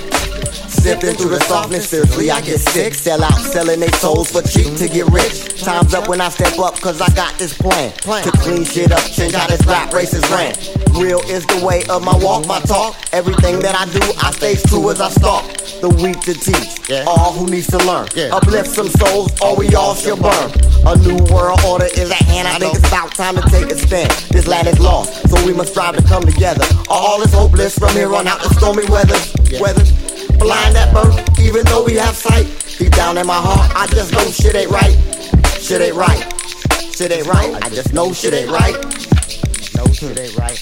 Sipping 0.69 1.15
through 1.15 1.31
the 1.31 1.41
softness, 1.41 1.91
seriously, 1.91 2.31
I 2.31 2.41
get 2.41 2.59
sick. 2.59 2.95
Sell 2.95 3.23
out, 3.23 3.39
selling 3.39 3.79
they 3.79 3.91
souls 3.93 4.33
for 4.33 4.43
cheap 4.43 4.75
to 4.79 4.89
get 4.89 5.07
rich. 5.13 5.63
Time's 5.63 5.95
up 5.95 6.09
when 6.09 6.21
I 6.21 6.29
step 6.29 6.59
up, 6.59 6.75
cause 6.81 7.01
I 7.01 7.09
got 7.15 7.39
this 7.39 7.57
plan. 7.57 7.93
To 8.25 8.33
clean 8.33 8.65
shit 8.65 8.91
up, 8.91 9.05
change 9.05 9.35
how 9.35 9.47
this 9.47 9.65
rap 9.67 9.93
race 9.93 10.13
is 10.13 10.29
ran. 10.31 10.55
Real 10.99 11.21
is 11.31 11.47
the 11.47 11.65
way 11.65 11.85
of 11.89 12.03
my 12.05 12.17
walk, 12.19 12.47
my 12.47 12.59
talk. 12.61 12.97
Everything 13.13 13.61
that 13.61 13.77
I 13.77 13.85
do, 13.93 14.01
I 14.21 14.33
stay 14.33 14.57
true 14.69 14.91
as 14.91 15.01
I 15.01 15.11
stalk. 15.11 15.47
The 15.81 15.89
weak 15.89 16.19
to 16.23 16.35
teach, 16.35 16.91
all 17.07 17.33
who 17.33 17.47
needs 17.49 17.69
to 17.69 17.79
learn. 17.79 18.09
Uplift 18.33 18.69
some 18.71 18.89
souls, 18.89 19.31
or 19.41 19.55
we 19.57 19.73
all 19.75 19.95
shall 19.95 20.17
burn. 20.17 20.51
A 20.85 20.97
new 20.99 21.23
world 21.33 21.61
order 21.65 21.87
is 21.87 22.11
at 22.11 22.23
hand. 22.27 22.49
I 22.49 22.59
think 22.59 22.75
it's 22.75 22.89
about 22.89 23.15
time 23.15 23.37
to 23.37 23.43
take 23.51 23.71
a 23.71 23.79
stand. 23.79 24.11
This 24.31 24.49
land 24.49 24.67
is 24.67 24.81
lost, 24.81 25.29
so 25.31 25.47
we 25.47 25.53
must 25.55 25.71
strive 25.71 25.97
to 25.97 26.03
come 26.09 26.25
together. 26.25 26.65
All 26.89 27.23
is 27.23 27.33
hopeless 27.33 27.79
from 27.79 27.93
here 27.95 28.13
on 28.15 28.27
out 28.27 28.43
the 28.43 28.51
stormy 28.55 28.87
weathers. 28.91 29.33
Weathers 29.61 29.93
blind 30.39 30.77
at 30.77 30.93
birth, 30.95 31.41
even 31.41 31.65
though 31.67 31.85
we 31.85 31.95
have 31.95 32.17
sight. 32.17 32.47
Deep 32.79 32.93
down 32.93 33.19
in 33.19 33.27
my 33.27 33.37
heart, 33.37 33.71
I 33.77 33.87
just 33.89 34.13
know 34.13 34.25
shit 34.31 34.55
ain't 34.55 34.71
right. 34.71 34.97
Shit 35.61 35.81
ain't 35.81 35.95
right. 35.95 36.33
Shit 36.95 37.13
ain't 37.13 37.27
right. 37.27 37.55
I 37.63 37.69
just 37.69 37.93
know 37.93 38.13
shit 38.13 38.35
ain't 38.35 38.51
right. 38.51 38.75
No 39.77 39.87
shit 39.93 40.19
ain't 40.19 40.37
right. 40.37 40.59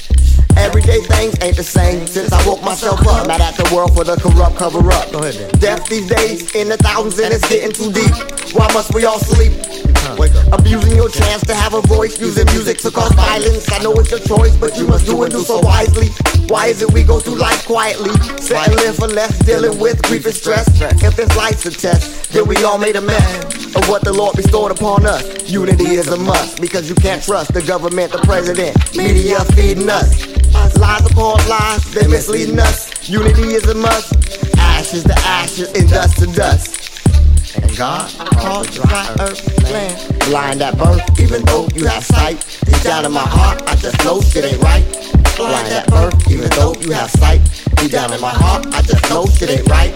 Everyday 0.61 1.01
things 1.01 1.35
ain't 1.41 1.57
the 1.57 1.65
same 1.65 2.07
since 2.07 2.33
I 2.33 2.47
woke 2.47 2.63
myself 2.63 3.01
up. 3.07 3.27
Mad 3.27 3.41
at 3.41 3.57
the 3.57 3.75
world 3.75 3.95
for 3.95 4.05
the 4.05 4.17
corrupt 4.17 4.57
cover 4.57 4.85
up. 4.93 5.11
Death 5.59 5.89
these 5.89 6.07
days 6.09 6.55
in 6.55 6.69
the 6.69 6.77
thousands 6.77 7.19
and 7.19 7.33
it's 7.33 7.49
getting 7.49 7.73
too 7.73 7.91
deep. 7.93 8.13
Why 8.55 8.71
must 8.73 8.93
we 8.95 9.05
all 9.05 9.19
sleep? 9.19 9.53
Abusing 10.53 10.97
your 10.97 11.09
chance 11.09 11.47
to 11.47 11.55
have 11.55 11.73
a 11.73 11.81
voice, 11.83 12.21
using 12.21 12.45
music 12.47 12.79
to 12.79 12.91
cause 12.91 13.13
violence. 13.13 13.73
I 13.73 13.79
know 13.83 13.93
it's 13.95 14.11
your 14.11 14.21
choice, 14.21 14.55
but 14.57 14.77
you 14.77 14.87
must 14.87 15.07
do 15.07 15.23
it 15.25 15.31
do 15.31 15.41
so 15.41 15.61
wisely. 15.61 16.09
Why 16.49 16.67
is 16.67 16.83
it 16.83 16.93
we 16.93 17.05
go 17.05 17.21
through 17.21 17.37
life 17.37 17.65
quietly? 17.65 18.11
Live 18.11 18.97
for 18.97 19.09
less, 19.09 19.39
dealing 19.47 19.79
with 19.79 20.03
grief 20.03 20.27
and 20.27 20.35
stress. 20.35 20.67
If 21.03 21.17
this 21.17 21.35
life's 21.37 21.65
a 21.67 21.71
test, 21.71 22.33
then 22.33 22.47
we 22.47 22.57
all 22.65 22.77
made 22.77 22.97
a 22.97 23.01
mess 23.01 23.75
of 23.77 23.89
what 23.89 24.03
the 24.05 24.13
Lord 24.13 24.37
bestowed 24.37 24.73
upon 24.73 25.07
us. 25.07 25.49
Unity 25.51 25.95
is 25.95 26.09
a 26.09 26.17
must 26.17 26.61
because 26.61 26.89
you 26.89 26.97
can't 26.97 27.23
trust 27.23 27.55
the 27.55 27.63
government, 27.63 28.13
the 28.13 28.19
president, 28.19 28.77
media 28.97 29.41
feeding 29.57 29.89
us. 29.89 30.27
Lies 30.53 31.11
upon 31.11 31.37
lies, 31.49 31.85
they 31.93 32.07
misleading 32.07 32.59
us. 32.59 33.09
Unity 33.09 33.55
is 33.55 33.67
a 33.69 33.75
must. 33.75 34.13
Ashes 34.59 35.05
to 35.05 35.15
ashes 35.21 35.73
and 35.73 35.89
dust 35.89 36.19
to 36.19 36.27
dust. 36.27 37.57
And 37.57 37.77
God 37.77 38.11
caused 38.39 38.73
the 38.75 38.87
dry 38.87 39.17
earth 39.21 39.73
land 39.73 40.21
blind 40.31 40.63
at 40.63 40.79
birth, 40.79 41.03
even 41.21 41.45
though 41.45 41.69
you 41.75 41.87
have 41.87 42.05
sight. 42.05 42.39
Deep 42.65 42.83
down 42.83 43.05
in 43.05 43.13
my 43.13 43.27
heart, 43.27 43.63
I 43.67 43.75
just 43.77 44.03
know 44.05 44.21
shit 44.21 44.45
ain't 44.45 44.63
right. 44.63 44.85
Blind 45.37 45.69
at 45.69 45.89
birth, 45.89 46.31
even 46.31 46.49
though 46.51 46.75
you 46.81 46.93
have 46.93 47.11
sight. 47.11 47.41
Deep 47.77 47.91
down 47.91 48.13
in 48.13 48.21
my 48.21 48.31
heart, 48.31 48.67
I 48.69 48.83
just 48.83 49.09
know 49.11 49.27
shit 49.27 49.51
ain't 49.51 49.69
right. 49.69 49.93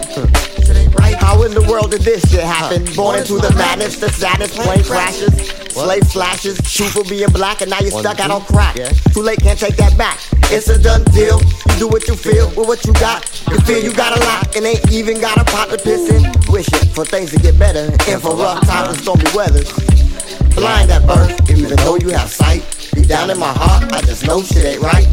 Shit 1.25 1.41
ain't 1.41 1.41
right. 1.41 1.41
How 1.41 1.43
in 1.43 1.53
the 1.53 1.61
world 1.69 1.91
did 1.91 2.01
this 2.01 2.21
shit 2.31 2.43
happen? 2.43 2.85
Born 2.95 3.19
into 3.19 3.37
the 3.39 3.53
madness, 3.55 3.97
the 3.99 4.09
saddest 4.09 4.53
plane 4.53 4.83
crashes. 4.83 5.33
Slave 5.73 6.03
slashes, 6.07 6.57
shoot 6.65 6.89
for 6.89 7.03
being 7.03 7.29
black, 7.29 7.61
and 7.61 7.69
now 7.69 7.79
you're 7.81 7.91
stuck 7.91 8.19
out 8.19 8.31
on 8.31 8.41
crack. 8.41 8.75
Too 9.13 9.21
late, 9.21 9.39
can't 9.39 9.59
take 9.59 9.75
that 9.77 9.97
back. 9.97 10.19
It's 10.51 10.69
a 10.69 10.81
done 10.81 11.03
deal. 11.05 11.41
You 11.41 11.79
do 11.79 11.87
what 11.87 12.07
you 12.07 12.15
feel 12.15 12.47
with 12.49 12.67
what 12.67 12.85
you 12.85 12.93
got. 12.93 13.25
You 13.49 13.59
feel 13.61 13.83
you 13.83 13.93
got 13.93 14.17
a 14.17 14.21
lot, 14.25 14.55
and 14.55 14.65
ain't 14.65 14.91
even 14.91 15.19
got 15.19 15.37
a 15.37 15.43
pot 15.45 15.69
to 15.69 15.77
piss 15.77 16.09
in. 16.09 16.23
Wishing 16.51 16.89
for 16.93 17.05
things 17.05 17.31
to 17.31 17.39
get 17.39 17.57
better, 17.59 17.91
and 18.07 18.21
for 18.21 18.35
rough 18.35 18.65
times 18.65 18.89
and 18.89 18.97
stormy 18.99 19.25
weathers. 19.35 20.04
Blind 20.55 20.91
at 20.91 21.05
birth, 21.05 21.49
even 21.49 21.75
though 21.77 21.97
you 21.97 22.09
have 22.09 22.29
sight. 22.29 22.63
Deep 22.93 23.07
down 23.07 23.29
in 23.29 23.37
my 23.37 23.53
heart, 23.53 23.91
I 23.91 24.01
just 24.01 24.25
know 24.25 24.41
shit 24.41 24.65
ain't 24.65 24.81
right. 24.81 25.07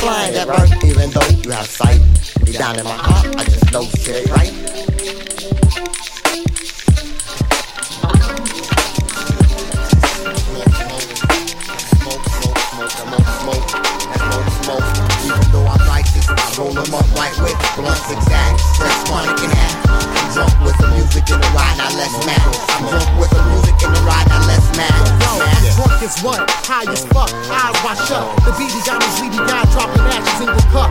Blind 0.00 0.36
at 0.36 0.46
birth, 0.46 0.84
even 0.84 1.10
though 1.10 1.28
you 1.42 1.50
have 1.50 1.66
sight. 1.66 2.00
Deep 2.44 2.56
down 2.56 2.78
in 2.78 2.84
my 2.84 2.96
heart, 2.96 3.26
I 3.36 3.44
just 3.44 3.72
know 3.72 3.84
shit 3.84 4.16
ain't 4.16 4.30
right. 4.30 4.52
Smoke, 12.00 12.24
smoke, 12.24 12.58
smoke, 12.58 12.90
smoke, 12.90 13.26
smoke, 13.26 13.26
smoke, 13.40 13.68
smoke, 14.14 14.48
smoke, 14.62 14.84
smoke, 14.84 14.86
Even 15.24 15.46
though 15.52 15.66
I'm 15.66 15.88
righteous, 15.88 16.28
I 16.28 16.43
roll 16.58 16.70
them 16.70 16.94
up 16.94 17.06
right 17.18 17.34
with 17.42 17.56
blunts 17.74 18.06
exact, 18.10 18.60
fresh 18.78 18.94
chronic 19.08 19.38
in 19.42 19.50
half. 19.50 19.74
I'm 19.90 20.28
drunk 20.34 20.54
with 20.62 20.76
the 20.78 20.88
music 20.94 21.26
in 21.30 21.38
the 21.40 21.50
ride, 21.50 21.76
now 21.78 21.90
let's 21.98 22.14
mad. 22.26 22.46
I'm 22.78 22.86
drunk 22.90 23.10
with 23.18 23.30
the 23.34 23.42
music 23.50 23.74
in 23.82 23.90
the 23.90 24.02
ride, 24.06 24.26
now 24.30 24.42
let's 24.46 24.68
mad. 24.78 24.94
Yo, 25.18 25.74
drunk 25.74 26.02
as 26.02 26.14
what? 26.22 26.38
High 26.66 26.86
as 26.90 27.02
fuck, 27.10 27.30
eyes 27.50 27.74
wash 27.82 28.10
up. 28.14 28.38
The 28.46 28.52
beady 28.54 28.80
got 28.86 29.02
me 29.02 29.08
sleepy 29.18 29.40
guy 29.42 29.66
dropping 29.74 30.06
ashes 30.14 30.46
in 30.46 30.50
the 30.54 30.64
cup. 30.70 30.90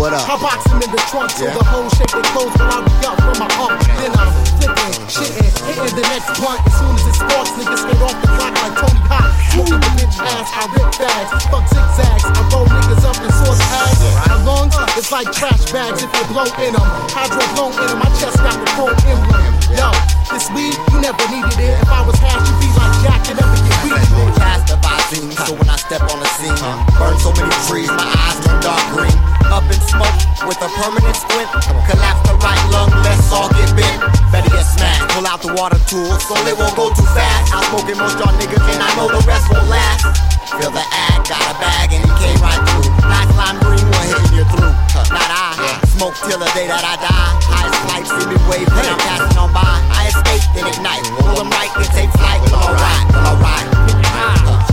What 0.00 0.16
up? 0.16 0.24
I 0.24 0.40
box 0.40 0.64
him 0.64 0.80
in 0.80 0.88
the 0.88 1.02
trunk 1.12 1.28
till 1.36 1.48
Yeah. 1.48 1.58
the 1.58 1.64
whole 1.68 1.88
shake 1.92 2.12
their 2.12 2.24
clothes 2.32 2.56
when 2.56 2.68
I 2.72 2.80
be 2.80 2.94
up 3.04 3.16
from 3.20 3.36
my 3.44 3.48
hump. 3.52 3.76
Then 4.00 4.12
I'm 4.16 4.32
flipping, 4.56 4.94
shitting, 5.12 5.52
hitting 5.68 5.96
the 6.00 6.04
next 6.08 6.32
blunt. 6.40 6.60
As 6.64 6.72
soon 6.80 6.92
as 6.96 7.04
it 7.12 7.16
sparks, 7.20 7.52
niggas 7.60 7.80
straight 7.84 8.00
off 8.00 8.16
the 8.24 8.28
clock 8.40 8.54
like 8.56 8.74
Tony 8.80 9.02
Hawk. 9.12 9.28
Smoking 9.52 9.80
the 9.84 9.90
bitch 10.00 10.16
ass, 10.16 10.48
I 10.48 10.64
rip 10.72 10.88
bags, 10.96 11.30
fuck 11.52 11.64
zigzags. 11.68 12.24
I 12.24 12.40
roll 12.56 12.64
niggas 12.64 13.04
up 13.04 13.18
in 13.20 13.32
source 13.44 13.60
ass. 13.60 14.00
My 14.32 14.40
lungs, 14.62 14.96
it's 14.96 15.10
like 15.10 15.30
trash 15.32 15.70
bags. 15.72 16.02
If 16.02 16.12
your 16.14 16.26
blow 16.30 16.46
in 16.62 16.72
them. 16.74 16.86
Hydro 17.10 17.42
blown 17.54 17.72
in 17.74 17.86
them, 17.86 17.98
my 17.98 18.10
chest 18.18 18.38
got 18.38 18.54
the 18.54 18.68
chrome 18.74 18.94
emblem. 19.10 19.42
Yo, 19.74 19.90
this 20.30 20.46
weed, 20.54 20.76
you 20.92 20.98
never 21.02 21.24
needed 21.30 21.58
it. 21.58 21.74
If 21.82 21.90
I 21.90 22.06
was 22.06 22.18
hash, 22.18 22.42
you'd 22.46 22.60
be 22.62 22.68
like 22.78 22.94
Jack 23.02 23.22
and 23.30 23.38
never 23.40 23.58
get 23.58 23.76
weeded 23.82 24.10
in. 24.14 24.30
Cast 24.38 24.70
the 24.70 24.76
scene, 25.10 25.30
so 25.32 25.52
when 25.54 25.68
I 25.68 25.76
step 25.76 26.02
on 26.06 26.18
the 26.20 26.30
scene, 26.38 26.56
burn 26.98 27.16
so 27.18 27.30
many 27.34 27.52
trees, 27.66 27.90
my 27.90 28.06
eyes 28.06 28.38
turn 28.44 28.58
dark 28.62 28.82
green. 28.94 29.16
Up 29.52 29.64
in 29.68 29.80
smoke 29.84 30.16
with 30.48 30.56
a 30.64 30.70
permanent 30.80 31.16
squint. 31.16 31.48
Collapse 31.84 32.22
the 32.24 32.34
right 32.40 32.62
lung, 32.72 32.90
let's 33.04 33.28
all 33.32 33.50
get 33.52 33.68
bent. 33.76 34.00
Better 34.32 34.48
get 34.48 34.64
smashed, 34.64 35.12
pull 35.12 35.26
out 35.26 35.42
the 35.42 35.52
water 35.52 35.80
tool, 35.90 36.08
so 36.24 36.32
it 36.48 36.56
won't 36.56 36.76
go 36.76 36.88
too 36.94 37.08
fast. 37.12 37.52
I'm 37.52 37.64
smoking 37.68 37.98
most 37.98 38.16
y'all 38.16 38.32
niggas, 38.40 38.64
and 38.64 38.80
I 38.80 38.88
know 38.96 39.08
the 39.12 39.20
rest 39.26 39.44
won't 39.52 39.68
last. 39.68 40.31
Feel 40.60 40.70
the 40.70 40.84
ad, 40.84 41.24
got 41.24 41.40
a 41.48 41.54
bag, 41.58 41.92
and 41.96 42.04
he 42.04 42.12
came 42.20 42.36
right 42.44 42.60
through. 42.68 42.92
Nice 43.08 43.32
lime 43.40 43.58
green, 43.64 43.80
one 43.88 44.04
hitting 44.04 44.36
you 44.36 44.44
through. 44.52 44.74
Not 45.08 45.30
I, 45.32 45.80
smoke 45.96 46.14
till 46.28 46.38
the 46.38 46.50
day 46.52 46.68
that 46.68 46.84
I 46.84 47.00
die. 47.00 47.32
Highest 47.48 47.80
life, 47.88 48.06
see 48.20 48.28
me 48.28 48.36
wave 48.50 48.68
when 48.68 48.84
I'm 48.84 48.98
passing 49.00 49.38
on 49.38 49.48
by. 49.52 49.64
I 49.64 50.12
escape, 50.12 50.44
then 50.52 50.68
ignite. 50.68 51.04
Pull 51.24 51.36
them 51.40 51.48
right, 51.48 51.72
then 51.72 51.88
take 51.96 52.10
flight. 52.12 52.40
Well, 52.52 52.68
alright, 52.68 53.06
well, 53.16 53.36
alright. 53.36 53.91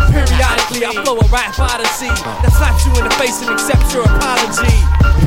Periodically, 0.07 0.87
I 0.87 0.95
flow 1.03 1.19
a 1.19 1.27
rap 1.27 1.57
odyssey 1.59 2.07
that 2.07 2.51
slaps 2.55 2.87
you 2.87 2.95
in 2.95 3.03
the 3.03 3.15
face 3.19 3.43
and 3.43 3.51
accepts 3.51 3.91
your 3.91 4.07
apology. 4.07 4.71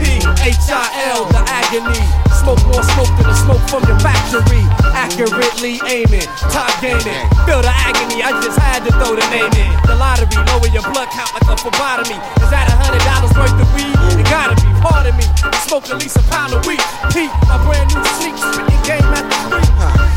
P 0.01 0.25
H 0.41 0.73
I 0.73 1.13
L, 1.13 1.29
the 1.29 1.43
agony. 1.45 2.01
Smoke 2.41 2.65
more 2.67 2.83
smoke 2.83 3.13
than 3.21 3.29
the 3.29 3.37
smoke 3.39 3.63
from 3.71 3.85
your 3.87 4.01
factory. 4.03 4.65
Accurately 4.97 5.79
aiming, 5.87 6.27
top 6.51 6.73
gaming. 6.83 7.29
Feel 7.47 7.63
the 7.63 7.71
agony, 7.71 8.25
I 8.25 8.35
just 8.43 8.59
had 8.59 8.83
to 8.89 8.91
throw 8.99 9.15
the 9.15 9.23
name 9.31 9.53
in. 9.55 9.71
The 9.87 9.95
lottery, 9.95 10.35
lower 10.51 10.67
your 10.73 10.83
blood 10.91 11.07
count 11.15 11.31
like 11.37 11.47
a 11.47 11.55
phlebotomy. 11.55 12.19
Is 12.43 12.51
that 12.51 12.67
a 12.67 12.75
hundred 12.83 13.05
dollars 13.07 13.31
worth 13.39 13.55
of 13.55 13.69
weed? 13.77 13.95
It 14.19 14.27
gotta 14.27 14.59
be, 14.59 14.67
pardon 14.83 15.15
me. 15.15 15.27
I 15.45 15.55
smoke 15.69 15.87
at 15.93 16.03
least 16.03 16.17
a 16.19 16.25
pound 16.33 16.57
a 16.57 16.61
week. 16.67 16.83
Pete, 17.15 17.31
my 17.47 17.63
brand 17.63 17.93
new 17.95 18.03
spitting 18.19 18.83
game 18.83 19.07
at 19.15 19.23
the 19.29 19.37
street. 19.47 19.71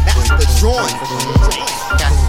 That's 0.07 0.33
the 0.33 0.47
joint. 0.57 2.24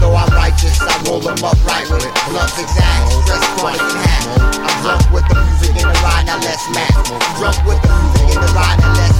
Though 0.00 0.14
I'm 0.14 0.30
righteous, 0.34 0.80
I 0.80 0.94
roll 1.06 1.20
them 1.20 1.38
up 1.44 1.58
right 1.66 1.86
with 1.90 2.06
it. 2.06 2.14
Blunt 2.30 2.50
zigzag, 2.54 3.00
stress 3.22 3.44
chronic 3.58 3.82
and 3.82 4.06
half. 4.06 4.24
I'm 4.64 4.76
drunk 4.82 5.02
with 5.12 5.26
the 5.28 5.36
music 5.44 5.76
in 5.76 5.86
the 5.86 5.98
ride, 6.02 6.26
now 6.26 6.38
let's 6.38 6.64
match. 6.74 6.94
Drunk 7.38 7.58
with 7.66 7.80
the 7.82 7.90
music 7.90 8.36
in 8.36 8.40
the 8.40 8.52
ride, 8.54 8.78
now 8.80 8.94
let's. 8.94 9.17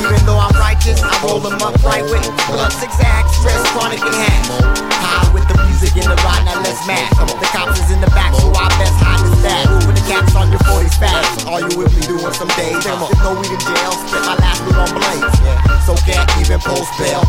Even 0.00 0.16
though 0.24 0.40
I'm 0.40 0.56
righteous, 0.56 1.04
I 1.04 1.12
roll 1.20 1.40
them 1.40 1.60
up 1.60 1.76
right 1.84 2.02
with 2.02 2.24
it. 2.24 2.32
Blunt 2.48 2.72
zigzag, 2.72 3.28
stress 3.36 3.60
chronic 3.76 4.00
and 4.00 4.16
half. 4.16 4.48
High 4.96 5.28
with 5.36 5.44
the 5.44 5.60
music 5.68 5.92
in 6.00 6.08
the 6.08 6.16
ride, 6.24 6.44
now 6.48 6.56
let's 6.64 6.80
match. 6.88 7.12
The 7.20 7.48
cops 7.52 7.76
is 7.76 7.92
in 7.92 8.00
the 8.00 8.10
back, 8.16 8.32
so 8.32 8.48
I 8.56 8.68
best 8.80 8.96
hide 8.96 9.20
the 9.20 9.30
stash. 9.44 9.68
With 9.84 10.00
the 10.00 10.04
caps 10.08 10.32
on 10.32 10.48
your 10.48 10.62
40s 10.64 10.96
fast. 10.96 11.44
Are 11.44 11.60
you 11.60 11.72
with 11.76 11.92
me 11.92 12.02
doing 12.08 12.32
some 12.32 12.48
days? 12.56 12.80
There's 12.80 13.20
no 13.20 13.36
weed 13.36 13.52
in 13.52 13.60
jail, 13.60 13.92
spent 14.08 14.24
my 14.24 14.36
last 14.40 14.64
week 14.64 14.78
on 14.80 14.88
blades. 14.96 15.36
So 15.84 15.92
can't 16.08 16.28
even 16.40 16.60
post 16.64 16.88
bail. 16.96 17.20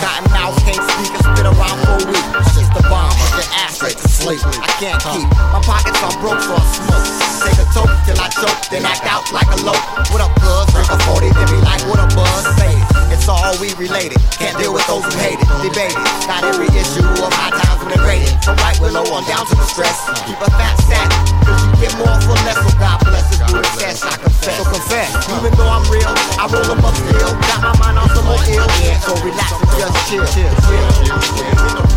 Cotton 0.00 0.26
mouth 0.32 0.56
can't 0.64 0.80
speak 0.80 1.12
and 1.12 1.24
spit 1.28 1.44
around 1.44 1.76
for 1.84 1.96
a 2.00 2.04
week. 2.08 2.26
It's 2.40 2.56
just 2.56 2.72
a 2.72 2.82
bomb, 2.88 3.12
your 3.36 3.48
ass 3.52 3.76
straight 3.76 4.00
to 4.00 4.08
sleep. 4.08 4.40
I 4.44 4.70
can't 4.80 5.00
keep 5.12 5.28
my 5.52 5.60
pockets 5.60 6.00
on 6.00 6.16
broke, 6.24 6.40
so 6.40 6.56
I 6.56 6.64
smoke. 6.72 7.08
Take 7.38 7.60
a 7.62 7.66
toke 7.70 7.94
till 8.06 8.18
I 8.18 8.28
choke, 8.32 8.60
then 8.70 8.84
act 8.84 9.04
out 9.06 9.28
like 9.32 9.48
a 9.52 9.58
lope. 9.62 9.82
What 10.10 10.20
up, 10.22 10.34
cuz? 10.38 10.66
Drink 10.74 10.90
a 10.90 10.98
40, 11.06 11.30
then 11.34 11.46
be 11.48 11.58
like, 11.62 11.82
what 11.86 11.97
buzz? 12.14 12.44
Say 12.58 12.70
it. 12.70 12.86
It's 13.14 13.26
all 13.28 13.56
we 13.58 13.72
related. 13.74 14.20
Can't 14.36 14.56
deal 14.58 14.72
with 14.72 14.86
those 14.86 15.02
who 15.02 15.14
hate 15.18 15.40
it. 15.40 15.48
Debate 15.64 15.96
it. 15.96 16.02
Not 16.28 16.44
every 16.44 16.68
issue 16.76 17.02
of 17.02 17.32
high 17.32 17.50
times 17.50 17.80
when 17.82 17.96
it 17.96 18.02
rated. 18.04 18.30
From 18.44 18.56
white 18.60 18.78
willow 18.78 19.04
on 19.10 19.24
down 19.26 19.46
to 19.48 19.54
the 19.56 19.66
stress. 19.66 19.96
Keep 20.28 20.38
a 20.38 20.50
fat 20.54 20.76
stack. 20.84 21.08
Cause 21.42 21.58
you 21.64 21.88
get 21.88 21.92
more 21.98 22.14
for 22.22 22.36
less, 22.44 22.58
so 22.60 22.70
God 22.78 23.00
bless 23.02 23.26
us. 23.32 23.40
Do 23.48 23.58
excess, 23.58 24.04
I 24.04 24.14
confess. 24.20 24.56
So 24.56 24.64
confess. 24.68 25.10
Even 25.32 25.52
though 25.56 25.70
I'm 25.70 25.84
real, 25.88 26.12
I 26.38 26.44
roll 26.52 26.68
them 26.68 26.84
up 26.84 26.94
still. 26.94 27.32
Got 27.48 27.60
my 27.64 27.72
mind 27.80 27.96
on 27.98 28.08
some 28.12 28.26
more 28.28 28.42
ill. 28.46 28.68
Yeah, 28.84 29.00
so 29.00 29.16
relax 29.24 29.52
and 29.56 29.70
just 29.80 29.96
chill. 30.06 30.24
chill, 30.28 30.52
chill. 30.68 31.08
This 31.08 31.32
begins 31.32 31.62
the 31.62 31.88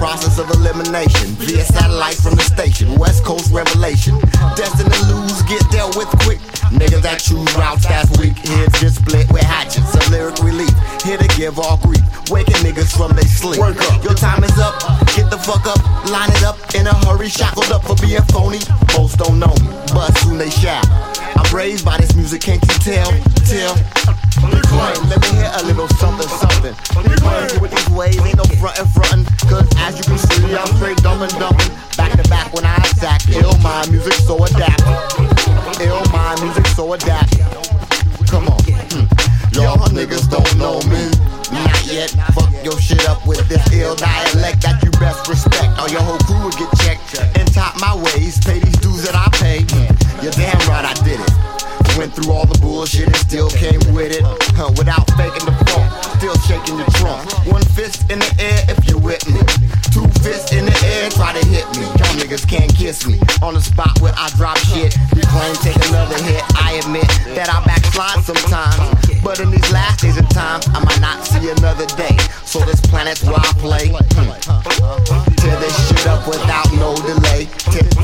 process 0.00 0.38
of 0.38 0.48
elimination 0.52 1.28
via 1.36 1.62
satellite 1.62 2.14
from 2.14 2.34
the 2.34 2.42
station. 2.42 2.98
West 2.98 3.22
Coast 3.22 3.52
revelation. 3.52 4.18
Destined 4.56 4.90
to 4.90 5.14
lose, 5.14 5.42
get 5.42 5.60
dealt 5.70 5.94
with 5.94 6.08
quick. 6.24 6.40
Niggas 6.70 7.02
that 7.02 7.18
choose 7.18 7.50
routes 7.56 7.86
that's 7.86 8.10
weak. 8.18 8.38
Heads 8.38 8.80
just 8.80 9.02
split 9.02 9.30
with 9.32 9.42
hatchets 9.42 9.94
of 9.94 10.08
lyric 10.10 10.38
relief. 10.38 10.70
Here 11.02 11.18
to 11.18 11.28
give 11.36 11.58
all 11.58 11.76
grief. 11.78 12.02
Waking 12.30 12.62
niggas 12.62 12.96
from 12.96 13.16
they 13.16 13.26
sleep. 13.26 13.58
Work 13.58 13.82
up. 13.82 14.02
Your 14.04 14.14
time 14.14 14.44
is 14.44 14.56
up. 14.58 14.78
Get 15.18 15.30
the 15.30 15.38
fuck 15.38 15.66
up. 15.66 15.82
Line 16.10 16.30
it 16.30 16.44
up 16.44 16.56
in 16.74 16.86
a 16.86 16.94
hurry. 17.06 17.28
Shackled 17.28 17.70
up 17.72 17.82
for 17.82 17.96
being 17.96 18.22
phony. 18.30 18.60
Most 18.96 19.18
don't 19.18 19.38
know 19.38 19.54
me, 19.58 19.70
but 19.92 20.16
soon 20.18 20.38
they 20.38 20.50
shall. 20.50 20.82
I'm 21.34 21.54
raised 21.54 21.84
by 21.84 21.96
this 21.98 22.14
music, 22.14 22.42
can't 22.42 22.62
you 22.62 22.78
tell? 22.78 23.10
Tell. 23.50 23.74
Let 25.10 25.20
me 25.22 25.28
hear 25.36 25.50
a 25.52 25.62
little 25.64 25.88
something, 25.98 26.28
something. 26.28 26.74
Reclaim 27.02 27.60
with 27.60 27.70
these 27.70 27.90
ways, 27.90 28.18
ain't 28.22 28.36
no 28.36 28.44
frontin' 28.62 28.86
frontin'. 28.86 29.24
Cause 29.48 29.68
as 29.78 29.98
you 29.98 30.04
can 30.04 30.18
see, 30.18 30.54
I'm 30.54 30.66
straight 30.76 30.98
dumb 30.98 31.22
and 31.22 31.32
dumpin'. 31.32 31.70
Back 31.96 32.12
to 32.20 32.28
back 32.28 32.52
when 32.54 32.64
I 32.64 32.76
attack. 32.76 33.28
Ill 33.28 33.56
my 33.58 33.86
music 33.90 34.14
so 34.14 34.42
adapt. 34.44 35.39
Ill 35.80 36.04
mind 36.12 36.42
music 36.42 36.66
so 36.68 36.92
adapt. 36.92 37.38
Come 38.28 38.48
on. 38.48 38.60
Hmm. 38.92 39.06
Y'all 39.52 39.78
niggas 39.90 40.28
don't 40.30 40.56
know 40.56 40.78
me. 40.88 41.10
Not 41.50 41.86
yet. 41.86 42.10
Fuck 42.34 42.52
your 42.64 42.78
shit 42.80 43.08
up 43.08 43.26
with 43.26 43.48
this 43.48 43.64
ill 43.72 43.96
dialect 43.96 44.62
that 44.62 44.82
you 44.82 44.90
best 45.02 45.28
respect. 45.28 45.78
Or 45.80 45.88
your 45.88 46.02
whole 46.02 46.18
crew 46.28 46.38
will 46.38 46.54
get 46.54 46.70
checked. 46.78 47.18
And 47.38 47.52
top 47.52 47.80
my 47.80 47.94
ways, 47.96 48.38
pay 48.44 48.60
these 48.60 48.78
dues 48.78 49.02
that 49.04 49.16
I 49.16 49.26
pay. 49.38 49.66
You're 50.22 50.32
damn 50.32 50.58
right 50.68 50.84
I 50.84 50.94
did 51.02 51.18
it. 51.18 51.32
Went 51.98 52.14
through 52.14 52.32
all 52.32 52.46
the 52.46 52.58
bullshit 52.60 53.06
and 53.08 53.16
still 53.16 53.50
came 53.50 53.80
with 53.92 54.12
it. 54.14 54.22
Huh, 54.54 54.70
without 54.78 55.10
faking 55.18 55.44
the 55.44 55.56
funk, 55.68 55.90
still 56.16 56.36
shaking 56.46 56.78
your 56.78 56.86
trunk. 57.02 57.26
One 57.50 57.62
fist 57.74 58.08
in 58.10 58.20
the 58.20 58.30
air 58.38 58.62
if 58.70 58.78
you're 58.86 59.00
with 59.02 59.26
me. 59.26 59.40
Two 59.90 60.06
fists 60.22 60.52
in 60.52 60.66
the 60.66 60.76
air, 60.86 61.10
try 61.10 61.34
to 61.34 61.42
hit 61.48 61.66
niggas 62.30 62.48
can't 62.48 62.72
kiss 62.76 63.06
me. 63.06 63.18
On 63.42 63.54
the 63.54 63.60
spot 63.60 64.00
where 64.00 64.14
I 64.16 64.30
drop 64.36 64.56
shit. 64.58 64.94
You 65.16 65.22
claim 65.26 65.54
take 65.56 65.76
another 65.90 66.14
hit. 66.22 66.42
I 66.54 66.78
admit 66.78 67.08
that 67.34 67.50
I 67.50 67.58
backslide 67.66 68.22
sometimes. 68.22 68.78
But 69.22 69.40
in 69.40 69.50
these 69.50 69.66
last 69.72 70.02
days 70.02 70.16
of 70.16 70.28
time, 70.30 70.60
I 70.70 70.78
might 70.84 71.00
not 71.00 71.26
see 71.26 71.50
another 71.50 71.86
day. 71.98 72.14
So 72.46 72.60
this 72.60 72.80
planet's 72.80 73.24
where 73.24 73.34
I 73.34 73.50
play. 73.58 73.90
Hmm. 73.90 74.30
Tear 75.42 75.58
this 75.58 75.74
shit 75.88 76.06
up 76.06 76.26
without 76.26 76.70
no 76.78 76.94
delay. 77.02 77.50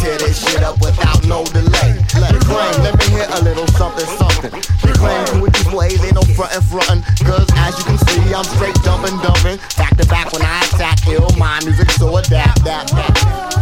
Tear, 0.02 0.18
this 0.18 0.42
shit 0.42 0.62
up 0.62 0.80
without 0.80 1.22
no 1.26 1.44
delay. 1.54 1.94
Reclaim, 2.18 2.74
let 2.82 2.98
me 2.98 3.06
hear 3.14 3.26
a 3.30 3.40
little 3.42 3.66
something, 3.78 4.06
something. 4.18 4.50
Reclaim 4.82 5.40
with 5.40 5.54
these 5.54 5.70
ways, 5.72 6.02
ain't 6.02 6.14
no 6.14 6.22
frontin' 6.34 6.62
frontin'. 6.62 7.02
Cause 7.22 7.46
as 7.54 7.78
you 7.78 7.84
can 7.84 7.98
see, 8.10 8.34
I'm 8.34 8.44
straight 8.44 8.76
dumping, 8.82 9.18
dumping. 9.22 9.58
Back 9.78 9.96
to 9.96 10.06
back 10.06 10.32
when 10.32 10.42
I 10.42 10.66
attack, 10.66 11.06
ill 11.06 11.30
mind 11.38 11.64
music, 11.64 11.90
so 11.92 12.16
adapt, 12.16 12.60
adapt, 12.60 12.92
adapt. 12.92 13.55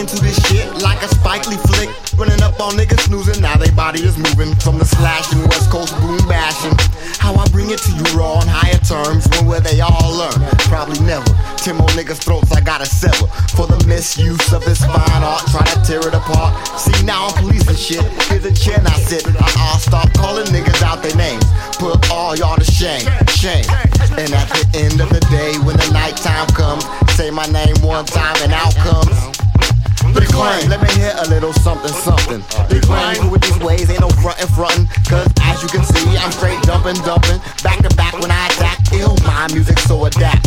Into 0.00 0.16
this 0.22 0.40
shit 0.48 0.79
like 1.00 1.10
a 1.10 1.14
Spike 1.14 1.46
Lee 1.48 1.56
flick. 1.56 1.88
Running 2.18 2.42
up 2.42 2.60
on 2.60 2.74
niggas 2.74 3.00
snoozing, 3.08 3.40
now 3.40 3.56
they 3.56 3.70
body 3.70 4.02
is 4.02 4.18
moving. 4.18 4.54
From 4.56 4.78
the 4.78 4.84
slashing, 4.84 5.40
West 5.48 5.70
Coast 5.70 5.94
boom 6.00 6.18
bashing. 6.28 6.76
How 7.18 7.34
I 7.34 7.46
bring 7.48 7.70
it 7.70 7.78
to 7.80 7.92
you 7.92 8.04
raw 8.18 8.34
on 8.40 8.46
higher 8.46 8.78
terms, 8.84 9.26
when 9.30 9.46
will 9.46 9.60
they 9.60 9.80
all 9.80 10.12
learn? 10.12 10.36
Probably 10.68 11.00
never. 11.00 11.24
Tim 11.56 11.80
on 11.80 11.88
niggas' 11.96 12.20
throats, 12.20 12.52
I 12.52 12.60
gotta 12.60 12.86
sever. 12.86 13.26
For 13.56 13.66
the 13.66 13.82
misuse 13.86 14.52
of 14.52 14.64
this 14.64 14.84
fine 14.84 15.22
art, 15.24 15.46
try 15.48 15.64
to 15.64 15.80
tear 15.84 16.00
it 16.00 16.14
apart. 16.14 16.52
See, 16.78 17.04
now 17.04 17.28
I'm 17.28 17.34
policing 17.40 17.76
shit. 17.76 18.04
Here's 18.28 18.44
a 18.44 18.52
chair 18.52 18.80
I 18.84 18.98
sit. 19.00 19.24
I, 19.26 19.48
I'll 19.56 19.78
start 19.78 20.12
calling 20.14 20.46
niggas 20.46 20.82
out 20.82 21.02
their 21.02 21.16
names. 21.16 21.44
Put 21.78 22.10
all 22.10 22.36
y'all 22.36 22.56
to 22.56 22.64
shame, 22.64 23.08
shame. 23.40 23.64
And 24.20 24.32
at 24.36 24.48
the 24.52 24.68
end 24.74 25.00
of 25.00 25.08
the 25.08 25.20
day, 25.32 25.56
when 25.64 25.76
the 25.76 25.90
nighttime 25.92 26.48
comes, 26.48 26.84
say 27.16 27.30
my 27.30 27.46
name 27.46 27.76
one 27.80 28.04
time 28.04 28.36
and 28.42 28.52
out 28.52 28.74
comes. 28.76 29.39
Reclaim, 30.30 30.70
let 30.70 30.80
me 30.80 30.88
hear 30.94 31.12
a 31.18 31.28
little 31.28 31.52
something, 31.52 31.90
something. 31.90 32.40
Reclaim 32.70 33.30
with 33.30 33.42
these 33.42 33.58
ways, 33.58 33.90
ain't 33.90 34.00
no 34.00 34.08
frontin' 34.22 34.46
frontin'. 34.54 34.86
Cause 35.10 35.26
as 35.42 35.60
you 35.60 35.68
can 35.68 35.82
see, 35.82 36.16
I'm 36.16 36.30
straight 36.30 36.62
dumping, 36.62 36.94
dumping. 37.02 37.42
Back 37.64 37.82
to 37.82 37.90
back 37.96 38.14
when 38.14 38.30
I 38.30 38.46
attack, 38.46 38.78
ill 38.92 39.16
my 39.26 39.48
music, 39.52 39.78
so 39.80 40.04
adapt. 40.04 40.46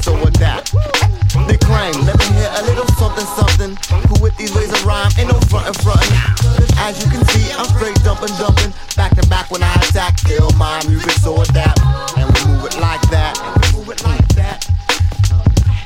So 0.00 0.16
adapt. 0.24 0.72
Reclaim, 1.44 2.08
let 2.08 2.16
me 2.16 2.26
hear 2.32 2.50
a 2.56 2.62
little 2.64 2.88
something, 2.96 3.26
something. 3.36 3.76
Who 4.08 4.22
with 4.22 4.36
these 4.38 4.54
ways 4.56 4.72
of 4.72 4.84
rhyme, 4.86 5.12
ain't 5.18 5.28
no 5.28 5.38
frontin' 5.52 5.74
frontin'. 5.84 6.08
As 6.80 6.96
you 7.04 7.10
can 7.12 7.22
see, 7.28 7.52
I'm 7.52 7.68
straight 7.76 8.00
dumping, 8.02 8.34
dumping. 8.40 8.72
Back 8.96 9.14
to 9.20 9.28
back 9.28 9.50
when 9.50 9.62
I 9.62 9.74
attack, 9.74 10.16
ill 10.30 10.50
my 10.56 10.80
music, 10.88 11.12
so 11.20 11.42
adapt. 11.42 11.80
And 12.16 12.32
we 12.32 12.40
move 12.48 12.64
it 12.64 12.80
like 12.80 13.02
that. 13.10 13.36
And 13.38 13.74
we 13.74 13.78
move 13.80 13.90
it 13.90 14.02
like 14.04 14.16
that. 14.20 14.29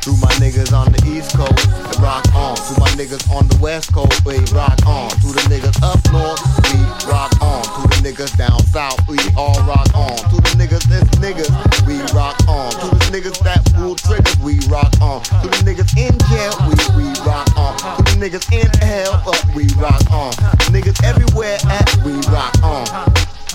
To 0.04 0.12
my 0.20 0.28
niggas 0.36 0.76
on 0.76 0.92
the 0.92 1.00
East 1.08 1.32
Coast, 1.32 1.64
rock 1.98 2.28
on. 2.36 2.56
To 2.56 2.72
my 2.78 2.92
niggas 2.92 3.24
on 3.32 3.48
the 3.48 3.56
West 3.56 3.90
Coast, 3.90 4.20
we 4.26 4.36
rock 4.52 4.76
on. 4.84 5.08
To 5.08 5.32
the 5.32 5.40
niggas 5.48 5.80
up 5.80 5.96
north, 6.12 6.44
we 6.68 6.76
rock 7.08 7.32
on. 7.40 7.64
To 7.64 7.88
the 7.88 8.04
niggas 8.04 8.36
down 8.36 8.60
south, 8.68 9.00
we 9.08 9.16
all 9.34 9.56
rock 9.64 9.88
on. 9.96 10.12
To 10.28 10.36
the 10.44 10.52
niggas 10.60 10.84
that's 10.92 11.08
niggas, 11.16 11.48
we 11.88 11.96
rock 12.12 12.36
on. 12.46 12.70
To 12.84 12.92
the 12.92 13.16
niggas 13.16 13.40
that 13.48 13.64
pull 13.72 13.94
triggers, 13.94 14.36
we 14.44 14.60
rock 14.68 14.92
on. 15.00 15.24
To 15.40 15.48
the 15.48 15.64
niggas 15.64 15.96
in 15.96 16.12
jail, 16.28 16.52
we, 16.68 16.76
we 17.00 17.08
rock 17.24 17.48
on. 17.56 17.72
To 17.80 18.04
the 18.04 18.20
niggas 18.20 18.44
in 18.52 18.68
hell, 18.84 19.24
up, 19.24 19.40
we 19.56 19.72
rock 19.80 20.04
on. 20.12 20.32
Niggas 20.68 21.02
everywhere 21.02 21.56
at, 21.72 21.88
we 22.04 22.12
rock 22.28 22.52
on. 22.60 22.84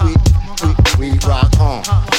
We, 0.01 0.17
we, 0.97 1.11
we 1.13 1.19
rock 1.29 1.53
on. 1.61 2.18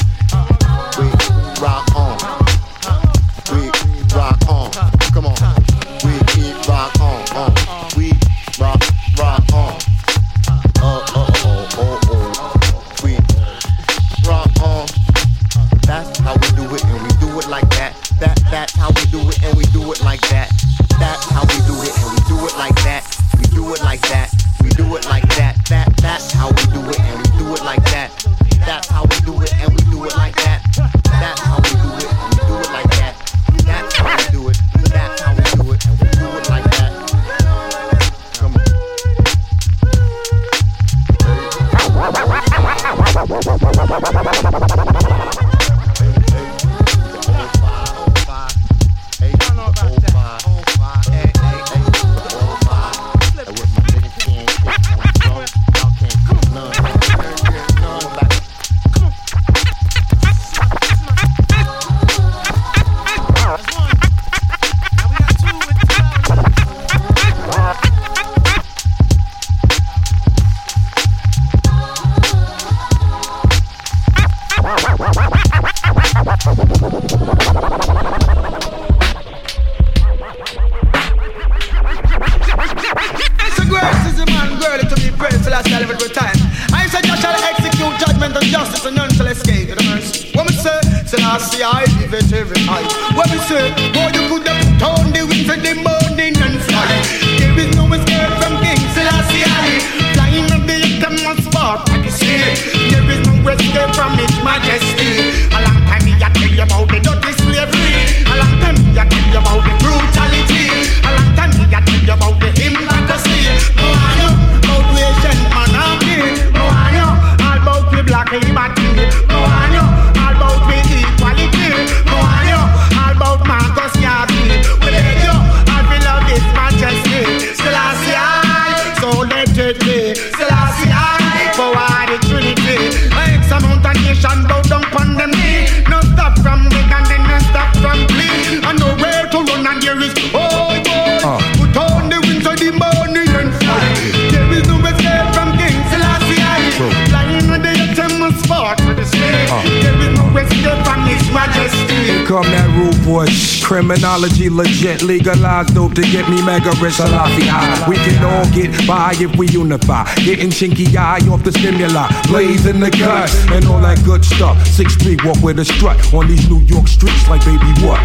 Criminology 154.40 154.72
legit, 154.72 155.02
legalized 155.02 155.74
dope 155.74 155.94
to 155.94 156.02
get 156.02 156.28
me 156.30 156.40
mega 156.42 156.70
rich. 156.80 156.94
Salafi 156.94 157.44
high. 157.44 157.88
We 157.88 157.96
can 157.96 158.24
all 158.24 158.48
get 158.54 158.72
by 158.86 159.12
if 159.20 159.36
we 159.36 159.46
unify. 159.48 160.04
Getting 160.16 160.48
chinky 160.48 160.96
eye 160.96 161.20
off 161.28 161.44
the 161.44 161.52
stimuli, 161.52 162.08
blaze 162.28 162.64
in 162.66 162.80
the 162.80 162.90
cut, 162.90 163.28
and 163.52 163.66
all 163.66 163.80
that 163.80 164.02
good 164.04 164.24
stuff. 164.24 164.56
Six 164.66 164.94
feet 164.96 165.22
walk 165.24 165.42
with 165.42 165.58
a 165.58 165.64
strut 165.64 165.98
on 166.14 166.28
these 166.28 166.48
New 166.48 166.60
York 166.60 166.88
streets 166.88 167.28
like 167.28 167.44
baby 167.44 167.68
what? 167.84 168.00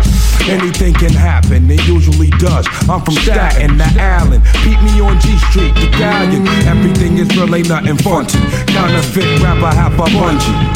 Anything 0.48 0.94
can 0.94 1.14
happen, 1.14 1.70
it 1.72 1.88
usually 1.88 2.30
does. 2.32 2.68
I'm 2.90 3.02
from 3.02 3.16
Staten 3.16 3.78
to 3.78 3.88
Allen. 3.98 4.41
Beat 4.64 4.82
me 4.84 4.99
on 4.99 5.20
G 5.22 5.38
Street, 5.49 5.74
the 5.76 5.88
galleon. 5.98 6.48
Everything 6.68 7.18
is 7.18 7.30
real, 7.38 7.53
ain't 7.56 7.70
nothing 7.70 7.98
funky. 7.98 8.40
Counterfeit 8.74 9.40
rapper, 9.40 9.74
half 9.74 9.94
a 9.94 10.06
bungee. 10.12 10.76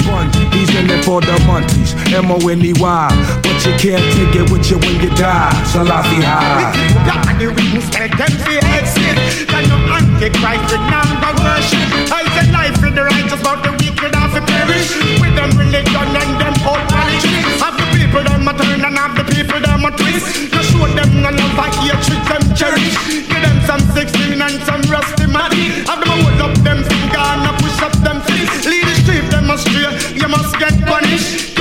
He's 0.53 0.69
in 0.75 0.89
it 0.89 1.03
for 1.05 1.21
the 1.21 1.37
monkeys, 1.45 1.93
M 2.13 2.31
O 2.31 2.37
N 2.47 2.63
E 2.63 2.73
Y. 2.73 3.39
But 3.43 3.65
you 3.65 3.73
can't 3.77 4.03
take 4.15 4.35
it 4.35 4.51
with 4.51 4.69
you 4.71 4.77
when 4.79 5.01
you 5.03 5.09
die. 5.15 5.48
Salafi 5.71 6.21
high. 6.23 6.71
God, 7.05 7.39
the 7.39 7.47
wings 7.53 7.89
take 7.89 8.15
them 8.17 8.33
to 8.33 8.53
exit. 8.77 9.17
Can 9.47 9.63
no 9.69 9.77
antichrist 9.95 10.65
with 10.71 10.85
number 10.89 11.31
worship. 11.41 11.85
I 12.11 12.25
said 12.35 12.49
life 12.51 12.81
in 12.83 12.93
the 12.95 13.03
righteous, 13.05 13.41
but 13.41 13.61
the 13.63 13.71
wicked 13.77 14.13
have 14.15 14.33
to 14.33 14.41
perish. 14.41 14.89
With 15.21 15.35
them 15.35 15.51
religion 15.57 16.09
and 16.21 16.33
them 16.41 16.55
old 16.65 16.83
politics. 16.89 17.61
Have 17.61 17.77
the 17.77 17.85
people 17.93 18.23
them 18.23 18.47
a 18.47 18.53
turn 18.57 18.81
and 18.85 18.97
have 18.97 19.15
the 19.17 19.25
people 19.29 19.59
them 19.61 19.85
a 19.85 19.91
twist. 19.93 20.49
You 20.53 20.63
show 20.63 20.87
them 20.89 21.11
no 21.21 21.29
love, 21.29 21.59
I 21.59 21.69
hatred 21.81 22.21
them 22.25 22.43
cherish. 22.57 22.95
Give 23.29 23.41
them 23.41 23.57
some 23.69 23.83
16 23.93 24.41
and 24.41 24.57
some 24.65 24.83
rusty 24.89 25.27
money. 25.27 25.85
Have 25.85 26.01
them 26.01 26.19
hold 26.23 26.41
up 26.41 26.55
them 26.65 26.81
finger 26.83 27.21
and 27.21 27.45
push 27.61 27.79
up 27.81 27.95
them 28.01 28.21
fist. 28.25 28.65
Lead 28.65 28.85
the 28.85 28.95
street 29.05 29.25
them 29.29 29.49
astray, 29.49 29.89
you 30.17 30.27
must 30.27 30.57
get 30.57 30.73
punished. 30.85 31.58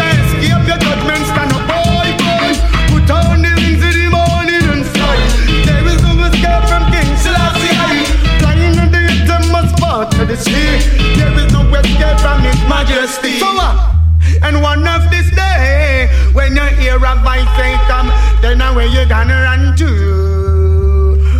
You 18.99 19.07
gonna 19.09 19.41
run 19.43 19.77
to? 19.77 19.87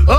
Oh, 0.06 0.09
oh, 0.09 0.14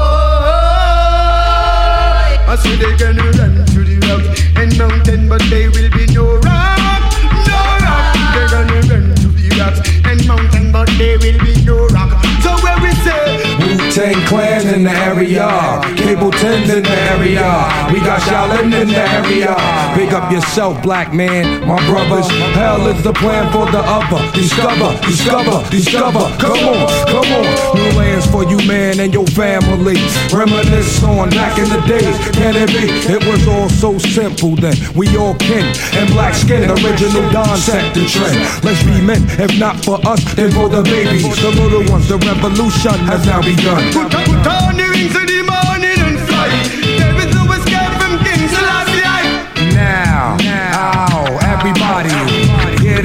oh, 0.52 2.52
I 2.52 2.56
see 2.60 2.76
they 2.76 2.92
gonna 2.98 3.24
run 3.40 3.66
to 3.66 3.80
the 3.84 3.98
rock 4.08 4.24
and 4.58 4.78
mountain, 4.78 5.30
but 5.30 5.42
there 5.50 5.72
will 5.72 5.90
be 5.92 6.06
no 6.14 6.36
rock, 6.36 7.14
no 7.48 7.78
rock. 7.80 8.16
They're 8.34 8.50
gonna 8.50 8.82
run 8.92 9.16
to 9.16 9.28
the 9.30 9.50
rocks 9.58 9.80
and 10.04 10.28
mountain, 10.28 10.72
but 10.74 10.90
there 10.98 11.18
will 11.20 11.40
be 11.40 11.56
no 11.64 11.88
rock. 11.88 12.22
So 12.44 12.58
where 12.62 12.78
we 12.82 12.92
say, 13.08 13.38
Wu 13.60 13.78
Tang 13.92 14.22
Clan 14.28 14.68
in 14.74 14.84
the 14.84 14.92
area. 14.92 15.80
Cable 16.10 16.32
10's 16.32 16.74
in 16.74 16.82
the 16.82 16.98
area. 17.14 17.46
We 17.94 18.02
got 18.02 18.18
Shaolin 18.26 18.74
in 18.74 18.88
the 18.88 18.98
area. 18.98 19.54
Big 19.94 20.12
up 20.12 20.32
yourself, 20.32 20.82
black 20.82 21.14
man, 21.14 21.62
my 21.68 21.78
brothers. 21.86 22.26
Hell 22.58 22.88
is 22.88 23.04
the 23.04 23.14
plan 23.14 23.46
for 23.54 23.70
the 23.70 23.78
other. 23.78 24.18
Discover, 24.34 24.98
discover, 25.06 25.62
discover. 25.70 26.26
Come 26.42 26.66
on, 26.66 26.90
come 27.06 27.30
on. 27.30 27.46
New 27.78 27.94
lands 27.94 28.26
for 28.26 28.44
you, 28.50 28.58
man, 28.66 29.00
and 29.00 29.14
your 29.14 29.28
family. 29.38 30.02
Reminisce 30.34 31.04
on 31.04 31.30
back 31.30 31.60
in 31.60 31.70
the 31.70 31.82
days. 31.86 32.18
Can 32.34 32.58
it 32.58 32.74
be? 32.74 32.90
It 33.06 33.22
was 33.30 33.48
all 33.48 33.70
so 33.70 34.00
simple 34.00 34.56
then. 34.56 34.74
We 34.96 35.16
all 35.16 35.36
kin 35.36 35.62
and 35.94 36.10
black 36.10 36.34
skin. 36.34 36.72
Original 36.72 37.30
Don 37.30 37.56
set 37.56 37.94
the 37.94 38.10
trend. 38.10 38.66
Let's 38.66 38.82
be 38.82 38.98
men, 39.00 39.22
if 39.38 39.60
not 39.60 39.86
for 39.86 40.02
us, 40.08 40.26
then 40.34 40.50
for 40.54 40.70
the 40.70 40.82
babies. 40.82 41.22
The 41.38 41.52
little 41.54 41.86
ones, 41.94 42.10
the 42.10 42.18
revolution 42.18 42.98
has 43.06 43.28
now 43.28 43.44
begun. 43.46 43.94
Put 43.94 44.10
on 44.50 44.74
the 44.74 44.90
wings 44.90 45.16
of 45.16 45.29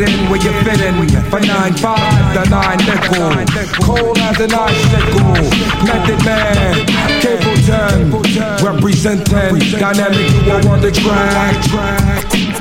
in 0.01 0.31
where 0.31 0.41
you 0.41 0.53
fit 0.65 0.81
in. 0.81 0.95
For 1.31 1.41
9 1.41 1.75
5 1.75 2.35
the 2.35 2.45
9 2.51 2.79
nickel. 2.89 3.31
Cold 3.85 4.19
as 4.19 4.41
an 4.41 4.55
icicle. 4.55 5.35
Method 5.85 6.25
Man, 6.25 6.87
Capleton, 7.21 8.63
representing 8.63 9.79
Dynamic 9.79 10.29
Duo 10.45 10.73
on 10.73 10.81
the 10.81 10.91
track. 10.91 12.54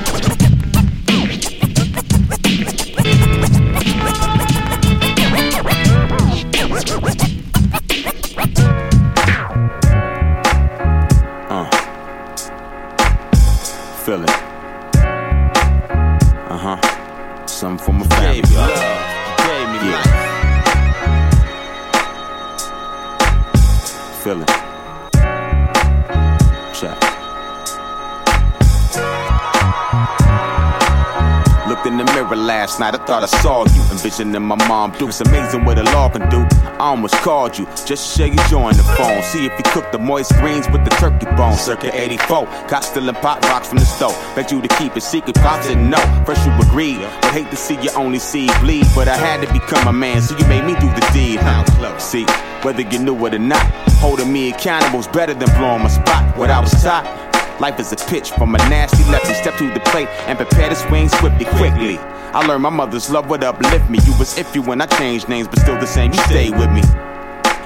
Last 32.64 32.80
night, 32.80 32.96
I 32.96 33.06
thought 33.06 33.24
I 33.24 33.32
saw 33.44 33.66
you. 33.76 33.82
Envisioning 33.92 34.42
my 34.42 34.56
mom 34.70 34.92
do. 34.98 35.10
It's 35.10 35.20
amazing 35.20 35.66
what 35.66 35.78
a 35.78 35.84
law 35.96 36.08
can 36.08 36.30
do. 36.30 36.40
I 36.80 36.92
almost 36.92 37.16
called 37.16 37.58
you 37.58 37.66
just 37.86 37.88
to 37.88 37.98
show 38.16 38.26
you 38.26 38.40
join 38.48 38.74
the 38.78 38.84
phone. 38.96 39.22
See 39.22 39.46
if 39.46 39.52
you 39.60 39.66
cook 39.74 39.92
the 39.92 40.00
moist 40.00 40.32
greens 40.40 40.70
with 40.70 40.86
the 40.86 40.92
turkey 40.92 41.26
bone. 41.36 41.58
Circa 41.58 41.90
84, 41.94 42.46
got 42.70 42.84
in 42.96 43.14
pot 43.16 43.44
rocks 43.50 43.68
from 43.68 43.80
the 43.80 43.86
stove. 43.86 44.16
Begged 44.34 44.54
you 44.54 44.62
to 44.62 44.70
keep 44.80 44.96
it 44.96 45.02
secret, 45.02 45.36
pops 45.36 45.68
didn't 45.68 45.90
know. 45.90 46.06
First 46.26 46.46
you 46.46 46.54
agreed, 46.68 47.02
but 47.22 47.32
hate 47.32 47.50
to 47.50 47.58
see 47.58 47.76
you 47.82 47.92
only 47.98 48.20
see 48.20 48.48
bleed. 48.62 48.86
But 48.96 49.10
I 49.10 49.18
had 49.18 49.46
to 49.46 49.52
become 49.52 49.86
a 49.90 49.94
man, 49.94 50.22
so 50.22 50.38
you 50.38 50.46
made 50.48 50.64
me 50.64 50.74
do 50.80 50.88
the 50.88 51.06
deed. 51.12 51.40
Huh? 51.42 51.98
See, 51.98 52.26
whether 52.64 52.84
you 52.84 53.00
knew 53.00 53.26
it 53.26 53.34
or 53.34 53.40
not, 53.40 53.66
holding 54.00 54.32
me 54.32 54.54
accountable's 54.54 55.10
better 55.10 55.34
than 55.34 55.50
blowing 55.58 55.84
my 55.84 55.90
spot. 55.90 56.38
What 56.38 56.50
I 56.50 56.62
was 56.62 56.72
taught. 56.82 57.23
Life 57.60 57.80
is 57.80 57.92
a 57.94 57.96
pitch 57.96 58.32
from 58.32 58.56
a 58.56 58.58
nasty 58.70 59.04
lefty. 59.12 59.34
Step 59.36 59.58
to 59.58 59.72
the 59.72 59.80
plate 59.80 60.08
and 60.28 60.38
prepare 60.38 60.70
to 60.70 60.76
swing 60.76 61.08
swiftly, 61.08 61.46
quickly. 61.46 61.98
I 62.34 62.46
learned 62.48 62.64
my 62.64 62.70
mother's 62.70 63.12
love 63.12 63.30
would 63.30 63.44
uplift 63.44 63.90
me. 63.90 64.00
You 64.06 64.18
was 64.18 64.36
iffy 64.38 64.66
when 64.66 64.82
I 64.82 64.88
changed 64.88 65.30
names, 65.30 65.48
but 65.48 65.60
still 65.60 65.80
the 65.80 65.86
same. 65.86 66.12
You 66.12 66.20
stayed 66.24 66.58
with 66.58 66.72
me. 66.72 66.82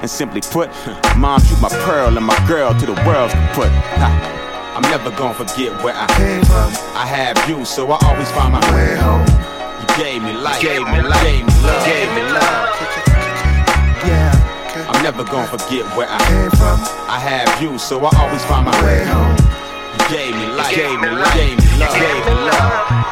And 0.02 0.10
simply 0.10 0.42
put, 0.42 0.70
mom, 1.18 1.42
you 1.50 1.56
my 1.62 1.70
pearl 1.88 2.18
and 2.18 2.26
my 2.26 2.38
girl 2.48 2.74
to 2.78 2.86
the 2.86 2.94
world's 3.08 3.34
put. 3.56 3.72
Ha. 3.96 4.34
I'm 4.76 4.84
never 4.84 5.10
gonna 5.12 5.34
forget 5.34 5.72
where 5.84 5.96
I 5.96 6.06
came 6.20 6.44
from. 6.44 6.70
I 6.94 7.08
have 7.08 7.50
you, 7.50 7.66
so 7.66 7.90
I 7.90 7.98
always 8.06 8.30
find 8.32 8.54
my 8.54 8.62
way 8.76 8.96
home. 8.96 9.26
You 9.82 9.88
gave 9.96 10.22
me 10.22 10.34
life, 10.34 10.62
gave 10.62 10.82
me 10.82 11.02
life, 11.02 11.24
gave 11.24 11.46
me 11.48 11.54
love, 11.64 11.86
gave 11.88 12.10
me 12.14 12.22
love. 12.36 12.78
Yeah. 14.06 14.48
I'm 14.92 15.02
never 15.02 15.24
gonna 15.24 15.48
forget 15.48 15.86
where 15.96 16.08
I 16.10 16.20
came 16.28 16.52
from. 16.52 16.78
I 17.08 17.20
have 17.20 17.62
you, 17.62 17.80
so 17.80 18.06
I 18.06 18.12
always 18.20 18.44
find 18.46 18.66
my 18.66 18.84
way 18.84 19.06
home. 19.06 19.37
Gave 20.10 20.36
me 20.36 20.46
life, 20.48 20.76
gave 20.76 21.00
me 21.00 21.10
life, 21.10 21.34
gave 21.34 21.58
me 21.58 21.80
love, 21.80 21.94
gave 21.94 22.26
me 22.26 22.34
love. 22.48 23.08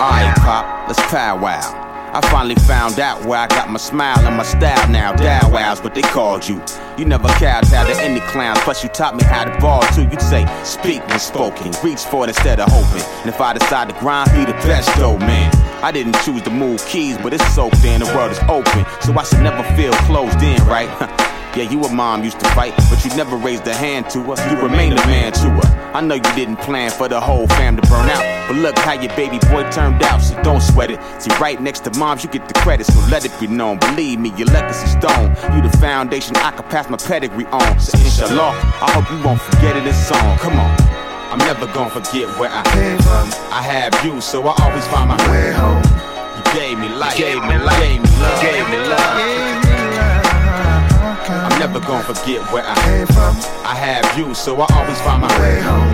Alright, 0.00 0.36
Pop, 0.38 0.88
let's 0.88 1.00
powwow. 1.10 1.88
I 2.12 2.20
finally 2.22 2.56
found 2.56 2.98
out 2.98 3.24
where 3.24 3.38
I 3.38 3.46
got 3.46 3.70
my 3.70 3.78
smile 3.78 4.18
and 4.26 4.36
my 4.36 4.42
style 4.42 4.88
now. 4.88 5.12
Dow 5.12 5.48
wow's 5.48 5.80
what 5.80 5.94
they 5.94 6.02
called 6.02 6.48
you. 6.48 6.60
You 6.98 7.04
never 7.04 7.28
kowtowed 7.28 7.86
to 7.86 8.02
any 8.02 8.20
clowns, 8.20 8.58
plus 8.60 8.82
you 8.82 8.88
taught 8.88 9.14
me 9.14 9.22
how 9.22 9.44
to 9.44 9.60
ball 9.60 9.82
too. 9.94 10.02
You'd 10.02 10.20
say, 10.20 10.44
speak 10.64 11.06
when 11.06 11.20
spoken, 11.20 11.72
reach 11.84 12.00
for 12.00 12.24
it 12.24 12.30
instead 12.30 12.58
of 12.58 12.68
hoping. 12.68 13.04
And 13.20 13.28
if 13.28 13.40
I 13.40 13.52
decide 13.52 13.90
to 13.90 13.94
grind, 14.00 14.32
be 14.32 14.44
the 14.44 14.58
best 14.66 14.94
though, 14.96 15.18
man. 15.18 15.52
I 15.84 15.92
didn't 15.92 16.16
choose 16.24 16.42
to 16.42 16.50
move 16.50 16.84
keys, 16.86 17.16
but 17.18 17.32
it's 17.32 17.46
soaked 17.54 17.84
in, 17.84 18.00
the 18.00 18.06
world 18.06 18.32
is 18.32 18.40
open. 18.48 18.84
So 19.02 19.14
I 19.16 19.22
should 19.22 19.40
never 19.40 19.62
feel 19.76 19.92
closed 20.08 20.42
in, 20.42 20.62
right? 20.66 21.26
Yeah, 21.56 21.68
you 21.68 21.82
a 21.82 21.92
mom 21.92 22.22
used 22.22 22.38
to 22.38 22.48
fight, 22.50 22.72
but 22.88 23.04
you 23.04 23.10
never 23.16 23.34
raised 23.34 23.66
a 23.66 23.74
hand 23.74 24.08
to 24.10 24.22
her. 24.22 24.50
You 24.50 24.62
remained 24.62 24.92
a 24.92 25.06
man 25.06 25.32
to 25.32 25.50
her. 25.50 25.90
I 25.92 26.00
know 26.00 26.14
you 26.14 26.32
didn't 26.36 26.58
plan 26.58 26.92
for 26.92 27.08
the 27.08 27.20
whole 27.20 27.48
fam 27.48 27.74
to 27.74 27.82
burn 27.88 28.08
out, 28.08 28.48
but 28.48 28.56
look 28.56 28.78
how 28.78 28.92
your 28.92 29.12
baby 29.16 29.40
boy 29.50 29.68
turned 29.70 30.00
out, 30.04 30.18
so 30.18 30.40
don't 30.44 30.60
sweat 30.60 30.92
it. 30.92 31.00
See, 31.20 31.30
right 31.40 31.60
next 31.60 31.80
to 31.80 31.98
moms, 31.98 32.22
you 32.22 32.30
get 32.30 32.46
the 32.46 32.54
credit, 32.54 32.86
so 32.86 33.00
let 33.10 33.24
it 33.24 33.32
be 33.40 33.48
known. 33.48 33.78
Believe 33.78 34.20
me, 34.20 34.32
your 34.36 34.46
legacy's 34.46 34.92
stone. 34.92 35.34
You 35.52 35.60
the 35.60 35.76
foundation 35.78 36.36
I 36.36 36.52
can 36.52 36.62
pass 36.70 36.88
my 36.88 36.96
pedigree 36.96 37.46
on. 37.46 37.80
So 37.80 37.98
inshallah, 37.98 38.54
I 38.80 38.92
hope 38.92 39.10
you 39.10 39.20
won't 39.24 39.40
forget 39.40 39.76
it 39.76 39.84
in 39.84 39.92
song. 39.92 40.38
Come 40.38 40.54
on. 40.54 40.76
I'm 41.32 41.38
never 41.38 41.66
gonna 41.74 41.90
forget 41.90 42.28
where 42.38 42.50
I 42.52 42.62
came 42.70 42.98
from. 42.98 43.26
I 43.50 43.60
have 43.62 44.04
you, 44.04 44.20
so 44.20 44.46
I 44.46 44.54
always 44.62 44.86
find 44.86 45.08
my 45.08 45.18
way 45.28 45.50
home. 45.50 45.82
You 46.38 46.44
gave 46.54 46.78
me 46.78 46.88
life, 46.90 47.18
gave 47.18 47.42
me 47.42 47.58
life, 47.58 47.80
gave 47.82 48.00
me 48.00 48.08
love, 48.20 48.40
gave 48.40 48.68
me 48.70 48.76
love. 48.86 49.69
I'm 51.60 51.74
never 51.74 51.86
gonna 51.86 52.02
forget 52.02 52.40
where 52.54 52.64
I 52.66 52.74
came 52.86 53.06
from. 53.08 53.36
I 53.66 53.74
have 53.74 54.16
you, 54.16 54.32
so 54.32 54.56
I 54.56 54.66
always 54.76 54.98
find 55.02 55.20
my 55.20 55.28
way 55.38 55.60
home. 55.60 55.92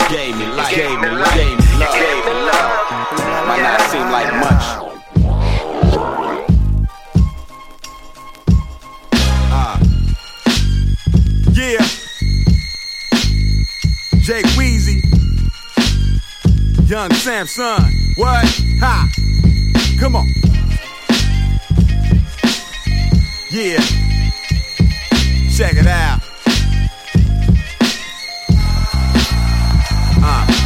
You 0.00 0.08
gave 0.08 0.34
me 0.34 0.46
life, 0.46 0.74
gave 0.74 0.98
me 0.98 1.10
life, 1.10 1.34
gave 1.34 1.58
me 1.58 1.66
love, 1.76 1.92
gave 1.92 2.24
me 2.24 2.32
love. 2.32 2.72
Might 3.46 3.60
not 3.60 3.80
seem 3.90 4.08
like 4.10 4.32
much. 4.40 4.64
Ah. 9.52 9.78
Yeah. 11.52 11.84
Jay 14.22 14.42
Weezy. 14.56 15.02
Young 16.88 17.12
Samson. 17.12 17.92
What? 18.16 18.46
Ha. 18.80 19.10
Come 20.00 20.16
on. 20.16 20.26
Yeah. 23.50 24.13
Check 25.56 25.76
it 25.76 25.86
out. 25.86 26.18
Uh. 30.20 30.63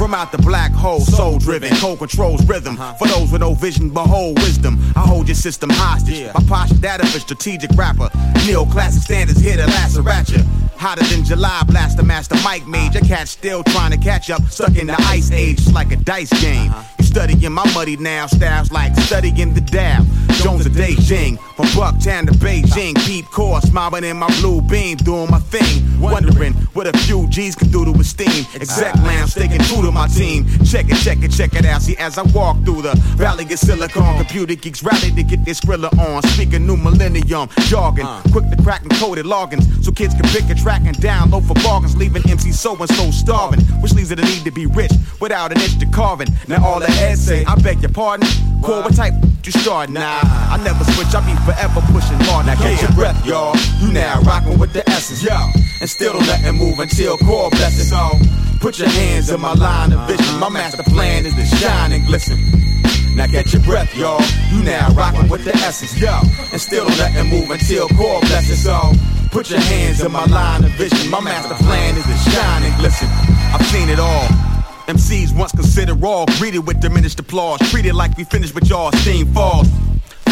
From 0.00 0.14
out 0.14 0.32
the 0.32 0.38
black 0.38 0.72
hole, 0.72 1.00
soul 1.00 1.38
driven, 1.38 1.76
cold 1.76 1.98
controls 1.98 2.42
rhythm. 2.46 2.80
Uh-huh. 2.80 2.94
For 2.94 3.06
those 3.06 3.30
with 3.30 3.42
no 3.42 3.52
vision, 3.52 3.90
behold 3.90 4.38
wisdom. 4.38 4.78
I 4.96 5.00
hold 5.00 5.28
your 5.28 5.34
system 5.34 5.68
hostage. 5.70 6.32
My 6.32 6.42
posture 6.48 6.76
that 6.76 7.00
of 7.02 7.14
a 7.14 7.20
strategic 7.20 7.70
rapper. 7.72 8.08
Neoclassic 8.48 9.02
standards 9.02 9.40
here 9.40 9.58
to 9.58 9.66
lacerate 9.66 10.30
ya. 10.30 10.42
Hotter 10.78 11.04
than 11.04 11.22
July 11.22 11.62
blaster, 11.66 12.02
master 12.02 12.36
Mike 12.42 12.66
made. 12.66 12.94
Your 12.94 13.02
cat 13.02 13.28
still 13.28 13.62
trying 13.62 13.90
to 13.90 13.98
catch 13.98 14.30
up, 14.30 14.40
stuck 14.44 14.74
in 14.78 14.86
the 14.86 14.96
ice 15.00 15.30
age, 15.32 15.58
it's 15.58 15.74
like 15.74 15.92
a 15.92 15.96
dice 15.96 16.32
game. 16.40 16.70
Uh-huh. 16.70 16.82
You 16.98 17.04
studying 17.04 17.52
my 17.52 17.70
muddy 17.74 17.98
now, 17.98 18.24
styles 18.26 18.72
like 18.72 18.96
studying 18.96 19.52
the 19.52 19.60
Dow. 19.60 20.02
Jones 20.40 20.64
to 20.64 20.70
Beijing, 20.70 21.38
from 21.54 21.66
Bucktown 21.76 22.26
to 22.26 22.32
Beijing. 22.32 22.94
Deep 23.04 23.26
core, 23.26 23.60
smiling 23.60 24.04
in 24.04 24.16
my 24.16 24.28
blue 24.40 24.62
beam, 24.62 24.96
doing 24.96 25.30
my 25.30 25.38
thing. 25.38 26.00
Wondering 26.00 26.54
what 26.72 26.86
a 26.86 26.98
few 27.00 27.28
G's 27.28 27.54
can 27.54 27.70
do 27.70 27.84
to 27.84 27.92
esteem. 28.00 28.46
Exec 28.54 28.94
lounge, 28.96 29.32
sticking 29.32 29.60
true 29.64 29.82
to 29.90 29.94
my 29.94 30.06
team. 30.08 30.46
Check 30.64 30.86
it, 30.88 30.96
check 30.96 31.22
it, 31.22 31.30
check 31.32 31.54
it 31.54 31.64
out. 31.66 31.82
See, 31.82 31.96
as 31.96 32.18
I 32.18 32.22
walk 32.32 32.62
through 32.64 32.82
the 32.82 32.94
valley 33.16 33.44
of 33.44 33.58
silicon, 33.58 34.16
computer 34.16 34.54
geeks 34.54 34.82
rally 34.82 35.10
to 35.12 35.22
get 35.22 35.44
their 35.44 35.54
skrilla 35.54 35.90
on. 35.98 36.22
Speaking 36.22 36.66
new 36.66 36.76
millennium 36.76 37.48
jargon, 37.68 38.06
uh. 38.06 38.22
quick 38.32 38.48
to 38.50 38.62
crack 38.62 38.82
and 38.82 38.92
coded 38.92 39.26
logins, 39.26 39.64
so 39.84 39.90
kids 39.90 40.14
can 40.14 40.24
pick 40.30 40.48
a 40.50 40.54
track 40.54 40.82
and 40.84 40.96
download 40.96 41.46
for 41.46 41.54
bargains, 41.62 41.96
leaving 41.96 42.22
MC 42.28 42.52
so 42.52 42.76
and 42.76 42.88
so 42.90 43.10
starving. 43.10 43.60
Which 43.82 43.94
leads 43.94 44.10
to 44.10 44.16
the 44.16 44.22
need 44.22 44.44
to 44.44 44.50
be 44.50 44.66
rich 44.66 44.92
without 45.20 45.52
an 45.52 45.60
inch 45.60 45.78
to 45.78 45.86
carving. 45.86 46.28
Now 46.48 46.64
all 46.64 46.80
the 46.80 46.90
heads 46.90 47.20
say, 47.20 47.44
I 47.44 47.54
beg 47.56 47.80
your 47.80 47.90
pardon. 47.90 48.28
Core, 48.62 48.82
what 48.82 48.94
type 48.94 49.14
you 49.44 49.52
start? 49.52 49.90
Nah, 49.90 50.20
I 50.22 50.60
never 50.62 50.84
switch. 50.84 51.14
I 51.14 51.20
be 51.24 51.34
forever 51.44 51.80
pushing 51.92 52.20
hard. 52.28 52.46
Now 52.46 52.56
catch 52.56 52.82
your 52.82 52.92
breath, 52.92 53.24
y'all. 53.24 53.56
You 53.80 53.92
now 53.92 54.20
rocking 54.22 54.58
with 54.58 54.72
the 54.72 54.88
essence, 54.90 55.22
yo. 55.22 55.34
And 55.80 55.88
still 55.88 56.12
don't 56.12 56.26
let 56.26 56.44
it 56.44 56.52
move 56.52 56.78
until 56.78 57.16
core 57.18 57.50
blesses. 57.50 57.86
it. 57.86 57.94
So 57.94 58.10
put 58.60 58.78
your 58.78 58.88
hands 58.88 59.30
in 59.30 59.40
my 59.40 59.54
line 59.54 59.79
of 59.88 60.06
vision. 60.06 60.38
My 60.38 60.50
master 60.50 60.82
plan 60.82 61.24
is 61.24 61.34
to 61.34 61.44
shine 61.56 61.92
and 61.92 62.06
glisten. 62.06 62.38
Now 63.16 63.26
get 63.26 63.52
your 63.52 63.62
breath, 63.62 63.96
y'all. 63.96 64.22
You 64.52 64.62
now 64.62 64.90
rocking 64.92 65.28
with 65.28 65.44
the 65.44 65.54
essence, 65.56 65.98
yo. 65.98 66.20
And 66.52 66.60
still 66.60 66.84
let 67.00 67.16
it 67.16 67.24
move 67.24 67.50
until 67.50 67.88
core 67.88 68.20
bless 68.20 68.50
it. 68.50 68.56
So 68.56 68.78
put 69.30 69.50
your 69.50 69.60
hands 69.60 70.00
in 70.00 70.12
my 70.12 70.24
line 70.26 70.64
of 70.64 70.70
vision. 70.72 71.10
My 71.10 71.20
master 71.20 71.54
plan 71.54 71.96
is 71.96 72.04
to 72.04 72.30
shine 72.30 72.62
and 72.62 72.76
glisten. 72.78 73.08
I've 73.52 73.64
seen 73.66 73.88
it 73.88 73.98
all. 73.98 74.28
MCs 74.86 75.36
once 75.36 75.52
considered 75.52 76.00
raw, 76.00 76.24
greeted 76.38 76.66
with 76.66 76.80
diminished 76.80 77.20
applause, 77.20 77.60
treated 77.70 77.94
like 77.94 78.16
we 78.16 78.24
finished, 78.24 78.54
but 78.54 78.68
y'all 78.68 78.92
steam 78.92 79.32
falls. 79.32 79.68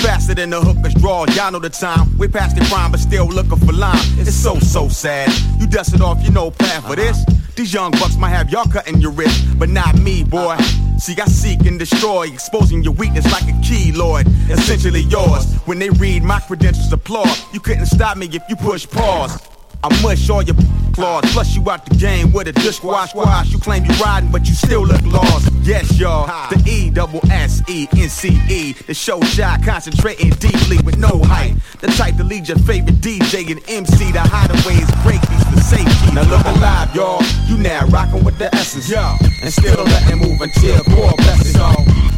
Faster 0.03 0.35
than 0.35 0.51
the 0.51 0.61
hookers 0.61 0.95
draw, 0.95 1.27
y'all 1.35 1.51
know 1.51 1.59
the 1.59 1.71
time. 1.71 2.17
We 2.19 2.29
past 2.29 2.57
the 2.57 2.65
prime, 2.67 2.91
but 2.91 3.01
still 3.01 3.27
looking 3.27 3.59
for 3.59 3.73
lime. 3.73 3.97
It's 4.19 4.35
so, 4.35 4.59
so 4.59 4.89
sad. 4.89 5.29
You 5.61 5.67
dust 5.67 5.95
it 5.95 6.01
off, 6.01 6.23
you 6.23 6.31
know 6.31 6.51
path 6.51 6.87
for 6.87 6.97
this. 6.97 7.25
These 7.59 7.75
young 7.75 7.91
bucks 7.91 8.17
might 8.17 8.29
have 8.29 8.51
y'all 8.51 8.67
cutting 8.67 9.01
your 9.01 9.11
wrist, 9.11 9.59
but 9.59 9.69
not 9.69 9.99
me, 9.99 10.23
boy. 10.23 10.57
See, 10.97 11.21
I 11.21 11.25
seek 11.25 11.67
and 11.67 11.77
destroy, 11.77 12.29
exposing 12.29 12.85
your 12.85 12.93
weakness 12.93 13.25
like 13.33 13.53
a 13.53 13.61
key, 13.63 13.91
Lord. 13.91 14.29
Essentially 14.49 15.01
yours. 15.01 15.53
When 15.65 15.81
they 15.81 15.91
read 15.91 16.23
my 16.23 16.39
credentials, 16.39 16.93
applaud. 16.93 17.37
You 17.53 17.59
couldn't 17.59 17.87
stop 17.87 18.17
me 18.17 18.27
if 18.27 18.45
you 18.49 18.55
push 18.55 18.89
pause. 18.89 19.43
I 19.83 20.03
mush 20.05 20.31
all 20.31 20.41
your 20.41 20.55
claws, 20.99 21.25
flush 21.33 21.55
you 21.57 21.71
out 21.71 21.87
the 21.87 21.95
game 21.95 22.33
with 22.33 22.49
a 22.49 22.53
dish 22.53 22.83
wash. 22.83 23.11
squash. 23.11 23.53
You 23.53 23.59
claim 23.59 23.85
you 23.85 23.95
riding, 24.03 24.31
but 24.31 24.47
you 24.49 24.55
still 24.55 24.85
look 24.85 25.03
lost. 25.03 25.49
Yes, 25.63 25.99
y'all, 25.99 26.27
the 26.51 26.59
E 26.69 26.91
double 26.91 27.21
S 27.31 27.63
E 27.69 27.87
N 27.97 28.09
C 28.09 28.41
E, 28.51 28.73
the 28.73 28.95
show 28.95 29.21
shy, 29.21 29.59
concentrating 29.65 30.31
deeply 30.31 30.79
with 30.85 30.99
no 30.99 31.23
hype. 31.25 31.55
The 31.81 31.87
type 31.89 32.17
to 32.17 32.25
lead 32.25 32.49
your 32.49 32.59
favorite 32.59 32.97
DJ 32.97 33.51
and 33.53 33.63
MC. 33.69 34.11
The 34.11 34.19
hideaways 34.19 34.91
break 35.05 35.21
these 35.31 35.45
for 35.45 35.61
safety. 35.61 36.15
Now 36.15 36.29
look 36.29 36.45
alive, 36.45 36.95
y'all. 36.95 37.23
You 37.47 37.59
now 37.59 37.87
rocking 37.87 38.25
with 38.25 38.39
the 38.39 38.53
essence, 38.55 38.91
yo, 38.91 39.15
and 39.43 39.53
still 39.53 39.77
don't 39.77 39.87
let 39.87 40.11
it 40.11 40.17
move 40.17 40.41
until 40.41 40.83
core 40.85 41.15
blessings. 41.17 41.55
So 41.55 41.69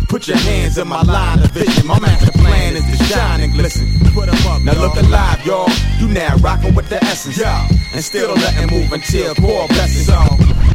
put 0.09 0.27
your 0.27 0.39
hands 0.39 0.78
in 0.78 0.89
my 0.89 1.02
line 1.02 1.40
of 1.40 1.51
vision. 1.51 1.86
My 1.86 1.98
master 2.01 2.32
plan 2.32 2.77
is 2.77 2.85
to 2.85 3.05
shine 3.05 3.40
and 3.43 3.52
glisten. 3.52 3.86
Put 4.15 4.28
up. 4.28 4.40
Now 4.62 4.73
look 4.74 4.97
alive, 4.97 5.44
y'all. 5.44 5.69
You 5.98 6.09
now 6.09 6.36
rocking 6.36 6.74
with 6.74 6.89
the 6.89 7.02
essence, 7.05 7.39
yo, 7.39 7.48
and 7.94 8.02
still 8.02 8.28
don't 8.28 8.40
let 8.40 8.57
it 8.62 8.69
move 8.70 8.92
until 8.92 9.34
core 9.34 9.66
blessings. 9.68 10.06
So 10.06 10.18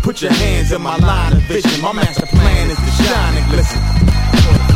put 0.01 0.21
your 0.21 0.33
hands 0.33 0.71
in 0.71 0.81
my 0.81 0.97
line 0.97 1.33
of 1.33 1.41
vision. 1.43 1.81
My 1.81 1.93
master 1.93 2.25
plan 2.25 2.69
is 2.69 2.77
to 2.77 3.03
shine 3.03 3.37
and 3.37 3.51
glisten. 3.51 4.74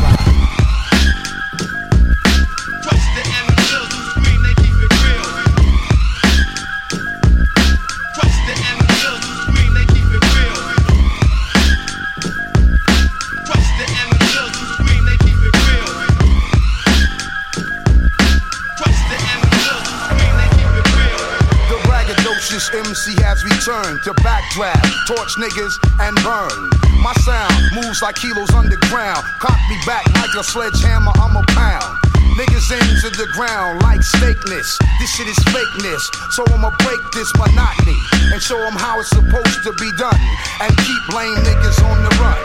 MC 23.30 23.30
has 23.30 23.44
returned 23.44 24.02
to 24.02 24.12
backdraft, 24.22 24.82
torch 25.06 25.34
niggas, 25.36 25.78
and 26.00 26.16
burn. 26.22 26.70
My 27.02 27.12
sound 27.22 27.54
moves 27.74 28.02
like 28.02 28.16
kilos 28.16 28.50
underground. 28.50 29.22
Cock 29.38 29.58
me 29.68 29.76
back 29.86 30.06
like 30.14 30.34
a 30.38 30.42
sledgehammer, 30.42 31.12
I'm 31.16 31.36
a 31.36 31.44
pound. 31.54 31.98
Niggas 32.34 32.70
into 32.72 33.10
the 33.16 33.28
ground 33.34 33.82
like 33.82 34.02
stakeness. 34.02 34.78
This 34.98 35.10
shit 35.14 35.28
is 35.28 35.38
fakeness. 35.50 36.02
So 36.32 36.44
I'ma 36.50 36.70
break 36.82 37.00
this 37.12 37.30
monotony 37.36 37.98
and 38.32 38.42
show 38.42 38.58
them 38.58 38.74
how 38.74 38.98
it's 39.00 39.10
supposed 39.10 39.62
to 39.64 39.72
be 39.74 39.90
done. 39.98 40.20
And 40.60 40.70
keep 40.78 41.02
lame 41.14 41.36
niggas 41.46 41.78
on 41.86 42.02
the 42.02 42.10
run. 42.18 42.38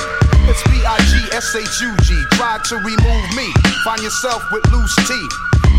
It's 0.48 0.62
B-I-G-S-H-U-G. 0.70 2.26
Try 2.38 2.60
to 2.70 2.76
remove 2.78 3.26
me. 3.36 3.50
Find 3.84 4.02
yourself 4.02 4.44
with 4.52 4.66
loose 4.72 4.96
teeth. 5.08 5.34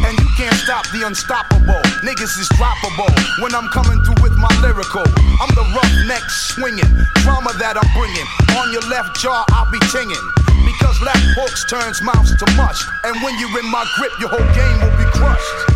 And 0.05 0.19
you 0.19 0.29
can't 0.37 0.55
stop 0.63 0.87
the 0.91 1.03
unstoppable. 1.03 1.83
Niggas 2.07 2.39
is 2.39 2.49
droppable 2.55 3.11
when 3.43 3.55
I'm 3.55 3.69
coming 3.69 4.03
through 4.05 4.23
with 4.23 4.37
my 4.37 4.51
lyrical. 4.63 5.05
I'm 5.41 5.53
the 5.55 5.67
roughneck 5.75 6.25
swinging, 6.31 6.93
drama 7.23 7.53
that 7.59 7.77
I'm 7.77 7.91
bringing. 7.97 8.27
On 8.59 8.73
your 8.73 8.85
left 8.89 9.19
jaw, 9.19 9.45
I'll 9.51 9.71
be 9.71 9.81
tinging. 9.93 10.27
Because 10.65 11.01
left 11.03 11.27
hooks 11.37 11.65
turns 11.69 12.03
mouths 12.03 12.35
to 12.37 12.47
mush. 12.57 12.83
And 13.05 13.21
when 13.23 13.39
you're 13.39 13.59
in 13.59 13.71
my 13.71 13.85
grip, 13.97 14.13
your 14.19 14.31
whole 14.31 14.49
game 14.55 14.79
will 14.81 14.97
be 14.99 15.09
crushed. 15.13 15.76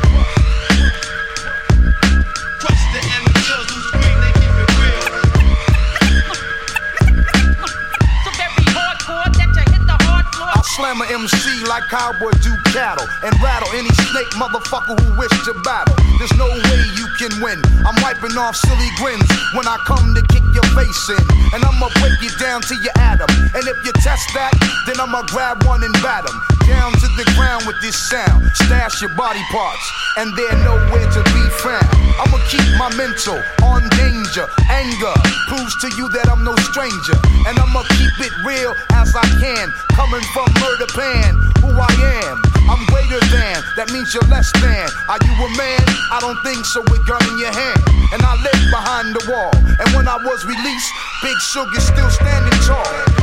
Slam 10.80 11.00
a 11.02 11.06
MC 11.12 11.36
like 11.68 11.84
cowboy 11.92 12.32
do 12.40 12.52
cattle 12.72 13.04
and 13.22 13.32
rattle 13.42 13.68
any 13.76 13.92
snake 14.08 14.32
motherfucker 14.40 14.96
who 14.96 15.18
wish 15.18 15.32
to 15.44 15.52
battle. 15.60 15.94
There's 16.18 16.32
no 16.40 16.48
way 16.48 16.80
you 16.96 17.06
can 17.20 17.32
win. 17.44 17.60
I'm 17.84 17.96
wiping 18.00 18.36
off 18.40 18.56
silly 18.56 18.88
grins 18.96 19.28
when 19.52 19.68
I 19.68 19.76
come 19.84 20.14
to 20.16 20.22
kick 20.32 20.44
your 20.56 20.64
face 20.72 21.08
in. 21.12 21.20
And 21.52 21.60
I'ma 21.64 21.88
break 22.00 22.16
you 22.24 22.32
down 22.40 22.62
to 22.62 22.74
your 22.80 22.96
atom. 22.96 23.28
And 23.52 23.64
if 23.68 23.76
you 23.84 23.92
test 24.00 24.32
that, 24.32 24.56
then 24.86 24.96
I'ma 25.00 25.22
grab 25.28 25.64
one 25.64 25.84
and 25.84 25.92
bat 26.00 26.24
'em 26.24 26.36
Down 26.66 26.92
to 26.92 27.08
the 27.18 27.26
ground 27.36 27.66
with 27.66 27.76
this 27.82 27.96
sound. 27.96 28.40
Stash 28.54 29.00
your 29.02 29.12
body 29.16 29.42
parts, 29.52 29.86
and 30.16 30.32
they're 30.36 30.60
nowhere 30.64 31.08
to 31.12 31.22
be 31.36 31.44
found. 31.60 31.88
I'ma 32.20 32.38
keep 32.48 32.68
my 32.78 32.88
mental 32.96 33.40
on 33.64 33.88
danger. 33.96 34.46
Anger 34.70 35.14
proves 35.48 35.74
to 35.82 35.88
you 35.96 36.08
that 36.10 36.28
I'm 36.30 36.44
no 36.44 36.54
stranger. 36.70 37.16
And 37.48 37.58
I'ma 37.58 37.82
keep 37.96 38.16
it 38.20 38.34
real 38.44 38.72
as 38.92 39.16
I 39.16 39.26
can. 39.40 39.72
Coming 39.96 40.24
from 40.32 40.46
murder 40.70 40.92
pan, 40.94 41.34
who 41.62 41.70
I 41.74 41.90
am. 42.22 42.42
I'm 42.70 42.84
greater 42.86 43.18
than, 43.34 43.58
that 43.74 43.90
means 43.92 44.14
you're 44.14 44.26
less 44.30 44.52
than. 44.62 44.86
Are 45.10 45.18
you 45.18 45.34
a 45.34 45.48
man? 45.58 45.82
I 46.14 46.18
don't 46.20 46.38
think 46.46 46.64
so 46.64 46.80
with 46.86 47.02
gun 47.06 47.22
in 47.26 47.38
your 47.38 47.50
hand. 47.50 47.80
And 48.14 48.22
I 48.22 48.38
live 48.38 48.62
behind 48.70 49.14
the 49.14 49.22
wall. 49.26 49.50
And 49.54 49.88
when 49.96 50.06
I 50.06 50.16
was 50.22 50.46
released, 50.46 50.90
Big 51.22 51.38
Shug's 51.38 51.82
still 51.82 52.10
standing 52.10 52.58
tall. 52.62 53.19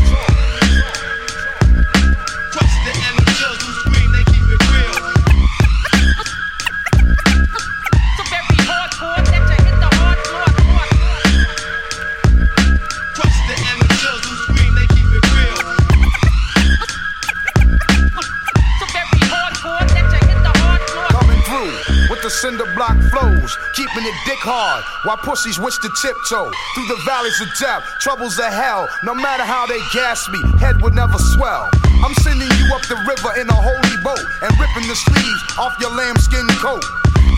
The 22.27 22.35
cinder 22.43 22.67
block 22.75 22.99
flows, 23.07 23.55
keeping 23.71 24.03
it 24.03 24.17
dick 24.27 24.43
hard 24.43 24.83
while 25.07 25.15
pussies 25.15 25.63
wish 25.63 25.79
to 25.79 25.87
tiptoe 25.95 26.51
through 26.75 26.87
the 26.91 26.99
valleys 27.07 27.39
of 27.39 27.47
death, 27.55 27.87
troubles 28.03 28.35
of 28.35 28.51
hell. 28.51 28.83
No 29.01 29.15
matter 29.15 29.47
how 29.47 29.63
they 29.63 29.79
gas 29.95 30.27
me, 30.27 30.43
head 30.59 30.75
would 30.83 30.91
never 30.91 31.15
swell. 31.31 31.71
I'm 32.03 32.11
sending 32.19 32.51
you 32.59 32.67
up 32.75 32.83
the 32.91 32.99
river 33.07 33.31
in 33.39 33.47
a 33.47 33.55
holy 33.55 33.97
boat 34.03 34.19
and 34.43 34.51
ripping 34.59 34.91
the 34.91 34.99
sleeves 34.99 35.41
off 35.55 35.79
your 35.79 35.95
lambskin 35.95 36.43
coat. 36.59 36.83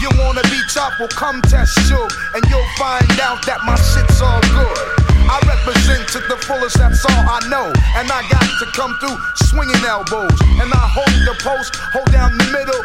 You 0.02 0.10
wanna 0.18 0.42
be 0.50 0.58
tough? 0.74 0.98
Well, 0.98 1.14
come 1.14 1.38
test 1.46 1.78
Shug, 1.86 2.10
and 2.34 2.42
you'll 2.50 2.74
find 2.82 3.14
out 3.22 3.46
that 3.46 3.62
my 3.70 3.78
shit's 3.94 4.18
all 4.26 4.42
good. 4.42 5.10
I 5.30 5.38
represent 5.46 6.10
to 6.18 6.20
the 6.26 6.42
fullest, 6.42 6.82
that's 6.82 7.06
all 7.06 7.30
I 7.30 7.38
know. 7.54 7.70
And 7.94 8.10
I 8.10 8.26
got 8.34 8.42
to 8.42 8.66
come 8.74 8.98
through 8.98 9.14
swinging 9.46 9.78
elbows. 9.86 10.34
And 10.58 10.74
I 10.74 10.86
hold 10.90 11.14
the 11.22 11.38
post, 11.46 11.78
hold 11.94 12.10
down 12.12 12.34
the 12.34 12.50
middle. 12.50 12.82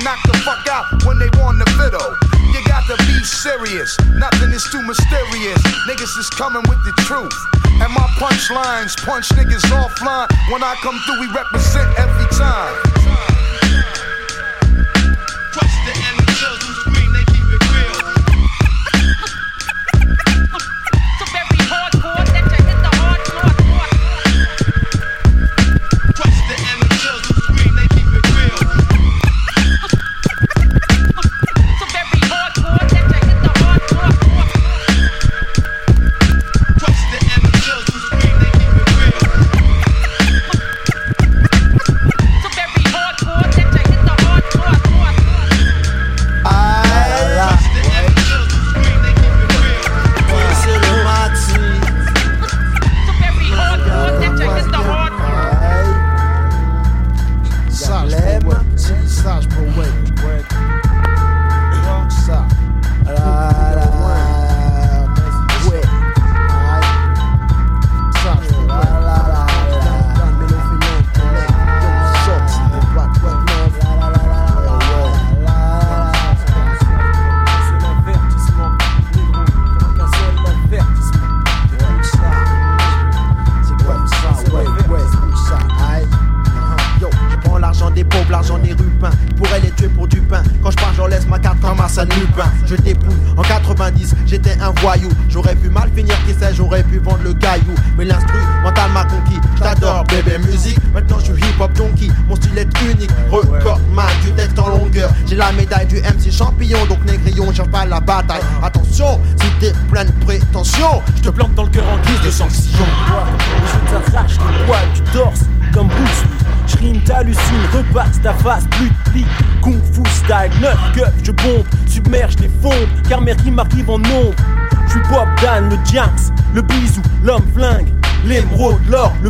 Get 0.00 0.04
knocked 0.04 0.26
the 0.26 0.38
fuck 0.38 0.66
out 0.68 1.04
when 1.04 1.18
they 1.18 1.28
want 1.40 1.58
the 1.58 1.68
fiddle. 1.76 2.16
You 2.52 2.60
got 2.66 2.84
to 2.86 2.96
be 3.06 3.24
serious, 3.24 3.96
nothing 4.14 4.50
is 4.50 4.64
too 4.70 4.82
mysterious. 4.82 5.60
Niggas 5.88 6.18
is 6.18 6.28
coming 6.30 6.62
with 6.68 6.82
the 6.84 6.92
truth. 7.06 7.32
And 7.80 7.92
my 7.92 8.06
punchlines 8.18 8.96
punch 9.04 9.28
niggas 9.30 9.64
offline. 9.70 10.28
When 10.52 10.62
I 10.62 10.74
come 10.82 10.98
through, 11.06 11.20
we 11.20 11.26
represent 11.32 11.98
every 11.98 12.26
time. 12.36 12.89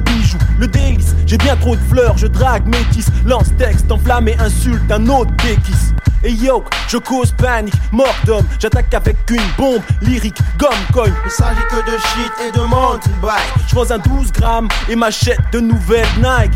Le 0.01 0.13
bijou, 0.13 0.39
le 0.59 0.67
délice. 0.67 1.15
J'ai 1.27 1.39
bien 1.39 1.57
trop 1.57 1.77
de 1.77 1.81
fleurs, 1.89 2.17
je 2.17 2.27
drague, 2.27 2.67
métis, 2.67 3.07
lance 3.27 3.55
texte, 3.59 3.91
enflamme 3.91 4.29
et 4.29 4.39
insulte 4.39 4.91
un 4.91 5.07
autre 5.09 5.31
déquisse. 5.43 5.95
Et 6.23 6.33
yo, 6.33 6.63
je 6.89 6.99
cause 6.99 7.33
panique, 7.33 7.75
mort 7.93 8.15
d'homme, 8.27 8.45
j'attaque 8.59 8.93
avec 8.93 9.17
une 9.31 9.41
bombe 9.57 9.83
lyrique, 10.03 10.39
gomme 10.59 10.71
coin. 10.93 11.07
Il 11.25 11.31
s'agit 11.31 11.61
que 11.71 11.77
de 11.77 11.99
shit 11.99 12.33
et 12.47 12.53
de 12.53 12.63
mountain 12.63 13.11
bike. 13.23 13.41
Je 13.69 13.75
vends 13.75 13.91
un 13.91 13.99
12 13.99 14.33
grammes 14.33 14.69
et 14.89 14.97
m'achète 14.97 15.41
de 15.53 15.61
nouvelles 15.61 16.07
Nike. 16.19 16.53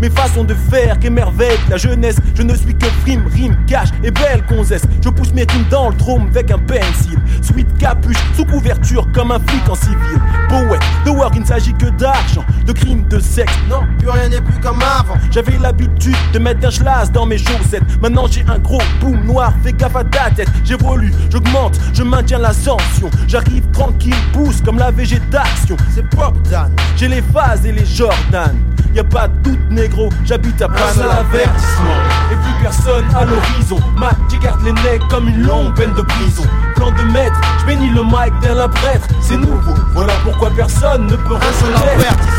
Mes 0.00 0.10
façons 0.10 0.44
de 0.44 0.54
faire 0.54 0.98
qu'émerveillent 0.98 1.58
la 1.68 1.76
jeunesse. 1.76 2.16
Je 2.34 2.42
ne 2.42 2.54
suis 2.54 2.74
que 2.74 2.86
frime, 3.02 3.26
rime, 3.32 3.56
cash 3.66 3.88
et 4.02 4.10
belle 4.10 4.42
gonzesse. 4.48 4.82
Je 5.04 5.10
pousse 5.10 5.32
mes 5.34 5.44
rimes 5.44 5.66
dans 5.70 5.90
le 5.90 5.96
trône 5.96 6.28
avec 6.30 6.50
un 6.50 6.58
pencil. 6.58 7.18
Sweet 7.42 7.76
capuche, 7.78 8.16
sous 8.34 8.44
couverture 8.44 9.06
comme 9.12 9.30
un 9.30 9.38
flic 9.38 9.68
en 9.68 9.74
civil. 9.74 10.20
Poète, 10.48 10.82
de 11.04 11.10
work, 11.10 11.34
il 11.36 11.42
ne 11.42 11.46
s'agit 11.46 11.74
que 11.74 11.86
d'argent, 11.86 12.44
de 12.66 12.72
crimes, 12.72 13.06
de 13.08 13.18
sexe. 13.18 13.52
Non, 13.68 13.80
plus 13.98 14.08
rien 14.08 14.28
n'est 14.28 14.40
plus 14.40 14.58
comme 14.60 14.80
avant. 14.82 15.16
J'avais 15.30 15.58
l'habitude 15.58 16.16
de 16.32 16.38
mettre 16.38 16.66
un 16.66 16.70
schlass 16.70 17.10
dans 17.12 17.26
mes 17.26 17.38
chaussettes. 17.38 17.82
Maintenant 18.00 18.26
j'ai 18.30 18.44
un 18.48 18.58
gros 18.58 18.82
boom 19.00 19.24
noir, 19.24 19.52
fais 19.62 19.72
gaffe 19.72 19.96
à 19.96 20.04
ta 20.04 20.30
tête. 20.30 20.48
J'évolue, 20.64 21.12
j'augmente, 21.30 21.78
je 21.92 22.02
maintiens 22.02 22.38
l'ascension. 22.38 23.10
J'arrive 23.26 23.64
tranquille, 23.72 24.14
pousse 24.32 24.60
comme 24.62 24.78
la 24.78 24.90
végétation. 24.90 25.76
C'est 25.94 26.08
Pop 26.10 26.36
Dan. 26.50 26.70
J'ai 26.96 27.08
les 27.08 27.22
phases 27.22 27.64
et 27.66 27.72
les 27.72 27.86
Jordan. 27.86 28.56
Y 28.94 28.98
a 28.98 29.04
pas 29.04 29.28
de 29.28 29.50
doute 29.50 29.70
négro, 29.70 30.08
j'habite 30.24 30.60
à 30.62 30.68
Panama. 30.68 30.92
seul 30.92 31.10
avertissement. 31.10 31.94
Et 32.32 32.34
plus 32.34 32.62
personne 32.62 33.04
à 33.14 33.24
l'horizon. 33.24 33.78
Mac, 33.96 34.16
j'écarte 34.28 34.62
les 34.64 34.72
necks 34.72 35.06
comme 35.08 35.28
une 35.28 35.42
longue 35.42 35.74
peine 35.76 35.94
de 35.94 36.02
prison. 36.02 36.42
Plan 36.74 36.90
de 36.90 37.12
maître, 37.12 37.40
je 37.60 37.66
bénis 37.66 37.90
le 37.90 38.02
mic 38.02 38.32
tel 38.42 38.58
un 38.58 38.68
prêtre. 38.68 39.06
C'est 39.20 39.36
nouveau, 39.36 39.74
voilà 39.92 40.12
pourquoi 40.24 40.50
personne 40.50 41.06
ne 41.06 41.14
peut 41.14 41.36
Un 41.36 41.64
seul 41.64 41.74
avertissement. 41.74 42.29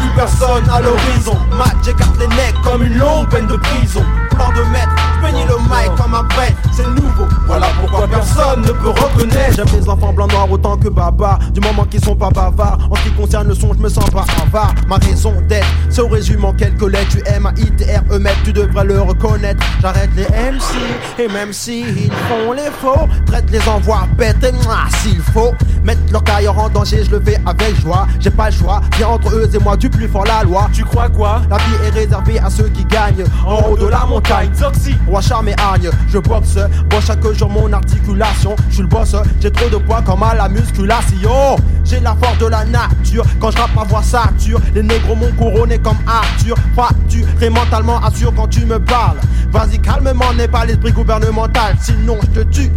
Plus 0.00 0.10
personne 0.16 0.68
à 0.72 0.80
l'horizon. 0.80 1.36
Mac, 1.56 1.76
j'écarte 1.84 2.18
les 2.18 2.26
necks 2.28 2.60
comme 2.64 2.82
une 2.82 2.98
longue 2.98 3.28
peine 3.28 3.46
de 3.46 3.56
prison. 3.56 4.04
Plan 4.30 4.48
de 4.50 4.62
maître, 4.70 4.94
bénis 5.22 5.44
le 5.44 5.56
mic 5.68 5.94
comme 5.96 6.14
un. 6.14 6.26
C'est 6.72 6.86
nouveau, 6.86 7.26
voilà 7.46 7.66
pourquoi 7.80 8.06
personne 8.08 8.62
ne 8.62 8.72
peut 8.72 8.88
reconnaître. 8.88 9.54
J'aime 9.56 9.66
les 9.78 9.88
enfants 9.88 10.12
blancs 10.12 10.32
noirs 10.32 10.50
autant 10.50 10.76
que 10.76 10.88
Baba. 10.88 11.38
Du 11.52 11.60
moment 11.60 11.84
qu'ils 11.84 12.02
sont 12.02 12.16
pas 12.16 12.30
bavards. 12.30 12.78
En 12.90 12.94
ce 12.94 13.02
qui 13.02 13.10
concerne 13.12 13.48
le 13.48 13.54
son, 13.54 13.74
je 13.74 13.78
me 13.78 13.88
sens 13.88 14.08
pas 14.10 14.24
avare. 14.42 14.74
Ma 14.88 14.96
raison 14.96 15.34
d'être, 15.48 15.66
se 15.90 16.00
résume 16.00 16.44
en 16.44 16.52
quelques 16.52 16.90
lettres. 16.90 17.10
Tu 17.10 17.22
aimes 17.26 17.46
à 17.46 17.52
ITR, 17.58 18.00
eux 18.12 18.18
mettre, 18.18 18.42
tu 18.44 18.52
devrais 18.52 18.84
le 18.84 19.02
reconnaître. 19.02 19.62
J'arrête 19.82 20.10
les 20.16 20.24
MC, 20.24 20.74
et 21.18 21.28
même 21.28 21.52
si 21.52 22.10
font 22.28 22.52
les 22.52 22.70
faux, 22.80 23.08
traite 23.26 23.50
les 23.50 23.66
envois 23.68 24.06
bêtes 24.16 24.42
et 24.42 24.52
moi 24.64 24.78
s'il 25.02 25.20
faut. 25.20 25.52
Mettre 25.84 26.00
leur 26.12 26.22
carrière 26.24 26.58
en 26.58 26.68
danger, 26.68 27.04
je 27.04 27.10
le 27.10 27.20
fais 27.20 27.40
avec 27.46 27.80
joie. 27.80 28.06
J'ai 28.18 28.30
pas 28.30 28.50
le 28.50 28.56
choix, 28.56 28.80
viens 28.96 29.08
entre 29.08 29.34
eux 29.34 29.48
et 29.52 29.58
moi 29.58 29.76
du 29.76 29.88
plus 29.88 30.08
fort 30.08 30.24
la 30.24 30.44
loi. 30.44 30.68
Tu 30.72 30.84
crois 30.84 31.08
quoi? 31.08 31.42
La 31.48 31.56
vie 31.56 31.86
est 31.86 31.90
réservée 31.90 32.38
à 32.38 32.50
ceux 32.50 32.68
qui 32.68 32.84
gagnent 32.84 33.24
en 33.46 33.62
haut 33.62 33.76
de 33.76 33.86
la 33.86 34.04
montagne. 34.06 34.50
Zoxy, 34.54 34.94
Roi 35.06 35.20
charme 35.20 35.48
et 35.48 35.54
hargne, 35.58 35.90
je 36.08 36.18
boxe, 36.18 36.58
bosse 36.88 37.06
chaque 37.06 37.26
jour 37.32 37.50
mon 37.50 37.72
articulation. 37.72 38.54
Je 38.68 38.74
suis 38.74 38.82
le 38.82 38.88
boss, 38.88 39.16
j'ai 39.40 39.50
trop 39.50 39.68
de 39.68 39.76
poids 39.76 40.02
comme 40.02 40.22
à 40.22 40.34
la 40.34 40.48
musculation. 40.48 41.56
J'ai 41.84 42.00
la 42.00 42.14
force 42.14 42.38
de 42.38 42.46
la 42.46 42.64
nature, 42.64 43.24
quand 43.40 43.50
je 43.50 43.58
rappe 43.58 43.74
ma 43.74 43.84
voix 43.84 44.02
sature. 44.02 44.60
Les 44.74 44.82
négros 44.82 45.16
m'ont 45.16 45.32
couronné 45.32 45.78
comme 45.78 45.96
Arthur. 46.06 46.56
Fracturé 46.74 47.50
mentalement, 47.50 48.00
assure 48.04 48.32
quand 48.34 48.48
tu 48.48 48.64
me 48.64 48.78
parles. 48.78 49.18
Vas-y, 49.50 49.78
calmement, 49.80 50.32
n'est 50.36 50.46
pas 50.46 50.64
l'esprit 50.64 50.92
gouvernemental, 50.92 51.74
sinon 51.80 52.18
je 52.22 52.40
te 52.40 52.48
tue. 52.48 52.70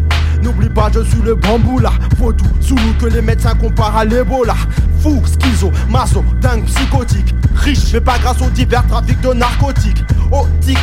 N'oublie 0.43 0.69
pas, 0.69 0.89
je 0.93 0.99
suis 1.05 1.21
le 1.21 1.35
bambou 1.35 1.79
là. 1.79 1.93
Vaudou, 2.17 2.43
Zoulou 2.61 2.93
que 2.99 3.05
les 3.05 3.21
médecins 3.21 3.55
comparent 3.55 3.95
à 3.95 4.05
l'Ebola. 4.05 4.55
Fou, 4.99 5.21
schizo, 5.25 5.71
maso, 5.89 6.23
dingue, 6.41 6.65
psychotique. 6.65 7.33
Riche, 7.55 7.93
mais 7.93 8.01
pas 8.01 8.19
grâce 8.19 8.41
au 8.41 8.49
divers 8.49 8.85
trafic 8.87 9.19
de 9.21 9.33
narcotiques. 9.33 10.03
Authentique, 10.31 10.77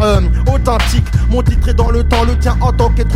euh, 0.00 0.20
authentique. 0.52 1.06
Mon 1.30 1.42
titre 1.42 1.68
est 1.68 1.74
dans 1.74 1.90
le 1.90 2.02
temps, 2.02 2.24
le 2.24 2.36
tien 2.36 2.56
en 2.60 2.72
tant 2.72 2.90
qu'être. 2.90 3.14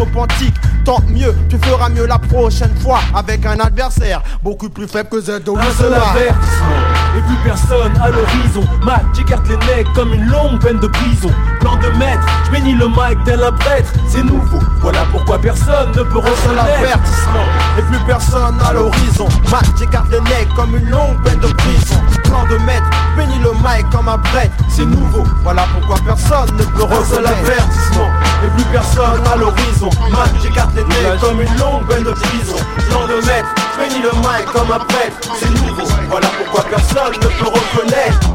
Tant 0.88 1.02
mieux, 1.10 1.34
tu 1.50 1.58
feras 1.58 1.90
mieux 1.90 2.06
la 2.06 2.18
prochaine 2.18 2.74
fois 2.80 3.00
avec 3.14 3.44
un 3.44 3.60
adversaire 3.60 4.22
beaucoup 4.42 4.70
plus 4.70 4.88
faible 4.88 5.10
que 5.10 5.20
Z 5.20 5.32
un 5.32 5.72
seul 5.76 5.92
avertissement. 5.92 6.80
Et 7.14 7.20
plus 7.20 7.36
personne 7.44 7.92
à 8.02 8.08
l'horizon. 8.08 8.62
Mac, 8.86 9.02
j'écarte 9.14 9.46
les 9.50 9.56
necks 9.56 9.92
comme 9.94 10.14
une 10.14 10.24
longue 10.30 10.58
peine 10.62 10.80
de 10.80 10.86
prison. 10.86 11.28
Plan 11.60 11.76
de 11.76 11.88
maître, 11.98 12.26
je 12.46 12.52
bénis 12.52 12.72
le 12.72 12.88
mic 12.88 13.22
tel 13.26 13.42
un 13.42 13.52
prêtre. 13.52 13.92
C'est 14.08 14.22
nouveau, 14.22 14.60
voilà 14.80 15.00
pourquoi 15.12 15.38
personne 15.38 15.90
ne 15.90 16.02
peut 16.04 16.20
reconnaître. 16.20 16.98
et 17.78 17.82
plus 17.82 18.06
personne 18.06 18.56
à 18.66 18.72
l'horizon. 18.72 19.28
Mac, 19.50 19.66
j'écarte 19.78 20.10
les 20.10 20.20
necks 20.20 20.54
comme 20.56 20.74
une 20.74 20.88
longue 20.88 21.22
peine 21.22 21.40
de 21.40 21.48
prison. 21.48 22.00
Plan 22.24 22.44
de 22.46 22.56
maître, 22.64 22.88
bénis 23.14 23.40
le 23.40 23.52
mic 23.52 23.84
comme 23.92 24.08
un 24.08 24.16
prêtre. 24.16 24.56
C'est 24.70 24.86
nouveau, 24.86 25.24
voilà 25.42 25.66
pourquoi 25.74 25.96
personne 26.06 26.56
ne 26.56 26.64
peut 26.64 26.84
reconnaître. 26.84 27.52
Et 28.44 28.50
plus 28.50 28.64
personne 28.72 29.26
à 29.32 29.36
l'horizon. 29.36 29.90
Mac, 30.10 30.30
j'écarte 30.42 30.74
les 30.76 30.84
necks 30.84 31.20
comme 31.20 31.40
une 31.40 31.58
longue 31.58 31.86
peine 31.88 32.04
de 32.04 32.12
prison. 32.12 32.56
Plan 32.88 33.06
de 33.06 33.14
maître, 33.26 33.48
je 33.74 33.82
bénis 33.82 34.02
le 34.02 34.12
mic 34.18 34.46
comme 34.52 34.70
un 34.70 34.78
prêtre. 34.78 35.16
C'est 35.38 35.50
nouveau, 35.50 35.82
voilà 36.08 36.28
pourquoi 36.38 36.64
personne 36.70 37.14
ne 37.14 37.26
peut 37.26 37.50
reconnaître. 37.50 38.28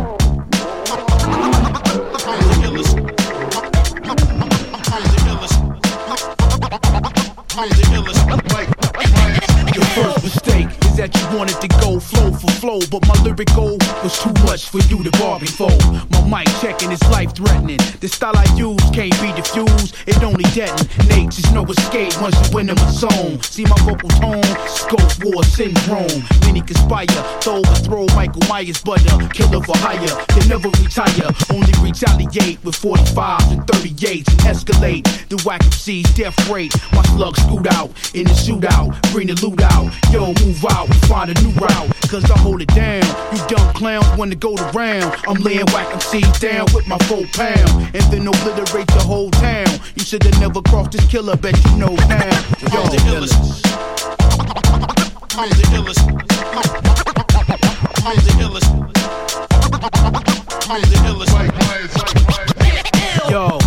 First 9.94 10.24
mistake 10.24 10.70
is 10.86 10.98
that 10.98 11.14
you 11.14 11.38
wanted 11.38 11.62
to 11.62 11.68
go 11.80 12.00
flow 12.00 12.32
for 12.32 12.50
flow, 12.58 12.80
but 12.90 13.06
my 13.08 13.14
lyric 13.22 13.50
lyrical 13.54 13.78
was 14.02 14.18
too 14.18 14.34
much 14.44 14.70
for 14.70 14.80
you 14.90 15.04
to 15.04 15.12
for. 15.54 15.70
My 16.10 16.44
mic 16.44 16.48
checking 16.62 16.92
is 16.92 17.02
life 17.10 17.36
threatening. 17.36 17.78
The 18.00 18.08
style 18.08 18.36
I 18.36 18.46
use 18.56 18.82
can't 18.90 19.14
be 19.22 19.32
diffused, 19.34 19.96
it 20.08 20.22
only 20.24 20.46
detonates. 20.46 21.38
There's 21.38 21.54
no 21.54 21.64
escape 21.66 22.20
once 22.22 22.36
you 22.42 22.56
win 22.56 22.70
in 22.70 22.76
my 22.76 22.90
zone. 22.90 23.42
See 23.44 23.66
my 23.66 23.78
vocal 23.86 24.10
tone, 24.18 24.44
scope 24.66 25.14
war 25.24 25.44
syndrome. 25.44 26.24
Many 26.42 26.62
conspire 26.62 27.06
to 27.06 27.50
overthrow 27.52 28.08
Michael 28.16 28.42
Myers, 28.50 28.82
but 28.82 29.02
a 29.06 29.30
killer 29.30 29.62
for 29.62 29.78
hire. 29.78 30.14
They 30.34 30.48
never 30.48 30.70
retire, 30.82 31.30
only 31.54 31.74
retaliate 31.82 32.64
with 32.64 32.76
45s 32.76 33.52
and 33.52 33.62
38s 33.68 34.28
and 34.32 34.42
escalate. 34.50 35.06
The 35.30 35.38
whack 35.46 35.62
MC's 35.62 36.14
death 36.14 36.38
rate. 36.50 36.74
My 36.94 37.04
slug 37.14 37.36
scoot 37.38 37.68
out 37.74 37.90
in 38.14 38.26
the 38.26 38.34
shootout, 38.34 38.90
bring 39.12 39.28
the 39.28 39.36
loot 39.46 39.62
out. 39.62 39.83
Yo, 40.12 40.34
move 40.46 40.66
out, 40.66 40.90
we 40.90 40.96
find 41.08 41.30
a 41.30 41.34
new 41.42 41.52
route. 41.52 41.90
Cause 42.10 42.30
I 42.30 42.38
hold 42.38 42.62
it 42.62 42.68
down. 42.70 43.04
You 43.34 43.40
dumb 43.48 43.74
clowns 43.74 44.06
wanna 44.18 44.36
go 44.36 44.56
the 44.56 44.66
round. 44.72 45.16
I'm 45.28 45.42
laying 45.42 45.66
whack 45.74 45.88
MCs 45.88 46.40
down 46.40 46.66
with 46.74 46.88
my 46.88 46.98
four 47.10 47.26
pound. 47.34 47.70
And 47.96 48.04
then 48.12 48.28
obliterate 48.28 48.88
the 48.88 49.04
whole 49.06 49.32
town. 49.32 49.68
You 49.96 50.04
should 50.04 50.24
have 50.24 50.40
never 50.40 50.62
crossed 50.62 50.92
this 50.92 51.06
killer, 51.08 51.36
bet 51.36 51.58
you 51.66 51.78
know 51.78 51.96
now. 52.08 52.30
Yo, 52.62 52.82
I'm 52.82 52.90
the 52.90 52.98
illest. 53.10 53.34
I'm 55.36 55.50
the 55.50 55.66
illest. 55.74 56.02
I'm 58.06 58.18
the 58.22 58.32
illest. 58.44 58.70
I'm 60.70 60.82
the 60.82 60.98
illest. 61.10 61.34
Yo, 63.30 63.63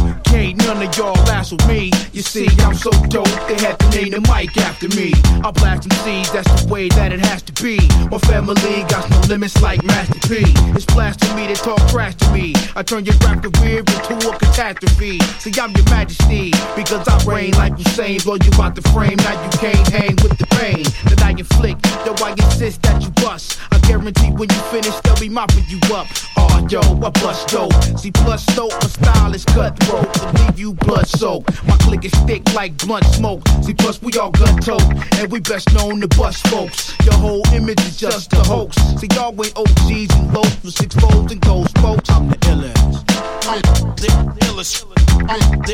none 0.67 0.83
of 0.83 0.97
y'all 0.97 1.15
with 1.53 1.69
me. 1.69 1.93
You 2.13 2.23
see, 2.23 2.49
I'm 2.59 2.75
so 2.75 2.91
dope, 3.07 3.29
they 3.47 3.55
had 3.63 3.79
to 3.79 3.89
name 3.91 4.11
the 4.11 4.21
mic 4.33 4.57
after 4.57 4.89
me. 4.89 5.13
I 5.45 5.51
blast 5.53 5.89
them 5.89 5.97
seeds, 6.03 6.33
that's 6.33 6.51
the 6.63 6.73
way 6.73 6.89
that 6.89 7.13
it 7.13 7.21
has 7.21 7.43
to 7.43 7.53
be. 7.63 7.79
My 8.11 8.19
family 8.19 8.83
got 8.89 9.09
no 9.11 9.21
limits 9.29 9.61
like 9.63 9.85
Master 9.85 10.19
P. 10.29 10.43
It's 10.75 10.85
blasphemy, 10.87 11.47
they 11.47 11.55
talk 11.55 11.79
trash 11.89 12.17
to 12.17 12.31
me. 12.33 12.55
I 12.75 12.83
turn 12.83 13.05
your 13.05 13.15
rap 13.23 13.43
career 13.43 13.79
into 13.79 14.29
a 14.29 14.39
catastrophe. 14.39 15.21
See, 15.39 15.53
I'm 15.61 15.71
your 15.73 15.85
majesty 15.85 16.51
because 16.75 17.07
I 17.07 17.17
reign 17.25 17.53
like 17.53 17.77
Hussein. 17.79 18.19
Blow 18.25 18.37
you 18.43 18.51
out 18.61 18.75
the 18.75 18.83
frame, 18.91 19.17
now 19.19 19.37
you 19.45 19.51
can't 19.59 19.87
hang 19.89 20.17
with 20.23 20.37
the 20.39 20.47
pain 20.59 20.83
that 21.07 21.23
I 21.23 21.31
inflict. 21.31 21.83
Though 22.05 22.19
I 22.25 22.33
insist 22.33 22.83
that 22.83 23.03
you 23.03 23.11
bust. 23.23 23.59
I 23.71 23.79
guarantee 23.87 24.31
when 24.31 24.49
you 24.51 24.61
finish, 24.75 24.95
they'll 25.01 25.21
be 25.21 25.29
mopping 25.29 25.65
you 25.69 25.79
up. 25.95 26.09
Oh, 26.37 26.67
yo, 26.69 26.81
I 26.81 27.11
bust 27.23 27.49
dope. 27.49 27.73
See, 27.99 28.11
plus 28.11 28.45
dope, 28.57 28.73
my 28.73 28.89
style 28.89 29.35
is 29.35 29.45
cutthroat 29.45 30.11
leave 30.57 30.61
you 30.61 30.75
blood 30.75 31.07
soaked. 31.07 31.51
My 31.67 31.77
click 31.79 32.05
is 32.05 32.13
thick 32.27 32.43
like 32.55 32.77
blunt 32.79 33.05
smoke. 33.07 33.47
See, 33.63 33.75
plus 33.75 34.01
we 34.03 34.13
all 34.19 34.31
gun 34.31 34.59
tote, 34.59 34.83
and 35.15 35.31
we 35.31 35.41
best 35.41 35.73
known 35.75 36.01
to 36.01 36.09
bust 36.09 36.47
folks. 36.49 36.95
Your 37.05 37.15
whole 37.15 37.43
image 37.53 37.81
is 37.81 37.97
just 37.97 38.33
a 38.33 38.37
hoax. 38.37 38.77
See, 38.99 39.09
y'all 39.15 39.35
ain't 39.45 39.57
OGs 39.57 40.15
and 40.15 40.33
lows 40.33 40.55
for 40.57 40.71
six 40.71 40.95
folds 40.95 41.33
and 41.33 41.41
ghost 41.41 41.77
folks. 41.79 42.11
I'm 42.11 42.29
the 42.29 42.37
illest. 42.37 43.05
I'm 43.47 43.61
the 43.97 44.09
illest. 44.47 44.85
I'm 45.29 45.41
the, 45.63 45.73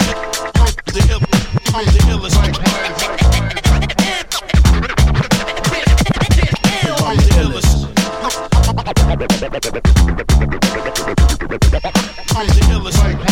the, 0.87 1.03
I'm 1.75 1.85
the 1.85 2.01
illest. 2.13 2.37
I'm 2.37 2.53
the 2.53 2.61
illest. 2.63 2.93
I'm 12.35 12.47
the 12.47 12.61
illest. 12.73 13.32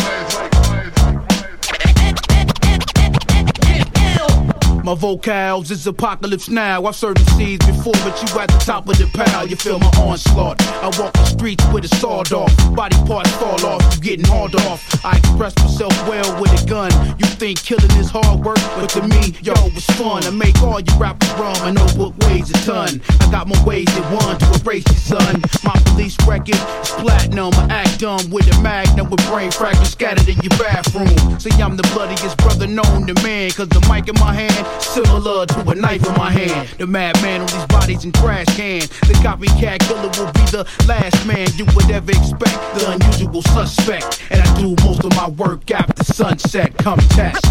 My 4.83 4.95
vocals 4.95 5.69
is 5.69 5.85
apocalypse 5.85 6.49
now. 6.49 6.85
I've 6.85 6.95
served 6.95 7.17
the 7.19 7.31
seeds 7.31 7.65
before, 7.67 7.93
but 8.03 8.17
you 8.21 8.39
at 8.39 8.49
the 8.49 8.57
top 8.57 8.89
of 8.89 8.97
the 8.97 9.05
pile. 9.13 9.47
You 9.47 9.55
feel 9.55 9.77
my 9.77 9.91
onslaught. 9.99 10.59
I 10.81 10.89
walk 10.99 11.13
the 11.13 11.25
streets 11.25 11.63
with 11.71 11.85
a 11.85 11.95
sawed 11.97 12.33
off. 12.33 12.51
Body 12.75 12.97
parts 13.05 13.29
fall 13.35 13.63
off, 13.63 13.95
you 13.95 14.01
getting 14.01 14.25
hauled 14.25 14.55
off. 14.55 14.81
I 15.05 15.17
express 15.17 15.55
myself 15.59 15.93
well 16.09 16.41
with 16.41 16.51
a 16.59 16.65
gun. 16.65 16.91
You 17.19 17.27
think 17.27 17.61
killing 17.61 17.91
is 17.91 18.09
hard 18.09 18.43
work, 18.43 18.57
but 18.75 18.89
to 18.97 19.07
me, 19.07 19.35
yo, 19.43 19.53
it's 19.69 19.85
fun. 19.97 20.23
I 20.23 20.31
make 20.31 20.59
all 20.63 20.79
you 20.79 20.93
rappers 20.97 21.29
run. 21.33 21.55
I 21.61 21.71
know 21.71 21.85
what 21.93 22.17
weighs 22.25 22.49
a 22.49 22.53
ton. 22.65 23.01
I 23.21 23.29
got 23.29 23.47
my 23.47 23.63
ways 23.63 23.87
at 23.89 24.05
one 24.11 24.37
to 24.39 24.61
erase 24.61 24.85
your 24.87 25.19
son. 25.19 25.41
My 25.63 25.77
police 25.85 26.17
record 26.25 26.57
is 26.57 26.89
platinum. 26.97 27.53
I 27.53 27.85
act 27.85 27.99
dumb 27.99 28.31
with 28.31 28.49
a 28.51 28.61
magnum 28.61 29.11
with 29.11 29.23
brain 29.27 29.51
fragments 29.51 29.91
scattered 29.91 30.27
in 30.27 30.37
your 30.41 30.57
bathroom. 30.57 31.39
See, 31.39 31.53
I'm 31.61 31.77
the 31.77 31.87
bloodiest 31.93 32.37
brother 32.37 32.65
known 32.65 33.05
to 33.05 33.13
man. 33.21 33.51
Cause 33.51 33.69
the 33.69 33.81
mic 33.89 34.07
in 34.09 34.15
my 34.19 34.33
hand, 34.33 34.70
similar 34.79 35.45
to 35.45 35.69
a 35.69 35.75
knife 35.75 36.05
in 36.05 36.13
my 36.13 36.31
hand. 36.31 36.69
The 36.77 36.87
madman 36.87 37.41
on 37.41 37.47
these 37.47 37.65
bodies 37.67 38.05
in 38.05 38.11
trash 38.11 38.45
cans. 38.57 38.87
The 39.01 39.13
copycat 39.23 39.79
killer 39.87 40.01
will 40.01 40.31
be 40.33 40.45
the 40.51 40.67
last 40.87 41.25
man 41.25 41.47
you 41.55 41.65
would 41.75 41.89
ever 41.91 42.11
expect. 42.11 42.59
The 42.75 42.91
unusual 42.91 43.41
suspect. 43.41 44.21
And 44.29 44.41
I 44.41 44.59
do 44.59 44.75
most 44.83 45.03
of 45.03 45.15
my 45.15 45.29
work 45.29 45.69
after 45.71 46.03
sunset. 46.03 46.77
Come 46.77 46.99
test. 47.09 47.45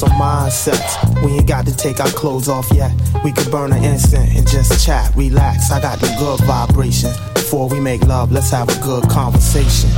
Some 0.00 0.10
mindsets. 0.12 1.22
We 1.22 1.32
ain't 1.32 1.46
got 1.46 1.66
to 1.66 1.76
take 1.76 2.00
our 2.00 2.08
clothes 2.08 2.48
off 2.48 2.66
yet. 2.72 2.90
We 3.22 3.32
could 3.32 3.50
burn 3.50 3.70
an 3.70 3.84
instant 3.84 4.34
and 4.34 4.48
just 4.48 4.84
chat, 4.84 5.14
relax. 5.14 5.70
I 5.70 5.78
got 5.78 5.98
the 5.98 6.08
good 6.18 6.40
vibration. 6.46 7.10
Before 7.34 7.68
we 7.68 7.80
make 7.80 8.02
love, 8.04 8.32
let's 8.32 8.50
have 8.50 8.70
a 8.70 8.80
good 8.82 9.04
conversation. 9.10 9.90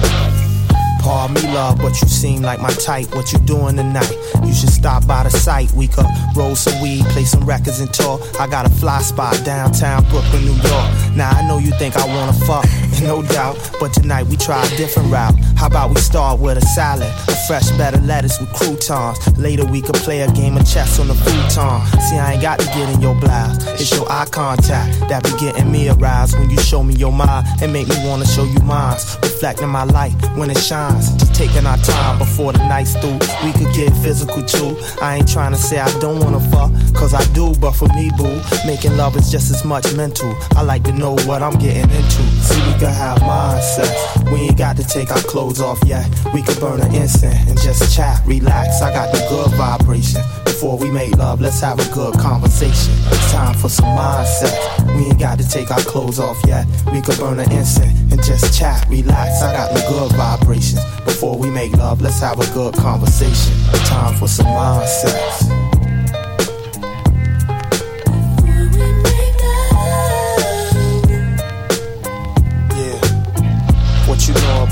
Pardon 1.02 1.34
me, 1.34 1.42
love, 1.54 1.78
but 1.78 2.00
you 2.00 2.08
seem 2.08 2.42
like 2.42 2.60
my 2.60 2.70
type. 2.70 3.14
What 3.14 3.32
you 3.32 3.38
doing 3.40 3.76
tonight? 3.76 4.12
You 4.44 4.52
should 4.52 4.70
stop 4.70 5.06
by 5.06 5.22
the 5.22 5.30
site. 5.30 5.70
We 5.72 5.86
could 5.86 6.06
roll 6.34 6.56
some 6.56 6.80
weed, 6.82 7.04
play 7.06 7.24
some 7.24 7.44
records, 7.44 7.78
and 7.78 7.92
talk. 7.94 8.20
I 8.40 8.48
got 8.48 8.66
a 8.66 8.70
fly 8.70 9.02
spot 9.02 9.40
downtown 9.44 10.02
Brooklyn, 10.10 10.44
New 10.44 10.54
York. 10.54 10.90
Now 11.14 11.30
I 11.30 11.46
know 11.46 11.58
you 11.58 11.70
think 11.78 11.96
I 11.96 12.06
wanna 12.06 12.32
fuck, 12.32 12.66
no 13.02 13.22
doubt. 13.22 13.56
But 13.78 13.92
tonight 13.92 14.26
we 14.26 14.36
try 14.36 14.64
a 14.64 14.76
different 14.76 15.12
route. 15.12 15.34
How 15.62 15.68
about 15.68 15.90
we 15.90 16.00
start 16.00 16.40
with 16.40 16.58
a 16.58 16.60
salad, 16.60 17.06
a 17.06 17.36
fresh 17.46 17.70
of 17.70 18.04
lettuce 18.04 18.40
with 18.40 18.52
croutons. 18.52 19.38
Later 19.38 19.64
we 19.64 19.80
could 19.80 19.94
play 19.94 20.22
a 20.22 20.32
game 20.32 20.56
of 20.56 20.66
chess 20.66 20.98
on 20.98 21.06
the 21.06 21.14
futon. 21.14 22.00
See, 22.00 22.18
I 22.18 22.32
ain't 22.32 22.42
got 22.42 22.58
to 22.58 22.66
get 22.66 22.92
in 22.92 23.00
your 23.00 23.14
blouse. 23.14 23.64
It's 23.80 23.92
your 23.92 24.10
eye 24.10 24.26
contact 24.28 24.98
that 25.08 25.22
be 25.22 25.30
getting 25.38 25.70
me 25.70 25.88
aroused 25.88 26.36
when 26.36 26.50
you 26.50 26.58
show 26.58 26.82
me 26.82 26.94
your 26.94 27.12
mind 27.12 27.46
and 27.62 27.72
make 27.72 27.86
me 27.86 27.94
wanna 28.04 28.26
show 28.26 28.42
you 28.42 28.58
mine. 28.64 28.96
Reflecting 29.22 29.68
my 29.68 29.84
light 29.84 30.14
when 30.34 30.50
it 30.50 30.58
shines. 30.58 31.14
Just 31.14 31.32
taking 31.32 31.64
our 31.64 31.76
time 31.78 32.18
before 32.18 32.52
the 32.52 32.66
night's 32.66 32.96
through. 32.96 33.20
We 33.44 33.52
could 33.52 33.72
get 33.72 33.92
physical 34.02 34.42
too. 34.42 34.76
I 35.00 35.18
ain't 35.18 35.30
trying 35.30 35.52
to 35.52 35.58
say 35.58 35.78
I 35.78 35.96
don't 36.00 36.18
wanna 36.18 36.40
fuck, 36.50 36.72
cause 36.92 37.14
I 37.14 37.22
do, 37.34 37.54
but 37.60 37.72
for 37.72 37.86
me, 37.94 38.10
boo, 38.16 38.42
making 38.66 38.96
love 38.96 39.16
is 39.16 39.30
just 39.30 39.52
as 39.52 39.64
much 39.64 39.94
mental. 39.94 40.34
I 40.56 40.62
like 40.62 40.82
to 40.84 40.92
know 40.92 41.14
what 41.26 41.40
I'm 41.40 41.56
getting 41.60 41.88
into. 41.88 42.22
See, 42.42 42.60
we 42.66 42.72
could 42.80 42.88
have 42.88 43.18
mindsets. 43.18 44.32
We 44.32 44.48
ain't 44.48 44.58
got 44.58 44.76
to 44.78 44.84
take 44.84 45.12
our 45.12 45.22
clothes 45.22 45.51
off 45.60 45.80
yet. 45.84 46.08
We 46.32 46.42
could 46.42 46.58
burn 46.60 46.80
an 46.80 46.94
incense 46.94 47.48
and 47.48 47.60
just 47.60 47.94
chat, 47.94 48.24
relax. 48.26 48.80
I 48.80 48.92
got 48.92 49.12
the 49.12 49.18
good 49.28 49.50
vibration. 49.56 50.20
Before 50.44 50.78
we 50.78 50.90
make 50.90 51.16
love, 51.16 51.40
let's 51.40 51.60
have 51.60 51.78
a 51.78 51.94
good 51.94 52.14
conversation. 52.14 52.94
It's 53.06 53.32
time 53.32 53.54
for 53.54 53.68
some 53.68 53.86
mindsets. 53.86 54.96
We 54.96 55.06
ain't 55.06 55.18
got 55.18 55.38
to 55.38 55.48
take 55.48 55.70
our 55.70 55.80
clothes 55.80 56.18
off 56.18 56.40
yet. 56.46 56.66
We 56.92 57.00
could 57.00 57.18
burn 57.18 57.40
an 57.40 57.50
incense 57.50 57.98
and 58.12 58.22
just 58.22 58.56
chat, 58.58 58.86
relax. 58.88 59.42
I 59.42 59.52
got 59.52 59.74
the 59.74 59.84
good 59.88 60.12
vibrations. 60.12 60.84
Before 61.04 61.36
we 61.36 61.50
make 61.50 61.72
love, 61.72 62.00
let's 62.00 62.20
have 62.20 62.38
a 62.38 62.54
good 62.54 62.74
conversation. 62.74 63.54
Time 63.84 64.14
for 64.18 64.28
some 64.28 64.46
mindsets. 64.46 65.61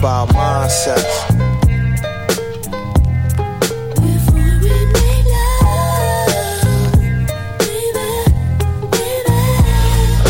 About 0.01 0.29
mindsets? 0.31 1.05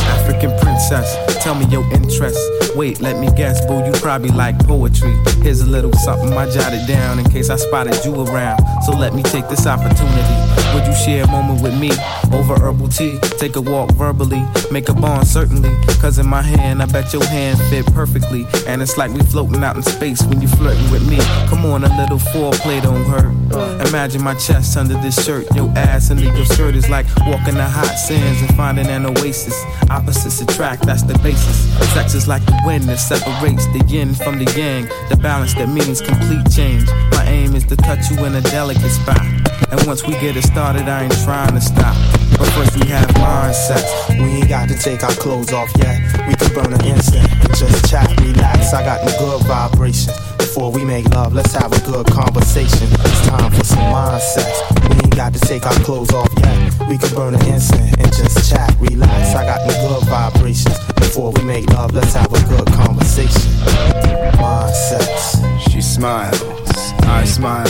African 0.08 0.50
princess, 0.58 1.16
tell 1.44 1.54
me 1.54 1.66
your 1.66 1.84
interests. 1.92 2.40
Wait, 2.74 3.00
let 3.00 3.20
me 3.20 3.28
guess, 3.36 3.64
boo, 3.66 3.84
you 3.86 3.92
probably 3.92 4.30
like 4.30 4.58
poetry. 4.66 5.16
Here's 5.42 5.60
a 5.60 5.66
little 5.66 5.92
something 5.92 6.32
I 6.32 6.50
jotted 6.50 6.88
down 6.88 7.20
in 7.20 7.30
case 7.30 7.48
I 7.48 7.54
spotted 7.54 8.04
you 8.04 8.26
around. 8.26 8.60
So 8.86 8.92
let 8.92 9.14
me 9.14 9.22
take 9.22 9.48
this 9.48 9.68
opportunity. 9.68 10.34
Would 10.74 10.84
you 10.84 10.94
share 10.94 11.22
a 11.24 11.28
moment 11.28 11.62
with 11.62 11.78
me 11.78 11.90
over 12.32 12.58
herbal 12.58 12.88
tea? 12.88 13.18
Take 13.38 13.56
a 13.56 13.60
walk 13.60 13.92
verbally, 13.92 14.42
make 14.70 14.88
a 14.88 14.94
bond 14.94 15.26
certainly. 15.26 15.70
Cause 16.00 16.18
in 16.18 16.26
my 16.26 16.42
hand, 16.42 16.82
I 16.82 16.86
bet 16.86 17.12
your 17.12 17.24
hand 17.24 17.58
fit 17.70 17.86
perfectly. 17.92 18.46
And 18.66 18.82
it's 18.82 18.96
like 18.96 19.12
we 19.12 19.20
floating 19.20 19.62
out 19.62 19.76
in 19.76 19.82
space 19.82 20.22
when 20.22 20.40
you 20.40 20.48
flirting 20.48 20.90
with 20.90 21.08
me. 21.08 21.18
Come 21.48 21.64
on, 21.66 21.84
a 21.84 22.00
little 22.00 22.18
foreplay 22.18 22.82
don't 22.82 23.04
hurt. 23.04 23.34
Imagine 23.88 24.22
my 24.22 24.34
chest 24.34 24.76
under 24.76 24.94
this 24.94 25.24
shirt, 25.24 25.46
your 25.54 25.68
ass 25.76 26.10
under 26.10 26.24
your 26.24 26.46
shirt 26.46 26.74
is 26.74 26.88
like 26.88 27.06
walking 27.26 27.54
the 27.54 27.64
hot 27.64 27.94
sands 27.96 28.40
and 28.40 28.54
finding 28.56 28.86
an 28.86 29.06
oasis. 29.06 29.60
Opposites 29.90 30.40
attract, 30.40 30.86
that's 30.86 31.02
the 31.02 31.18
basis. 31.18 31.70
Sex 31.92 32.14
is 32.14 32.28
like 32.28 32.44
the 32.46 32.58
wind 32.64 32.84
that 32.84 32.98
separates 32.98 33.66
the 33.66 33.84
yin 33.88 34.14
from 34.14 34.38
the 34.38 34.50
yang. 34.56 34.86
The 35.08 35.16
balance 35.16 35.54
that 35.54 35.68
means 35.68 36.00
complete 36.00 36.48
change. 36.50 36.86
My 37.12 37.24
aim 37.26 37.54
is 37.54 37.64
to 37.66 37.76
touch 37.76 38.10
you 38.10 38.24
in 38.24 38.34
a 38.34 38.40
delicate 38.42 38.90
spot. 38.90 39.20
And 39.70 39.86
once 39.86 40.06
we 40.06 40.12
get 40.14 40.36
it 40.36 40.44
started, 40.44 40.88
I 40.88 41.04
ain't 41.04 41.24
trying 41.24 41.54
to 41.54 41.60
stop. 41.60 42.19
But 42.40 42.48
first 42.56 42.72
we 42.80 42.88
have 42.88 43.06
mindsets. 43.20 44.08
We 44.18 44.40
ain't 44.40 44.48
got 44.48 44.68
to 44.70 44.76
take 44.78 45.04
our 45.04 45.12
clothes 45.20 45.52
off 45.52 45.70
yet. 45.76 46.00
We 46.26 46.34
can 46.34 46.48
burn 46.54 46.72
an 46.72 46.84
instant 46.86 47.28
and 47.30 47.54
just 47.54 47.90
chat, 47.90 48.08
relax. 48.18 48.72
I 48.72 48.82
got 48.82 49.04
the 49.04 49.12
good 49.20 49.44
vibrations. 49.44 50.16
Before 50.38 50.72
we 50.72 50.82
make 50.82 51.04
love, 51.10 51.34
let's 51.34 51.52
have 51.52 51.70
a 51.70 51.80
good 51.84 52.06
conversation. 52.06 52.88
It's 52.90 53.26
time 53.28 53.52
for 53.52 53.62
some 53.62 53.84
mindsets. 53.92 54.56
We 54.88 54.96
ain't 55.04 55.14
got 55.14 55.34
to 55.34 55.40
take 55.40 55.66
our 55.66 55.78
clothes 55.84 56.12
off 56.12 56.32
yet. 56.38 56.88
We 56.88 56.96
can 56.96 57.14
burn 57.14 57.34
an 57.34 57.46
instant 57.46 58.00
and 58.00 58.10
just 58.10 58.50
chat, 58.50 58.74
relax. 58.80 59.34
I 59.36 59.44
got 59.44 59.60
the 59.68 59.74
good 59.86 60.08
vibrations. 60.08 60.78
Before 60.96 61.32
we 61.32 61.44
make 61.44 61.68
love, 61.70 61.92
let's 61.92 62.14
have 62.14 62.32
a 62.32 62.42
good 62.48 62.66
conversation. 62.72 63.52
Mindsets. 64.40 65.70
She 65.70 65.82
smiles, 65.82 66.42
I 67.04 67.24
smile. 67.24 67.66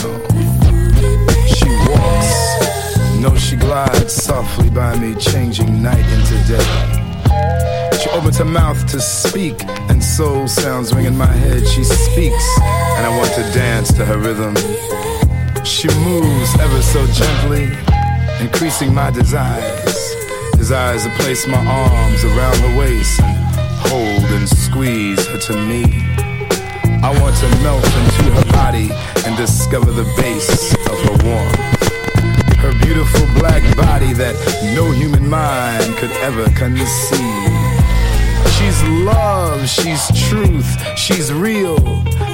She 1.46 1.68
walks, 1.90 2.69
no, 3.20 3.36
she 3.36 3.56
glides 3.56 4.12
softly 4.12 4.70
by 4.70 4.98
me, 4.98 5.14
changing 5.16 5.82
night 5.82 6.06
into 6.16 6.36
day. 6.48 7.98
She 8.00 8.08
opens 8.10 8.38
her 8.38 8.46
mouth 8.46 8.86
to 8.92 9.00
speak, 9.00 9.62
and 9.90 10.02
soul 10.02 10.48
sounds 10.48 10.94
ring 10.94 11.04
in 11.04 11.16
my 11.16 11.26
head. 11.26 11.66
She 11.66 11.84
speaks, 11.84 12.58
and 12.60 13.06
I 13.06 13.16
want 13.18 13.32
to 13.34 13.42
dance 13.52 13.92
to 13.94 14.06
her 14.06 14.16
rhythm. 14.16 14.54
She 15.64 15.88
moves 15.88 16.58
ever 16.58 16.82
so 16.82 17.06
gently, 17.08 17.68
increasing 18.40 18.94
my 18.94 19.10
desires. 19.10 20.16
Desires 20.56 21.04
to 21.04 21.10
place 21.10 21.46
my 21.46 21.62
arms 21.64 22.24
around 22.24 22.56
her 22.56 22.78
waist 22.78 23.20
and 23.20 23.36
hold 23.88 24.24
and 24.32 24.48
squeeze 24.48 25.26
her 25.26 25.38
to 25.38 25.56
me. 25.66 25.84
I 27.02 27.10
want 27.20 27.36
to 27.36 27.48
melt 27.62 27.84
into 27.84 28.32
her 28.38 28.52
body 28.52 28.90
and 29.26 29.36
discover 29.36 29.90
the 29.90 30.04
base 30.16 30.72
of 30.86 30.98
her 31.00 31.26
warmth. 31.26 31.79
Her 32.70 32.78
beautiful 32.78 33.26
black 33.34 33.64
body 33.76 34.12
that 34.12 34.36
no 34.76 34.92
human 34.92 35.28
mind 35.28 35.96
could 35.96 36.12
ever 36.22 36.44
conceive. 36.50 37.50
She's 38.54 38.80
love, 39.02 39.68
she's 39.68 40.06
truth, 40.28 40.70
she's 40.96 41.32
real. 41.32 41.80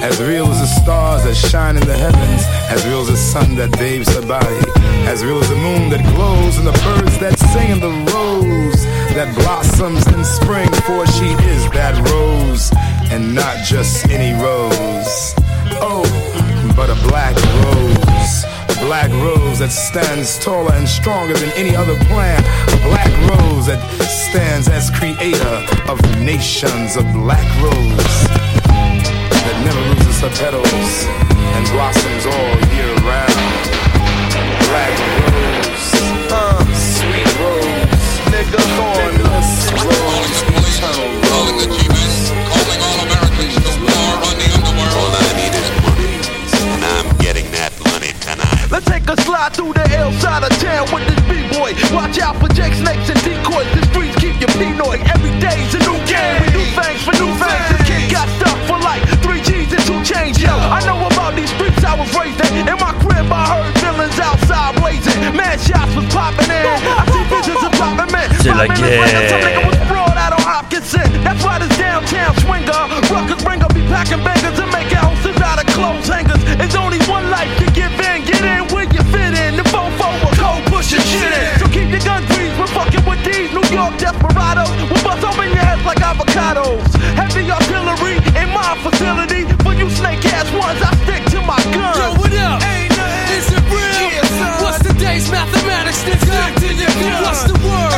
As 0.05 0.21
real 0.21 0.45
as 0.45 0.59
the 0.61 0.67
stars 0.83 1.23
that 1.23 1.33
shine 1.33 1.75
in 1.75 1.87
the 1.87 1.97
heavens, 1.97 2.43
as 2.69 2.85
real 2.85 3.01
as 3.01 3.07
the 3.07 3.17
sun 3.17 3.55
that 3.55 3.71
bathes 3.79 4.13
her 4.13 4.21
body, 4.27 4.61
as 5.09 5.25
real 5.25 5.39
as 5.39 5.49
the 5.49 5.55
moon 5.55 5.89
that 5.89 6.05
glows 6.13 6.57
and 6.59 6.67
the 6.67 6.77
birds 6.85 7.17
that 7.17 7.39
sing 7.39 7.71
and 7.71 7.81
the 7.81 8.13
rose 8.13 8.83
that 9.17 9.33
blossoms 9.41 10.05
in 10.13 10.23
spring. 10.23 10.69
For 10.85 11.07
she 11.17 11.33
is 11.49 11.67
that 11.71 11.97
rose, 12.11 12.69
and 13.11 13.33
not 13.33 13.65
just 13.65 14.07
any 14.09 14.39
rose. 14.39 15.33
Oh, 15.81 16.05
but 16.75 16.91
a 16.91 16.95
black 17.07 17.35
rose. 17.63 18.06
Black 18.87 19.11
rose 19.19 19.59
that 19.59 19.69
stands 19.69 20.39
taller 20.39 20.71
and 20.71 20.87
stronger 20.87 21.33
than 21.33 21.51
any 21.59 21.75
other 21.75 21.99
plant. 22.07 22.39
A 22.71 22.77
black 22.87 23.11
rose 23.27 23.67
that 23.67 23.83
stands 24.07 24.69
as 24.69 24.89
creator 24.89 25.59
of 25.91 25.99
nations. 26.23 26.95
A 26.95 27.03
black 27.11 27.43
rose 27.59 28.07
that 29.43 29.57
never 29.67 29.83
loses 29.91 30.23
her 30.23 30.31
petals 30.39 31.03
and 31.35 31.67
blossoms 31.75 32.23
all 32.31 32.55
year 32.79 32.95
round. 33.03 33.59
Black 34.71 34.95
rose, 35.19 35.91
uh, 36.31 36.63
sweet 36.71 37.27
rose, 37.43 38.07
nigga 38.31 38.61
thornless 38.79 39.51
rose, 39.83 40.06
side 50.21 50.43
of 50.43 50.53
town 50.59 50.85
with 50.93 51.05
this 51.07 51.21
B-boy. 51.29 51.77
Watch 51.93 52.19
out 52.19 52.35
for 52.37 52.49
Jake 52.49 52.73
snakes 52.73 53.09
and 53.09 53.19
decoys. 53.21 53.69
The 53.73 53.83
streets 53.93 54.15
keep 54.17 54.35
you 54.41 54.49
Pinoy. 54.57 54.97
Every 55.13 55.33
day's 55.39 55.73
a 55.77 55.81
new 55.85 55.97
game. 56.09 56.41
We 56.41 56.47
do 56.53 56.63
things 56.73 57.01
for 57.05 57.13
new 57.21 57.31
things. 57.37 57.65
This 57.71 57.83
kid 57.85 58.03
got 58.11 58.27
stuff 58.37 58.57
for 58.67 58.79
like 58.81 59.03
three 59.21 59.41
G's 59.41 59.71
and 59.73 59.83
two 59.85 60.01
chains. 60.03 60.41
Yo, 60.41 60.53
I 60.53 60.81
know 60.85 60.99
about 61.05 61.35
these 61.35 61.49
streets 61.53 61.83
I 61.83 61.93
was 61.95 62.09
raised 62.17 62.41
in. 62.51 62.67
In 62.67 62.77
my 62.81 62.93
crib, 63.03 63.29
I 63.29 63.43
heard 63.45 63.73
villains 63.79 64.17
outside 64.19 64.75
blazing. 64.81 65.17
Man, 65.35 65.57
shots 65.59 65.93
was 65.95 66.05
popping 66.13 66.49
in. 66.49 66.65
I 66.65 67.03
see 67.13 67.23
visions 67.29 67.63
of 67.63 67.71
popping 67.77 68.11
men. 68.11 68.27
C'est 68.41 68.53
la 68.53 68.65
Five 68.65 68.81
minutes 68.81 68.97
later, 68.97 69.29
some 69.29 69.41
guerre. 69.41 69.87
nigga 69.87 70.17
out 70.17 70.33
on 70.33 70.41
Hopkinson. 70.41 71.07
That's 71.23 71.43
why 71.43 71.59
this 71.59 71.73
downtown 71.77 72.33
swinger. 72.41 72.81
Ruckers 73.13 73.43
bringer 73.43 73.69
be 73.73 73.81
packing 73.87 74.23
bangers 74.23 74.57
and 74.59 74.71
make 74.71 74.91
houses 74.91 75.37
out 75.41 75.61
of 75.61 75.67
clothes 75.73 76.07
hangers. 76.07 76.41
It's 76.63 76.75
only 76.75 76.99
one 77.05 77.29
life 77.29 77.51
to 77.59 77.65
give 77.71 77.93
in. 78.09 78.25
Get 78.25 78.41
in 78.41 78.67
where 78.73 78.85
you 78.85 78.99
fit 78.99 79.05
in. 79.05 79.06
The 79.57 79.65
fofo 79.73 80.07
will 80.21 80.35
cold 80.37 80.63
pushing 80.69 81.01
shit. 81.01 81.57
So 81.59 81.65
keep 81.73 81.89
your 81.89 82.03
gun 82.05 82.21
greased. 82.29 82.55
We're 82.61 82.69
fucking 82.77 83.03
with 83.09 83.21
these 83.25 83.49
New 83.49 83.65
York 83.73 83.97
desperados. 83.97 84.69
We'll 84.89 85.01
bust 85.01 85.25
open 85.25 85.49
your 85.49 85.65
heads 85.65 85.83
like 85.83 85.97
avocados. 85.97 86.85
Heavy 87.17 87.49
artillery 87.49 88.21
in 88.37 88.47
my 88.53 88.77
facility. 88.85 89.49
For 89.65 89.73
you 89.73 89.89
snake 89.89 90.21
ass 90.29 90.45
ones, 90.53 90.77
I 90.85 90.93
stick 91.03 91.23
to 91.33 91.41
my 91.41 91.57
guns. 91.73 91.97
Yo, 91.97 92.07
what 92.21 92.33
up? 92.37 92.61
Ain't 92.61 92.93
Is 93.33 93.49
it 93.49 93.65
real? 93.65 93.97
What's 94.61 94.79
the 94.85 94.93
day's 94.93 95.29
mathematics. 95.31 95.97
Stick 96.05 96.19
to 96.21 96.69
your 96.77 96.93
guns. 97.01 97.25
What's 97.25 97.43
the 97.49 97.57
word? 97.65 97.96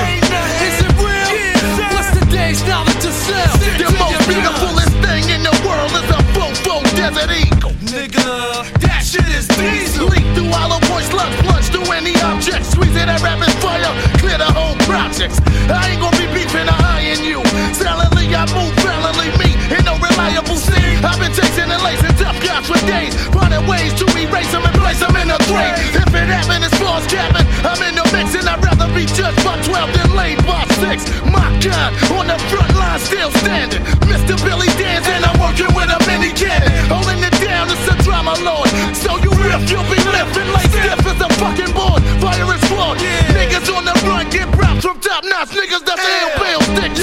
At 13.19 13.35
rapid 13.35 13.51
fire, 13.59 13.91
clear 14.23 14.37
the 14.39 14.47
whole 14.47 14.79
projects. 14.87 15.43
I 15.67 15.91
ain't 15.91 15.99
gonna 15.99 16.15
be 16.15 16.27
beefing 16.31 16.71
or 16.71 16.79
eyeing 16.87 17.19
you. 17.19 17.43
Silently, 17.75 18.31
I 18.31 18.47
move 18.55 18.71
valiantly, 18.79 19.27
me 19.35 19.59
in 19.75 19.83
no 19.83 19.99
reliable 19.99 20.55
scene. 20.55 21.03
I've 21.03 21.19
been 21.19 21.35
chasing 21.35 21.67
and 21.67 21.83
lacing 21.83 22.15
tough 22.15 22.39
guys 22.39 22.63
for 22.63 22.79
days. 22.87 23.11
Finding 23.35 23.67
ways 23.67 23.91
to 23.99 24.05
erase 24.15 24.51
them 24.55 24.63
and 24.63 24.75
place 24.79 25.03
them 25.03 25.11
in 25.19 25.27
a 25.35 25.37
three. 25.51 25.67
If 25.99 26.15
it 26.15 26.27
happened, 26.31 26.63
it's 26.63 26.77
false 26.79 27.03
cabin. 27.11 27.43
I'm 27.67 27.81
in 27.83 27.99
the 27.99 28.07
mix 28.15 28.39
and 28.39 28.47
I'd 28.47 28.63
rather 28.63 28.87
be 28.95 29.03
judged 29.03 29.43
by 29.43 29.59
12 29.67 29.91
than 29.99 30.15
laid 30.15 30.39
by 30.47 30.63
6. 30.79 31.03
My 31.27 31.51
gun 31.59 31.91
on 32.15 32.23
the 32.31 32.39
front 32.47 32.71
line, 32.79 33.03
still 33.03 33.31
standing. 33.43 33.83
Mr. 34.07 34.39
Billy 34.47 34.71
Danze, 34.79 35.11
and 35.11 35.27
I'm 35.27 35.35
working 35.43 35.67
with 35.75 35.91
a 35.91 35.99
mini 36.07 36.31
cannon. 36.31 36.71
Holding 36.87 37.28
top 45.21 45.29
notch. 45.29 45.49
Niggas 45.49 45.85
that's 45.85 46.05
ill 46.07 46.31
bill, 46.39 46.61
stick 46.61 46.98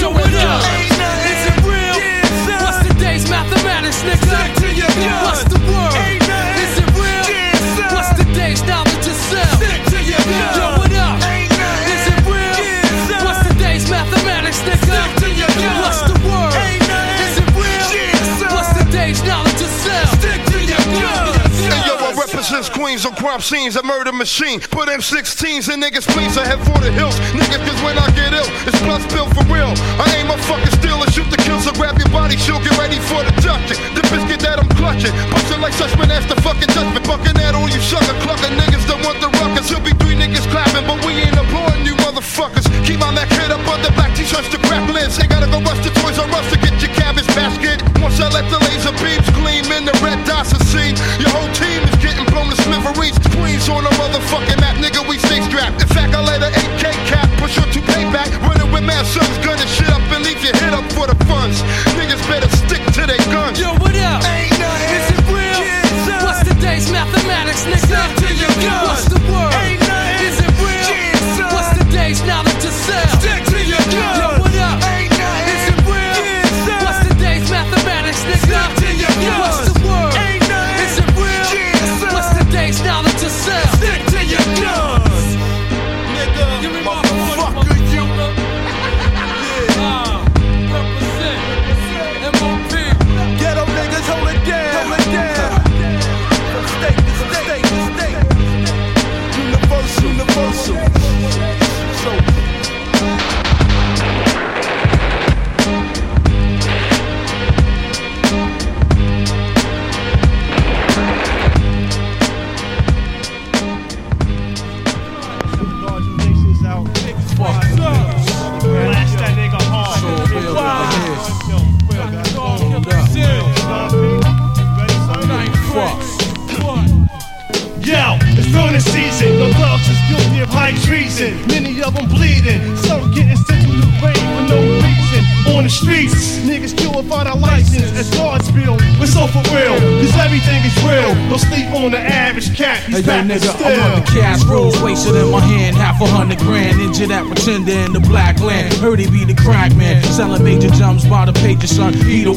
Queens 22.77 23.09
on 23.09 23.15
crime 23.17 23.41
scenes, 23.41 23.73
a 23.73 23.81
murder 23.81 24.13
machine. 24.13 24.61
Put 24.61 24.85
M16s 24.85 25.65
in 25.73 25.81
niggas' 25.81 26.05
please, 26.13 26.37
I 26.37 26.45
head 26.45 26.61
for 26.61 26.77
the 26.77 26.93
hills. 26.93 27.17
Niggas, 27.33 27.65
cause 27.65 27.81
when 27.81 27.97
I 27.97 28.05
get 28.13 28.37
ill, 28.37 28.45
it's 28.69 28.77
blood 28.85 29.01
spill 29.09 29.25
for 29.33 29.41
real. 29.49 29.73
I 29.97 30.05
aim 30.21 30.29
a 30.29 30.37
fucking 30.45 30.77
steal 30.77 31.01
and 31.01 31.09
shoot 31.09 31.25
the 31.33 31.41
kill, 31.41 31.57
so 31.57 31.73
grab 31.73 31.97
your 31.97 32.13
body, 32.13 32.37
she'll 32.37 32.61
get 32.61 32.77
ready 32.77 33.01
for 33.09 33.25
the 33.25 33.33
ducking. 33.41 33.81
The 33.97 34.05
biscuit 34.13 34.45
that 34.45 34.61
I'm 34.61 34.69
clutching, 34.77 35.09
busting 35.33 35.57
like 35.57 35.73
suspect, 35.73 36.05
that's 36.05 36.29
the 36.29 36.37
fucking 36.45 36.69
judgment. 36.69 37.01
Bucking 37.01 37.41
at 37.41 37.57
all 37.57 37.65
you 37.65 37.81
sucker 37.81 38.13
clucker 38.21 38.53
niggas 38.53 38.85
that 38.85 39.01
want 39.01 39.25
the 39.25 39.33
ruckus. 39.41 39.73
He'll 39.73 39.81
be 39.81 39.97
three 39.97 40.13
niggas 40.13 40.45
clapping, 40.53 40.85
but 40.85 41.01
we 41.01 41.17
ain't 41.17 41.33
applauding 41.33 41.81
you 41.81 41.97
motherfuckers. 42.05 42.69
Keep 42.85 43.01
my 43.01 43.09
Mac 43.09 43.25
head 43.33 43.49
up 43.49 43.65
under 43.65 43.89
black 43.97 44.13
t-shirts 44.13 44.53
to 44.53 44.61
crap 44.69 44.85
lids. 44.93 45.17
Ain't 45.17 45.33
gotta 45.33 45.49
go 45.49 45.57
rush 45.65 45.81
the 45.81 45.89
Toys 45.97 46.21
R 46.21 46.29
Us 46.29 46.45
to 46.53 46.66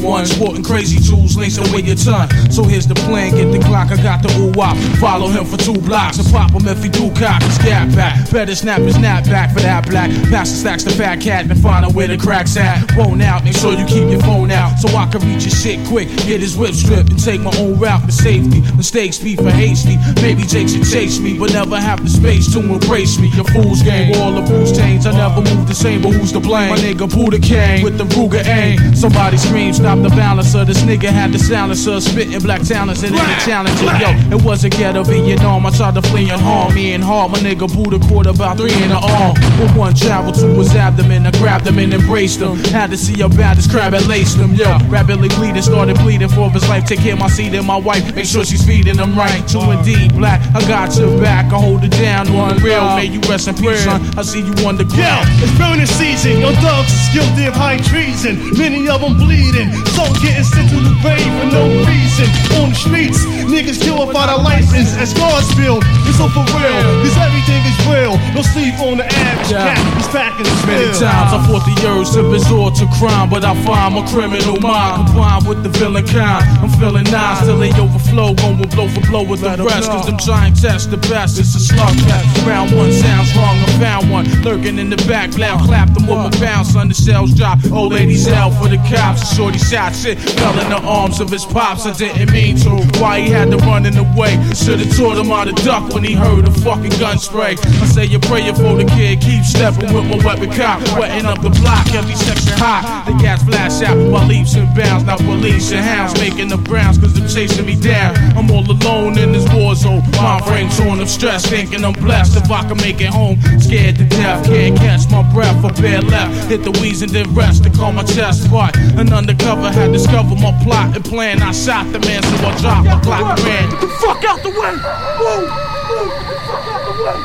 one 0.01 0.25
sporting 0.25 0.63
crazy 0.63 0.99
tools, 0.99 1.37
lacing 1.37 1.71
with 1.73 1.85
your 1.85 1.95
ton. 1.95 2.29
So 2.51 2.63
here's 2.63 2.87
the 2.87 2.95
plan, 2.95 3.31
get 3.31 3.51
the 3.51 3.59
Glock, 3.59 3.91
I 3.91 4.01
got 4.01 4.21
the 4.21 4.29
ooh 4.39 4.51
wop. 4.55 4.75
Follow 4.99 5.27
him 5.27 5.45
for 5.45 5.57
two 5.57 5.79
blocks 5.81 6.17
and 6.17 6.27
pop 6.31 6.51
him 6.51 6.67
if 6.67 6.83
he 6.83 6.89
do 6.89 7.11
cock 7.15 7.41
his 7.43 7.57
gap 7.59 7.93
back. 7.95 8.29
Better 8.31 8.55
snap 8.55 8.81
his 8.81 8.95
snap 8.95 9.25
back 9.25 9.53
for 9.53 9.61
that 9.61 9.87
black. 9.87 10.09
Pass 10.29 10.51
the 10.51 10.57
stacks 10.57 10.83
to 10.83 10.91
fat 10.91 11.21
cat 11.21 11.49
and 11.49 11.59
find 11.61 11.85
out 11.85 11.93
where 11.93 12.07
the 12.07 12.17
cracks 12.17 12.57
at. 12.57 12.89
Phone 12.91 13.21
out, 13.21 13.43
make 13.43 13.55
sure 13.55 13.73
you 13.73 13.85
keep 13.85 14.09
your 14.09 14.21
phone 14.21 14.51
out 14.51 14.77
so 14.77 14.87
I 14.95 15.05
can 15.07 15.21
reach 15.21 15.43
your 15.43 15.55
shit 15.55 15.85
quick. 15.87 16.07
Get 16.27 16.41
his 16.41 16.57
whip 16.57 16.73
stripped 16.73 17.09
and 17.09 17.21
take 17.21 17.41
my 17.41 17.51
own 17.57 17.79
route 17.79 18.01
for 18.01 18.11
safety. 18.11 18.61
Mistakes 18.75 19.19
be 19.19 19.35
for 19.35 19.51
hasty. 19.51 19.97
Maybe 20.21 20.43
Jake 20.43 20.69
should 20.69 20.85
chase 20.85 21.19
me, 21.19 21.37
but 21.37 21.53
never 21.53 21.79
have 21.79 22.03
the 22.03 22.09
space 22.09 22.51
to 22.53 22.59
embrace 22.59 23.19
me. 23.19 23.29
Your 23.35 23.45
fool's 23.45 23.81
game, 23.81 24.15
all 24.17 24.31
the 24.31 24.41
rules 24.51 24.75
change. 24.75 25.05
I 25.05 25.11
never 25.11 25.41
move 25.41 25.67
the 25.67 25.75
same, 25.75 26.01
but 26.01 26.11
who's 26.11 26.31
to 26.33 26.39
blame? 26.39 26.69
My 26.69 26.77
nigga 26.77 27.09
Buddha 27.09 27.39
came 27.39 27.83
with 27.83 27.97
the 27.97 28.05
Ruger 28.05 28.45
aim. 28.45 28.95
Somebody 28.95 29.37
scream, 29.37 29.73
stop 29.91 30.09
the 30.09 30.15
balancer. 30.15 30.63
This 30.65 30.81
nigga 30.83 31.09
had 31.09 31.31
the 31.31 31.39
silencer, 31.39 31.99
spitting 31.99 32.39
black 32.39 32.61
talons 32.61 33.03
and 33.03 33.15
in 33.15 33.21
the 33.21 33.41
challenger. 33.45 33.85
Yo, 33.99 34.37
it 34.37 34.41
was 34.43 34.63
a 34.63 34.69
ghetto 34.69 35.03
Vietnam. 35.03 35.65
I 35.65 35.71
tried 35.71 35.95
to 35.95 36.01
flee 36.01 36.29
and 36.29 36.41
harm 36.41 36.73
me 36.73 36.93
and 36.93 37.03
harm. 37.03 37.31
My 37.31 37.39
nigga 37.39 37.67
Buddha 37.67 37.99
caught 38.07 38.27
about 38.27 38.57
three 38.57 38.73
in 38.83 38.89
the 38.89 38.99
arm. 38.99 39.33
With 39.59 39.75
one 39.75 39.93
travel 39.93 40.31
to 40.33 40.47
his 40.59 40.73
abdomen, 40.75 41.25
I 41.25 41.31
grabbed 41.31 41.67
him 41.67 41.77
and 41.79 41.93
embraced 41.93 42.39
him. 42.39 42.57
Had 42.71 42.91
to 42.91 42.97
see 42.97 43.15
bad 43.21 43.57
this 43.57 43.69
crab 43.69 43.93
had 43.93 44.07
laced 44.07 44.37
him. 44.37 44.53
Yo, 44.53 44.77
rapidly 44.87 45.29
bleeding, 45.29 45.61
started 45.61 45.97
bleeding 45.97 46.29
for 46.29 46.49
his 46.49 46.67
life. 46.69 46.85
Take 46.85 46.99
care 46.99 47.13
of 47.13 47.19
my 47.19 47.27
seed 47.27 47.53
and 47.53 47.67
my 47.67 47.77
wife. 47.77 48.15
Make 48.15 48.25
sure 48.25 48.45
she's 48.45 48.65
feeding 48.65 48.97
him 48.97 49.15
right. 49.15 49.45
True 49.47 49.71
indeed, 49.71 50.15
black. 50.15 50.39
I 50.55 50.61
got 50.67 50.95
your 50.97 51.19
back. 51.19 51.51
I 51.51 51.59
hold 51.59 51.83
it 51.83 51.91
down. 51.91 52.31
One 52.33 52.57
real. 52.57 52.95
May 52.95 53.05
you 53.05 53.19
rest 53.21 53.47
in 53.47 53.55
peace, 53.55 53.83
son. 53.83 54.01
I 54.17 54.21
see 54.21 54.39
you 54.39 54.53
on 54.67 54.77
the 54.77 54.85
ground. 54.85 55.27
it's 55.43 55.51
burning 55.57 55.85
season. 55.85 56.39
Your 56.39 56.53
dogs 56.61 57.00
guilty 57.13 57.45
of 57.45 57.55
high 57.55 57.77
treason. 57.77 58.39
Many 58.57 58.87
of 58.89 59.01
them 59.01 59.15
bleeding. 59.19 59.71
Some 59.95 60.11
getting 60.23 60.43
sent 60.43 60.69
to 60.71 60.79
the 60.79 60.95
grave 61.03 61.31
for 61.39 61.47
no 61.51 61.67
reason. 61.83 62.27
On 62.63 62.71
the 62.71 62.75
streets, 62.75 63.19
niggas 63.51 63.79
kill 63.81 63.99
without 64.07 64.29
a 64.31 64.39
license. 64.41 64.95
As 64.95 65.13
God's 65.13 65.47
build, 65.55 65.83
it's 66.07 66.19
all 66.19 66.31
for 66.31 66.43
real. 66.55 66.83
Cause 67.03 67.17
everything 67.19 67.61
is 67.67 67.77
real. 67.87 68.15
Don't 68.33 68.47
sleep 68.47 68.75
on 68.79 68.97
the 68.97 69.07
average 69.07 69.51
Yeah. 69.51 69.75
cat. 69.75 69.79
He's 69.97 70.07
back 70.15 70.33
in 70.39 70.43
the 70.47 70.55
Many 70.67 70.91
times 70.95 71.31
I 71.35 71.39
fought 71.47 71.65
the 71.65 71.75
urge 71.87 72.09
to 72.15 72.23
resort 72.23 72.75
to 72.75 72.87
crime, 72.99 73.29
but 73.29 73.43
I 73.43 73.53
find 73.65 73.95
my 73.95 74.03
criminal 74.07 74.59
mind 74.61 75.07
combined 75.07 75.47
with 75.47 75.63
the 75.63 75.69
villain 75.69 76.05
kind. 76.07 76.45
I'm 76.63 76.69
feeling 76.79 77.03
nice 77.11 77.45
till 77.45 77.57
they 77.59 77.71
overflow, 77.73 78.33
going 78.35 78.61
blow 78.69 78.87
for 78.87 79.01
blow 79.09 79.23
with 79.23 79.41
the 79.41 79.57
rest. 79.63 79.89
Cause 79.89 80.05
them 80.05 80.17
giant 80.17 80.61
tests 80.61 80.87
the 80.87 80.97
best. 81.11 81.39
It's 81.39 81.55
a 81.55 81.59
slug 81.59 81.93
test. 82.07 82.45
Round 82.47 82.71
one 82.75 82.91
sounds 82.93 83.35
wrong, 83.35 83.57
I 83.59 83.67
found 83.79 84.09
one 84.11 84.25
lurking 84.43 84.77
in 84.77 84.89
the 84.89 84.97
back. 85.07 85.37
Loud 85.37 85.59
clap 85.67 85.89
them 85.93 86.07
with 86.07 86.17
my 86.17 86.29
bounce 86.39 86.75
shells 87.05 87.33
drop. 87.33 87.59
Old 87.71 87.93
ladies 87.93 88.27
out 88.27 88.51
for 88.61 88.69
the 88.69 88.77
cops. 88.89 89.35
Shorty 89.35 89.57
shot 89.57 89.95
shit 89.95 90.19
fell 90.19 90.57
in 90.59 90.69
the 90.69 90.81
arms 90.87 91.19
of 91.19 91.29
his 91.29 91.45
pops. 91.45 91.85
I 91.85 91.93
didn't 91.93 92.31
mean 92.31 92.55
to. 92.57 92.69
Why 92.99 93.21
he 93.21 93.29
had 93.29 93.49
to 93.51 93.57
run 93.57 93.85
in 93.85 93.95
the 93.95 94.03
way? 94.17 94.37
Should've 94.53 94.95
taught 94.95 95.17
him 95.17 95.27
how 95.27 95.45
to 95.45 95.53
duck 95.63 95.93
when 95.93 96.03
he 96.03 96.13
heard 96.13 96.47
a 96.47 96.51
fucking 96.51 96.97
gun 96.99 97.17
spray. 97.17 97.55
I 97.57 97.85
say 97.85 98.05
you're 98.05 98.21
praying 98.21 98.55
for 98.55 98.75
the 98.75 98.85
kid, 98.85 99.21
keep 99.21 99.43
stepping 99.43 99.93
with 99.93 100.05
my 100.05 100.23
weapon 100.25 100.51
cock, 100.51 100.79
wetting 100.97 101.25
up 101.25 101.41
the 101.41 101.49
block, 101.61 101.87
every 101.93 102.15
section 102.15 102.53
hot. 102.57 103.05
The 103.07 103.13
gas 103.21 103.43
flash 103.43 103.81
out 103.81 103.97
while 104.11 104.25
leaps 104.27 104.55
and 104.55 104.67
bounds, 104.75 105.05
Now 105.05 105.17
police 105.17 105.71
and 105.71 105.83
hounds 105.83 106.13
making 106.19 106.49
the 106.49 106.57
browns, 106.57 106.97
cause 106.97 107.13
they're 107.13 107.27
chasing 107.27 107.65
me 107.65 107.79
down. 107.79 108.15
I'm 108.37 108.49
all 108.51 108.69
alone 108.69 109.17
in 109.17 109.31
this 109.31 109.47
war 109.53 109.75
zone, 109.75 110.03
my 110.21 110.41
brain 110.45 110.69
torn 110.71 110.99
of 110.99 111.09
stress, 111.09 111.45
thinking 111.45 111.83
I'm 111.83 111.93
blessed 111.93 112.37
if 112.37 112.51
I 112.51 112.67
can 112.67 112.77
make 112.77 113.01
it 113.01 113.09
home. 113.09 113.41
Scared 113.59 113.97
to 113.97 114.05
death, 114.05 114.45
can't 114.45 114.77
catch 114.77 115.09
my 115.09 115.23
breath, 115.33 115.63
a 115.63 115.81
bare 115.81 116.01
left, 116.01 116.49
hit 116.49 116.63
the 116.63 116.71
wheeze 116.91 117.01
and 117.01 117.11
then 117.11 117.33
rest 117.33 117.63
to 117.63 117.69
calm 117.69 117.95
my 117.95 118.03
chest 118.03 118.49
part. 118.49 118.75
An 118.77 119.13
undercover 119.13 119.71
had 119.71 119.91
discovered 119.93 120.39
my 120.39 120.51
plot 120.63 120.95
and 120.95 121.05
plan. 121.05 121.41
I 121.41 121.51
shot 121.51 121.91
the 121.91 121.99
man, 121.99 122.21
so 122.23 122.35
I 122.35 122.57
dropped 122.57 122.85
my 122.85 122.99
Glock 123.01 123.37
and 123.37 123.39
ran. 123.45 123.69
Get 123.69 123.81
the 123.81 123.87
fuck 123.87 124.23
out 124.25 124.43
the 124.43 124.49
way! 124.49 124.55
Whoa! 124.57 125.47
Whoa! 125.87 126.05
Get 126.09 126.27
the 126.27 126.35
fuck 126.47 126.67
out 126.67 126.83
the 126.85 126.91
way! 127.03 127.17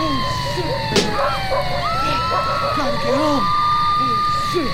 Oh 0.00 0.16
shit! 0.56 0.74
Gotta 2.76 2.96
get 3.04 3.14
home. 3.14 3.44
Oh 4.00 4.16
shit. 4.52 4.72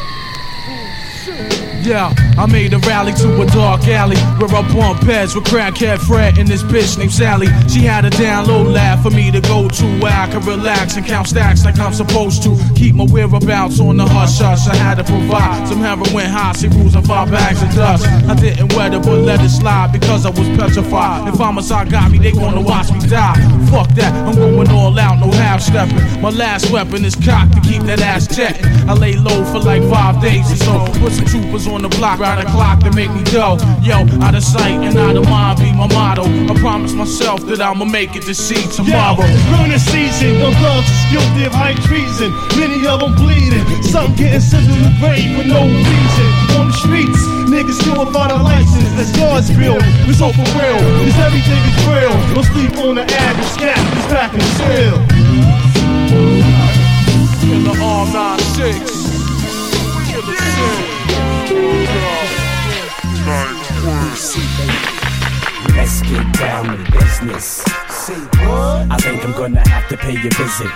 Oh 0.68 0.86
shit. 1.24 1.76
Yeah, 1.87 2.13
I 2.37 2.47
made 2.47 2.75
a 2.75 2.79
rally 2.79 3.13
to 3.13 3.43
a 3.43 3.47
dark 3.47 3.87
alley 3.87 4.17
where 4.43 4.51
I 4.51 4.63
bump 4.75 5.05
heads 5.05 5.37
with 5.37 5.45
crackhead 5.45 6.01
Fred 6.01 6.37
and 6.37 6.49
this 6.49 6.65
bitch 6.65 6.99
named 6.99 7.13
Sally. 7.13 7.47
She 7.69 7.79
had 7.79 8.05
a 8.05 8.11
down 8.11 8.49
low 8.49 8.65
laugh 8.65 9.05
for 9.05 9.11
me 9.11 9.31
to 9.31 9.41
go 9.41 9.69
to 9.69 9.85
where 10.01 10.13
I 10.13 10.29
could 10.29 10.45
relax 10.47 10.97
and 10.97 11.07
count 11.07 11.29
stacks 11.29 11.65
like 11.65 11.79
I'm 11.79 11.93
supposed 11.95 12.43
to. 12.43 12.59
Keep 12.75 12.97
my 12.97 13.05
whereabouts 13.05 13.79
on 13.79 13.99
the 13.99 14.05
hush 14.05 14.37
hush. 14.41 14.67
I 14.67 14.75
had 14.75 14.97
to 14.97 15.05
provide 15.05 15.69
some 15.69 15.79
heroin, 15.79 16.27
high 16.27 16.55
see 16.55 16.67
rules 16.67 16.97
and 16.97 17.07
five 17.07 17.31
bags 17.31 17.63
of 17.63 17.73
dust. 17.73 18.05
I 18.05 18.35
didn't 18.35 18.75
wet 18.75 18.93
it 18.93 19.03
but 19.05 19.21
let 19.21 19.41
it 19.41 19.51
slide 19.51 19.93
because 19.93 20.27
I 20.27 20.31
was 20.31 20.49
petrified. 20.59 21.29
If 21.29 21.37
homicide 21.39 21.89
got 21.89 22.11
me, 22.11 22.19
they 22.19 22.33
gonna 22.33 22.63
watch 22.63 22.91
me 22.91 22.99
die. 23.07 23.39
Fuck 23.71 23.91
that, 23.95 24.13
I'm 24.27 24.35
going 24.35 24.69
all 24.71 24.99
out, 24.99 25.21
no 25.21 25.31
half 25.31 25.63
stepping. 25.63 26.21
My 26.21 26.31
last 26.31 26.69
weapon 26.73 27.05
is 27.05 27.15
cocked 27.15 27.55
to 27.55 27.61
keep 27.61 27.83
that 27.83 28.01
ass 28.01 28.27
jetting. 28.27 28.67
I 28.89 28.95
lay 28.95 29.15
low 29.15 29.45
for 29.53 29.61
like 29.61 29.85
five 29.85 30.21
days 30.21 30.51
or 30.51 30.57
so. 30.57 30.87
Put 30.99 31.13
some 31.13 31.27
troopers 31.27 31.69
on 31.69 31.76
the 31.82 31.89
block, 31.97 32.20
round 32.20 32.40
the 32.40 32.51
clock 32.51 32.81
to 32.81 32.93
make 32.93 33.11
me 33.11 33.23
go. 33.32 33.59
Yo, 33.82 34.07
out 34.23 34.35
of 34.35 34.43
sight 34.43 34.81
and 34.81 34.97
out 34.97 35.16
of 35.16 35.24
mind 35.28 35.59
be 35.59 35.73
my 35.73 35.86
motto. 35.89 36.24
I 36.24 36.55
promise 36.61 36.93
myself 36.93 37.40
that 37.47 37.61
I'ma 37.61 37.85
make 37.85 38.16
it 38.16 38.23
to 38.23 38.35
see 38.35 38.61
tomorrow. 38.70 39.24
Yeah, 39.24 39.74
it's 39.74 39.85
season. 39.85 40.40
Dogs 40.40 40.89
is 40.89 41.05
guilty 41.11 41.44
of 41.44 41.53
high 41.53 41.74
treason. 41.85 42.32
Many 42.57 42.86
of 42.86 43.01
them 43.01 43.15
bleeding. 43.16 43.65
Some 43.82 44.15
getting 44.15 44.40
sent 44.40 44.66
to 44.66 44.78
the 44.78 44.93
grave 45.01 45.36
for 45.36 45.47
no 45.47 45.66
reason. 45.66 46.28
On 46.57 46.69
the 46.69 46.77
streets, 46.77 47.20
niggas 47.51 47.81
still 47.81 48.05
without 48.07 48.31
a 48.31 48.40
license. 48.43 48.90
That's 48.97 49.12
God's 49.16 49.51
bill. 49.51 49.78
It's 50.09 50.20
all 50.20 50.32
for 50.32 50.48
real. 50.57 50.81
Cause 50.81 51.19
everything 51.19 51.61
is 51.66 51.78
real. 51.89 52.15
Don't 52.35 52.47
sleep 52.47 52.73
on 52.85 52.94
the 52.97 53.05
average 53.05 53.55
cat. 53.59 53.81
He's 53.97 54.07
back 54.12 54.32
in 54.32 54.40
the 54.40 54.51
still. 54.61 54.98
Killer 57.43 57.81
all 57.82 58.07
nine 58.12 58.39
six. 58.55 59.15
Let's 65.77 66.03
get 66.03 66.33
down 66.35 66.65
to 66.65 66.93
business. 66.93 67.62
Say 67.89 68.15
what? 68.15 68.91
I 68.91 68.97
think 68.99 69.24
I'm 69.24 69.33
gonna 69.33 69.69
have 69.69 69.89
to 69.89 69.97
pay 69.97 70.16
a 70.16 70.31
visit 70.31 70.70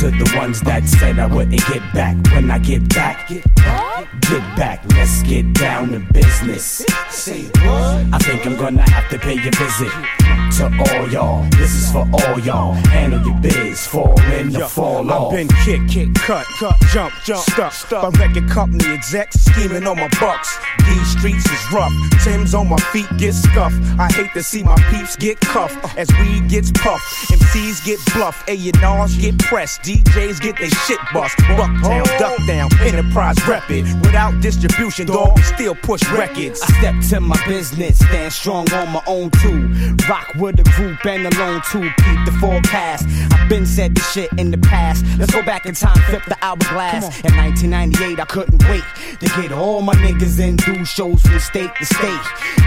to 0.00 0.10
the 0.10 0.32
ones 0.36 0.60
that 0.62 0.86
said 0.86 1.18
I 1.18 1.26
wouldn't 1.26 1.64
get 1.66 1.82
back. 1.92 2.16
When 2.32 2.50
I 2.50 2.58
get 2.58 2.88
back, 2.94 3.28
get 3.28 4.56
back. 4.56 4.84
Let's 4.92 5.22
get 5.22 5.52
down 5.54 5.90
to 5.90 6.00
business. 6.12 6.84
Say 7.10 7.44
what? 7.64 8.14
I 8.14 8.18
think 8.18 8.46
I'm 8.46 8.56
gonna 8.56 8.88
have 8.90 9.08
to 9.10 9.18
pay 9.18 9.36
a 9.36 9.50
visit 9.50 10.27
to 10.52 10.64
all 10.64 11.08
y'all. 11.08 11.42
This 11.50 11.74
is 11.74 11.92
for 11.92 12.08
all 12.12 12.40
y'all. 12.40 12.72
Handle 12.72 13.20
your 13.26 13.38
biz, 13.40 13.86
fall 13.86 14.18
in 14.32 14.50
the 14.50 14.60
Yo, 14.60 14.66
fall 14.66 15.10
I've 15.10 15.20
off. 15.20 15.32
been 15.32 15.48
kick, 15.64 15.88
kick, 15.88 16.14
cut, 16.14 16.46
cut, 16.58 16.76
jump, 16.92 17.12
jump, 17.24 17.42
stuck, 17.42 17.72
stuck. 17.72 18.12
By 18.12 18.26
record 18.26 18.48
company 18.48 18.84
execs 18.86 19.40
scheming 19.44 19.86
on 19.86 19.96
my 19.96 20.08
bucks. 20.20 20.58
These 20.86 21.18
streets 21.18 21.44
is 21.50 21.72
rough. 21.72 21.92
Tim's 22.24 22.54
on 22.54 22.68
my 22.68 22.78
feet 22.92 23.08
get 23.18 23.34
scuffed. 23.34 23.76
I 23.98 24.10
hate 24.12 24.32
to 24.34 24.42
see 24.42 24.62
my 24.62 24.76
peeps 24.90 25.16
get 25.16 25.40
cuffed 25.40 25.96
as 25.98 26.08
weed 26.20 26.48
gets 26.48 26.70
puffed. 26.72 27.04
MCs 27.30 27.84
get 27.84 27.98
bluffed, 28.14 28.48
A&Rs 28.48 29.16
get 29.16 29.38
pressed, 29.38 29.82
DJs 29.82 30.40
get 30.40 30.56
they 30.58 30.68
shit 30.68 30.98
bust. 31.12 31.36
Bucktown, 31.38 32.06
oh. 32.06 32.18
duck 32.18 32.46
down, 32.46 32.70
enterprise 32.80 33.36
rep 33.46 33.70
it. 33.70 33.84
Without 34.00 34.40
distribution, 34.40 35.06
dog, 35.06 35.36
we 35.36 35.42
still 35.42 35.74
push 35.74 36.02
records. 36.10 36.62
I 36.62 36.66
step 36.78 36.94
to 37.10 37.20
my 37.20 37.40
business, 37.46 37.98
stand 37.98 38.32
strong 38.32 38.72
on 38.72 38.92
my 38.92 39.02
own 39.06 39.30
too. 39.30 39.68
Rock 40.08 40.34
with 40.38 40.60
a 40.60 40.62
group 40.76 41.04
and 41.06 41.26
alone 41.34 41.60
too. 41.70 41.82
Keep 41.82 42.24
the 42.24 42.36
forecast. 42.40 43.06
I've 43.32 43.48
been 43.48 43.66
said 43.66 43.94
this 43.94 44.12
shit 44.12 44.30
in 44.38 44.50
the 44.50 44.58
past. 44.58 45.04
Let's 45.18 45.32
go 45.32 45.42
back 45.42 45.66
in 45.66 45.74
time, 45.74 45.96
flip 46.02 46.22
the 46.26 46.36
hourglass. 46.42 47.04
In 47.24 47.34
1998, 47.36 48.20
I 48.20 48.24
couldn't 48.24 48.62
wait 48.68 48.84
to 49.20 49.26
get 49.40 49.52
all 49.52 49.82
my 49.82 49.94
niggas 49.94 50.38
in, 50.40 50.56
do 50.56 50.84
shows 50.84 51.20
from 51.22 51.38
state 51.40 51.70
to 51.76 51.84
state. 51.84 52.20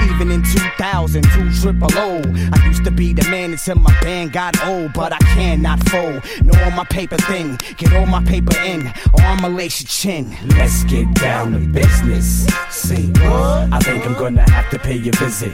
Even 0.10 0.32
in 0.32 0.44
2000, 0.44 1.24
two 1.24 1.52
triple 1.62 1.90
O. 1.96 2.22
I 2.54 2.66
used 2.68 2.84
to 2.86 2.92
be 2.92 3.14
the 3.14 3.28
man 3.30 3.52
until 3.52 3.76
my 3.76 3.98
band 4.02 4.34
got 4.34 4.62
old, 4.66 4.94
but 4.94 5.14
I 5.14 5.20
cannot 5.20 5.88
fold. 5.90 6.24
Know 6.44 6.60
all 6.64 6.72
my 6.72 6.86
paper 6.86 7.18
thing, 7.18 7.58
get 7.78 7.94
all 7.94 8.06
my 8.06 8.24
paper 8.24 8.58
in, 8.62 8.88
or 9.14 9.22
I'ma 9.22 9.48
lace 9.48 9.82
your 9.82 9.88
chin. 9.88 10.36
Let's 10.58 10.84
get 10.86 11.14
down 11.16 11.54
to 11.54 11.60
business. 11.60 12.48
See, 12.70 13.08
what? 13.08 13.72
I 13.72 13.80
think 13.80 14.06
I'm 14.06 14.14
gonna 14.14 14.50
have 14.50 14.70
to 14.72 14.80
pay 14.80 14.96
your 14.96 15.14
visit 15.16 15.54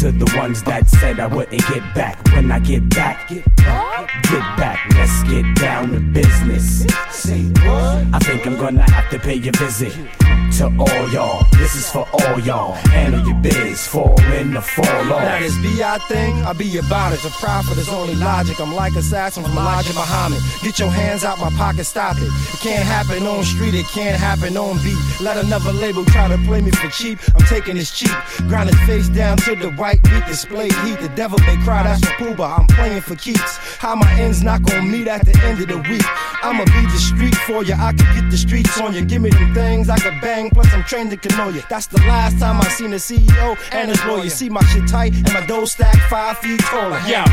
To 0.00 0.10
the 0.10 0.34
ones 0.36 0.64
that 0.64 0.88
said 0.88 1.20
I 1.20 1.26
wouldn't 1.28 1.64
get 1.68 1.94
back. 1.94 2.18
When 2.32 2.50
I 2.50 2.58
get 2.58 2.88
back, 2.88 3.28
get 3.28 3.44
back. 4.56 4.80
Let's 4.94 5.22
get 5.24 5.54
down 5.54 5.92
to 5.92 6.00
business. 6.00 6.84
Say 7.10 7.44
what? 7.44 8.06
I 8.12 8.18
think 8.18 8.44
I'm 8.46 8.56
gonna 8.56 8.82
have 8.82 9.08
to 9.10 9.18
pay 9.20 9.36
a 9.46 9.52
visit 9.52 9.92
to 10.58 10.66
all 10.78 11.08
y'all. 11.10 11.46
This 11.52 11.76
is 11.76 11.88
for 11.88 12.06
all 12.12 12.40
y'all. 12.40 12.72
Handle 12.90 13.24
your 13.26 13.36
biz, 13.36 13.86
fall 13.86 14.20
in 14.32 14.54
the 14.54 14.60
fall 14.60 15.12
off. 15.12 15.22
Now 15.22 15.38
this 15.38 15.56
BI 15.58 15.98
thing, 16.08 16.34
I 16.42 16.52
be 16.52 16.78
about 16.78 17.12
it. 17.12 17.20
The 17.20 17.30
profit 17.30 17.78
is 17.78 17.88
only 17.88 18.14
logic. 18.16 18.60
I'm 18.60 18.74
like 18.74 18.94
assassin 18.96 19.44
from 19.44 19.52
Elijah 19.52 19.94
Muhammad. 19.94 20.40
Get 20.62 20.78
your 20.78 20.90
hands 20.90 21.22
out 21.22 21.38
my 21.38 21.50
pocket, 21.50 21.84
stop 21.84 22.16
it. 22.16 22.24
It 22.24 22.60
can't 22.60 22.84
happen 22.84 23.26
on 23.26 23.44
street, 23.44 23.74
it 23.74 23.86
can't 23.86 24.18
happen 24.18 24.56
on 24.56 24.76
beat. 24.82 24.98
Let 25.20 25.36
another 25.36 25.72
label 25.72 26.04
try 26.06 26.28
to 26.28 26.38
play 26.38 26.60
me 26.60 26.70
for 26.72 26.88
cheap. 26.88 27.18
I'm 27.34 27.46
taking 27.46 27.76
this 27.76 27.90
cheap. 27.96 28.16
Grind 28.48 28.68
his 28.68 28.80
face 28.80 29.08
down 29.08 29.36
to 29.38 29.54
the 29.54 29.70
white 29.82 30.02
meat 30.12 30.24
display 30.26 30.68
heat. 30.84 31.00
The 31.00 31.10
devil 31.16 31.40
may 31.40 31.56
cry, 31.64 31.82
that's 31.82 31.98
for 32.04 32.12
Pooba. 32.12 32.60
I'm 32.60 32.68
playing 32.68 33.00
for 33.00 33.16
keeps. 33.16 33.58
How 33.78 33.96
my 33.96 34.10
ends 34.12 34.40
not 34.40 34.62
gonna 34.62 34.82
meet 34.82 35.08
at 35.08 35.26
the 35.26 35.36
end 35.42 35.60
of 35.60 35.66
the 35.66 35.78
week. 35.90 36.06
I'ma 36.44 36.64
be 36.66 36.82
the 36.86 37.02
street 37.10 37.34
for 37.34 37.64
you. 37.64 37.74
I 37.74 37.92
can 37.92 38.06
get 38.14 38.30
the 38.30 38.36
streets 38.36 38.80
on 38.80 38.94
you. 38.94 39.04
Give 39.04 39.20
me 39.20 39.30
them 39.30 39.52
things 39.52 39.88
I 39.88 39.98
can 39.98 40.20
bang. 40.20 40.50
Plus 40.50 40.72
I'm 40.72 40.84
trained 40.84 41.10
to 41.10 41.16
canoe 41.16 41.52
you. 41.56 41.62
That's 41.68 41.88
the 41.88 41.98
last 42.02 42.38
time 42.38 42.60
I 42.60 42.68
seen 42.68 42.92
a 42.92 42.96
CEO 42.96 43.58
and 43.72 43.90
his 43.90 44.04
lawyer. 44.04 44.30
See 44.30 44.48
my 44.48 44.62
shit 44.66 44.86
tight 44.88 45.14
and 45.14 45.32
my 45.32 45.44
dough 45.46 45.64
stack 45.64 45.98
five 46.08 46.38
feet 46.38 46.60
taller. 46.60 47.00
Yo, 47.08 47.24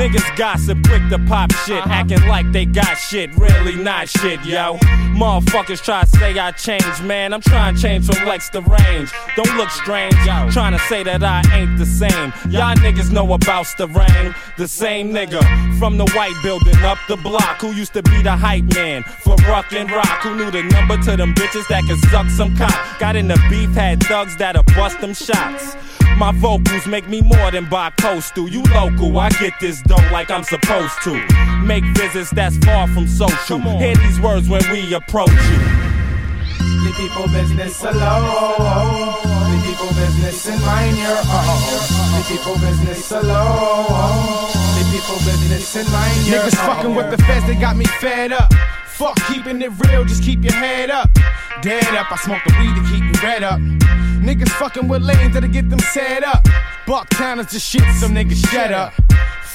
niggas 0.00 0.36
gossip 0.36 0.78
quick 0.88 1.02
to 1.10 1.18
pop 1.26 1.52
shit, 1.66 1.82
uh-huh. 1.82 1.92
acting 1.92 2.26
like 2.26 2.50
they 2.52 2.64
got 2.64 2.94
shit, 2.94 3.36
really 3.36 3.76
not 3.76 4.08
shit, 4.08 4.42
yo. 4.46 4.78
Motherfuckers 5.22 5.82
try 5.82 6.04
to 6.04 6.06
say 6.06 6.38
I 6.38 6.52
changed, 6.52 7.04
man. 7.04 7.34
I'm 7.34 7.42
trying 7.42 7.74
to 7.74 7.82
change 7.82 8.06
from 8.06 8.26
Lex 8.26 8.48
to 8.50 8.62
range. 8.62 9.10
Don't 9.36 9.56
look 9.58 9.68
strange, 9.68 10.14
yo. 10.24 10.48
Trying 10.50 10.72
to 10.72 10.78
say 10.88 11.02
that 11.02 11.22
I 11.22 11.42
ain't 11.52 11.76
the 11.76 11.84
same. 11.84 11.97
Y'all 12.00 12.76
niggas 12.76 13.10
know 13.10 13.32
about 13.32 13.66
the 13.76 13.88
rain. 13.88 14.34
The 14.56 14.68
same 14.68 15.12
nigga 15.12 15.42
from 15.80 15.96
the 15.96 16.06
white 16.12 16.38
building 16.44 16.76
up 16.84 16.98
the 17.08 17.16
block 17.16 17.60
who 17.60 17.72
used 17.72 17.92
to 17.94 18.02
be 18.04 18.22
the 18.22 18.36
hype 18.36 18.72
man 18.74 19.02
for 19.02 19.34
Ruck 19.48 19.72
and 19.72 19.90
Rock. 19.90 20.22
Who 20.22 20.36
knew 20.36 20.50
the 20.50 20.62
number 20.62 20.96
to 20.96 21.16
them 21.16 21.34
bitches 21.34 21.66
that 21.68 21.82
could 21.88 21.98
suck 22.10 22.28
some 22.30 22.56
cock. 22.56 23.00
Got 23.00 23.16
in 23.16 23.26
the 23.26 23.40
beef, 23.50 23.70
had 23.70 24.00
thugs 24.04 24.36
that'll 24.36 24.62
bust 24.62 25.00
them 25.00 25.12
shots. 25.12 25.76
My 26.16 26.30
vocals 26.32 26.86
make 26.86 27.08
me 27.08 27.20
more 27.20 27.50
than 27.50 27.68
bi 27.68 27.90
coastal. 27.98 28.48
You 28.48 28.62
local, 28.74 29.18
I 29.18 29.30
get 29.30 29.54
this 29.60 29.82
dough 29.82 29.96
like 30.12 30.30
I'm 30.30 30.44
supposed 30.44 31.02
to. 31.02 31.14
Make 31.64 31.84
visits 31.96 32.30
that's 32.30 32.56
far 32.58 32.86
from 32.86 33.08
social. 33.08 33.58
Hear 33.58 33.96
these 33.96 34.20
words 34.20 34.48
when 34.48 34.62
we 34.70 34.94
approach 34.94 35.30
you. 35.30 35.58
The 36.84 36.94
people 36.96 37.26
business 37.32 37.82
alone. 37.82 39.27
Business 40.28 40.56
and 40.56 40.66
mind 40.66 40.98
your 40.98 41.16
own. 41.16 42.12
The 42.12 42.24
people 42.28 42.54
business 42.60 43.12
alone. 43.12 44.52
The 44.76 44.84
people 44.92 45.16
business 45.24 45.74
and 45.76 45.90
mind 45.90 46.26
your 46.26 46.42
Niggas 46.42 46.54
fucking 46.66 46.94
with 46.94 47.10
the 47.10 47.16
feds, 47.24 47.46
they 47.46 47.54
got 47.54 47.78
me 47.78 47.86
fed 47.98 48.32
up. 48.32 48.52
Fuck 48.88 49.16
keeping 49.28 49.62
it 49.62 49.70
real, 49.86 50.04
just 50.04 50.22
keep 50.22 50.44
your 50.44 50.52
head 50.52 50.90
up. 50.90 51.08
Dead 51.62 51.94
up, 51.94 52.12
I 52.12 52.16
smoke 52.16 52.42
the 52.46 52.54
weed 52.58 52.74
to 52.76 52.82
keep 52.92 53.04
me 53.04 53.12
red 53.22 53.42
up. 53.42 53.58
Niggas 54.20 54.50
fucking 54.50 54.86
with 54.86 55.00
lanes 55.00 55.32
that'll 55.32 55.48
get 55.48 55.70
them 55.70 55.78
set 55.78 56.22
up. 56.22 56.44
Bucktown 56.84 57.38
is 57.38 57.46
the 57.46 57.58
shit, 57.58 57.80
some 57.98 58.12
niggas 58.12 58.46
shut 58.50 58.70
up. 58.70 58.92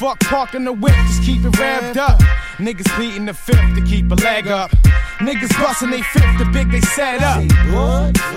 Fuck 0.04 0.20
parking 0.20 0.66
the 0.66 0.74
whip, 0.74 0.94
just 1.08 1.24
keep 1.24 1.46
it 1.46 1.54
revved 1.54 1.96
up. 1.96 2.20
Niggas 2.58 2.90
pleading 2.90 3.26
the 3.26 3.34
fifth 3.34 3.74
to 3.76 3.82
keep 3.82 4.12
a 4.12 4.16
leg 4.16 4.48
up. 4.48 4.70
Niggas 5.20 5.58
busting 5.58 5.92
they 5.92 6.02
fifth, 6.02 6.38
the 6.38 6.46
big 6.52 6.70
they 6.72 6.82
set 6.82 7.24
up. 7.24 7.42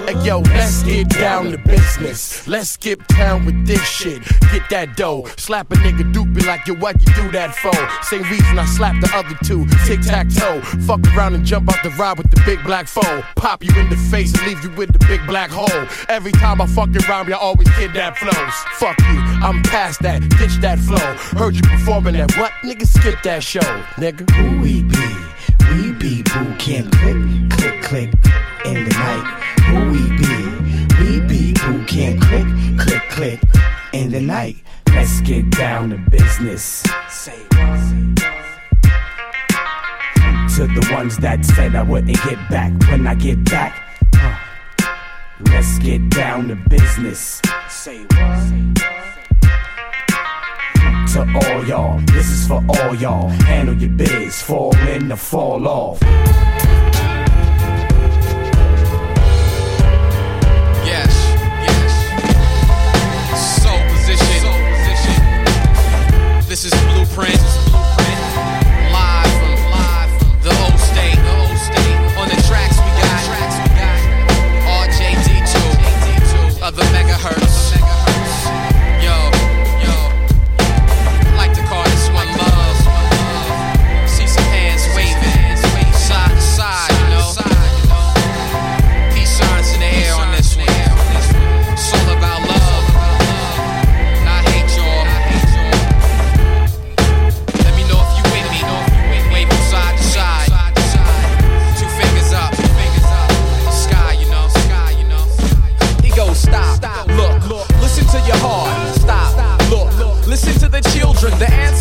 Hey 0.06 0.24
yo, 0.24 0.38
let's 0.38 0.84
get 0.84 1.08
down 1.08 1.50
to 1.50 1.58
business. 1.58 2.46
Let's 2.46 2.70
skip 2.70 3.04
town 3.08 3.44
with 3.44 3.66
this 3.66 3.82
shit. 3.84 4.22
Get 4.52 4.62
that 4.70 4.96
dough. 4.96 5.26
Slap 5.36 5.72
a 5.72 5.74
nigga 5.74 6.06
be 6.32 6.42
like, 6.42 6.66
yo, 6.68 6.74
what 6.74 7.00
you 7.00 7.12
do 7.14 7.30
that 7.32 7.54
for? 7.56 7.74
Same 8.04 8.22
reason 8.30 8.58
I 8.58 8.64
slapped 8.66 9.00
the 9.00 9.10
other 9.16 9.36
two. 9.44 9.66
Tic 9.86 10.00
tac 10.02 10.28
toe. 10.28 10.60
Fuck 10.86 11.00
around 11.16 11.34
and 11.34 11.44
jump 11.44 11.68
out 11.68 11.82
the 11.82 11.90
ride 11.90 12.18
with 12.18 12.30
the 12.30 12.40
big 12.46 12.62
black 12.64 12.86
foe. 12.86 13.22
Pop 13.34 13.64
you 13.64 13.74
in 13.80 13.88
the 13.90 13.96
face 13.96 14.32
and 14.34 14.46
leave 14.46 14.62
you 14.62 14.70
with 14.76 14.92
the 14.92 15.04
big 15.06 15.26
black 15.26 15.50
hole. 15.50 15.86
Every 16.08 16.32
time 16.32 16.60
I 16.60 16.66
fuck 16.66 16.90
around, 17.08 17.32
I 17.32 17.36
always 17.36 17.68
kidnap 17.76 18.18
flows. 18.18 18.54
Fuck 18.74 18.98
you, 19.00 19.18
I'm 19.42 19.62
past 19.64 20.00
that. 20.02 20.20
Ditch 20.38 20.56
that 20.60 20.78
flow. 20.78 21.14
Heard 21.38 21.55
you 21.56 21.62
performing 21.62 22.14
that. 22.14 22.36
What? 22.36 22.52
Nigga, 22.62 22.86
skip 22.86 23.22
that 23.22 23.42
show, 23.42 23.60
nigga. 23.96 24.28
Who 24.30 24.60
we 24.60 24.82
be? 24.82 25.26
We 25.72 25.92
be 25.92 26.22
boot 26.22 26.58
camp 26.58 26.92
click, 26.92 27.50
click, 27.50 27.82
click 27.82 28.10
in 28.64 28.84
the 28.84 28.90
night. 28.90 29.24
Who 29.66 29.90
we 29.90 30.02
be? 30.16 30.36
We 31.00 31.20
be 31.26 31.52
boot 31.52 31.88
camp 31.88 32.22
click, 32.22 32.46
click, 32.78 33.02
click 33.10 33.40
in 33.92 34.10
the 34.10 34.20
night. 34.20 34.56
Let's 34.88 35.20
get 35.20 35.50
down 35.50 35.90
to 35.90 35.98
business. 36.10 36.82
Say? 37.08 37.38
To 40.56 40.66
the 40.66 40.88
ones 40.92 41.18
that 41.18 41.44
said 41.44 41.74
I 41.74 41.82
wouldn't 41.82 42.16
get 42.24 42.38
back 42.48 42.72
when 42.88 43.06
I 43.06 43.14
get 43.14 43.44
back. 43.44 43.82
Let's 45.40 45.78
get 45.78 46.08
down 46.08 46.48
to 46.48 46.56
business. 46.56 47.42
Say 47.68 48.04
what? 48.04 49.25
To 51.16 51.22
all 51.22 51.64
y'all, 51.64 51.98
this 52.12 52.28
is 52.28 52.46
for 52.46 52.62
all 52.68 52.94
y'all. 52.94 53.30
Handle 53.30 53.74
your 53.74 53.88
biz, 53.88 54.42
fall 54.42 54.76
in 54.86 55.08
the 55.08 55.16
fall 55.16 55.66
off. 55.66 55.98
Yes, 60.84 61.08
yes. 61.64 61.92
Soul 63.62 63.80
position. 63.94 64.44
This 66.50 66.66
is 66.66 66.74
Blueprint. 66.92 67.65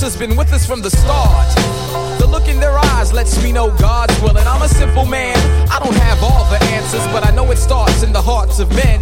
Answer's 0.05 0.27
been 0.27 0.37
with 0.37 0.53
us 0.53 0.67
from 0.67 0.81
the 0.83 0.89
start. 0.91 1.55
The 2.19 2.27
look 2.27 2.47
in 2.47 2.59
their 2.59 2.77
eyes 2.77 3.11
lets 3.11 3.41
me 3.41 3.51
know 3.51 3.75
God's 3.79 4.13
willing. 4.21 4.45
I'm 4.45 4.61
a 4.61 4.69
simple 4.69 5.03
man, 5.03 5.35
I 5.67 5.79
don't 5.79 5.95
have 5.95 6.21
all 6.21 6.45
the 6.51 6.63
answers, 6.65 7.01
but 7.07 7.25
I 7.25 7.31
know 7.31 7.49
it 7.49 7.57
starts 7.57 8.03
in 8.03 8.13
the 8.13 8.21
hearts 8.21 8.59
of 8.59 8.69
men. 8.75 9.01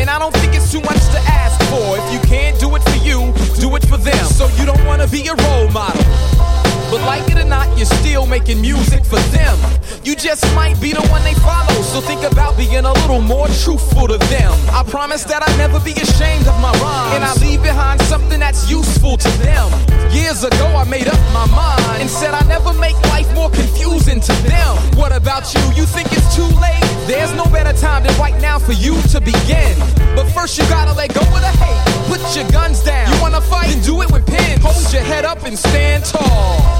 And 0.00 0.08
I 0.08 0.18
don't 0.18 0.32
think 0.36 0.54
it's 0.54 0.72
too 0.72 0.80
much 0.80 1.04
to 1.12 1.20
ask 1.28 1.60
for. 1.68 1.98
If 1.98 2.14
you 2.14 2.20
can't 2.20 2.58
do 2.58 2.74
it 2.76 2.82
for 2.82 2.96
you, 3.04 3.34
do 3.60 3.76
it 3.76 3.84
for 3.84 3.98
them. 3.98 4.24
So 4.24 4.48
you 4.56 4.64
don't 4.64 4.84
wanna 4.86 5.06
be 5.06 5.26
a 5.26 5.34
role 5.34 5.68
model. 5.68 6.59
But 6.90 7.02
like 7.06 7.30
it 7.30 7.38
or 7.38 7.44
not, 7.44 7.70
you're 7.78 7.86
still 7.86 8.26
making 8.26 8.60
music 8.60 9.04
for 9.04 9.20
them. 9.30 9.56
You 10.02 10.16
just 10.16 10.42
might 10.56 10.80
be 10.80 10.92
the 10.92 11.06
one 11.06 11.22
they 11.22 11.34
follow. 11.34 11.82
So 11.82 12.00
think 12.00 12.24
about 12.24 12.56
being 12.56 12.84
a 12.84 12.92
little 12.92 13.20
more 13.20 13.46
truthful 13.62 14.08
to 14.08 14.18
them. 14.18 14.52
I 14.74 14.82
promise 14.82 15.22
that 15.24 15.40
I'll 15.40 15.56
never 15.56 15.78
be 15.78 15.92
ashamed 15.92 16.48
of 16.48 16.58
my 16.58 16.72
rhymes. 16.82 17.14
And 17.14 17.22
I 17.22 17.32
leave 17.38 17.62
behind 17.62 18.00
something 18.02 18.40
that's 18.40 18.68
useful 18.68 19.16
to 19.16 19.30
them. 19.38 19.70
Years 20.10 20.42
ago, 20.42 20.66
I 20.74 20.82
made 20.82 21.06
up 21.06 21.20
my 21.32 21.46
mind 21.54 22.02
and 22.02 22.10
said 22.10 22.34
I 22.34 22.42
never 22.48 22.72
make 22.74 22.98
life 23.14 23.32
more 23.36 23.50
confusing 23.50 24.18
to 24.18 24.32
them. 24.50 24.74
What 24.98 25.14
about 25.14 25.54
you? 25.54 25.62
You 25.78 25.86
think 25.86 26.10
it's 26.10 26.34
too 26.34 26.50
late? 26.58 26.82
There's 27.06 27.32
no 27.34 27.44
better 27.46 27.72
time 27.78 28.02
than 28.02 28.18
right 28.18 28.34
now 28.42 28.58
for 28.58 28.72
you 28.72 29.00
to 29.14 29.20
begin. 29.20 29.78
But 30.16 30.26
first, 30.34 30.58
you 30.58 30.64
gotta 30.66 30.92
let 30.94 31.14
go 31.14 31.20
of 31.22 31.40
the 31.40 31.54
hate. 31.54 31.86
Put 32.10 32.18
your 32.34 32.50
guns 32.50 32.82
down. 32.82 33.14
You 33.14 33.22
wanna 33.22 33.40
fight? 33.40 33.68
Then 33.68 33.80
do 33.82 34.02
it 34.02 34.10
with 34.10 34.26
pins. 34.26 34.62
Hold 34.64 34.92
your 34.92 35.02
head 35.02 35.24
up 35.24 35.44
and 35.44 35.56
stand 35.56 36.04
tall. 36.04 36.79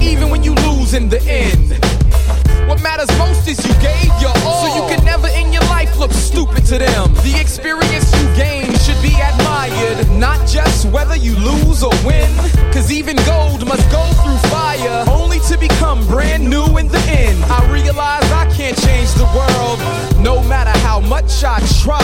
Even 0.00 0.30
when 0.30 0.42
you 0.42 0.54
lose 0.54 0.94
in 0.94 1.08
the 1.08 1.22
end. 1.22 1.78
What 2.68 2.82
matters 2.82 3.10
most 3.18 3.48
is 3.48 3.58
you 3.66 3.74
gave 3.82 4.12
your 4.20 4.32
all. 4.46 4.62
So 4.62 4.76
you 4.76 4.94
can 4.94 5.04
never 5.04 5.28
in 5.28 5.52
your 5.52 5.64
life 5.64 5.98
look 5.98 6.12
stupid 6.12 6.64
to 6.66 6.78
them. 6.78 7.12
The 7.26 7.36
experience 7.40 8.06
you 8.14 8.26
gain 8.36 8.72
should 8.78 9.00
be 9.02 9.14
admired, 9.20 10.08
not 10.18 10.46
just 10.46 10.86
whether 10.86 11.16
you 11.16 11.34
lose 11.36 11.82
or 11.82 11.92
win. 12.06 12.30
Cause 12.72 12.92
even 12.92 13.16
gold 13.26 13.66
must 13.66 13.90
go 13.90 14.04
through 14.22 14.38
fire, 14.50 15.04
only 15.08 15.40
to 15.50 15.58
become 15.58 16.06
brand 16.06 16.48
new 16.48 16.78
in 16.78 16.86
the 16.86 17.02
end. 17.08 17.42
I 17.44 17.60
realize 17.72 18.22
I 18.30 18.46
can't 18.54 18.78
change 18.78 19.10
the 19.14 19.28
world, 19.34 19.78
no 20.22 20.42
matter 20.48 20.76
how 20.86 21.00
much 21.00 21.42
I 21.42 21.58
try. 21.82 22.00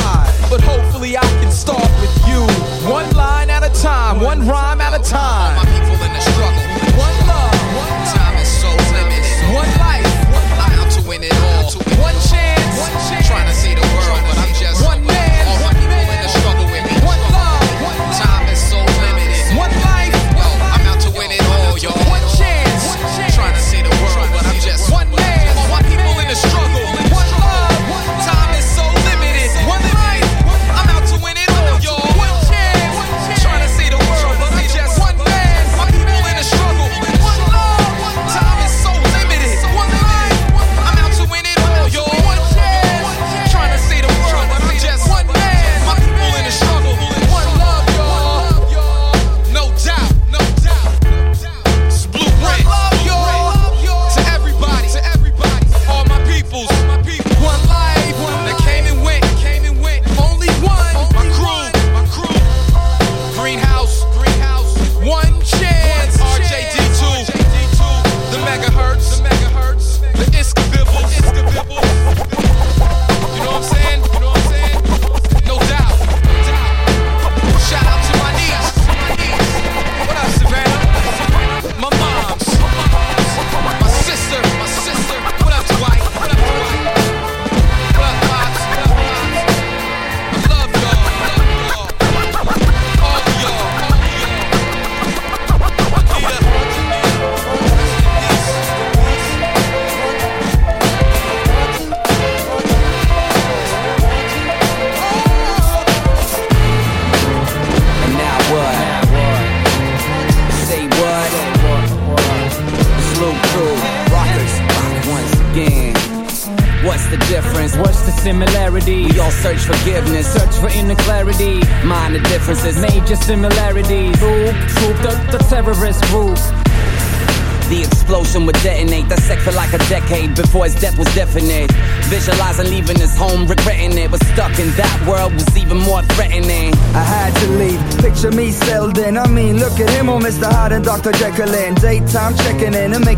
But 0.51 0.61
hopefully 0.61 1.17
I 1.17 1.29
can 1.41 1.53
start 1.53 1.91
with 2.01 2.15
you. 2.27 2.43
one 2.91 3.09
line 3.15 3.51
at 3.51 3.63
a 3.63 3.71
time. 3.81 4.21
one 4.21 4.47
rhyme 4.47 4.81
at 4.81 4.95
a 4.95 4.99
the 4.99 5.05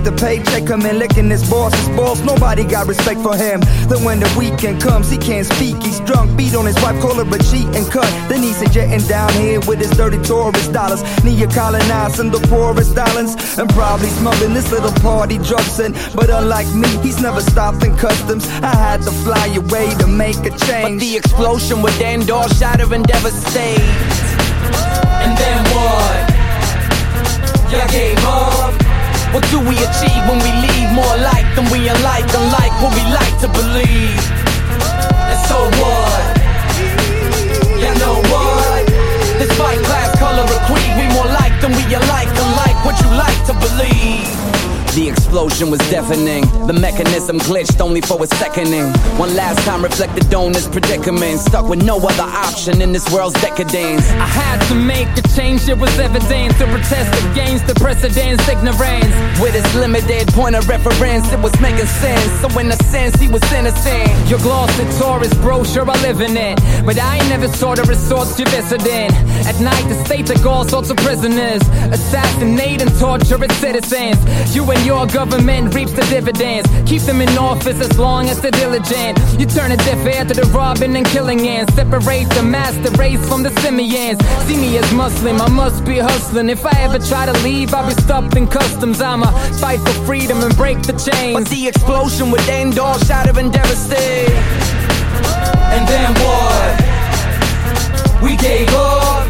the 0.04 0.12
paycheck 0.12 0.66
come 0.66 0.82
in, 0.86 0.98
licking 0.98 1.30
his 1.30 1.48
boss's 1.48 1.88
balls. 1.96 2.22
Nobody 2.22 2.64
got 2.64 2.86
respect 2.86 3.20
for 3.20 3.36
him. 3.36 3.60
Then 3.88 4.04
when 4.04 4.20
the 4.20 4.30
weekend 4.38 4.80
comes, 4.82 5.10
he 5.10 5.18
can't 5.18 5.46
speak. 5.46 5.82
He's 5.82 6.00
drunk, 6.00 6.36
beat 6.36 6.54
on 6.54 6.66
his 6.66 6.76
wife, 6.82 7.00
call 7.00 7.14
her 7.14 7.28
a 7.28 7.38
cheat 7.50 7.68
and 7.76 7.86
cut. 7.90 8.08
Then 8.28 8.42
he's 8.42 8.60
jetting 8.70 9.06
down 9.08 9.32
here 9.34 9.60
with 9.60 9.78
his 9.78 9.90
dirty 9.90 10.20
tourist 10.22 10.72
dollars. 10.72 11.02
Neo-colonizing 11.24 12.30
the 12.30 12.40
poorest 12.48 12.96
islands 12.98 13.58
and 13.58 13.68
probably 13.70 14.08
smuggling 14.08 14.54
this 14.54 14.70
little 14.70 14.92
party 15.00 15.38
drugs 15.38 15.78
in. 15.80 15.92
But 16.14 16.30
unlike 16.30 16.68
me, 16.74 16.88
he's 16.98 17.20
never 17.20 17.40
stopped 17.40 17.84
in 17.84 17.96
customs. 17.96 18.46
I 18.62 18.74
had 18.74 19.02
to 19.02 19.10
fly 19.10 19.46
away 19.56 19.94
to 19.98 20.06
make 20.06 20.38
a 20.44 20.50
change. 20.66 21.00
But 21.00 21.00
the 21.00 21.16
explosion 21.16 21.82
would 21.82 22.00
end 22.00 22.30
all 22.30 22.48
shatter 22.48 22.92
and 22.92 23.04
devastate. 23.04 23.80
And 25.24 25.36
then 25.36 25.64
what? 25.74 26.38
Y'all 27.70 27.88
gave 27.88 28.18
up. 28.24 28.67
What 29.32 29.44
do 29.50 29.60
we 29.60 29.76
achieve 29.76 30.22
when 30.28 30.40
we 30.40 30.50
leave? 30.64 30.88
More 30.92 31.16
like 31.20 31.46
than 31.54 31.68
we 31.70 31.86
unlike, 31.86 32.24
unlike 32.32 32.74
what 32.80 32.92
we 32.96 33.04
like 33.12 33.34
to 33.44 33.48
believe. 33.48 34.24
And 35.30 35.40
so 35.46 35.58
what? 35.80 36.24
Y'all 37.76 37.98
know 38.00 38.16
what? 38.32 38.86
Despite 39.38 39.78
class, 39.84 40.18
color, 40.18 40.42
or 40.42 40.60
creed, 40.66 40.92
we 40.96 41.06
more 41.12 41.26
like 41.26 41.60
than 41.60 41.72
we 41.72 41.84
alike, 41.94 42.28
unlike 42.28 42.84
what 42.84 42.96
you 43.02 43.08
like 43.12 43.40
to 43.46 43.54
believe. 43.54 44.47
The 44.94 45.08
explosion 45.08 45.70
was 45.70 45.78
deafening. 45.90 46.42
The 46.66 46.72
mechanism 46.72 47.38
glitched 47.38 47.80
only 47.80 48.00
for 48.00 48.22
a 48.22 48.26
seconding. 48.26 48.90
One 49.16 49.34
last 49.36 49.64
time 49.64 49.82
reflected 49.82 50.32
on 50.34 50.52
this 50.52 50.66
predicament. 50.66 51.38
Stuck 51.40 51.68
with 51.68 51.84
no 51.84 51.98
other 51.98 52.22
option 52.24 52.82
in 52.82 52.92
this 52.92 53.08
world's 53.12 53.40
decadence. 53.40 54.02
I 54.10 54.26
had 54.26 54.58
to 54.68 54.74
make 54.74 55.06
a 55.16 55.22
change, 55.36 55.68
it 55.68 55.78
was 55.78 55.96
evident 55.98 56.56
to 56.58 56.66
protest 56.66 57.12
against 57.30 57.66
the 57.68 57.74
precedent's 57.74 58.48
ignorance. 58.48 59.14
With 59.40 59.54
his 59.54 59.68
limited 59.74 60.26
point 60.34 60.56
of 60.56 60.68
reference, 60.68 61.32
it 61.32 61.40
was 61.40 61.54
making 61.60 61.86
sense. 61.86 62.32
So 62.40 62.48
in 62.58 62.66
a 62.72 62.76
sense, 62.90 63.14
he 63.20 63.28
was 63.28 63.44
innocent. 63.52 64.10
Your 64.28 64.40
glossy 64.40 64.84
tourist 64.98 65.40
brochure, 65.40 65.88
I 65.88 65.94
live 66.02 66.20
in 66.20 66.36
it. 66.36 66.58
But 66.84 66.98
I 66.98 67.18
ain't 67.18 67.28
never 67.28 67.46
saw 67.46 67.74
the 67.74 67.84
resorts 67.84 68.38
you 68.38 68.46
visited. 68.46 69.12
At 69.46 69.60
night, 69.60 69.84
the 69.88 70.02
state 70.04 70.26
took 70.26 70.44
all 70.44 70.64
sorts 70.64 70.90
of 70.90 70.96
prisoners. 70.96 71.62
Assassinate 71.94 72.82
and 72.82 72.90
torture 72.98 73.42
its 73.44 73.56
citizens. 73.56 74.18
You 74.56 74.64
and 74.70 74.77
your 74.84 75.06
government 75.06 75.74
reaps 75.74 75.92
the 75.92 76.02
dividends. 76.02 76.68
Keep 76.86 77.02
them 77.02 77.20
in 77.20 77.28
office 77.38 77.80
as 77.80 77.98
long 77.98 78.28
as 78.28 78.40
they're 78.40 78.50
diligent. 78.50 79.18
You 79.38 79.46
turn 79.46 79.72
a 79.72 79.76
deaf 79.76 80.04
ear 80.06 80.24
to 80.24 80.34
the 80.34 80.46
robbing 80.54 80.96
and 80.96 81.06
killing 81.06 81.40
ends. 81.40 81.72
Separate 81.74 82.28
the 82.30 82.42
master 82.42 82.90
race 82.92 83.22
from 83.28 83.42
the 83.42 83.50
simians. 83.60 84.18
See 84.46 84.56
me 84.56 84.76
as 84.78 84.92
Muslim, 84.92 85.40
I 85.40 85.48
must 85.48 85.84
be 85.84 85.98
hustling. 85.98 86.48
If 86.48 86.64
I 86.66 86.72
ever 86.80 86.98
try 86.98 87.26
to 87.26 87.32
leave, 87.42 87.72
I'll 87.74 87.86
be 87.86 87.94
stuck 88.02 88.34
in 88.36 88.46
customs. 88.46 89.00
I'ma 89.00 89.30
fight 89.58 89.80
for 89.80 89.94
freedom 90.06 90.42
and 90.42 90.56
break 90.56 90.82
the 90.82 90.92
chains. 90.92 91.34
But 91.34 91.48
the 91.48 91.68
explosion 91.68 92.30
would 92.30 92.48
end 92.48 92.78
all 92.78 92.98
shatter 92.98 93.38
and 93.38 93.52
devastate. 93.52 94.30
And 95.74 95.86
then 95.86 96.12
what? 96.24 96.88
We 98.22 98.36
gave 98.36 98.68
up. 98.74 99.28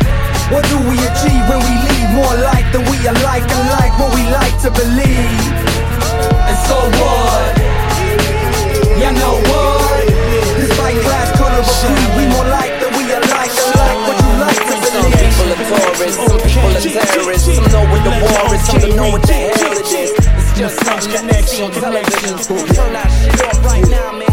What 0.51 0.65
do 0.69 0.79
we 0.89 0.97
achieve 0.97 1.45
when 1.49 1.61
we 1.61 1.89
leave? 1.89 1.98
More 2.19 2.35
like 2.35 2.67
than 2.75 2.83
we 2.91 2.99
alike, 3.07 3.47
unlike 3.47 3.95
what 3.95 4.11
we 4.11 4.27
like 4.27 4.57
to 4.67 4.71
believe. 4.75 5.55
And 6.51 6.59
so 6.67 6.75
what? 6.99 7.55
You 8.99 9.11
know 9.15 9.39
what? 9.47 10.03
Despite 10.59 10.99
class, 11.07 11.31
color, 11.39 11.63
or 11.63 11.79
creed, 11.79 12.11
we 12.19 12.27
more 12.35 12.49
like 12.51 12.75
than 12.83 12.91
we 12.99 13.07
alike, 13.15 13.55
unlike 13.55 14.01
what 14.03 14.19
you 14.19 14.35
like 14.35 14.63
to 14.67 14.75
believe. 14.83 14.99
Some 14.99 15.15
people 15.15 15.47
are 15.47 15.63
tourists, 15.63 16.19
some 16.19 16.43
people 16.43 16.75
are 16.75 17.07
terrorists. 17.07 17.47
Some 17.55 17.71
know 17.71 17.87
what 17.87 18.03
the 18.03 18.11
war 18.11 18.51
is, 18.51 18.67
some 18.67 18.81
don't 18.83 18.97
know 18.99 19.09
what 19.15 19.23
the 19.23 19.39
hell 19.55 19.79
it 19.79 19.87
is. 19.87 20.11
It's 20.11 20.59
just 20.59 20.75
that 20.83 21.23
they 21.23 21.71
television. 21.71 22.39
Turn 22.75 22.93
that 22.99 23.09
shit 23.23 23.39
off 23.47 23.65
right 23.65 23.87
now, 23.87 24.11
man. 24.19 24.28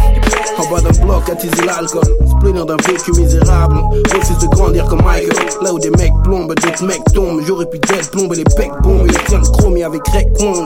En 0.58 0.72
bas 0.72 0.80
d'un 0.80 1.06
bloc, 1.06 1.30
attiser 1.30 1.66
l'alcool. 1.66 2.04
Splenir 2.38 2.66
d'un 2.66 2.78
vécu 2.88 3.12
misérable. 3.12 3.78
Refuse 4.14 4.38
de 4.38 4.48
grandir 4.48 4.86
comme 4.86 5.04
Michael. 5.04 5.34
Là 5.62 5.74
où 5.74 5.80
des 5.80 5.90
mecs 5.90 6.14
plombent, 6.24 6.54
d'autres 6.56 6.86
mecs 6.86 7.04
tombent. 7.14 7.42
J'aurais 7.46 7.66
pu 7.66 7.78
d'être 7.80 8.10
plomber 8.12 8.38
les 8.38 8.44
becs 8.44 8.72
bombes. 8.82 9.08
Il 9.08 9.18
tient 9.26 9.40
le 9.40 9.46
chromie 9.58 9.84
avec 9.84 10.08
Rec. 10.08 10.28
Comment 10.38 10.66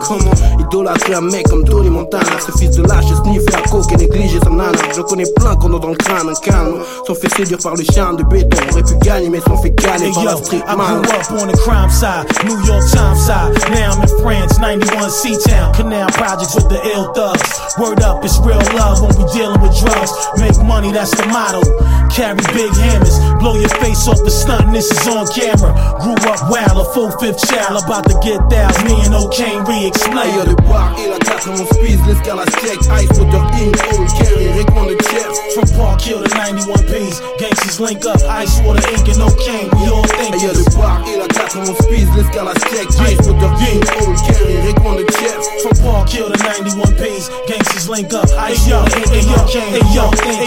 idolâtrer 0.59 1.15
un 1.15 1.21
mec 1.21 1.47
comme 1.49 1.63
Tony 1.63 1.89
Montana? 1.89 2.39
Ce 2.45 2.51
fils 2.57 2.71
de 2.71 2.83
lâche, 2.83 3.05
sniffer 3.23 3.51
la 3.51 3.61
coke 3.69 3.91
et 3.91 3.97
négliger 3.97 4.39
sa 4.43 4.49
nana. 4.49 4.71
Je 4.95 5.01
connais 5.01 5.25
plein 5.35 5.55
qu'on 5.55 5.75
a 5.75 5.79
dans 5.79 5.89
le 5.89 5.95
crâne, 5.95 6.29
un 6.29 6.33
calme. 6.33 6.75
Sont 7.07 7.15
fait 7.15 7.29
séduire 7.35 7.59
par 7.59 7.75
le 7.75 7.83
chien 7.83 8.13
de 8.13 8.23
béton. 8.23 8.57
Aurait 8.71 8.83
pu 8.83 8.95
gagner, 9.01 9.29
mais 9.29 9.41
sont 9.41 9.57
fait 9.57 9.71
gagner 9.71 10.11
par 10.13 10.23
la 10.23 10.37
street 10.37 10.63
I 10.67 10.75
man. 10.75 11.01
grew 11.01 11.11
up 11.11 11.41
on 11.41 11.47
the 11.47 11.57
crime 11.57 11.89
side, 11.89 12.27
New 12.45 12.59
York 12.65 12.83
Times 12.91 13.19
side. 13.25 13.53
Now 13.71 13.93
I'm 13.93 14.01
in 14.03 14.07
France, 14.21 14.59
91 14.59 15.09
C-Town. 15.09 15.73
Canal 15.73 16.07
projects 16.11 16.53
with 16.55 16.69
the 16.69 16.79
ill 16.93 17.11
thugs. 17.13 17.41
Word 17.79 18.01
up, 18.03 18.23
it's 18.23 18.37
real 18.39 18.61
love 18.77 19.01
when 19.01 19.09
we 19.17 19.25
dealing 19.33 19.59
with 19.61 19.78
drugs. 19.79 20.11
Make 20.37 20.57
money, 20.63 20.91
that's 20.91 21.11
the 21.15 21.25
motto. 21.27 21.63
Carry 22.09 22.41
big 22.51 22.73
hammers, 22.75 23.15
blow 23.39 23.55
your 23.55 23.69
face 23.79 24.07
off 24.07 24.19
the 24.25 24.31
stunt, 24.31 24.73
this 24.73 24.91
is 24.91 25.07
on 25.07 25.27
camera. 25.31 25.71
Grew 26.01 26.17
up 26.27 26.41
wild, 26.49 26.75
a 26.75 26.85
full 26.91 27.11
fifth 27.21 27.47
child, 27.47 27.79
about 27.83 28.03
to 28.09 28.17
get 28.19 28.41
that. 28.49 28.73
Me 28.83 28.97
and 29.05 29.13
O'Kane 29.15 29.63
re-explain. 29.63 30.33
Y'a 30.35 30.43
le 30.43 30.55
bar 30.67 30.95
et 30.97 31.07
la 31.07 31.19
4 31.19 31.47
on 31.53 31.65
squeeze, 31.69 32.01
l'escalade 32.07 32.49
check, 32.59 32.79
ice, 32.91 33.13
moteur 33.17 33.45
in, 33.61 33.71
old 33.95 34.09
carry, 34.19 34.47
récon 34.57 34.85
de 34.89 34.97
chef. 35.05 35.31
From 35.53 35.67
Park 35.77 36.01
Hill 36.01 36.23
to 36.23 36.29
91 36.35 36.83
P's, 36.89 37.21
gangsters 37.39 37.79
link 37.79 38.05
up, 38.05 38.19
ice, 38.27 38.59
water, 38.65 38.81
Inc, 38.89 39.07
and 39.13 39.21
O'Kane, 39.21 39.69
we 39.79 39.87
all 39.87 40.03
think 40.17 40.35
Y'a 40.41 40.53
le 40.53 40.65
bar 40.75 40.99
et 41.07 41.17
la 41.17 41.27
4 41.27 41.61
on 41.61 41.75
squeeze, 41.75 42.09
l'escalade 42.17 42.59
check, 42.73 42.89
ice, 43.05 43.21
moteur 43.27 43.53
in, 43.69 43.79
old 44.01 44.17
carry, 44.27 44.57
récon 44.65 44.97
de 44.97 45.05
chef. 45.13 45.39
From 45.61 45.77
Park 45.85 46.09
Hill 46.09 46.27
to 46.31 46.37
91 46.43 46.95
P's, 46.97 47.29
gangsters 47.47 47.87
link 47.87 48.11
up, 48.13 48.27
ice, 48.35 48.65
water, 48.67 48.97
Inc, 48.97 49.13
and 49.13 49.29
O'Kane, 49.39 49.68
we 49.73 49.97
all 49.99 50.11
think 50.11 50.39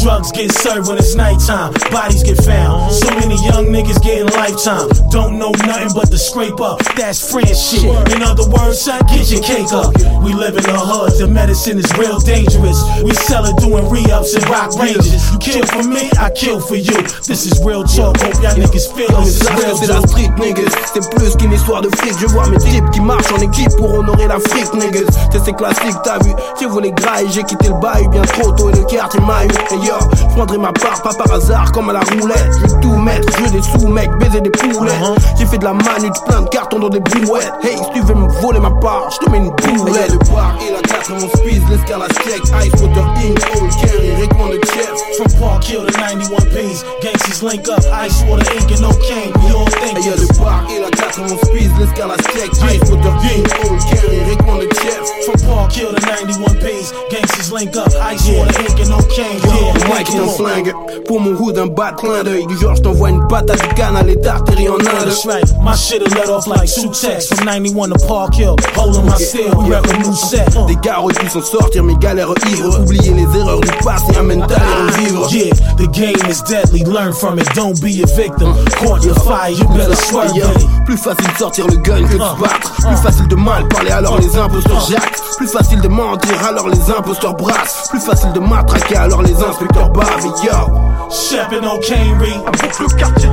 Drugs 0.00 0.32
get 0.32 0.50
served 0.50 0.88
when 0.88 0.96
it's 0.96 1.14
nighttime, 1.14 1.74
bodies 1.92 2.22
get 2.22 2.38
found. 2.42 2.92
So 2.92 3.10
many 3.20 3.36
young 3.44 3.66
niggas 3.68 4.00
getting 4.02 4.32
lifetime. 4.32 4.88
Don't 5.10 5.38
know 5.38 5.52
nothing 5.68 5.92
but 5.94 6.10
the 6.10 6.16
scrape 6.16 6.60
up. 6.60 6.80
That's 6.96 7.20
friend 7.20 7.52
shit. 7.52 7.84
In 8.16 8.22
other 8.22 8.48
words, 8.48 8.80
son, 8.80 9.02
get 9.12 9.28
your 9.30 9.42
cake 9.42 9.72
up. 9.76 9.92
We 10.24 10.32
live 10.32 10.56
in 10.56 10.64
the 10.64 10.80
hood, 10.80 11.12
the 11.20 11.28
medicine 11.28 11.76
is 11.78 11.92
real 12.00 12.18
dangerous. 12.18 12.80
We 13.04 13.12
sell 13.12 13.44
it 13.44 13.60
doing 13.60 13.84
re-ups 13.92 14.32
and 14.34 14.44
rock 14.48 14.72
ranges. 14.80 15.20
You 15.32 15.38
kill 15.38 15.66
for 15.68 15.84
me, 15.84 16.08
I 16.16 16.30
kill 16.32 16.60
for 16.60 16.76
you. 16.76 16.96
This 17.28 17.44
is 17.44 17.60
real 17.62 17.84
talk, 17.84 18.16
hope 18.16 18.40
y'all 18.40 18.56
niggas 18.56 18.88
feel 18.96 19.12
this 19.20 19.36
is 19.36 19.44
sache 19.44 19.60
real 19.60 19.76
que 19.76 19.84
c'est 19.84 19.92
la 19.92 20.00
street 20.08 20.32
niggas 20.40 20.72
C'est 20.92 21.10
plus 21.10 21.36
qu'une 21.36 21.52
histoire 21.52 21.82
de 21.82 21.90
fric 21.96 22.14
Je 22.18 22.26
vois 22.26 22.48
mes 22.48 22.58
types 22.58 22.88
qui 22.90 23.00
marchent 23.00 23.32
en 23.32 23.38
équipe 23.38 23.70
pour 23.76 23.92
honorer 23.92 24.28
l'Afrique 24.28 24.72
niggas 24.74 25.10
C'est 25.32 25.52
classique 25.52 25.96
t'as 26.04 26.18
vu 26.24 26.32
J'ai 26.58 26.66
volé 26.66 26.90
gras 26.92 27.22
et 27.22 27.28
j'ai 27.28 27.42
quitté 27.42 27.68
le 27.68 27.80
bail 27.80 28.08
bien 28.08 28.22
trop 28.22 28.52
tôt 28.52 28.69
Et 28.70 28.76
le 28.78 28.84
quartier 28.84 29.20
m'a 29.20 29.44
eu. 29.44 29.48
Et 29.48 29.86
yo 29.86 29.94
je 30.14 30.24
prendrai 30.34 30.58
ma 30.58 30.72
part 30.72 31.02
pas 31.02 31.14
par 31.14 31.32
hasard 31.32 31.72
comme 31.72 31.90
à 31.90 31.92
la 31.92 32.00
roulette. 32.00 32.50
Je 32.58 32.74
vais 32.74 32.80
tout 32.80 32.96
mettre 32.96 33.28
je 33.38 33.50
des 33.50 33.62
sous 33.62 33.88
mec 33.88 34.10
baiser 34.18 34.40
des 34.40 34.50
poulets. 34.50 34.92
J'ai 35.36 35.46
fait 35.46 35.58
de 35.58 35.64
la 35.64 35.72
manute 35.72 36.24
plein 36.26 36.42
de 36.42 36.48
cartons 36.48 36.78
dans 36.78 36.88
des 36.88 37.00
brouettes 37.00 37.52
Hey 37.62 37.76
si 37.76 37.90
tu 37.92 38.00
veux 38.00 38.14
me 38.14 38.28
voler 38.40 38.60
ma 38.60 38.70
part 38.70 39.10
je 39.10 39.24
te 39.24 39.30
mets 39.30 39.38
une 39.38 39.50
boulette 39.76 40.12
Le 40.12 40.18
bar 40.34 40.56
et 40.66 40.72
la 40.72 40.80
4 40.80 41.12
on 41.12 41.28
squeeze 41.36 41.62
l'escalade 41.70 42.12
check 42.24 42.42
Ice 42.64 42.80
water 42.80 43.06
Inc. 43.22 43.38
Old 43.56 43.70
carry 43.80 44.10
récon 44.20 44.48
de 44.48 44.60
chef 44.66 44.96
From 45.16 45.40
Park 45.40 45.64
Hill 45.64 45.84
to 45.86 45.92
91 45.92 46.48
P's, 46.50 46.84
gangsters 47.02 47.42
link 47.42 47.68
up, 47.68 47.80
ice, 47.92 48.22
water, 48.24 48.44
Inc, 48.56 48.70
and 48.72 48.84
O'Kane. 48.84 49.32
We 49.42 49.52
all 49.52 49.66
think 49.66 50.04
Y'a 50.04 50.16
le 50.16 50.26
bar 50.38 50.64
et 50.70 50.80
la 50.80 50.90
4 50.90 51.20
on 51.20 51.36
squeeze 51.46 51.70
l'escalade 51.78 52.22
check 52.32 52.50
Ice 52.52 52.90
water 52.90 53.12
Inc. 53.28 53.46
Old 53.64 53.80
carry 53.90 54.18
récon 54.24 54.56
de 54.58 54.68
chef 54.74 55.04
From 55.24 55.40
Park 55.48 55.72
Hill 55.72 55.92
to 55.94 56.00
91 56.00 56.56
P's, 56.60 56.92
gangsters 57.10 57.52
link 57.52 57.76
up, 57.76 57.88
ice, 58.10 58.26
water, 58.28 58.52
Inc, 58.62 58.80
and 58.80 58.94
O'Kane. 58.94 59.40
Yeah, 59.44 59.88
Mike 59.88 60.08
est 60.14 60.18
un 60.18 60.28
flingue. 60.28 60.72
Pour 61.06 61.20
mon 61.20 61.32
hood 61.32 61.58
un 61.58 61.66
bas 61.66 61.92
de 61.92 61.96
clin 61.96 62.22
d'œil. 62.24 62.46
Du 62.46 62.56
genre 62.56 62.74
j't'envoie 62.76 63.10
une 63.10 63.26
patate 63.28 63.60
du 63.68 63.74
canal 63.74 64.08
et 64.08 64.16
d'artillerie 64.16 64.68
en 64.68 64.74
Inde 64.74 65.04
That's 65.04 65.26
right. 65.26 65.44
My 65.62 65.74
shit'll 65.74 66.08
let 66.14 66.28
off 66.28 66.46
like 66.46 66.68
Sutex 66.68 67.28
from 67.34 67.44
91 67.44 67.90
to 67.90 68.06
Park 68.06 68.29
Hill. 68.34 68.56
Holding 68.74 69.06
my 69.06 69.16
steel, 69.16 69.50
we 69.56 69.70
rep 69.70 69.84
a 69.86 69.98
new 69.98 70.14
set. 70.14 70.48
Des 70.66 70.76
gars 70.76 71.00
auraient 71.00 71.14
pu 71.14 71.28
s'en 71.28 71.42
sortir 71.42 71.84
mais 71.84 71.94
galères 71.96 72.32
ivres 72.48 72.80
Oublier 72.80 73.12
les 73.12 73.38
erreurs 73.38 73.60
du 73.60 73.70
passé 73.84 74.16
amène 74.18 74.42
à 74.42 74.46
les 74.46 74.92
revivre. 74.92 75.28
Yeah, 75.32 75.54
the 75.76 75.88
game 75.90 76.16
is 76.28 76.42
deadly. 76.42 76.84
Learn 76.84 77.12
from 77.12 77.38
it. 77.38 77.48
Don't 77.54 77.80
be 77.80 78.02
a 78.02 78.06
victim. 78.06 78.54
Caught 78.78 79.04
your 79.04 79.16
fire, 79.16 79.50
you 79.50 79.66
better 79.68 79.92
it. 79.92 80.84
Plus 80.84 80.96
facile 80.96 81.32
de 81.32 81.38
sortir 81.38 81.66
le 81.66 81.76
gun 81.76 82.02
que 82.06 82.14
de 82.14 82.18
se 82.18 82.40
battre. 82.40 82.72
Plus 82.86 82.96
facile 83.02 83.28
de 83.28 83.36
mal 83.36 83.68
parler 83.68 83.90
alors 83.90 84.18
les 84.18 84.36
imposteurs 84.36 84.80
jactent. 84.88 85.22
Plus 85.36 85.48
facile 85.48 85.80
de 85.80 85.88
mentir 85.88 86.44
alors 86.46 86.68
les 86.68 86.90
imposteurs 86.90 87.34
brassent. 87.34 87.88
Plus 87.90 88.00
facile 88.00 88.32
de 88.32 88.40
matraquer 88.40 88.96
alors 88.96 89.22
les 89.22 89.34
inspecteurs 89.34 89.90
bavent. 89.90 90.24
Et 90.24 90.46
yo 90.46 90.52
le 92.80 92.96
quartier. 92.96 93.28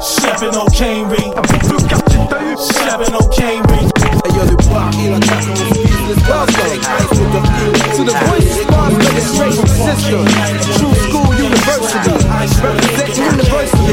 Sheppin' 0.00 0.56
O'Kanery. 0.56 1.32
le 1.34 1.88
quartier 1.88 2.05
t'a 2.46 2.52
eu 2.52 2.56
Sheppin' 2.56 3.14
O'Kanery. 3.14 3.84
Et 4.24 4.30
yo 4.34 4.42
le 4.44 4.56
bar 4.70 4.90
et 4.92 5.10
To 7.96 8.02
the 8.04 8.12
voice 8.26 8.50
squad 8.62 8.92
registration 8.92 9.66
system. 9.66 10.24
True 10.76 10.94
School 11.08 11.30
University. 11.34 12.12
University. 13.16 13.92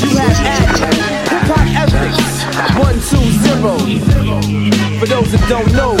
You 0.00 0.10
have 0.16 0.40
action. 0.46 0.92
Hip 1.28 1.44
hop 1.48 1.66
ethics. 1.82 2.28
One, 2.78 2.98
two, 3.08 3.26
zero. 3.42 3.74
For 4.98 5.06
those 5.06 5.30
that 5.32 5.44
don't 5.48 5.72
know, 5.72 5.96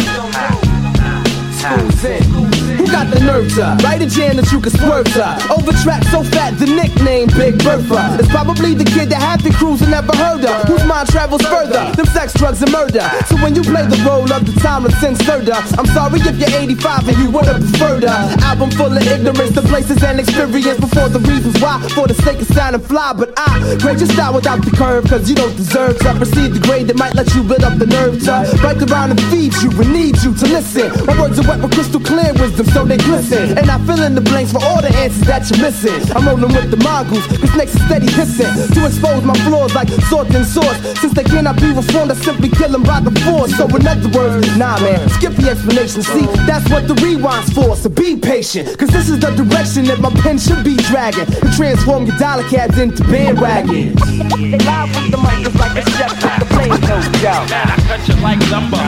school's 1.52 2.04
in. 2.04 2.57
Got 2.90 3.12
the 3.12 3.20
nerve 3.20 3.52
to 3.54 3.76
write 3.84 4.00
a 4.00 4.08
jam 4.08 4.36
that 4.36 4.50
you 4.50 4.60
can 4.60 4.72
swerve 4.72 5.06
to? 5.12 5.28
Over 5.52 5.72
track 5.84 6.02
so 6.08 6.24
fat, 6.24 6.56
the 6.58 6.66
nickname 6.66 7.28
Big 7.36 7.60
Bertha. 7.60 8.16
It's 8.18 8.28
probably 8.32 8.72
the 8.72 8.84
kid 8.84 9.12
that 9.12 9.20
half 9.20 9.42
the 9.44 9.52
crews 9.52 9.80
have 9.80 9.90
never 9.90 10.16
heard 10.16 10.44
of. 10.44 10.64
Whose 10.64 10.84
mind 10.88 11.08
travels 11.08 11.42
further 11.42 11.92
than 11.92 12.06
sex, 12.06 12.32
drugs, 12.32 12.62
and 12.62 12.72
murder. 12.72 13.04
So 13.28 13.36
when 13.44 13.54
you 13.54 13.62
play 13.62 13.84
the 13.84 14.00
role 14.08 14.26
of 14.32 14.42
the 14.48 14.56
timeless 14.60 14.96
inserter, 15.04 15.52
I'm 15.76 15.86
sorry 15.92 16.20
if 16.24 16.36
you're 16.40 16.48
85 16.48 17.08
and 17.08 17.18
you 17.18 17.30
would 17.30 17.44
have 17.44 17.60
preferred 17.60 18.04
a 18.04 18.16
album 18.48 18.70
full 18.72 18.90
of 18.90 19.04
ignorance, 19.04 19.52
the 19.52 19.62
places 19.68 20.02
and 20.02 20.18
experience 20.18 20.80
before 20.80 21.08
the 21.12 21.20
reasons 21.20 21.60
why. 21.60 21.76
For 21.92 22.08
the 22.08 22.14
sake 22.14 22.40
of 22.40 22.48
sounding 22.48 22.80
fly, 22.80 23.12
but 23.12 23.36
I 23.36 23.76
grade 23.84 24.00
your 24.00 24.08
style 24.08 24.32
without 24.32 24.64
the 24.64 24.72
curve, 24.72 25.04
cause 25.04 25.28
you 25.28 25.36
don't 25.36 25.54
deserve 25.56 25.98
to 26.00 26.14
proceed 26.16 26.56
the 26.56 26.60
grade 26.64 26.88
that 26.88 26.96
might 26.96 27.14
let 27.14 27.28
you 27.36 27.44
build 27.44 27.64
up 27.68 27.76
the 27.78 27.86
nerve 27.86 28.16
to 28.24 28.48
write 28.64 28.80
around 28.80 29.12
and 29.12 29.20
feed 29.28 29.52
you 29.60 29.70
and 29.76 29.92
need 29.92 30.16
you 30.24 30.32
to 30.32 30.46
listen. 30.48 30.88
My 31.04 31.12
words 31.20 31.38
are 31.38 31.46
wet 31.46 31.60
with 31.60 31.74
crystal 31.76 32.00
clear 32.00 32.32
wisdom, 32.40 32.66
so 32.78 32.84
they 32.84 32.96
glisten. 32.98 33.58
And 33.58 33.70
I 33.70 33.78
fill 33.86 34.02
in 34.02 34.14
the 34.14 34.20
blanks 34.20 34.52
for 34.52 34.62
all 34.62 34.80
the 34.80 34.92
answers 34.94 35.26
that 35.26 35.50
you're 35.50 35.58
missing. 35.58 35.98
I'm 36.14 36.26
rolling 36.26 36.54
with 36.54 36.70
the 36.70 36.78
mongoose, 36.78 37.26
cause 37.26 37.50
snakes 37.50 37.74
are 37.74 37.84
steady 37.90 38.06
hissing. 38.06 38.52
To 38.74 38.86
expose 38.86 39.24
my 39.24 39.34
flaws 39.42 39.74
like 39.74 39.90
sword 40.06 40.30
and 40.34 40.46
swords. 40.46 40.78
Since 41.00 41.14
they 41.14 41.24
cannot 41.24 41.58
be 41.58 41.74
reformed, 41.74 42.12
I 42.12 42.14
simply 42.14 42.48
kill 42.48 42.70
them 42.70 42.84
by 42.84 43.00
the 43.00 43.10
force. 43.26 43.50
So 43.58 43.66
in 43.66 43.82
other 43.86 44.10
words, 44.14 44.46
nah 44.56 44.78
man, 44.78 45.08
skip 45.10 45.34
the 45.34 45.50
explanation. 45.50 46.02
See, 46.02 46.26
that's 46.46 46.70
what 46.70 46.86
the 46.86 46.94
rewind's 47.02 47.50
for. 47.50 47.74
So 47.74 47.88
be 47.88 48.16
patient, 48.16 48.78
cause 48.78 48.90
this 48.94 49.08
is 49.10 49.18
the 49.18 49.34
direction 49.34 49.84
that 49.90 49.98
my 49.98 50.10
pen 50.22 50.38
should 50.38 50.62
be 50.62 50.76
dragging. 50.86 51.26
To 51.26 51.50
transform 51.58 52.06
your 52.06 52.16
dollar 52.18 52.46
cabs 52.46 52.78
into 52.78 53.02
bandwagons. 53.04 53.98
They 54.38 54.62
live 54.62 54.90
with 54.94 55.10
the 55.10 55.18
mic, 55.18 55.42
it's 55.42 55.58
like 55.58 55.74
a 55.74 55.82
chef 55.98 56.14
with 56.14 56.38
the 56.38 56.46
flame 56.54 56.78
no 56.86 56.96
doubt. 57.18 57.50
Man, 57.50 57.66
I 57.66 57.76
cut 57.90 58.06
you 58.06 58.14
like 58.22 58.38
lumber. 58.54 58.86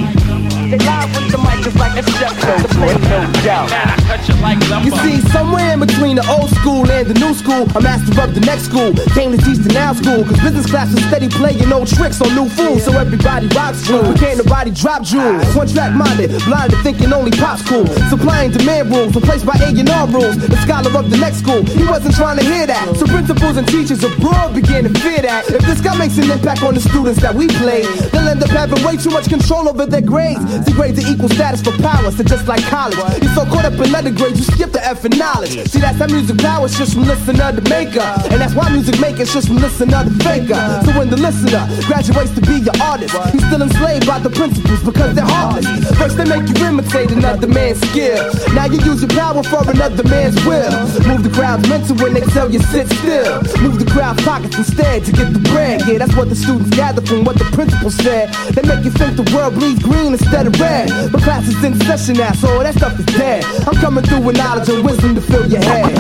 They 0.71 0.79
live 0.79 1.11
with 1.11 1.33
the 1.35 1.39
mic, 1.43 1.50
it's 1.67 1.77
like 1.77 1.97
a 1.99 2.03
chef 2.19 2.33
flame 2.73 3.01
no 3.11 3.21
doubt. 3.43 3.71
Man, 3.71 3.89
I 3.89 3.97
cut 4.07 4.29
you 4.29 4.35
like 4.41 4.59
lumber. 4.69 4.89
You 4.89 4.93
see, 5.03 5.21
somewhere 5.29 5.75
in 5.75 5.81
between 5.81 6.17
the 6.17 6.27
old 6.31 6.51
school 6.51 6.89
and 6.91 7.07
the 7.07 7.15
new 7.15 7.35
school, 7.35 7.69
a 7.77 7.81
master 7.81 8.15
of 8.23 8.35
the 8.35 8.41
next 8.41 8.65
school 8.71 8.93
came 9.15 9.33
to 9.33 9.39
teach 9.39 9.59
the 9.59 9.73
now 9.73 9.93
school. 9.93 10.25
Cause 10.25 10.41
business 10.41 10.67
class 10.67 10.93
is 10.93 11.03
steady 11.09 11.29
playing 11.29 11.73
old 11.73 11.89
tricks 11.89 12.21
on 12.21 12.35
new 12.35 12.49
fools. 12.49 12.85
So 12.85 12.97
everybody 12.97 13.49
rocks 13.49 13.83
jewels, 13.87 14.09
but 14.09 14.19
can't 14.19 14.39
nobody 14.39 14.71
drop 14.71 15.03
jewels. 15.03 15.45
One 15.55 15.69
track 15.69 15.93
minded, 15.95 16.31
blind 16.45 16.71
to 16.73 16.79
thinking 16.83 17.13
only 17.13 17.33
pop's 17.33 17.63
cool. 17.67 17.87
Supply 18.09 18.45
and 18.45 18.53
demand 18.53 18.91
rules, 18.91 19.15
replaced 19.15 19.47
by 19.47 19.57
A&R 19.61 20.07
rules. 20.09 20.37
The 20.39 20.57
scholar 20.63 20.91
of 20.97 21.11
the 21.11 21.17
next 21.17 21.39
school, 21.39 21.63
he 21.65 21.85
wasn't 21.85 22.15
trying 22.17 22.39
to 22.39 22.45
hear 22.45 22.67
that. 22.67 22.97
So 22.97 23.07
principals 23.07 23.57
and 23.57 23.67
teachers 23.69 24.03
abroad 24.05 24.55
began 24.55 24.85
to 24.85 24.93
fear 25.01 25.23
that. 25.23 25.51
If 25.51 25.63
this 25.67 25.81
guy 25.81 25.97
makes 25.97 26.19
an 26.19 26.31
impact 26.31 26.63
on 26.63 26.75
the 26.75 26.81
students 26.81 27.21
that 27.21 27.35
we 27.35 27.49
play, 27.61 27.83
they'll 28.13 28.29
end 28.29 28.43
up 28.43 28.51
having 28.51 28.83
way 28.85 28.97
too 28.97 29.11
much 29.11 29.29
control 29.29 29.69
over 29.69 29.87
their 29.87 30.01
grades. 30.01 30.41
See, 30.65 30.73
grades 30.73 30.99
are 31.03 31.09
equal 31.11 31.29
status 31.57 31.63
for 31.63 31.83
power, 31.83 32.11
so 32.11 32.23
just 32.23 32.47
like 32.47 32.63
college. 32.65 32.97
You're 33.23 33.35
so 33.35 33.45
caught 33.47 33.65
up 33.65 33.75
in 33.75 33.91
letter 33.93 34.11
grades, 34.11 34.39
you 34.39 34.45
skip 34.45 34.73
the 34.73 34.85
F 34.85 35.05
in 35.05 35.17
knowledge. 35.19 35.51
See, 35.69 35.81
that's 35.81 35.99
how 35.99 36.07
music 36.07 36.39
power 36.39 36.67
is 36.67 36.77
just 36.77 36.95
from 36.95 37.05
listener 37.05 37.53
to 37.53 37.63
maker. 37.69 38.07
And 38.31 38.41
that's 38.41 38.55
why 38.55 38.71
music 38.71 39.01
makers 39.01 39.33
just 39.33 39.49
from 39.49 39.57
listener 39.57 40.05
to 40.05 40.11
faker. 40.23 40.83
So 40.85 40.99
when 40.99 41.11
the 41.11 41.17
listener 41.17 41.67
graduates 41.87 42.35
to 42.35 42.41
be 42.43 42.63
your 42.63 42.77
artist, 42.83 43.15
he's 43.33 43.45
still 43.47 43.63
enslaved 43.63 44.07
by 44.07 44.19
the 44.19 44.31
principles 44.31 44.83
because 44.85 45.15
they're 45.15 45.27
heartless. 45.27 45.67
First 45.99 46.17
they 46.17 46.25
make 46.25 46.47
you 46.49 46.57
imitate 46.67 47.11
another 47.11 47.49
man's 47.49 47.81
skill. 47.91 48.31
Now 48.55 48.67
you 48.67 48.79
use 48.81 49.03
your 49.03 49.11
power 49.11 49.43
for 49.43 49.63
another 49.69 50.05
man's 50.05 50.39
will. 50.45 50.71
Move 51.07 51.23
the 51.25 51.33
crowd's 51.35 51.69
mental 51.69 51.97
when 51.97 52.15
they 52.15 52.25
tell 52.31 52.51
you 52.51 52.61
sit 52.71 52.89
still. 52.89 53.43
Move 53.63 53.79
the 53.79 53.89
crowd's 53.91 54.23
pockets 54.25 54.57
instead 54.57 55.05
to 55.05 55.13
get 55.13 55.33
the 55.33 55.43
bread. 55.51 55.83
Yeah, 55.87 55.99
that's 55.99 56.15
what 56.15 56.29
the 56.29 56.37
students 56.37 56.71
gather 56.77 57.03
from 57.03 57.25
what 57.25 57.39
the 57.39 57.45
principal 57.51 57.91
said. 57.91 58.31
They 58.55 58.63
make 58.63 58.85
you 58.85 58.91
think 58.91 59.17
the 59.17 59.27
world 59.35 59.55
bleeds 59.55 59.83
green 59.83 60.13
instead 60.13 60.47
of 60.47 60.59
red. 60.61 60.91
But 61.11 61.23
class 61.23 61.40
is 61.49 61.65
in 61.65 61.75
session 61.81 62.17
now, 62.17 62.33
so 62.33 62.49
all 62.49 62.63
that 62.63 62.75
stuff 62.75 62.99
is 62.99 63.07
dead. 63.07 63.45
I'm 63.67 63.75
coming 63.75 64.05
through 64.05 64.21
with 64.21 64.37
knowledge 64.37 64.69
and 64.69 64.85
wisdom 64.85 65.15
to 65.15 65.21
fill 65.21 65.47
your 65.47 65.63
head. 65.63 65.95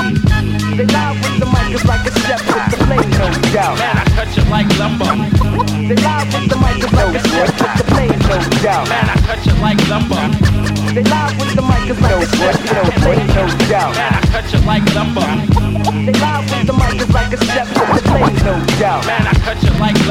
They 0.77 0.87
live 0.87 1.17
with 1.23 1.41
the 1.41 1.47
mic 1.47 1.71
just 1.71 1.85
like 1.87 2.07
a 2.07 2.12
chef 2.21 2.41
with 2.47 2.79
the 2.79 2.85
flame, 2.85 3.11
no 3.11 3.31
doubt. 3.53 3.79
Man, 3.79 3.97
I 3.97 4.05
cut 4.17 4.37
you 4.37 4.45
like 4.51 4.69
lumber. 4.79 5.12
They 5.87 5.97
live 5.97 6.29
with 6.35 6.49
the 6.51 6.57
mic 6.57 6.77
just 6.81 6.95
like 6.95 7.15
a 7.15 7.23
chef 7.29 7.51
with 7.61 7.75
the 7.79 7.85
flame, 7.95 8.19
no 8.29 8.39
doubt. 8.62 8.89
Man, 8.89 9.09
I 9.09 9.17
cut 9.27 9.47
you 9.47 9.55
like 9.61 9.81
lumber. 9.89 10.80
They 10.95 11.05
live 11.05 11.39
with 11.39 11.55
the 11.55 11.62
mic 11.62 11.87
just 11.87 12.01
like 12.01 12.19
a 12.19 12.27
chef 12.37 12.59
with 12.59 12.95
the 12.95 13.01
flame, 13.01 13.27
no 13.29 13.47
doubt. 13.69 13.95
Man, 13.95 14.12
I 14.12 14.21
cut 14.27 14.53
you 14.53 14.59
like 14.67 14.95
lumber. 14.95 15.21
They 16.05 16.12
live 16.19 16.51
with 16.51 16.67
the 16.67 16.73
mic 16.73 16.99
just 16.99 17.15
like 17.15 17.33
a 17.33 17.45
chef 17.45 17.69
with 17.79 18.03
the 18.03 18.09
flame, 18.11 18.37
no 18.43 18.55
doubt. 18.81 19.07
Man, 19.07 19.27
I 19.27 19.33
cut 19.45 19.61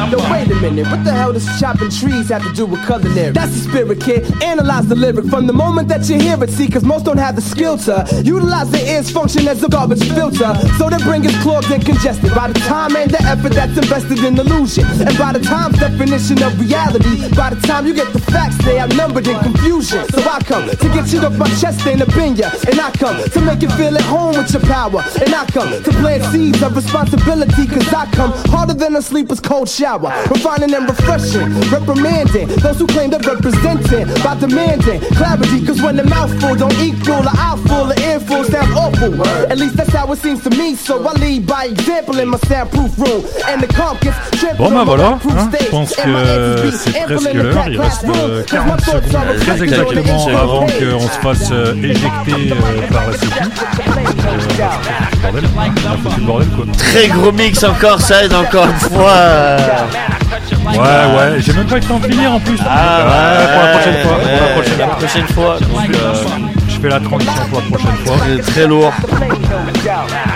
Yo, 0.10 0.18
wait 0.32 0.50
a 0.50 0.56
minute, 0.56 0.88
what 0.90 1.04
the 1.04 1.12
hell 1.12 1.34
does 1.34 1.46
chopping 1.60 1.90
trees 1.92 2.30
have 2.30 2.42
to 2.44 2.54
do 2.54 2.66
with 2.66 2.84
culinary? 2.88 3.32
That's 3.32 3.52
the 3.52 3.70
spirit, 3.70 4.00
kid. 4.00 4.26
Analyze 4.42 4.88
the 4.88 4.96
lyric 4.96 5.26
from 5.26 5.46
the 5.46 5.54
moment 5.54 5.90
that 5.90 6.08
you 6.10 6.18
hear 6.18 6.42
it. 6.42 6.50
See, 6.50 6.70
cause 6.70 6.86
most 6.86 7.04
don't 7.06 7.18
have 7.18 7.36
the 7.36 7.42
skill 7.42 7.78
to 7.80 8.08
utilize 8.24 8.72
their 8.72 8.88
ears 8.96 9.12
function 9.12 9.48
as 9.48 9.62
a 9.62 9.68
garbage 9.68 10.08
filter. 10.14 10.56
So 10.78 10.90
their 10.90 11.00
brain 11.00 11.24
gets 11.24 11.38
clogged 11.44 11.70
and 11.72 11.86
congested 11.86 12.34
by 12.34 12.48
the 12.48 12.60
time 12.62 12.96
and 12.96 13.12
the 13.12 13.22
effort 13.24 13.52
that's 13.52 13.78
invested 13.78 14.20
in 14.24 14.40
illusion. 14.40 14.86
And 14.86 15.18
by 15.18 15.34
the 15.34 15.40
time's 15.40 15.78
definition 15.78 16.42
of 16.42 16.58
reality, 16.60 17.36
by 17.36 17.50
the 17.50 17.60
time 17.68 17.86
you 17.86 17.94
get 17.94 18.12
the 18.14 18.22
facts, 18.22 18.58
they 18.64 18.80
outnumbered 18.80 19.28
in 19.28 19.38
confusion. 19.40 20.08
So 20.10 20.22
I 20.22 20.40
come 20.40 20.69
to 20.78 20.88
get 20.90 21.08
shit 21.08 21.24
off 21.24 21.38
my 21.38 21.48
chest 21.60 21.86
and 21.88 22.02
opinion. 22.02 22.50
And 22.68 22.80
I 22.80 22.92
come 22.92 23.18
to 23.24 23.42
make 23.42 23.62
you 23.62 23.70
feel 23.70 23.96
at 23.96 24.04
home 24.04 24.36
with 24.36 24.52
your 24.52 24.62
power. 24.64 25.04
And 25.22 25.34
I 25.34 25.46
come 25.46 25.72
to 25.84 25.92
plant 26.02 26.24
seeds 26.32 26.62
of 26.62 26.76
responsibility, 26.76 27.68
cause 27.68 27.94
I 27.94 28.06
come 28.12 28.32
harder 28.52 28.74
than 28.74 28.96
a 28.96 29.02
sleeper's 29.02 29.40
cold 29.40 29.70
shower. 29.70 30.12
Refining 30.30 30.74
and 30.74 30.88
refreshing, 30.88 31.50
reprimanding 31.70 32.48
those 32.60 32.80
who 32.80 32.88
claim 32.88 33.10
they're 33.10 33.20
representing 33.20 34.08
by 34.24 34.36
demanding 34.40 35.02
clarity. 35.18 35.66
Cause 35.66 35.82
when 35.82 35.96
the 35.96 36.04
mouthful 36.04 36.56
don't 36.56 36.78
equal 36.80 37.26
a 37.26 37.34
outful, 37.38 37.92
an 37.92 38.00
earful 38.02 38.44
sounds 38.44 38.76
awful. 38.76 39.26
At 39.26 39.58
least 39.58 39.78
that's 39.78 39.94
how 39.94 40.12
it 40.12 40.18
seems 40.18 40.44
to 40.44 40.50
me. 40.52 40.76
So 40.76 41.06
I 41.08 41.14
lead 41.14 41.48
by 41.48 41.66
example 41.66 42.20
in 42.20 42.30
my 42.30 42.38
soundproof 42.40 42.98
room. 42.98 43.26
And 43.48 43.62
the 43.62 43.68
calm 43.68 43.98
gets 44.02 44.18
Bon 44.58 44.72
bah 44.72 44.84
voilà, 44.86 45.08
hein, 45.08 45.20
je 45.60 45.70
pense 45.70 45.96
que 45.96 46.72
c'est 46.72 46.92
presque 46.92 47.34
l'heure, 47.34 47.68
il 47.70 47.80
reste 47.80 48.06
euh, 48.06 48.44
40 48.44 48.82
secondes 48.82 49.40
très 49.40 49.64
exactement 49.64 50.28
avant 50.28 50.59
qu'on 50.66 51.00
se 51.00 51.20
fasse 51.22 51.50
euh, 51.52 51.76
éjecter 51.82 52.52
euh, 52.52 52.88
par 52.92 53.08
la 53.08 53.14
sécu. 53.14 53.34
Euh, 55.36 56.22
bordel, 56.22 56.48
quoi. 56.50 56.66
Très 56.78 57.08
gros 57.08 57.32
mix 57.32 57.64
encore, 57.64 58.02
ça 58.02 58.24
aide 58.24 58.34
encore 58.34 58.66
une 58.66 58.90
fois. 58.90 59.14
Ouais 60.72 60.78
ouais, 60.78 61.40
j'ai 61.40 61.54
même 61.54 61.66
pas 61.66 61.78
eu 61.78 61.80
le 61.80 61.86
temps 61.86 62.00
de 62.00 62.06
finir 62.08 62.32
en 62.34 62.40
plus. 62.40 62.60
Ah, 62.68 63.00
ouais, 63.06 63.48
pour 63.54 63.64
la 63.64 63.70
prochaine 63.72 63.98
fois, 64.04 64.18
pour 64.18 64.88
la 64.88 64.96
prochaine 64.96 65.28
fois. 65.28 65.58
Je 66.80 66.88
fais 66.88 66.90
la 66.94 67.00
transition 67.00 67.34
pour 67.50 67.60
la 67.62 67.68
prochaine 67.68 67.96
fois. 68.06 68.16
C'est 68.26 68.52
très 68.52 68.68
lourd. 68.68 68.94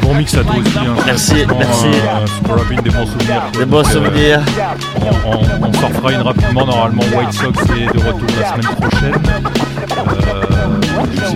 Bon 0.02 0.14
mix 0.15 0.34
à 0.36 0.44
toi 0.44 0.56
aussi. 0.57 0.78
Hein, 0.78 0.95
Merci, 1.06 1.34
merci. 1.57 1.86
euh, 1.88 2.82
des 2.82 2.90
bons 2.90 3.06
souvenirs. 3.06 3.44
Des 3.57 3.65
bons 3.65 3.78
euh, 3.80 3.84
souvenirs. 3.84 4.41
on, 5.26 5.30
on, 5.32 5.68
on 5.70 5.74
s'en 5.74 5.88
refera 5.88 6.11
une 6.11 6.22
rapidement. 6.22 6.65
Normalement, 6.65 7.03
White 7.15 7.34
Sox 7.34 7.53
est 7.78 7.94
de 7.94 7.99
retour 8.06 8.28
la 8.40 8.49
semaine 8.49 8.76
prochaine. 8.76 9.24
Euh, 9.98 11.32